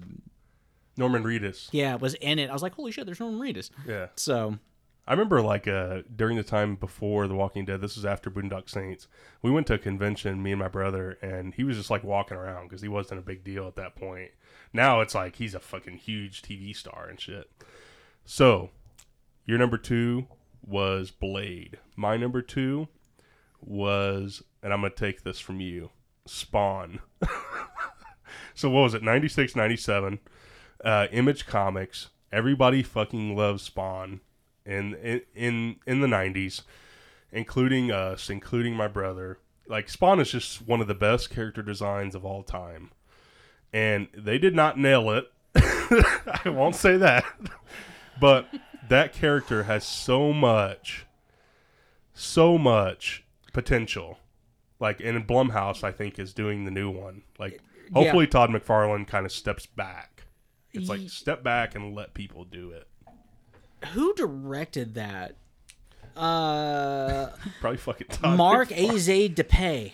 Norman 0.96 1.22
Reedus. 1.24 1.68
yeah, 1.72 1.96
was 1.96 2.14
in 2.14 2.38
it. 2.38 2.48
I 2.48 2.52
was 2.52 2.62
like, 2.62 2.74
holy 2.74 2.90
shit, 2.92 3.04
there's 3.04 3.20
Norman 3.20 3.38
Reedus. 3.40 3.70
Yeah. 3.86 4.06
So 4.16 4.58
I 5.08 5.12
remember 5.12 5.40
like 5.40 5.68
uh 5.68 6.02
during 6.14 6.36
the 6.36 6.42
time 6.42 6.74
before 6.74 7.28
The 7.28 7.34
Walking 7.34 7.64
Dead, 7.64 7.80
this 7.80 7.96
was 7.96 8.04
after 8.04 8.30
Boondock 8.30 8.68
Saints. 8.68 9.06
We 9.40 9.50
went 9.50 9.66
to 9.68 9.74
a 9.74 9.78
convention, 9.78 10.42
me 10.42 10.52
and 10.52 10.58
my 10.58 10.68
brother, 10.68 11.18
and 11.22 11.54
he 11.54 11.64
was 11.64 11.76
just 11.76 11.90
like 11.90 12.02
walking 12.02 12.36
around 12.36 12.68
because 12.68 12.82
he 12.82 12.88
wasn't 12.88 13.20
a 13.20 13.24
big 13.24 13.44
deal 13.44 13.66
at 13.66 13.76
that 13.76 13.94
point. 13.94 14.30
Now 14.72 15.00
it's 15.00 15.14
like 15.14 15.36
he's 15.36 15.54
a 15.54 15.60
fucking 15.60 15.98
huge 15.98 16.42
TV 16.42 16.74
star 16.74 17.06
and 17.08 17.20
shit. 17.20 17.50
So, 18.24 18.70
your 19.44 19.58
number 19.58 19.78
two 19.78 20.26
was 20.60 21.12
Blade. 21.12 21.78
My 21.94 22.16
number 22.16 22.42
two 22.42 22.88
was, 23.60 24.42
and 24.62 24.72
I'm 24.72 24.80
gonna 24.80 24.92
take 24.92 25.22
this 25.22 25.38
from 25.38 25.60
you, 25.60 25.90
Spawn. 26.26 26.98
so 28.54 28.68
what 28.70 28.82
was 28.82 28.94
it? 28.94 29.04
96, 29.04 29.54
97. 29.54 30.18
Uh, 30.84 31.06
Image 31.12 31.46
Comics. 31.46 32.08
Everybody 32.32 32.82
fucking 32.82 33.36
loves 33.36 33.62
Spawn 33.62 34.20
in 34.66 34.94
in 34.94 35.20
in, 35.34 35.76
in 35.86 36.00
the 36.00 36.06
90s 36.06 36.62
including 37.32 37.90
us 37.90 38.28
including 38.30 38.74
my 38.74 38.88
brother 38.88 39.38
like 39.68 39.88
spawn 39.88 40.20
is 40.20 40.30
just 40.30 40.66
one 40.66 40.80
of 40.80 40.86
the 40.86 40.94
best 40.94 41.30
character 41.30 41.62
designs 41.62 42.14
of 42.14 42.24
all 42.24 42.42
time 42.42 42.90
and 43.72 44.08
they 44.14 44.38
did 44.38 44.54
not 44.54 44.78
nail 44.78 45.10
it 45.10 45.30
i 45.56 46.48
won't 46.48 46.76
say 46.76 46.96
that 46.96 47.24
but 48.20 48.48
that 48.88 49.12
character 49.12 49.64
has 49.64 49.84
so 49.84 50.32
much 50.32 51.06
so 52.16 52.56
much 52.56 53.24
potential. 53.52 54.18
Like 54.80 55.00
and 55.00 55.26
Blumhouse, 55.26 55.84
I 55.84 55.92
think, 55.92 56.18
is 56.18 56.34
doing 56.34 56.64
the 56.64 56.70
new 56.70 56.90
one. 56.90 57.22
Like 57.38 57.60
hopefully 57.92 58.26
Todd 58.26 58.50
McFarlane 58.50 59.06
kind 59.06 59.24
of 59.24 59.32
steps 59.32 59.66
back. 59.66 60.24
It's 60.72 60.90
like 60.90 61.08
step 61.08 61.42
back 61.42 61.74
and 61.74 61.94
let 61.94 62.12
people 62.12 62.44
do 62.44 62.70
it. 62.70 62.86
Who 63.92 64.14
directed 64.14 64.94
that? 64.94 65.36
Uh, 66.16 67.28
Probably 67.60 67.76
fucking 67.78 68.06
Todd 68.08 68.36
Mark. 68.38 68.68
Aze 68.70 69.34
Dippé, 69.34 69.92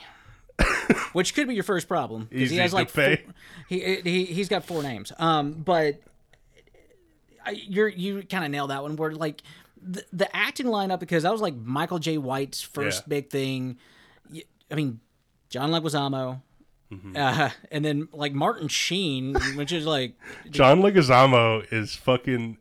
which 1.13 1.35
could 1.35 1.49
be 1.49 1.55
your 1.55 1.65
first 1.65 1.89
problem 1.89 2.29
because 2.31 2.51
he 2.51 2.57
has 2.59 2.73
like 2.73 2.89
four- 2.91 3.19
he 3.69 3.97
he 4.05 4.25
he's 4.27 4.49
got 4.49 4.65
four 4.65 4.83
names. 4.83 5.13
Um, 5.19 5.53
but 5.55 6.01
I, 7.45 7.51
you're 7.51 7.89
you 7.89 8.23
kind 8.23 8.45
of 8.45 8.51
nailed 8.51 8.71
that 8.71 8.83
one. 8.83 8.95
Where 8.97 9.13
like 9.13 9.43
the, 9.81 10.05
the 10.13 10.35
acting 10.37 10.67
lineup 10.67 11.01
because 11.01 11.25
that 11.25 11.33
was 11.33 11.41
like 11.41 11.57
Michael 11.57 11.99
Jai 11.99 12.19
White's 12.19 12.63
first 12.63 13.03
Yeah. 13.05 13.09
big 13.09 13.31
thing. 13.31 13.79
I 14.71 14.75
mean, 14.75 15.01
John 15.51 15.71
Leguizamo. 15.71 16.41
Mm-hmm. 16.93 17.17
Uh, 17.17 17.49
and 17.71 17.83
then 17.85 18.07
like 18.13 18.33
Martin 18.35 18.69
Sheen, 18.69 19.35
which 19.57 19.73
is 19.73 19.87
like 19.87 20.15
John 20.51 20.83
Leguizamo 20.83 21.65
is 21.73 21.97
fucking 21.97 22.59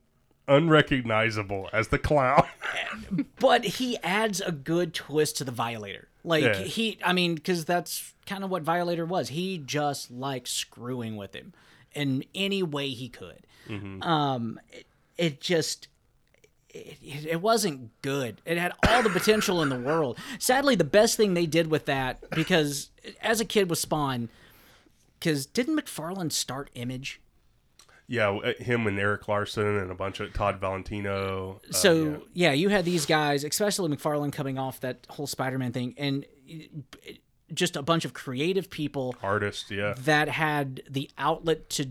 unrecognizable 0.56 1.70
as 1.74 1.88
the 1.90 1.98
clown. 2.00 2.46
but 3.40 3.64
he 3.64 3.98
adds 4.04 4.42
a 4.42 4.52
good 4.52 4.94
twist 4.94 5.38
to 5.38 5.44
the 5.44 5.52
Violator. 5.52 6.08
Like 6.24 6.44
Yeah. 6.44 6.56
he, 6.64 7.00
I 7.04 7.14
mean, 7.14 7.36
because 7.36 7.66
that's 7.66 8.14
kind 8.26 8.44
of 8.44 8.50
what 8.50 8.64
Violator 8.64 9.06
was. 9.06 9.30
He 9.30 9.58
just 9.58 10.12
liked 10.12 10.48
screwing 10.48 11.16
with 11.16 11.34
him 11.34 11.54
in 11.94 12.24
any 12.36 12.62
way 12.64 12.90
he 12.90 13.10
could. 13.10 13.46
Mm-hmm. 13.68 14.04
Um, 14.04 14.60
it, 14.72 14.86
it 15.18 15.42
just. 15.42 15.88
It, 16.74 16.98
it 17.02 17.26
it 17.26 17.42
wasn't 17.42 17.90
good. 18.02 18.42
It 18.46 18.58
had 18.58 18.72
all 18.88 19.04
the 19.04 19.10
potential 19.10 19.62
in 19.62 19.68
the 19.70 19.80
world. 19.80 20.18
Sadly, 20.40 20.76
the 20.76 20.86
best 20.86 21.18
thing 21.18 21.34
they 21.34 21.46
did 21.46 21.68
with 21.68 21.86
that, 21.86 22.24
because 22.30 22.92
as 23.22 23.42
a 23.42 23.46
kid 23.46 23.70
with 23.70 23.78
Spawn, 23.80 24.30
because 25.20 25.46
didn't 25.46 25.78
McFarlane 25.78 26.32
start 26.32 26.70
Image? 26.74 27.20
Yeah, 28.12 28.52
him 28.60 28.88
and 28.88 29.00
Erik 29.00 29.28
Larsen 29.28 29.78
and 29.78 29.90
a 29.90 29.96
bunch 29.96 30.20
of 30.20 30.34
Todd 30.34 30.60
Valentino. 30.60 31.62
uh, 31.70 31.72
so 31.72 31.94
yeah. 32.34 32.50
yeah. 32.50 32.52
you 32.52 32.70
had 32.70 32.84
these 32.86 33.06
guys, 33.06 33.44
especially 33.44 33.96
McFarlane, 33.96 34.34
coming 34.34 34.58
off 34.60 34.80
that 34.82 35.08
whole 35.10 35.28
Spider-Man 35.28 35.72
thing, 35.72 35.94
and 35.98 36.26
just 37.54 37.76
a 37.76 37.82
bunch 37.82 38.04
of 38.06 38.14
creative 38.14 38.70
people 38.70 39.16
artists, 39.24 39.72
yeah. 39.72 39.94
that 40.00 40.28
had 40.30 40.82
the 40.90 41.10
outlet 41.18 41.70
to 41.70 41.90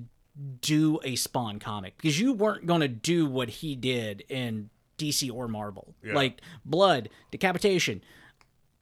do 0.61 0.99
a 1.05 1.17
Spawn 1.17 1.59
comic 1.59 1.97
because 1.97 2.19
you 2.21 2.33
weren't 2.33 2.67
going 2.67 2.81
to 2.81 2.89
do 2.89 3.27
what 3.27 3.49
he 3.49 3.75
did 3.77 4.23
in 4.29 4.71
DC 4.99 5.31
or 5.33 5.49
Marvel, 5.49 5.95
Yeah. 6.03 6.15
like 6.15 6.41
blood, 6.65 7.09
decapitation, 7.31 8.03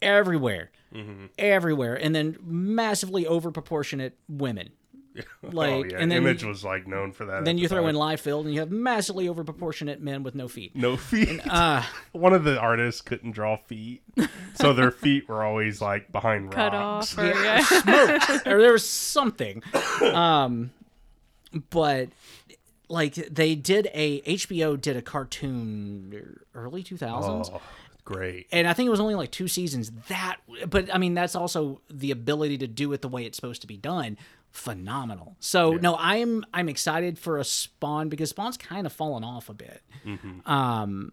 everywhere, 0.03 0.70
Mm-hmm. 0.95 1.26
everywhere, 1.39 1.95
and 1.95 2.14
then 2.14 2.36
massively 2.43 3.24
overproportionate 3.24 4.12
women. 4.28 4.70
Like, 5.43 5.71
oh 5.71 5.85
yeah, 5.85 5.99
and 5.99 6.11
then 6.11 6.19
Image 6.19 6.45
was 6.45 6.64
like 6.64 6.87
known 6.87 7.12
for 7.12 7.25
that. 7.27 7.45
then 7.45 7.59
you 7.59 7.69
throw 7.69 7.81
time. 7.83 7.91
in 7.91 7.97
Liefeld, 7.97 8.45
and 8.45 8.53
you 8.55 8.61
have 8.61 8.71
massively 8.71 9.27
overproportionate 9.27 10.01
men 10.01 10.23
with 10.23 10.35
no 10.35 10.49
feet. 10.49 10.75
no 10.77 10.97
feet. 10.97 11.41
Uh, 11.49 11.83
One 12.12 12.33
of 12.35 12.45
the 12.45 12.59
artists 12.59 13.01
couldn't 13.01 13.33
draw 13.33 13.57
feet, 13.57 14.03
so 14.55 14.73
their 14.73 14.91
feet 14.91 15.29
were 15.29 15.43
always 15.45 15.81
like 15.81 16.11
behind 16.12 16.51
Cut 16.53 16.73
rocks. 16.73 17.16
off. 17.16 17.25
Or, 17.25 17.27
yeah. 17.27 17.61
smoked 17.62 18.47
or 18.47 18.61
there 18.61 18.73
was 18.73 18.89
something 18.89 19.62
um 20.03 20.71
but 21.71 22.09
like 22.89 23.14
they 23.14 23.55
did 23.55 23.89
a 23.95 24.21
hbo 24.23 24.81
did 24.81 24.97
a 24.97 25.03
cartoon 25.03 26.39
early 26.55 26.83
2000s 26.83 27.51
Oh, 27.53 27.61
great. 28.05 28.47
and 28.53 28.66
i 28.66 28.73
think 28.73 28.87
it 28.87 28.91
was 28.91 29.01
only 29.01 29.14
like 29.14 29.31
two 29.31 29.49
seasons 29.49 29.91
that 30.09 30.37
but 30.69 30.93
i 30.95 30.99
mean 30.99 31.14
that's 31.14 31.35
also 31.35 31.81
the 31.91 32.11
ability 32.11 32.59
to 32.59 32.66
do 32.66 32.93
it 32.93 33.03
the 33.03 33.09
way 33.09 33.25
it's 33.25 33.37
supposed 33.37 33.61
to 33.62 33.66
be 33.66 33.77
done 33.77 34.16
phenomenal 34.51 35.36
so 35.40 35.72
no 35.72 35.96
i'm 35.99 36.44
i'm 36.53 36.68
excited 36.68 37.18
for 37.18 37.38
a 37.38 37.44
spawn 37.44 38.09
because 38.09 38.30
spawn's 38.30 38.57
kind 38.57 38.86
of 38.86 38.92
fallen 38.92 39.22
off 39.22 39.49
a 39.49 39.55
bit 39.55 39.82
um 40.46 41.12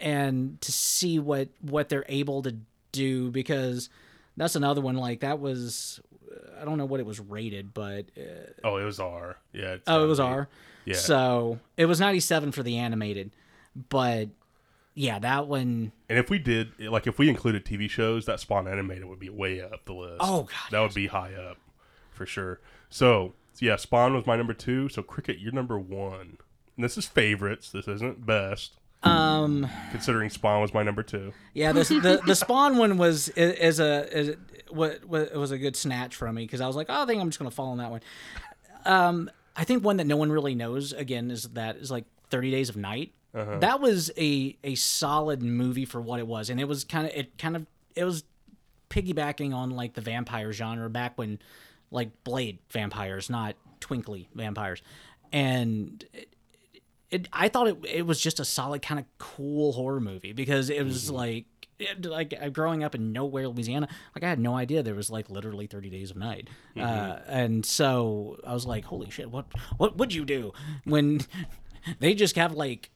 and 0.00 0.60
to 0.60 0.72
see 0.72 1.18
what 1.18 1.48
what 1.60 1.88
they're 1.88 2.04
able 2.08 2.42
to 2.42 2.56
do 2.92 3.30
because 3.30 3.90
that's 4.36 4.54
another 4.56 4.80
one 4.80 4.94
like 4.96 5.20
that 5.20 5.38
was 5.40 6.00
i 6.60 6.64
don't 6.64 6.78
know 6.78 6.84
what 6.86 7.00
it 7.00 7.06
was 7.06 7.20
rated 7.20 7.74
but 7.74 8.06
uh, 8.16 8.20
Oh, 8.64 8.76
it 8.76 8.84
was 8.84 9.00
R. 9.00 9.36
Yeah. 9.52 9.76
oh 9.86 10.04
it 10.04 10.06
was 10.06 10.20
r 10.20 10.48
Yeah. 10.84 10.94
so 10.96 11.58
it 11.76 11.86
was 11.86 12.00
97 12.00 12.52
for 12.52 12.62
the 12.62 12.78
animated 12.78 13.32
but 13.90 14.28
yeah 14.94 15.18
that 15.18 15.46
one 15.46 15.92
And 16.08 16.18
if 16.18 16.30
we 16.30 16.38
did, 16.38 16.72
like, 16.80 17.06
if 17.06 17.18
we 17.18 17.28
included 17.28 17.64
TV 17.64 17.88
shows, 17.90 18.24
that 18.26 18.40
Spawn 18.40 18.66
animated 18.66 19.04
would 19.04 19.20
be 19.20 19.28
way 19.30 19.60
up 19.60 19.84
the 19.84 19.92
list. 19.92 20.16
Oh, 20.20 20.42
God, 20.44 20.70
that 20.72 20.80
would 20.80 20.94
be 20.94 21.06
high 21.06 21.34
up 21.34 21.58
for 22.18 22.26
sure. 22.26 22.60
So 22.90 23.32
yeah, 23.60 23.76
Spawn 23.76 24.14
was 24.14 24.26
my 24.26 24.36
number 24.36 24.52
two. 24.52 24.88
So 24.90 25.02
Cricket, 25.02 25.38
you're 25.38 25.52
number 25.52 25.78
one. 25.78 26.36
And 26.76 26.84
this 26.84 26.98
is 26.98 27.06
favorites. 27.06 27.70
This 27.72 27.88
isn't 27.88 28.26
best. 28.26 28.74
um 29.02 29.66
Considering 29.90 30.28
Spawn 30.30 30.60
was 30.60 30.74
my 30.74 30.82
number 30.82 31.02
two. 31.02 31.32
yeah 31.54 31.72
this, 31.72 31.88
the 31.88 32.20
the 32.26 32.34
spawn 32.34 32.76
one 32.76 32.98
was 32.98 33.28
is 33.30 33.78
a 33.80 34.18
is 34.18 34.36
what 34.70 35.04
was 35.08 35.50
a 35.52 35.58
good 35.58 35.76
snatch 35.76 36.14
from 36.16 36.34
me 36.34 36.42
because 36.44 36.60
i 36.60 36.66
was 36.66 36.74
like 36.76 36.86
oh 36.90 37.02
i 37.04 37.06
think 37.06 37.20
i'm 37.22 37.28
just 37.30 37.38
gonna 37.38 37.50
fall 37.50 37.68
on 37.70 37.78
that 37.78 37.90
one 37.90 38.00
um 38.84 39.30
i 39.56 39.62
think 39.64 39.82
one 39.84 39.96
that 39.98 40.06
no 40.06 40.16
one 40.16 40.30
really 40.32 40.54
knows 40.54 40.92
again 40.92 41.30
is 41.30 41.44
that 41.54 41.76
is 41.76 41.90
like 41.90 42.04
30 42.30 42.50
days 42.50 42.68
of 42.68 42.76
night 42.76 43.12
that 43.60 43.80
was 43.80 44.10
a 44.18 44.56
a 44.64 44.74
solid 44.74 45.42
movie 45.42 45.84
for 45.84 46.00
what 46.00 46.18
it 46.18 46.26
was 46.26 46.50
and 46.50 46.58
it 46.60 46.66
was 46.66 46.82
kind 46.84 47.06
of 47.06 47.12
it 47.14 47.38
kind 47.38 47.54
of 47.56 47.66
it 47.94 48.02
was 48.04 48.24
piggybacking 48.90 49.54
on 49.54 49.70
like 49.70 49.94
the 49.94 50.00
vampire 50.00 50.52
genre 50.52 50.90
back 50.90 51.16
when 51.16 51.38
like 51.90 52.24
blade 52.24 52.58
vampires 52.70 53.30
not 53.30 53.56
twinkly 53.80 54.28
vampires. 54.34 54.82
And 55.32 56.04
it, 56.12 56.34
it 57.10 57.28
i 57.32 57.48
thought 57.48 57.68
it, 57.68 57.76
it 57.84 58.06
was 58.06 58.20
just 58.20 58.40
a 58.40 58.44
solid 58.44 58.82
kind 58.82 58.98
of 58.98 59.06
cool 59.18 59.72
horror 59.72 60.00
movie 60.00 60.32
because 60.32 60.70
it 60.70 60.84
was 60.84 61.10
like 61.10 61.46
it, 61.78 62.04
like 62.04 62.34
uh, 62.40 62.48
growing 62.48 62.82
up 62.82 62.94
in 62.94 63.12
nowhere 63.12 63.48
louisiana 63.48 63.88
like 64.14 64.24
i 64.24 64.28
had 64.28 64.38
no 64.38 64.54
idea 64.56 64.82
there 64.82 64.94
was 64.94 65.10
like 65.10 65.30
literally 65.30 65.66
30 65.66 65.90
days 65.90 66.10
of 66.10 66.16
night. 66.16 66.48
Uh, 66.78 67.18
and 67.26 67.64
so 67.64 68.38
i 68.46 68.52
was 68.52 68.66
like 68.66 68.84
holy 68.84 69.10
shit 69.10 69.30
what 69.30 69.46
what 69.76 69.96
would 69.96 70.12
you 70.12 70.24
do 70.24 70.52
when 70.84 71.20
they 72.00 72.14
just 72.14 72.36
have 72.36 72.52
like 72.52 72.90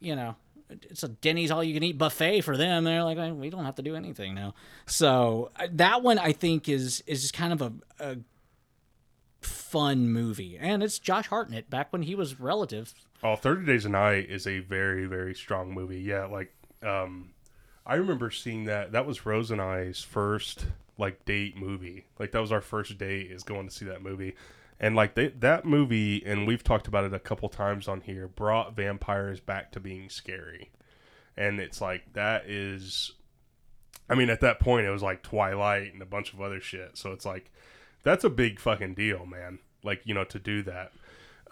you 0.00 0.14
know 0.16 0.36
it's 0.70 1.02
a 1.02 1.08
Denny's 1.08 1.50
all 1.50 1.62
you 1.64 1.74
can 1.74 1.82
eat 1.82 1.98
buffet 1.98 2.42
for 2.42 2.56
them. 2.56 2.84
They're 2.84 3.04
like, 3.04 3.18
"Eh, 3.18 3.32
we 3.32 3.50
don't 3.50 3.64
have 3.64 3.76
to 3.76 3.82
do 3.82 3.96
anything 3.96 4.34
now. 4.34 4.54
So 4.86 5.50
uh, 5.56 5.68
that 5.72 6.02
one 6.02 6.18
I 6.18 6.32
think 6.32 6.68
is 6.68 7.02
is 7.06 7.22
just 7.22 7.34
kind 7.34 7.52
of 7.52 7.62
a, 7.62 7.72
a 7.98 8.16
fun 9.40 10.08
movie, 10.08 10.56
and 10.58 10.82
it's 10.82 10.98
Josh 10.98 11.28
Hartnett 11.28 11.70
back 11.70 11.92
when 11.92 12.02
he 12.02 12.14
was 12.14 12.40
relative. 12.40 12.94
Oh, 13.22 13.36
30 13.36 13.66
Days 13.66 13.84
a 13.84 13.88
Night 13.90 14.30
is 14.30 14.46
a 14.46 14.60
very, 14.60 15.06
very 15.06 15.34
strong 15.34 15.72
movie. 15.72 16.00
Yeah, 16.00 16.26
like 16.26 16.52
um 16.82 17.30
I 17.86 17.94
remember 17.94 18.30
seeing 18.30 18.64
that. 18.64 18.92
That 18.92 19.06
was 19.06 19.26
Rose 19.26 19.50
and 19.50 19.60
I's 19.60 20.02
first 20.02 20.66
like 20.98 21.24
date 21.24 21.56
movie. 21.56 22.06
Like 22.18 22.32
that 22.32 22.40
was 22.40 22.52
our 22.52 22.60
first 22.60 22.98
date 22.98 23.30
is 23.30 23.42
going 23.42 23.68
to 23.68 23.74
see 23.74 23.86
that 23.86 24.02
movie. 24.02 24.34
And 24.80 24.96
like 24.96 25.14
they, 25.14 25.28
that 25.28 25.66
movie 25.66 26.24
and 26.24 26.46
we've 26.46 26.64
talked 26.64 26.88
about 26.88 27.04
it 27.04 27.12
a 27.12 27.18
couple 27.18 27.48
times 27.50 27.86
on 27.86 28.00
here 28.00 28.26
brought 28.26 28.74
vampires 28.74 29.38
back 29.38 29.72
to 29.72 29.80
being 29.80 30.08
scary. 30.08 30.70
And 31.36 31.60
it's 31.60 31.80
like 31.80 32.14
that 32.14 32.48
is 32.48 33.12
I 34.08 34.14
mean 34.14 34.30
at 34.30 34.40
that 34.40 34.58
point 34.58 34.86
it 34.86 34.90
was 34.90 35.02
like 35.02 35.22
Twilight 35.22 35.92
and 35.92 36.00
a 36.00 36.06
bunch 36.06 36.32
of 36.32 36.40
other 36.40 36.60
shit. 36.60 36.96
So 36.96 37.12
it's 37.12 37.26
like 37.26 37.52
that's 38.02 38.24
a 38.24 38.30
big 38.30 38.58
fucking 38.58 38.94
deal, 38.94 39.26
man. 39.26 39.58
Like, 39.82 40.00
you 40.04 40.14
know, 40.14 40.24
to 40.24 40.38
do 40.38 40.62
that. 40.62 40.92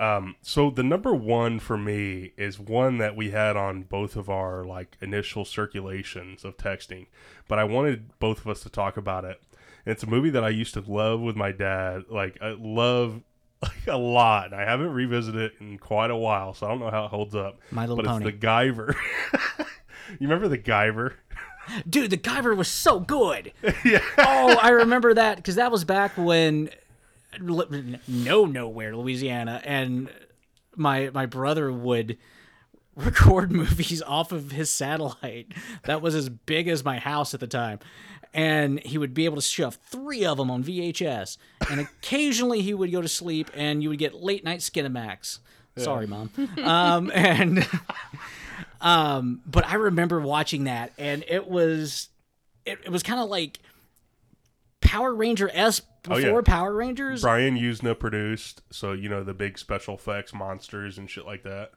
Um, 0.00 0.36
so 0.42 0.70
the 0.70 0.84
number 0.84 1.12
one 1.14 1.59
for 1.59 1.76
me 1.76 2.32
is 2.36 2.59
one 2.59 2.98
that 2.98 3.16
we 3.16 3.30
had 3.30 3.56
on 3.56 3.82
both 3.82 4.16
of 4.16 4.30
our 4.30 4.64
like 4.64 4.96
initial 5.00 5.44
circulations 5.44 6.44
of 6.44 6.56
texting, 6.56 7.06
but 7.48 7.59
I 7.59 7.64
wanted 7.64 8.18
both 8.20 8.40
of 8.40 8.48
us 8.48 8.60
to 8.60 8.70
talk 8.70 8.96
about 8.96 9.24
it. 9.24 9.42
It's 9.89 10.02
a 10.02 10.06
movie 10.06 10.31
that 10.31 10.44
I 10.44 10.51
used 10.51 10.74
to 10.74 10.85
love 10.86 11.20
with 11.20 11.35
my 11.35 11.51
dad, 11.51 12.05
like 12.10 12.39
I 12.43 12.55
love 12.59 13.23
like 13.62 13.86
a 13.86 13.97
lot. 13.97 14.52
I 14.52 14.65
haven't 14.65 14.93
revisited 14.93 15.40
it 15.40 15.52
in 15.60 15.78
quite 15.78 16.10
a 16.10 16.16
while, 16.16 16.52
so 16.52 16.66
I 16.66 16.69
don't 16.69 16.81
know 16.81 16.90
how 16.90 17.06
it 17.06 17.09
holds 17.09 17.35
up. 17.35 17.59
My 17.70 17.82
Little 17.86 17.97
but 17.97 18.05
Pony. 18.05 18.27
it's 18.27 18.35
the 18.39 18.47
Guyver. 18.47 18.94
you 20.10 20.28
remember 20.28 20.47
the 20.47 20.59
Guyver? 20.59 21.15
Dude, 21.89 22.10
the 22.10 22.19
Guyver 22.19 22.55
was 22.55 22.69
so 22.69 23.01
good. 23.01 23.52
yeah. 23.85 24.01
Oh, 24.19 24.59
I 24.60 24.70
remember 24.70 25.15
that 25.15 25.36
because 25.36 25.55
that 25.55 25.73
was 25.73 25.85
back 25.85 26.16
when 26.19 26.69
no 27.40 28.44
nowhere 28.44 28.94
Louisiana, 28.94 29.62
and 29.65 30.10
my 30.77 31.10
my 31.15 31.24
brother 31.24 31.73
would 31.73 32.19
record 32.94 33.52
movies 33.52 34.02
off 34.02 34.32
of 34.32 34.51
his 34.51 34.69
satellite 34.69 35.47
that 35.85 36.02
was 36.02 36.15
as 36.15 36.28
big 36.28 36.69
as 36.69 36.85
my 36.85 36.98
house 36.98 37.32
at 37.32 37.40
the 37.40 37.47
time 37.47 37.78
and 38.34 38.80
he 38.80 38.98
would 38.98 39.14
be 39.14 39.24
able 39.24 39.36
to 39.36 39.42
shove 39.42 39.76
three 39.86 40.24
of 40.24 40.36
them 40.38 40.50
on 40.50 40.62
VHS 40.64 41.36
and 41.70 41.80
occasionally 41.80 42.60
he 42.62 42.74
would 42.74 42.92
go 42.92 43.00
to 43.02 43.09
sleep 43.09 43.50
and 43.55 43.82
you 43.82 43.88
would 43.88 43.98
get 43.98 44.14
late 44.14 44.44
night 44.44 44.60
Skinamax 44.60 45.38
sorry 45.76 46.06
mom 46.06 46.30
um 46.62 47.10
and 47.14 47.66
Um, 48.80 49.40
but 49.44 49.66
I 49.66 49.74
remember 49.74 50.20
watching 50.20 50.64
that, 50.64 50.92
and 50.98 51.24
it 51.26 51.48
was, 51.48 52.09
it, 52.64 52.78
it 52.84 52.90
was 52.90 53.02
kind 53.02 53.20
of 53.20 53.28
like 53.28 53.59
Power 54.80 55.12
Ranger 55.12 55.50
s 55.52 55.82
Oh, 56.10 56.14
before 56.14 56.42
yeah. 56.46 56.55
Power 56.55 56.72
Rangers. 56.72 57.22
Brian 57.22 57.59
Yuzna 57.59 57.98
produced, 57.98 58.62
so 58.70 58.92
you 58.92 59.09
know 59.09 59.24
the 59.24 59.34
big 59.34 59.59
special 59.59 59.94
effects 59.94 60.32
monsters 60.32 60.96
and 60.96 61.10
shit 61.10 61.26
like 61.26 61.42
that. 61.42 61.72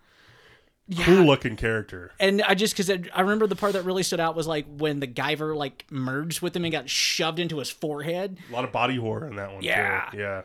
Cool 1.00 1.26
looking 1.26 1.56
character. 1.56 2.12
And 2.20 2.42
I 2.42 2.56
just 2.56 2.76
because 2.76 2.90
I 2.90 3.22
remember 3.22 3.48
the 3.48 3.56
part 3.56 3.74
that 3.74 3.86
really 3.86 4.04
stood 4.04 4.20
out 4.20 4.36
was 4.36 4.48
like 4.48 4.66
when 4.68 5.00
the 5.00 5.08
Guyver 5.08 5.56
like 5.56 5.86
merged 5.90 6.42
with 6.42 6.56
him 6.56 6.66
and 6.66 6.72
got 6.72 6.90
shoved 6.90 7.40
into 7.40 7.58
his 7.60 7.70
forehead. 7.70 8.38
A 8.50 8.54
lot 8.54 8.64
of 8.66 8.72
body 8.72 8.98
horror 8.98 9.28
in 9.28 9.36
that 9.38 9.54
one. 9.54 9.64
Yeah. 9.64 10.10
too. 10.12 10.18
yeah, 10.18 10.42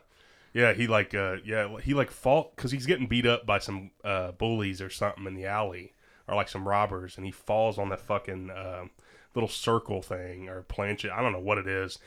yeah. 0.53 0.73
He 0.73 0.87
like, 0.87 1.15
uh, 1.15 1.37
yeah, 1.45 1.79
he 1.83 1.95
like 1.95 2.11
fall 2.11 2.53
because 2.55 2.71
he's 2.71 2.87
getting 2.87 3.07
beat 3.07 3.27
up 3.27 3.47
by 3.47 3.59
some 3.59 3.91
uh, 4.05 4.33
bullies 4.33 4.81
or 4.81 4.91
something 4.91 5.27
in 5.27 5.35
the 5.35 5.47
alley 5.47 5.93
or 6.29 6.35
like 6.35 6.49
some 6.49 6.67
robbers, 6.67 7.17
and 7.17 7.27
he 7.27 7.33
falls 7.33 7.79
on 7.79 7.89
that 7.89 8.01
fucking 8.01 8.51
um 8.51 8.91
little 9.37 9.49
circle 9.49 10.03
thing 10.03 10.49
or 10.49 10.63
planchette. 10.63 11.13
I 11.13 11.23
don't 11.23 11.31
know 11.33 11.39
what 11.39 11.59
it 11.59 11.69
is, 11.69 11.99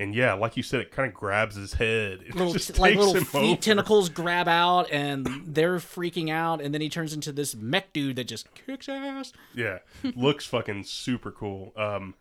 and 0.00 0.12
yeah, 0.14 0.32
like 0.32 0.56
you 0.56 0.64
said, 0.64 0.80
it 0.80 0.90
kind 0.90 1.06
of 1.08 1.14
grabs 1.14 1.54
his 1.54 1.74
head. 1.74 2.20
It 2.26 2.34
Little 2.34 2.52
just 2.52 2.76
like 2.78 2.96
little 2.96 3.14
feet 3.24 3.34
over. 3.52 3.60
tentacles 3.60 4.08
grab 4.08 4.48
out 4.48 4.90
and 4.90 5.28
they're 5.46 5.76
freaking 5.76 6.30
out, 6.30 6.60
and 6.60 6.74
then 6.74 6.80
he 6.80 6.88
turns 6.88 7.12
into 7.14 7.30
this 7.30 7.54
mech 7.54 7.92
dude 7.92 8.16
that 8.16 8.24
just 8.24 8.48
kicks 8.54 8.88
ass. 8.88 9.32
Yeah, 9.54 9.78
looks 10.16 10.44
fucking 10.46 10.82
super 10.84 11.30
cool. 11.30 11.72
Um, 11.76 12.14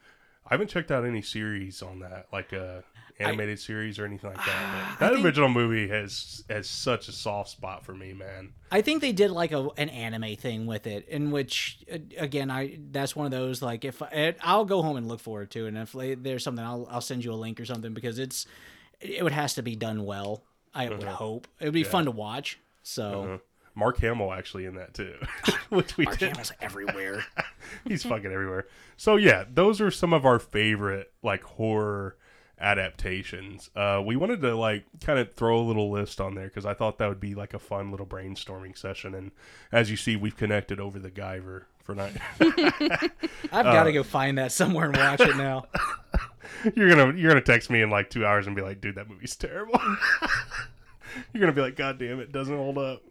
I 0.45 0.53
haven't 0.53 0.67
checked 0.69 0.91
out 0.91 1.03
any 1.05 1.21
series 1.23 1.81
on 1.81 1.99
that, 1.99 2.27
like 2.31 2.53
uh, 2.53 2.81
animated 3.19 3.59
series 3.59 3.99
or 3.99 4.05
anything 4.05 4.29
like 4.29 4.45
that. 4.45 4.95
But 4.99 4.99
that 5.05 5.13
think- 5.13 5.25
original 5.25 5.49
movie 5.49 5.87
has 5.87 6.43
has 6.49 6.69
such 6.69 7.07
a 7.07 7.11
soft 7.11 7.49
spot 7.49 7.85
for 7.85 7.93
me, 7.93 8.13
man. 8.13 8.53
I 8.71 8.81
think 8.81 9.01
they 9.01 9.11
did 9.11 9.31
like 9.31 9.51
a 9.51 9.69
an 9.77 9.89
anime 9.89 10.35
thing 10.35 10.65
with 10.65 10.87
it, 10.87 11.07
in 11.07 11.31
which 11.31 11.79
uh, 11.91 11.97
again, 12.17 12.51
I 12.51 12.79
that's 12.91 13.15
one 13.15 13.25
of 13.25 13.31
those 13.31 13.61
like 13.61 13.85
if 13.85 14.01
I, 14.01 14.35
I'll 14.41 14.65
go 14.65 14.81
home 14.81 14.97
and 14.97 15.07
look 15.07 15.19
forward 15.19 15.51
to, 15.51 15.65
it, 15.65 15.73
and 15.73 15.77
if 15.77 15.95
there's 16.23 16.43
something, 16.43 16.63
I'll 16.63 16.87
I'll 16.89 17.01
send 17.01 17.23
you 17.23 17.33
a 17.33 17.35
link 17.35 17.59
or 17.59 17.65
something 17.65 17.93
because 17.93 18.19
it's 18.19 18.45
it 18.99 19.23
would 19.23 19.33
has 19.33 19.55
to 19.55 19.61
be 19.61 19.75
done 19.75 20.05
well. 20.05 20.43
I 20.73 20.89
would 20.89 21.03
hope 21.03 21.47
it 21.59 21.65
would 21.65 21.73
be 21.73 21.83
fun 21.83 22.05
to 22.05 22.11
watch. 22.11 22.59
So 22.83 23.41
Mark 23.77 23.99
Hamill 23.99 24.33
actually 24.33 24.65
in 24.65 24.75
that 24.75 24.93
too, 24.93 25.15
which 25.69 25.97
we 25.97 26.05
Mark 26.05 26.17
did. 26.17 26.29
Hamill's 26.29 26.51
everywhere. 26.59 27.23
He's 27.87 28.03
fucking 28.03 28.31
everywhere. 28.31 28.67
So 28.97 29.15
yeah, 29.15 29.45
those 29.51 29.79
are 29.79 29.91
some 29.91 30.13
of 30.13 30.25
our 30.25 30.39
favorite 30.39 31.13
like 31.23 31.43
horror 31.43 32.17
adaptations. 32.59 33.69
Uh, 33.75 34.01
we 34.05 34.15
wanted 34.15 34.41
to 34.41 34.55
like 34.55 34.85
kind 35.01 35.19
of 35.19 35.33
throw 35.33 35.59
a 35.59 35.65
little 35.65 35.91
list 35.91 36.19
on 36.19 36.35
there 36.35 36.47
because 36.47 36.65
I 36.65 36.73
thought 36.73 36.97
that 36.97 37.07
would 37.07 37.19
be 37.19 37.35
like 37.35 37.53
a 37.53 37.59
fun 37.59 37.91
little 37.91 38.05
brainstorming 38.05 38.77
session. 38.77 39.13
And 39.13 39.31
as 39.71 39.91
you 39.91 39.97
see, 39.97 40.15
we've 40.15 40.37
connected 40.37 40.79
over 40.79 40.99
the 40.99 41.11
Guyver 41.11 41.63
for 41.83 41.95
night. 41.95 42.17
I've 42.39 43.65
got 43.65 43.83
to 43.85 43.93
go 43.93 44.03
find 44.03 44.37
that 44.37 44.51
somewhere 44.51 44.87
and 44.87 44.97
watch 44.97 45.21
it 45.21 45.37
now. 45.37 45.65
you're 46.75 46.89
gonna 46.89 47.13
you're 47.13 47.29
gonna 47.29 47.41
text 47.41 47.69
me 47.69 47.81
in 47.81 47.89
like 47.89 48.09
two 48.09 48.25
hours 48.25 48.47
and 48.47 48.55
be 48.55 48.61
like, 48.61 48.81
dude, 48.81 48.95
that 48.95 49.09
movie's 49.09 49.35
terrible. 49.35 49.79
you're 51.33 51.41
gonna 51.41 51.53
be 51.53 51.61
like, 51.61 51.75
God 51.75 51.99
damn 51.99 52.19
it, 52.19 52.31
doesn't 52.31 52.55
hold 52.55 52.77
up. 52.77 53.03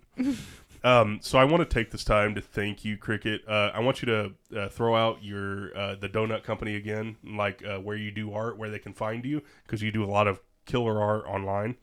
Um, 0.86 1.18
so 1.20 1.36
I 1.36 1.44
want 1.44 1.68
to 1.68 1.74
take 1.74 1.90
this 1.90 2.04
time 2.04 2.36
to 2.36 2.40
thank 2.40 2.84
you, 2.84 2.96
Cricket. 2.96 3.42
Uh, 3.48 3.72
I 3.74 3.80
want 3.80 4.02
you 4.02 4.06
to 4.06 4.32
uh, 4.56 4.68
throw 4.68 4.94
out 4.94 5.24
your 5.24 5.76
uh, 5.76 5.96
the 5.96 6.08
donut 6.08 6.44
company 6.44 6.76
again, 6.76 7.16
like 7.24 7.64
uh, 7.66 7.78
where 7.78 7.96
you 7.96 8.12
do 8.12 8.32
art, 8.32 8.56
where 8.56 8.70
they 8.70 8.78
can 8.78 8.92
find 8.92 9.24
you, 9.24 9.42
because 9.64 9.82
you 9.82 9.90
do 9.90 10.04
a 10.04 10.06
lot 10.06 10.28
of 10.28 10.38
killer 10.64 11.02
art 11.02 11.24
online. 11.26 11.74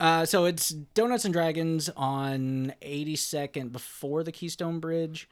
Uh, 0.00 0.24
so 0.24 0.44
it's 0.44 0.70
Donuts 0.70 1.24
and 1.24 1.32
Dragons 1.32 1.88
on 1.96 2.72
82nd 2.82 3.70
before 3.70 4.24
the 4.24 4.32
Keystone 4.32 4.80
Bridge. 4.80 5.28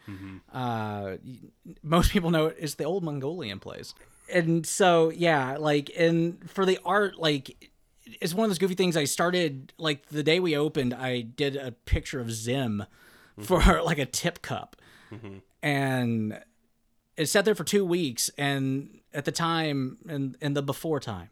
Uh, 0.53 1.17
y- 1.25 1.51
most 1.83 2.13
people 2.13 2.31
know 2.31 2.47
it 2.47 2.57
is 2.61 2.77
the 2.77 2.85
old 2.85 3.03
Mongolian 3.03 3.59
place. 3.59 3.93
And 4.33 4.65
so, 4.65 5.11
yeah, 5.11 5.57
like, 5.57 5.91
and 5.97 6.49
for 6.51 6.65
the 6.65 6.79
art, 6.85 7.17
like, 7.19 7.71
it's 8.21 8.35
one 8.35 8.45
of 8.45 8.51
those 8.51 8.59
goofy 8.59 8.75
things. 8.75 8.97
I 8.97 9.05
started, 9.05 9.73
like, 9.79 10.07
the 10.11 10.23
day 10.25 10.39
we 10.41 10.57
opened, 10.57 10.95
I 10.95 11.21
did 11.23 11.57
a 11.57 11.71
picture 11.73 12.21
of 12.21 12.33
Zim 12.33 12.85
for, 13.41 13.83
like, 13.83 13.99
a 13.99 14.07
tip 14.07 14.43
cup. 14.43 14.77
And 15.63 16.41
it 17.17 17.27
sat 17.27 17.45
there 17.45 17.55
for 17.55 17.65
two 17.65 17.85
weeks. 17.85 18.31
And 18.39 19.01
at 19.15 19.25
the 19.25 19.33
time, 19.33 19.99
and, 20.09 20.37
in 20.41 20.55
the 20.55 20.63
before 20.63 21.01
time, 21.01 21.29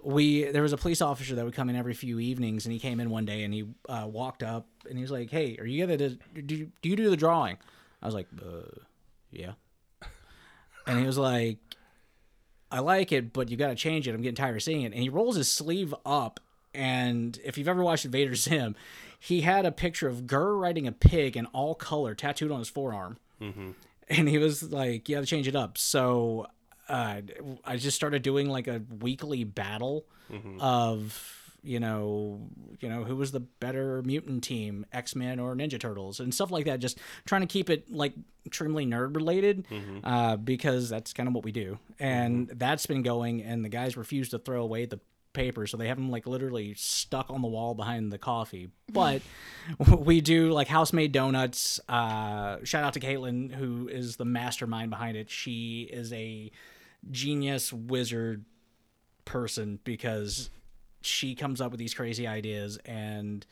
we 0.00 0.44
there 0.44 0.62
was 0.62 0.72
a 0.72 0.76
police 0.76 1.02
officer 1.02 1.34
that 1.34 1.44
would 1.44 1.54
come 1.54 1.68
in 1.68 1.74
every 1.74 1.92
few 1.92 2.20
evenings 2.20 2.64
and 2.64 2.72
he 2.72 2.78
came 2.78 3.00
in 3.00 3.10
one 3.10 3.24
day 3.24 3.42
and 3.42 3.52
he 3.52 3.64
uh, 3.88 4.06
walked 4.08 4.44
up 4.44 4.68
and 4.88 4.96
he 4.96 5.02
was 5.02 5.10
like 5.10 5.28
hey 5.28 5.56
are 5.58 5.66
you 5.66 5.84
gonna 5.84 5.96
do, 5.98 6.16
do 6.42 6.54
you- 6.84 6.94
do 6.96 7.10
the 7.10 7.16
drawing 7.16 7.58
i 8.00 8.06
was 8.06 8.14
like 8.14 8.28
uh, 8.40 8.60
yeah 9.32 9.54
and 10.86 11.00
he 11.00 11.04
was 11.04 11.18
like 11.18 11.58
i 12.70 12.78
like 12.78 13.10
it 13.10 13.32
but 13.32 13.50
you 13.50 13.56
gotta 13.56 13.74
change 13.74 14.06
it 14.06 14.14
i'm 14.14 14.22
getting 14.22 14.36
tired 14.36 14.54
of 14.54 14.62
seeing 14.62 14.82
it 14.82 14.92
and 14.92 15.02
he 15.02 15.08
rolls 15.08 15.34
his 15.34 15.50
sleeve 15.50 15.92
up 16.06 16.38
and 16.72 17.40
if 17.44 17.58
you've 17.58 17.68
ever 17.68 17.82
watched 17.82 18.04
invader 18.04 18.36
zim 18.36 18.76
he 19.18 19.40
had 19.40 19.66
a 19.66 19.72
picture 19.72 20.08
of 20.08 20.26
GIR 20.26 20.56
riding 20.56 20.86
a 20.86 20.92
pig 20.92 21.36
in 21.36 21.46
all 21.46 21.74
color 21.74 22.14
tattooed 22.14 22.50
on 22.50 22.58
his 22.60 22.68
forearm 22.68 23.18
and 24.08 24.28
he 24.28 24.38
was 24.38 24.72
like, 24.72 25.08
"You 25.08 25.16
have 25.16 25.24
to 25.24 25.30
change 25.30 25.46
it 25.46 25.54
up." 25.56 25.76
So 25.78 26.46
uh, 26.88 27.20
I 27.64 27.76
just 27.76 27.96
started 27.96 28.22
doing 28.22 28.48
like 28.48 28.66
a 28.66 28.82
weekly 29.00 29.44
battle 29.44 30.04
of 30.60 31.34
you 31.62 31.80
know, 31.80 32.40
you 32.80 32.88
know, 32.88 33.02
who 33.04 33.16
was 33.16 33.32
the 33.32 33.40
better 33.40 34.00
mutant 34.02 34.44
team, 34.44 34.86
X 34.92 35.14
Men 35.16 35.40
or 35.40 35.54
Ninja 35.54 35.78
Turtles, 35.78 36.20
and 36.20 36.32
stuff 36.32 36.50
like 36.50 36.64
that. 36.66 36.78
Just 36.78 36.98
trying 37.26 37.40
to 37.42 37.46
keep 37.46 37.68
it 37.68 37.92
like 37.92 38.12
extremely 38.46 38.86
nerd 38.86 39.16
related, 39.16 39.66
uh, 40.04 40.36
because 40.36 40.88
that's 40.88 41.12
kind 41.12 41.28
of 41.28 41.34
what 41.34 41.44
we 41.44 41.52
do, 41.52 41.78
and 41.98 42.48
that's 42.48 42.86
been 42.86 43.02
going. 43.02 43.42
And 43.42 43.64
the 43.64 43.68
guys 43.68 43.96
refuse 43.96 44.28
to 44.30 44.38
throw 44.38 44.62
away 44.62 44.86
the 44.86 45.00
paper, 45.38 45.66
so 45.66 45.76
they 45.76 45.88
have 45.88 45.96
them 45.96 46.10
like 46.10 46.26
literally 46.26 46.74
stuck 46.74 47.30
on 47.30 47.40
the 47.42 47.48
wall 47.48 47.74
behind 47.74 48.12
the 48.12 48.18
coffee. 48.18 48.68
But 49.78 50.00
we 50.00 50.20
do 50.20 50.50
like 50.50 50.66
house 50.66 50.92
made 50.92 51.12
donuts. 51.12 51.78
Uh, 51.88 52.56
shout 52.64 52.84
out 52.84 52.94
to 52.94 53.00
Caitlin, 53.00 53.52
who 53.52 53.88
is 53.88 54.16
the 54.16 54.24
mastermind 54.24 54.90
behind 54.90 55.16
it. 55.16 55.30
She 55.30 55.82
is 55.82 56.12
a 56.12 56.50
genius 57.10 57.72
wizard 57.72 58.44
person 59.24 59.78
because 59.84 60.50
she 61.02 61.34
comes 61.34 61.60
up 61.60 61.70
with 61.70 61.78
these 61.78 61.94
crazy 61.94 62.26
ideas 62.26 62.78
and 62.84 63.46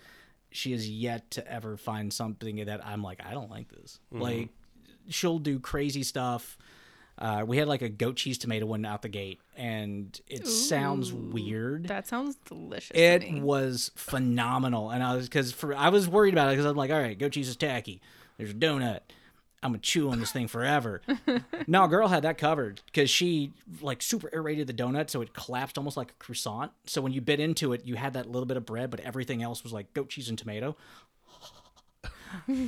she 0.51 0.73
has 0.73 0.89
yet 0.89 1.31
to 1.33 1.53
ever 1.53 1.77
find 1.77 2.13
something 2.13 2.65
that 2.65 2.85
I'm 2.85 3.03
like, 3.03 3.21
I 3.25 3.33
don't 3.33 3.51
like 3.51 3.69
this. 3.69 4.01
Like 4.11 4.49
she'll 5.09 5.39
do 5.39 5.61
crazy 5.61 6.03
stuff. 6.03 6.59
Uh, 7.19 7.45
we 7.47 7.57
had 7.57 7.67
like 7.67 7.83
a 7.83 7.89
goat 7.89 8.17
cheese 8.17 8.37
tomato 8.37 8.67
one 8.67 8.85
out 8.85 9.03
the 9.03 9.09
gate, 9.09 9.41
and 9.57 10.21
it 10.29 10.47
sounds 10.47 11.13
weird. 11.13 11.89
That 11.89 12.07
sounds 12.07 12.37
delicious. 12.45 12.95
It 12.95 13.41
was 13.41 13.91
phenomenal, 13.95 14.91
and 14.91 15.03
I 15.03 15.15
was 15.15 15.27
because 15.27 15.51
for 15.53 15.75
I 15.75 15.89
was 15.89 16.09
worried 16.09 16.35
about 16.35 16.49
it 16.49 16.53
because 16.53 16.67
I'm 16.67 16.77
like, 16.77 16.91
all 16.91 17.01
right, 17.01 17.19
goat 17.19 17.33
cheese 17.33 17.49
is 17.49 17.57
tacky. 17.57 18.03
There's 18.37 18.51
a 18.51 18.55
donut. 18.55 19.01
I'm 19.63 19.73
gonna 19.73 19.79
chew 19.79 20.11
on 20.11 20.21
this 20.21 20.31
thing 20.31 20.47
forever. 20.47 21.01
no, 21.67 21.87
girl 21.89 22.09
had 22.09 22.23
that 22.25 22.37
covered 22.37 22.83
because 22.87 23.09
she 23.09 23.53
like 23.81 24.03
super 24.03 24.29
aerated 24.33 24.67
the 24.67 24.75
donut, 24.75 25.09
so 25.09 25.23
it 25.23 25.33
collapsed 25.33 25.79
almost 25.79 25.97
like 25.97 26.11
a 26.11 26.15
croissant. 26.15 26.73
So 26.85 27.01
when 27.01 27.13
you 27.13 27.23
bit 27.23 27.41
into 27.41 27.73
it, 27.73 27.87
you 27.87 27.97
had 27.97 28.13
that 28.13 28.31
little 28.31 28.47
bit 28.47 28.59
of 28.59 28.67
bread, 28.67 28.91
but 28.91 29.01
everything 29.01 29.43
else 29.43 29.65
was 29.65 29.73
like 29.73 29.93
goat 29.95 30.11
cheese 30.11 30.29
and 30.29 30.39
tomato. 30.39 30.77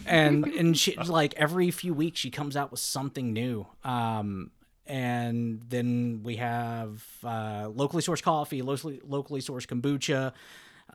And 0.06 0.46
and 0.46 0.76
she 0.76 0.96
like 0.96 1.34
every 1.34 1.70
few 1.70 1.94
weeks 1.94 2.20
she 2.20 2.30
comes 2.30 2.56
out 2.56 2.70
with 2.70 2.80
something 2.80 3.32
new. 3.32 3.66
Um, 3.84 4.50
and 4.86 5.60
then 5.68 6.22
we 6.22 6.36
have 6.36 7.04
uh, 7.22 7.68
locally 7.72 8.02
sourced 8.02 8.22
coffee, 8.22 8.62
locally 8.62 9.00
locally 9.04 9.40
sourced 9.40 9.66
kombucha. 9.66 10.32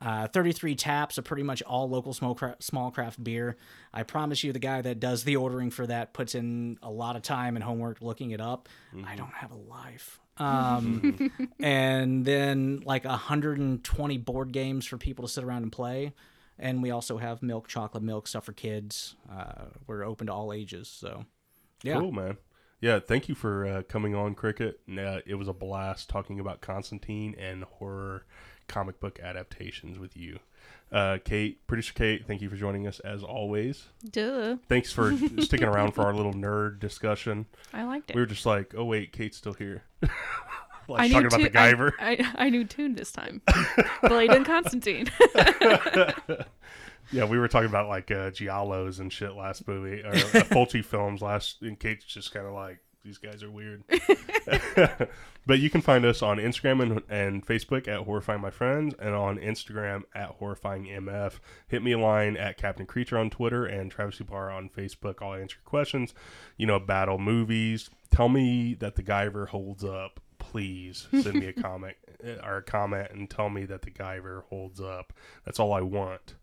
Uh, 0.02 0.28
33 0.28 0.76
taps 0.76 1.18
of 1.20 1.24
pretty 1.24 1.44
much 1.44 1.62
all 1.62 1.88
local 1.88 2.14
small 2.14 2.34
craft, 2.34 2.64
small 2.64 2.90
craft 2.90 3.24
beer. 3.24 3.56
I 3.94 4.04
promise 4.04 4.44
you, 4.44 4.52
the 4.52 4.60
guy 4.60 4.82
that 4.82 5.00
does 5.00 5.24
the 5.24 5.36
ordering 5.36 5.70
for 5.70 5.86
that 5.86 6.14
puts 6.14 6.34
in 6.34 6.78
a 6.82 6.90
lot 6.90 7.16
of 7.16 7.22
time 7.22 7.56
and 7.56 7.64
homework 7.64 8.02
looking 8.02 8.32
it 8.32 8.42
up. 8.42 8.68
I 9.06 9.16
don't 9.16 9.34
have 9.34 9.52
a 9.52 9.56
life. 9.56 10.20
Um, 10.38 11.32
and 11.60 12.26
then 12.26 12.82
like 12.86 13.06
120 13.06 14.18
board 14.18 14.52
games 14.52 14.86
for 14.88 14.98
people 14.98 15.28
to 15.28 15.32
sit 15.32 15.44
around 15.44 15.62
and 15.64 15.72
play. 15.72 16.14
And 16.60 16.82
we 16.82 16.92
also 16.92 17.18
have 17.18 17.42
milk, 17.42 17.68
chocolate 17.68 18.04
milk, 18.04 18.28
stuff 18.28 18.46
for 18.46 18.54
kids. 18.54 19.16
Uh, 19.32 19.66
we're 19.88 20.04
open 20.04 20.28
to 20.28 20.34
all 20.34 20.54
ages. 20.54 20.88
So, 20.88 21.26
yeah. 21.82 22.00
Cool, 22.00 22.12
man. 22.12 22.38
Yeah, 22.80 23.00
thank 23.00 23.30
you 23.30 23.36
for 23.36 23.66
uh, 23.66 23.84
coming 23.84 24.14
on, 24.14 24.36
Cricket. 24.36 24.82
Uh, 24.90 25.20
it 25.26 25.36
was 25.36 25.48
a 25.48 25.54
blast 25.54 26.10
talking 26.10 26.40
about 26.40 26.60
Constantine 26.60 27.34
and 27.40 27.64
horror 27.64 28.26
comic 28.68 29.00
book 29.00 29.20
adaptations 29.22 29.98
with 29.98 30.18
you. 30.18 30.40
Uh, 30.92 31.18
Kate, 31.24 31.66
producer 31.66 31.94
Kate, 31.94 32.26
thank 32.28 32.42
you 32.42 32.50
for 32.50 32.56
joining 32.56 32.86
us 32.86 33.00
as 33.00 33.24
always. 33.24 33.88
Duh. 34.12 34.58
Thanks 34.68 34.92
for 34.92 35.16
sticking 35.40 35.68
around 35.68 35.94
for 35.94 36.02
our 36.02 36.14
little 36.14 36.34
nerd 36.34 36.80
discussion. 36.80 37.46
I 37.74 37.84
liked 37.84 38.12
it. 38.12 38.16
We 38.16 38.22
were 38.22 38.28
just 38.28 38.46
like, 38.46 38.76
oh 38.78 38.86
wait, 38.86 39.12
Kate's 39.12 39.38
still 39.38 39.54
here. 39.54 39.84
like 40.88 41.02
I 41.02 41.08
talking 41.08 41.22
knew 41.22 41.46
about 41.48 41.54
Toon- 41.54 41.92
I- 42.00 42.12
I, 42.12 42.46
I, 42.46 42.50
knew 42.50 42.66
Toon 42.66 42.96
this 42.96 43.12
time. 43.12 43.42
Blade 44.04 44.32
and 44.32 44.46
Constantine. 44.46 45.10
Yeah, 47.12 47.26
we 47.26 47.38
were 47.38 47.48
talking 47.48 47.70
about 47.70 47.88
like 47.90 48.10
uh, 48.12 48.32
giallos 48.32 49.00
and 49.00 49.12
shit 49.12 49.36
last 49.36 49.68
movie, 49.68 50.02
or 50.02 50.10
uh, 50.12 50.44
Fulci 50.50 50.84
films 50.86 51.22
last. 51.22 51.62
And 51.62 51.80
Kate's 51.80 52.06
just 52.06 52.34
kind 52.34 52.48
of 52.48 52.54
like, 52.54 52.80
these 53.04 53.18
guys 53.18 53.44
are 53.44 53.52
weird. 53.52 53.84
but 55.46 55.60
you 55.60 55.70
can 55.70 55.82
find 55.82 56.06
us 56.06 56.22
on 56.22 56.38
Instagram 56.38 56.82
and, 56.82 57.02
and 57.10 57.46
Facebook 57.46 57.88
at 57.88 58.00
Horrifying 58.06 58.42
My 58.42 58.50
Friends, 58.50 58.96
and 58.98 59.14
on 59.14 59.38
Instagram 59.38 60.04
at 60.16 60.30
Horrifying 60.30 60.86
MF. 60.86 61.34
Hit 61.68 61.84
me 61.84 61.92
a 61.92 62.00
line 62.00 62.38
at 62.38 62.58
Captain 62.58 62.86
Creature 62.86 63.18
on 63.20 63.30
Twitter 63.30 63.66
and 63.66 63.92
Travis 63.92 64.20
Supar 64.20 64.52
on 64.56 64.70
Facebook. 64.70 65.16
I'll 65.22 65.34
answer 65.34 65.58
your 65.58 65.70
questions. 65.70 66.14
You 66.58 66.66
know, 66.66 66.80
battle 66.80 67.20
movies. 67.20 67.90
Tell 68.10 68.30
me 68.30 68.74
that 68.76 68.96
the 68.96 69.04
Guyver 69.04 69.50
holds 69.50 69.84
up. 69.84 70.20
Please 70.54 71.08
send 71.12 71.40
me 71.40 71.48
a 71.48 71.54
comment 71.54 71.96
or 72.44 72.58
a 72.58 72.62
comment 72.62 73.10
and 73.10 73.28
tell 73.28 73.50
me 73.50 73.66
that 73.66 73.82
the 73.82 73.90
Guyver 73.90 74.44
holds 74.44 74.80
up. 74.80 75.12
That's 75.46 75.60
all 75.60 75.74
I 75.74 75.82
want. 75.82 76.36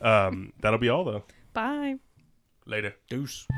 Um, 0.00 0.52
that'll 0.60 0.78
be 0.78 0.88
all 0.88 1.02
though. 1.02 1.24
Bye. 1.52 1.96
Later. 2.64 2.94
Deuce. 3.08 3.48